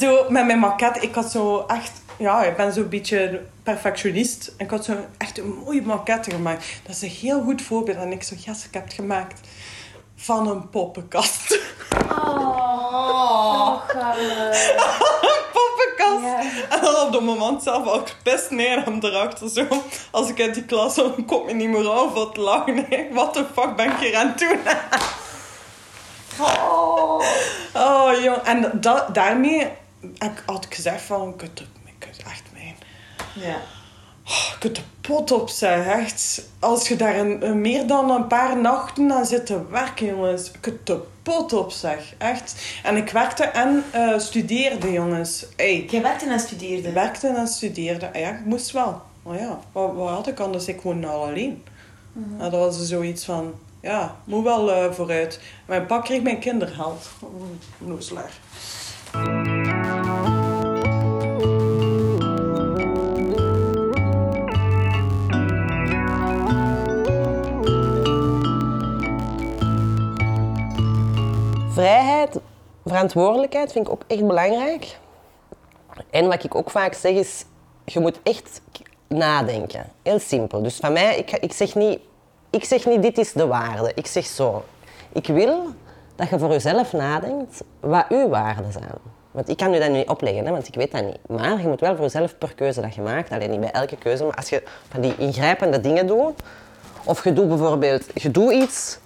Zo 0.01 0.24
met 0.28 0.47
mijn 0.47 0.59
maquette, 0.59 1.01
ik 1.01 1.14
had 1.14 1.31
zo 1.31 1.64
echt, 1.66 2.02
ja, 2.23 2.44
ik 2.44 2.57
ben 2.57 2.73
zo'n 2.73 2.89
beetje 2.89 3.43
perfectionist. 3.62 4.55
En 4.57 4.65
ik 4.65 4.70
had 4.70 4.85
zo 4.85 4.97
echt 5.19 5.39
een 5.39 5.62
mooie 5.65 5.82
maquette 5.82 6.31
gemaakt. 6.31 6.65
Dat 6.86 6.94
is 6.94 7.03
een 7.03 7.09
heel 7.09 7.43
goed 7.43 7.62
voorbeeld. 7.62 7.97
En 7.97 8.12
ik 8.12 8.23
zo, 8.23 8.35
yes, 8.39 8.65
ik 8.65 8.74
heb 8.74 8.85
het 8.85 8.93
gemaakt 8.93 9.40
van 10.16 10.49
een 10.49 10.70
poppenkast. 10.70 11.59
Oh, 12.11 13.89
Carle. 13.89 14.57
poppenkast. 15.53 16.44
En 16.70 16.81
dan 16.81 17.07
op 17.07 17.12
dat 17.12 17.23
moment 17.23 17.62
zelf 17.62 17.86
al 17.86 18.07
gepest 18.07 18.51
neer 18.51 18.85
hem 18.85 18.99
erachter 19.03 19.49
zo. 19.49 19.66
Als 20.11 20.28
ik 20.28 20.40
uit 20.40 20.55
die 20.55 20.65
klas 20.65 20.94
kom, 20.94 21.24
kom 21.24 21.49
ik 21.49 21.55
niet 21.55 21.69
meer 21.69 21.89
af 21.89 22.12
wat 22.12 22.35
te 22.35 22.40
lachen. 22.40 22.86
hè. 22.89 23.09
Wat 23.12 23.35
de 23.35 23.44
fuck 23.55 23.77
ben 23.77 23.90
ik 23.90 23.97
hier 23.97 24.16
aan 24.16 24.28
het 24.28 24.39
doen? 24.39 24.59
Oh. 26.40 27.24
Oh 27.74 28.23
jong, 28.23 28.36
en 28.36 28.81
dat, 28.81 29.15
daarmee 29.15 29.69
ik 30.03 30.43
had 30.47 30.65
ik 30.65 30.74
gezegd 30.74 31.03
van, 31.03 31.35
ik 31.39 31.51
echt 32.19 32.43
mijn... 32.53 32.75
Ja. 33.35 33.57
Je 34.25 34.57
kunt 34.59 34.77
de 34.77 34.83
pot 35.01 35.33
op 35.33 35.49
zeggen, 35.49 35.93
echt. 35.93 36.49
Als 36.59 36.89
je 36.89 36.97
daar 36.97 37.17
een, 37.17 37.47
een 37.47 37.61
meer 37.61 37.87
dan 37.87 38.11
een 38.11 38.27
paar 38.27 38.57
nachten 38.57 39.13
aan 39.13 39.27
zit 39.27 39.47
te 39.47 39.69
werken, 39.69 40.07
jongens. 40.07 40.47
Je 40.53 40.59
kunt 40.61 40.87
de 40.87 41.01
pot 41.23 41.53
op 41.53 41.71
zeg, 41.71 42.15
echt. 42.19 42.55
En 42.83 42.97
ik 42.97 43.11
werkte 43.11 43.45
en 43.45 43.85
eh, 43.91 44.19
studeerde, 44.19 44.93
jongens. 44.93 45.47
Hey, 45.57 45.85
Jij 45.91 46.03
werkte 46.03 46.27
en 46.31 46.41
studeerde. 46.41 46.89
ik 46.89 46.95
werkte 46.95 47.29
en 47.29 47.47
studeerde. 47.47 48.13
Ah 48.13 48.21
Ja, 48.21 48.31
ik 48.31 48.45
moest 48.45 48.71
wel. 48.71 49.03
Maar 49.23 49.39
ja, 49.39 49.59
wat, 49.73 49.95
wat 49.95 50.09
had 50.09 50.27
ik 50.27 50.41
anders? 50.41 50.69
Ik 50.69 50.81
woonde 50.81 51.07
al 51.07 51.25
alleen. 51.27 51.63
Mhm. 52.13 52.41
En 52.41 52.51
dat 52.51 52.61
was 52.61 52.81
er 52.81 52.87
zoiets 52.87 53.25
van, 53.25 53.55
ja, 53.81 54.17
moet 54.25 54.45
wel 54.45 54.73
eh, 54.73 54.93
vooruit. 54.93 55.41
Mijn 55.67 55.87
pa 55.87 55.99
kreeg 56.01 56.23
mijn 56.23 56.39
kindergeld. 56.39 57.11
Noezelaar. 57.79 58.33
Vrijheid, 71.83 72.39
verantwoordelijkheid 72.85 73.73
vind 73.73 73.87
ik 73.87 73.93
ook 73.93 74.03
echt 74.07 74.27
belangrijk. 74.27 74.99
En 76.11 76.29
wat 76.29 76.45
ik 76.45 76.55
ook 76.55 76.71
vaak 76.71 76.95
zeg 76.95 77.13
is, 77.13 77.45
je 77.85 78.01
moet 78.01 78.21
echt 78.23 78.61
nadenken. 79.09 79.85
Heel 80.03 80.19
simpel. 80.19 80.63
Dus 80.63 80.77
van 80.77 80.93
mij, 80.93 81.17
ik, 81.17 81.31
ik, 81.31 81.53
zeg 81.53 81.75
niet, 81.75 81.99
ik 82.51 82.65
zeg 82.65 82.87
niet 82.87 83.03
dit 83.03 83.19
is 83.19 83.33
de 83.33 83.47
waarde. 83.47 83.93
Ik 83.95 84.07
zeg 84.07 84.25
zo, 84.25 84.65
ik 85.13 85.27
wil 85.27 85.67
dat 86.17 86.29
je 86.29 86.39
voor 86.39 86.51
jezelf 86.51 86.93
nadenkt 86.93 87.63
wat 87.81 88.05
uw 88.09 88.29
waarden 88.29 88.73
zijn. 88.73 88.95
Want 89.31 89.49
ik 89.49 89.57
kan 89.57 89.75
u 89.75 89.79
dat 89.79 89.91
niet 89.91 90.09
opleggen, 90.09 90.45
hè, 90.45 90.51
want 90.51 90.69
ik 90.69 90.75
weet 90.75 90.93
dat 90.93 91.05
niet. 91.05 91.29
Maar 91.29 91.61
je 91.61 91.69
moet 91.69 91.81
wel 91.81 91.95
voor 91.95 92.05
jezelf 92.05 92.39
per 92.39 92.55
keuze 92.55 92.81
dat 92.81 92.95
je 92.95 93.01
maakt, 93.01 93.31
alleen 93.31 93.51
niet 93.51 93.61
bij 93.61 93.71
elke 93.71 93.97
keuze, 93.97 94.25
maar 94.25 94.37
als 94.37 94.49
je 94.49 94.63
van 94.89 95.01
die 95.01 95.17
ingrijpende 95.17 95.81
dingen 95.81 96.07
doet, 96.07 96.43
of 97.05 97.25
je 97.25 97.33
doet 97.33 97.49
bijvoorbeeld, 97.49 98.05
je 98.15 98.31
doet 98.31 98.53
iets 98.53 98.99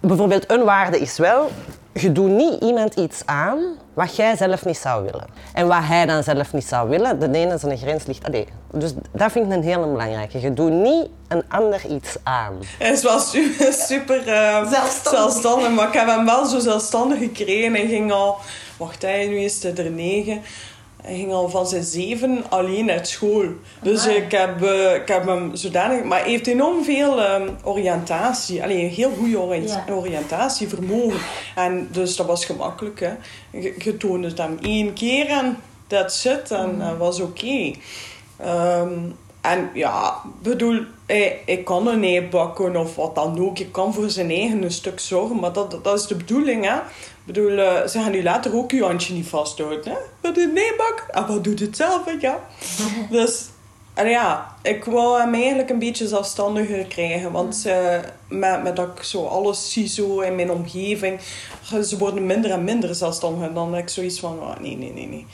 bijvoorbeeld 0.00 0.50
een 0.50 0.64
waarde 0.64 0.98
is 0.98 1.18
wel, 1.18 1.50
je 1.92 2.12
doet 2.12 2.30
niet 2.30 2.62
iemand 2.62 2.94
iets 2.94 3.22
aan 3.24 3.58
wat 3.94 4.16
jij 4.16 4.36
zelf 4.36 4.64
niet 4.64 4.76
zou 4.76 5.04
willen. 5.04 5.26
En 5.52 5.66
wat 5.66 5.82
hij 5.82 6.06
dan 6.06 6.22
zelf 6.22 6.52
niet 6.52 6.64
zou 6.64 6.88
willen, 6.88 7.18
de 7.18 7.38
ene 7.38 7.58
zijn 7.58 7.78
grens 7.78 8.06
ligt... 8.06 8.24
Allee, 8.24 8.46
dus 8.72 8.92
dat 9.12 9.32
vind 9.32 9.46
ik 9.46 9.52
een 9.52 9.62
hele 9.62 9.86
belangrijke. 9.86 10.40
Je 10.40 10.54
doet 10.54 10.70
niet 10.70 11.08
een 11.28 11.42
ander 11.48 11.86
iets 11.86 12.16
aan. 12.22 12.54
Hij 12.78 12.90
is 12.90 13.02
wel 13.02 13.18
super, 13.18 13.72
super 13.88 14.28
eh, 14.28 14.70
zelfstandig. 14.70 15.70
maar 15.70 15.86
ik 15.86 15.92
heb 15.92 16.06
hem 16.06 16.24
wel 16.24 16.46
zo 16.46 16.58
zelfstandig 16.58 17.18
gekregen. 17.18 17.74
Hij 17.74 17.86
ging 17.86 18.12
al, 18.12 18.36
wacht 18.76 19.02
hij, 19.02 19.26
nu 19.26 19.38
is 19.38 19.62
het 19.62 19.78
er 19.78 19.90
negen. 19.90 20.42
Hij 21.08 21.16
ging 21.16 21.32
al 21.32 21.48
van 21.48 21.66
zijn 21.66 21.82
zeven 21.82 22.44
alleen 22.48 22.90
uit 22.90 23.08
school. 23.08 23.44
Dus 23.82 24.06
ik 24.06 24.32
heb, 24.32 24.62
eh, 24.62 24.94
ik 24.94 25.08
heb 25.08 25.26
hem 25.26 25.56
zodanig... 25.56 26.04
Maar 26.04 26.20
hij 26.20 26.30
heeft 26.30 26.46
enorm 26.46 26.84
veel 26.84 27.22
ehm, 27.22 27.48
oriëntatie. 27.64 28.62
Allee, 28.62 28.82
een 28.82 28.88
heel 28.90 29.10
goede 29.18 29.38
ori- 29.38 29.66
Ja. 29.66 29.84
oriëntatievermogen. 29.90 31.20
En 31.54 31.88
dus 31.92 32.16
dat 32.16 32.26
was 32.26 32.44
gemakkelijk. 32.44 33.00
Hè. 33.00 33.12
Je, 33.50 33.74
je 33.78 33.96
toonde 33.96 34.28
het 34.28 34.38
hem 34.38 34.58
één 34.62 34.92
keer 34.92 35.26
en 35.26 35.56
that's 35.86 36.24
it. 36.24 36.50
En 36.50 36.78
dat 36.78 36.96
was 36.96 37.20
oké. 37.20 37.72
Ehm, 38.36 38.92
en 39.40 39.70
ja, 39.74 40.14
bedoel, 40.42 40.80
hij, 41.06 41.40
hij 41.46 41.56
kan 41.62 41.86
een 41.86 42.02
ei 42.04 42.28
bakken 42.28 42.76
of 42.76 42.96
wat 42.96 43.14
dan 43.14 43.40
ook. 43.40 43.58
Je 43.58 43.70
kan 43.70 43.94
voor 43.94 44.10
zijn 44.10 44.30
eigen 44.30 44.62
een 44.62 44.70
stuk 44.70 45.00
zorgen, 45.00 45.40
maar 45.40 45.52
dat, 45.52 45.78
dat 45.82 45.98
is 45.98 46.06
de 46.06 46.14
bedoeling, 46.14 46.64
hè. 46.64 46.76
Ik 47.28 47.34
bedoel, 47.34 47.58
eh, 47.58 47.86
ze 47.86 47.98
gaan 47.98 48.10
nu 48.10 48.22
later 48.22 48.56
ook 48.56 48.70
je 48.70 48.82
handje 48.82 49.14
niet 49.14 49.26
vasthouden, 49.26 49.92
hè. 49.92 49.98
Wat 50.20 50.36
een 50.36 50.56
ei 50.56 50.72
bak? 50.76 51.06
En 51.10 51.26
wat 51.26 51.44
doet 51.44 51.60
het 51.60 51.76
zelf, 51.76 52.20
ja. 52.20 52.40
dus, 53.10 53.46
en 53.94 54.08
ja, 54.08 54.54
ik 54.62 54.84
wou 54.84 55.20
hem 55.20 55.34
eigenlijk 55.34 55.70
een 55.70 55.78
beetje 55.78 56.06
zelfstandiger 56.06 56.84
krijgen. 56.84 57.32
Want 57.32 57.66
eh, 57.66 57.98
met, 58.28 58.62
met 58.62 58.76
dat 58.76 58.88
ik 58.96 59.02
zo 59.02 59.26
alles 59.26 59.72
zie 59.72 59.86
zo 59.86 60.20
in 60.20 60.34
mijn 60.34 60.50
omgeving, 60.50 61.20
ze 61.82 61.98
worden 61.98 62.26
minder 62.26 62.50
en 62.50 62.64
minder 62.64 62.94
zelfstandig. 62.94 63.48
En 63.48 63.54
dan 63.54 63.74
heb 63.74 63.82
ik 63.82 63.88
zoiets 63.88 64.20
van, 64.20 64.38
oh, 64.38 64.58
nee, 64.60 64.76
nee, 64.76 64.92
nee, 64.92 65.06
nee. 65.06 65.26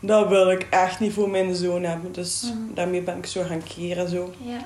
Dat 0.00 0.28
wil 0.28 0.50
ik 0.50 0.66
echt 0.70 1.00
niet 1.00 1.12
voor 1.12 1.30
mijn 1.30 1.54
zoon 1.54 1.82
hebben. 1.82 2.12
Dus 2.12 2.52
daarmee 2.74 3.02
ben 3.02 3.16
ik 3.16 3.26
zo 3.26 3.42
gaan 3.42 3.62
keren. 3.74 4.08
Zo. 4.08 4.30
Ja. 4.38 4.58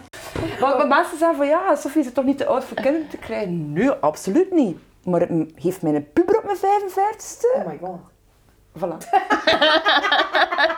Maar, 0.60 0.76
maar 0.76 0.86
mensen 0.86 1.18
zeggen 1.18 1.36
van 1.36 1.46
ja, 1.46 1.76
Sophie 1.76 2.04
is 2.04 2.12
toch 2.12 2.24
niet 2.24 2.38
te 2.38 2.46
oud 2.46 2.64
voor 2.64 2.76
kinderen 2.76 3.08
te 3.08 3.16
krijgen? 3.16 3.72
Nee, 3.72 3.90
absoluut 3.90 4.52
niet. 4.52 4.76
Maar 5.04 5.20
het 5.20 5.30
heeft 5.54 5.82
mij 5.82 5.94
een 5.94 6.12
puber 6.12 6.36
op 6.36 6.44
mijn 6.44 6.56
45ste? 6.56 7.56
Oh 7.56 7.66
my 7.66 7.78
god. 7.82 8.00
Voilà. 8.78 8.96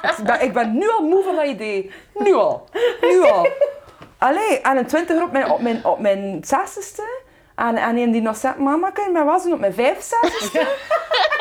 ik, 0.18 0.24
ben, 0.24 0.42
ik 0.42 0.52
ben 0.52 0.78
nu 0.78 0.90
al 0.90 1.02
moe 1.02 1.22
van 1.22 1.36
dat 1.36 1.46
idee. 1.46 1.90
Nu 2.14 2.34
al. 2.34 2.68
Nu 3.00 3.22
al. 3.22 3.48
Allee, 4.18 4.60
en 4.60 4.76
een 4.76 4.86
twintiger 4.86 5.22
op 5.22 5.32
mijn, 5.32 5.50
op 5.50 5.60
mijn, 5.60 5.84
op 5.84 5.98
mijn 5.98 6.44
60ste. 6.44 7.24
En, 7.54 7.76
en 7.76 7.96
een 7.96 8.10
die 8.10 8.22
nog 8.22 8.36
zegt, 8.36 8.58
mama, 8.58 8.90
kan 8.90 9.04
je 9.04 9.10
mij 9.10 9.24
was 9.24 9.42
doen 9.42 9.52
op 9.52 9.58
mijn 9.58 9.72
65ste? 9.72 10.66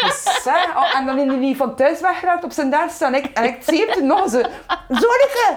Dus, 0.06 0.46
oh, 0.76 0.98
en 0.98 1.06
dan 1.06 1.18
is 1.20 1.40
die 1.40 1.58
van 1.58 1.76
thuis 1.76 2.00
weggeraakt 2.00 2.44
op 2.44 2.52
zijn 2.52 2.70
dertigste. 2.70 3.06
En 3.06 3.16
ik, 3.16 3.26
en 3.34 3.44
ik 3.44 3.58
70 3.64 4.02
nog 4.02 4.30
zo. 4.30 4.42
Zonneke, 4.90 5.56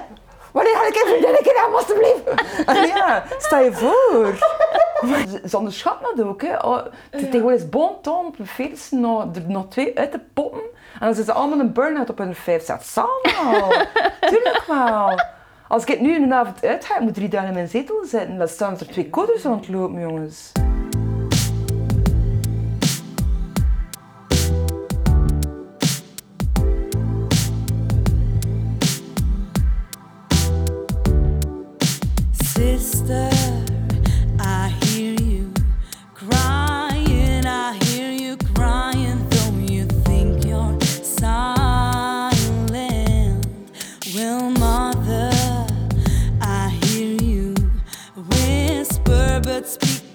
wanneer 0.53 0.77
ga 0.77 0.87
ik 0.87 0.95
even 0.95 1.09
vriendinnetje 1.09 1.53
hebben, 1.57 1.79
alstublieft? 1.79 2.25
En 2.67 2.87
ja, 2.97 3.25
sta 3.39 3.59
je 3.59 3.73
voor. 3.73 4.35
Ze- 5.49 5.57
onderschatten 5.57 6.17
dat 6.17 6.27
ook. 6.27 6.43
Hè. 6.43 6.57
Oh, 6.57 6.77
het 7.11 7.21
is 7.23 7.23
tegenwoordig 7.23 7.69
bon 7.69 7.91
ton 8.03 8.27
op 8.27 8.37
hun 8.37 8.47
40 8.47 8.91
nog, 8.91 9.23
er 9.35 9.43
nog 9.47 9.69
twee 9.69 9.99
uit 9.99 10.11
te 10.13 10.21
poppen. 10.35 10.61
En 11.01 11.07
dan 11.07 11.15
zijn 11.15 11.27
ze 11.27 11.33
allemaal 11.33 11.59
een 11.59 11.73
burn-out 11.73 12.11
op 12.11 12.19
hun 12.19 12.35
50. 12.35 12.77
Dat 12.77 12.87
zal 12.87 13.09
wel. 13.23 13.73
Tuurlijk 14.31 14.65
wel. 14.67 15.21
Als 15.69 15.85
ik 15.85 16.01
nu 16.01 16.17
een 16.17 16.35
avond 16.35 16.65
uit 16.65 16.85
ga, 16.85 16.95
ik 16.95 17.01
moet 17.01 17.15
drie 17.15 17.29
dagen 17.29 17.49
in 17.49 17.55
mijn 17.55 17.69
zetel 17.69 18.05
zitten. 18.05 18.39
Dan 18.39 18.49
staan 18.49 18.79
er 18.79 18.87
twee 18.87 19.11
koders 19.11 19.47
aan 19.47 19.53
het 19.53 19.69
lopen, 19.69 20.01
jongens. 20.01 20.53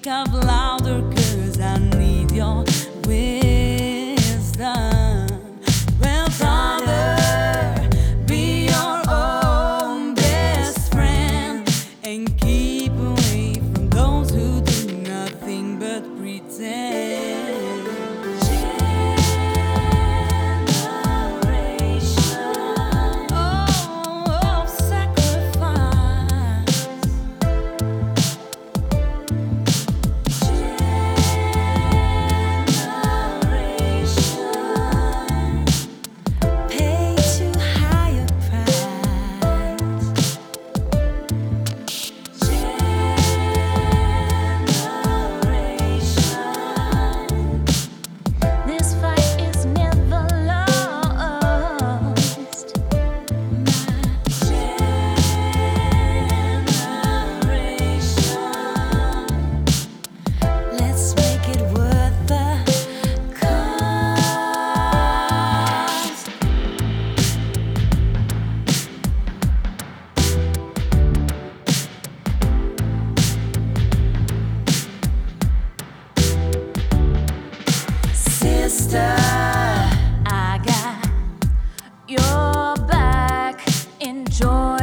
of 0.06 0.34
louder 0.34 1.23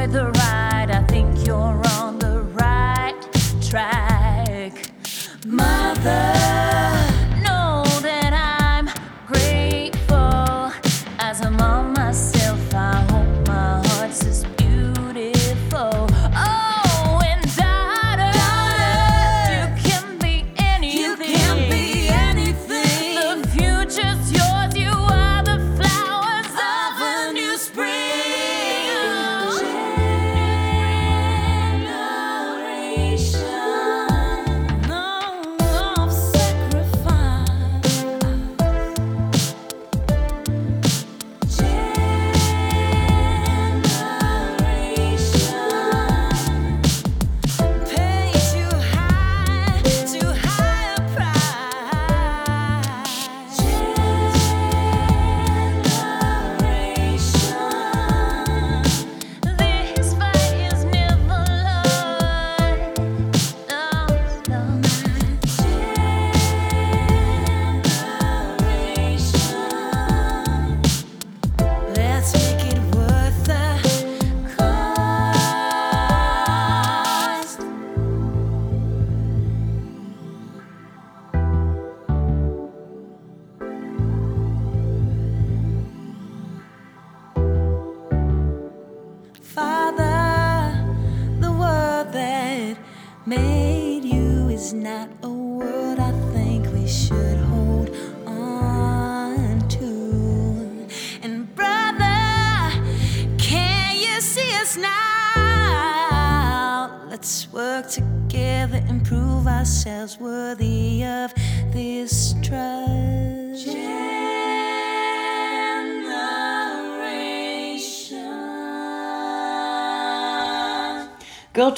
the 0.08 0.41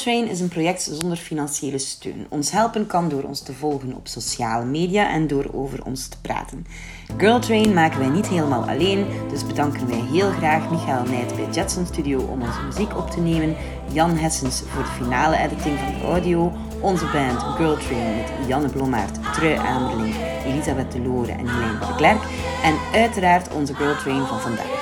Train 0.04 0.28
is 0.28 0.40
een 0.40 0.48
project 0.48 0.90
zonder 0.92 1.18
financiële 1.18 1.78
steun. 1.78 2.26
Ons 2.30 2.52
helpen 2.52 2.88
kan 2.88 3.10
door 3.10 3.24
ons 3.24 3.42
te 3.42 3.54
volgen 3.54 3.96
op 3.96 4.08
sociale 4.08 4.66
media 4.66 5.10
en 5.10 5.28
door 5.28 5.46
over 5.54 5.86
ons 5.86 6.08
te 6.08 6.18
praten. 6.22 6.66
Girl 7.18 7.40
Train 7.40 7.74
maken 7.74 8.00
wij 8.00 8.10
niet 8.10 8.28
helemaal 8.28 8.70
alleen, 8.70 9.06
dus 9.30 9.46
bedanken 9.46 9.88
wij 9.88 10.02
heel 10.12 10.30
graag 10.30 10.72
Michael 10.72 11.04
Nijt 11.04 11.36
bij 11.36 11.48
Jetson 11.52 11.86
Studio 11.86 12.20
om 12.20 12.42
onze 12.42 12.62
muziek 12.66 12.98
op 12.98 13.10
te 13.10 13.20
nemen, 13.20 13.56
Jan 13.92 14.18
Hessens 14.18 14.62
voor 14.68 14.84
de 14.84 15.04
finale 15.04 15.38
editing 15.38 15.80
van 15.80 15.94
de 15.94 16.06
audio, 16.06 16.52
onze 16.82 17.06
band 17.06 17.42
Girl 17.42 17.78
Train 17.78 18.16
met 18.16 18.48
Janne 18.48 18.70
Blommaert, 18.70 19.34
Trui 19.34 19.56
Amerling, 19.56 20.16
Elisabeth 20.46 20.92
Delore 20.92 21.32
en 21.32 21.48
Helene 21.48 21.80
de 21.80 21.96
Klerk 21.96 22.22
en 22.64 22.76
uiteraard 22.94 23.54
onze 23.54 23.76
Girl 23.76 23.96
Train 23.96 24.26
van 24.26 24.40
vandaag. 24.40 24.73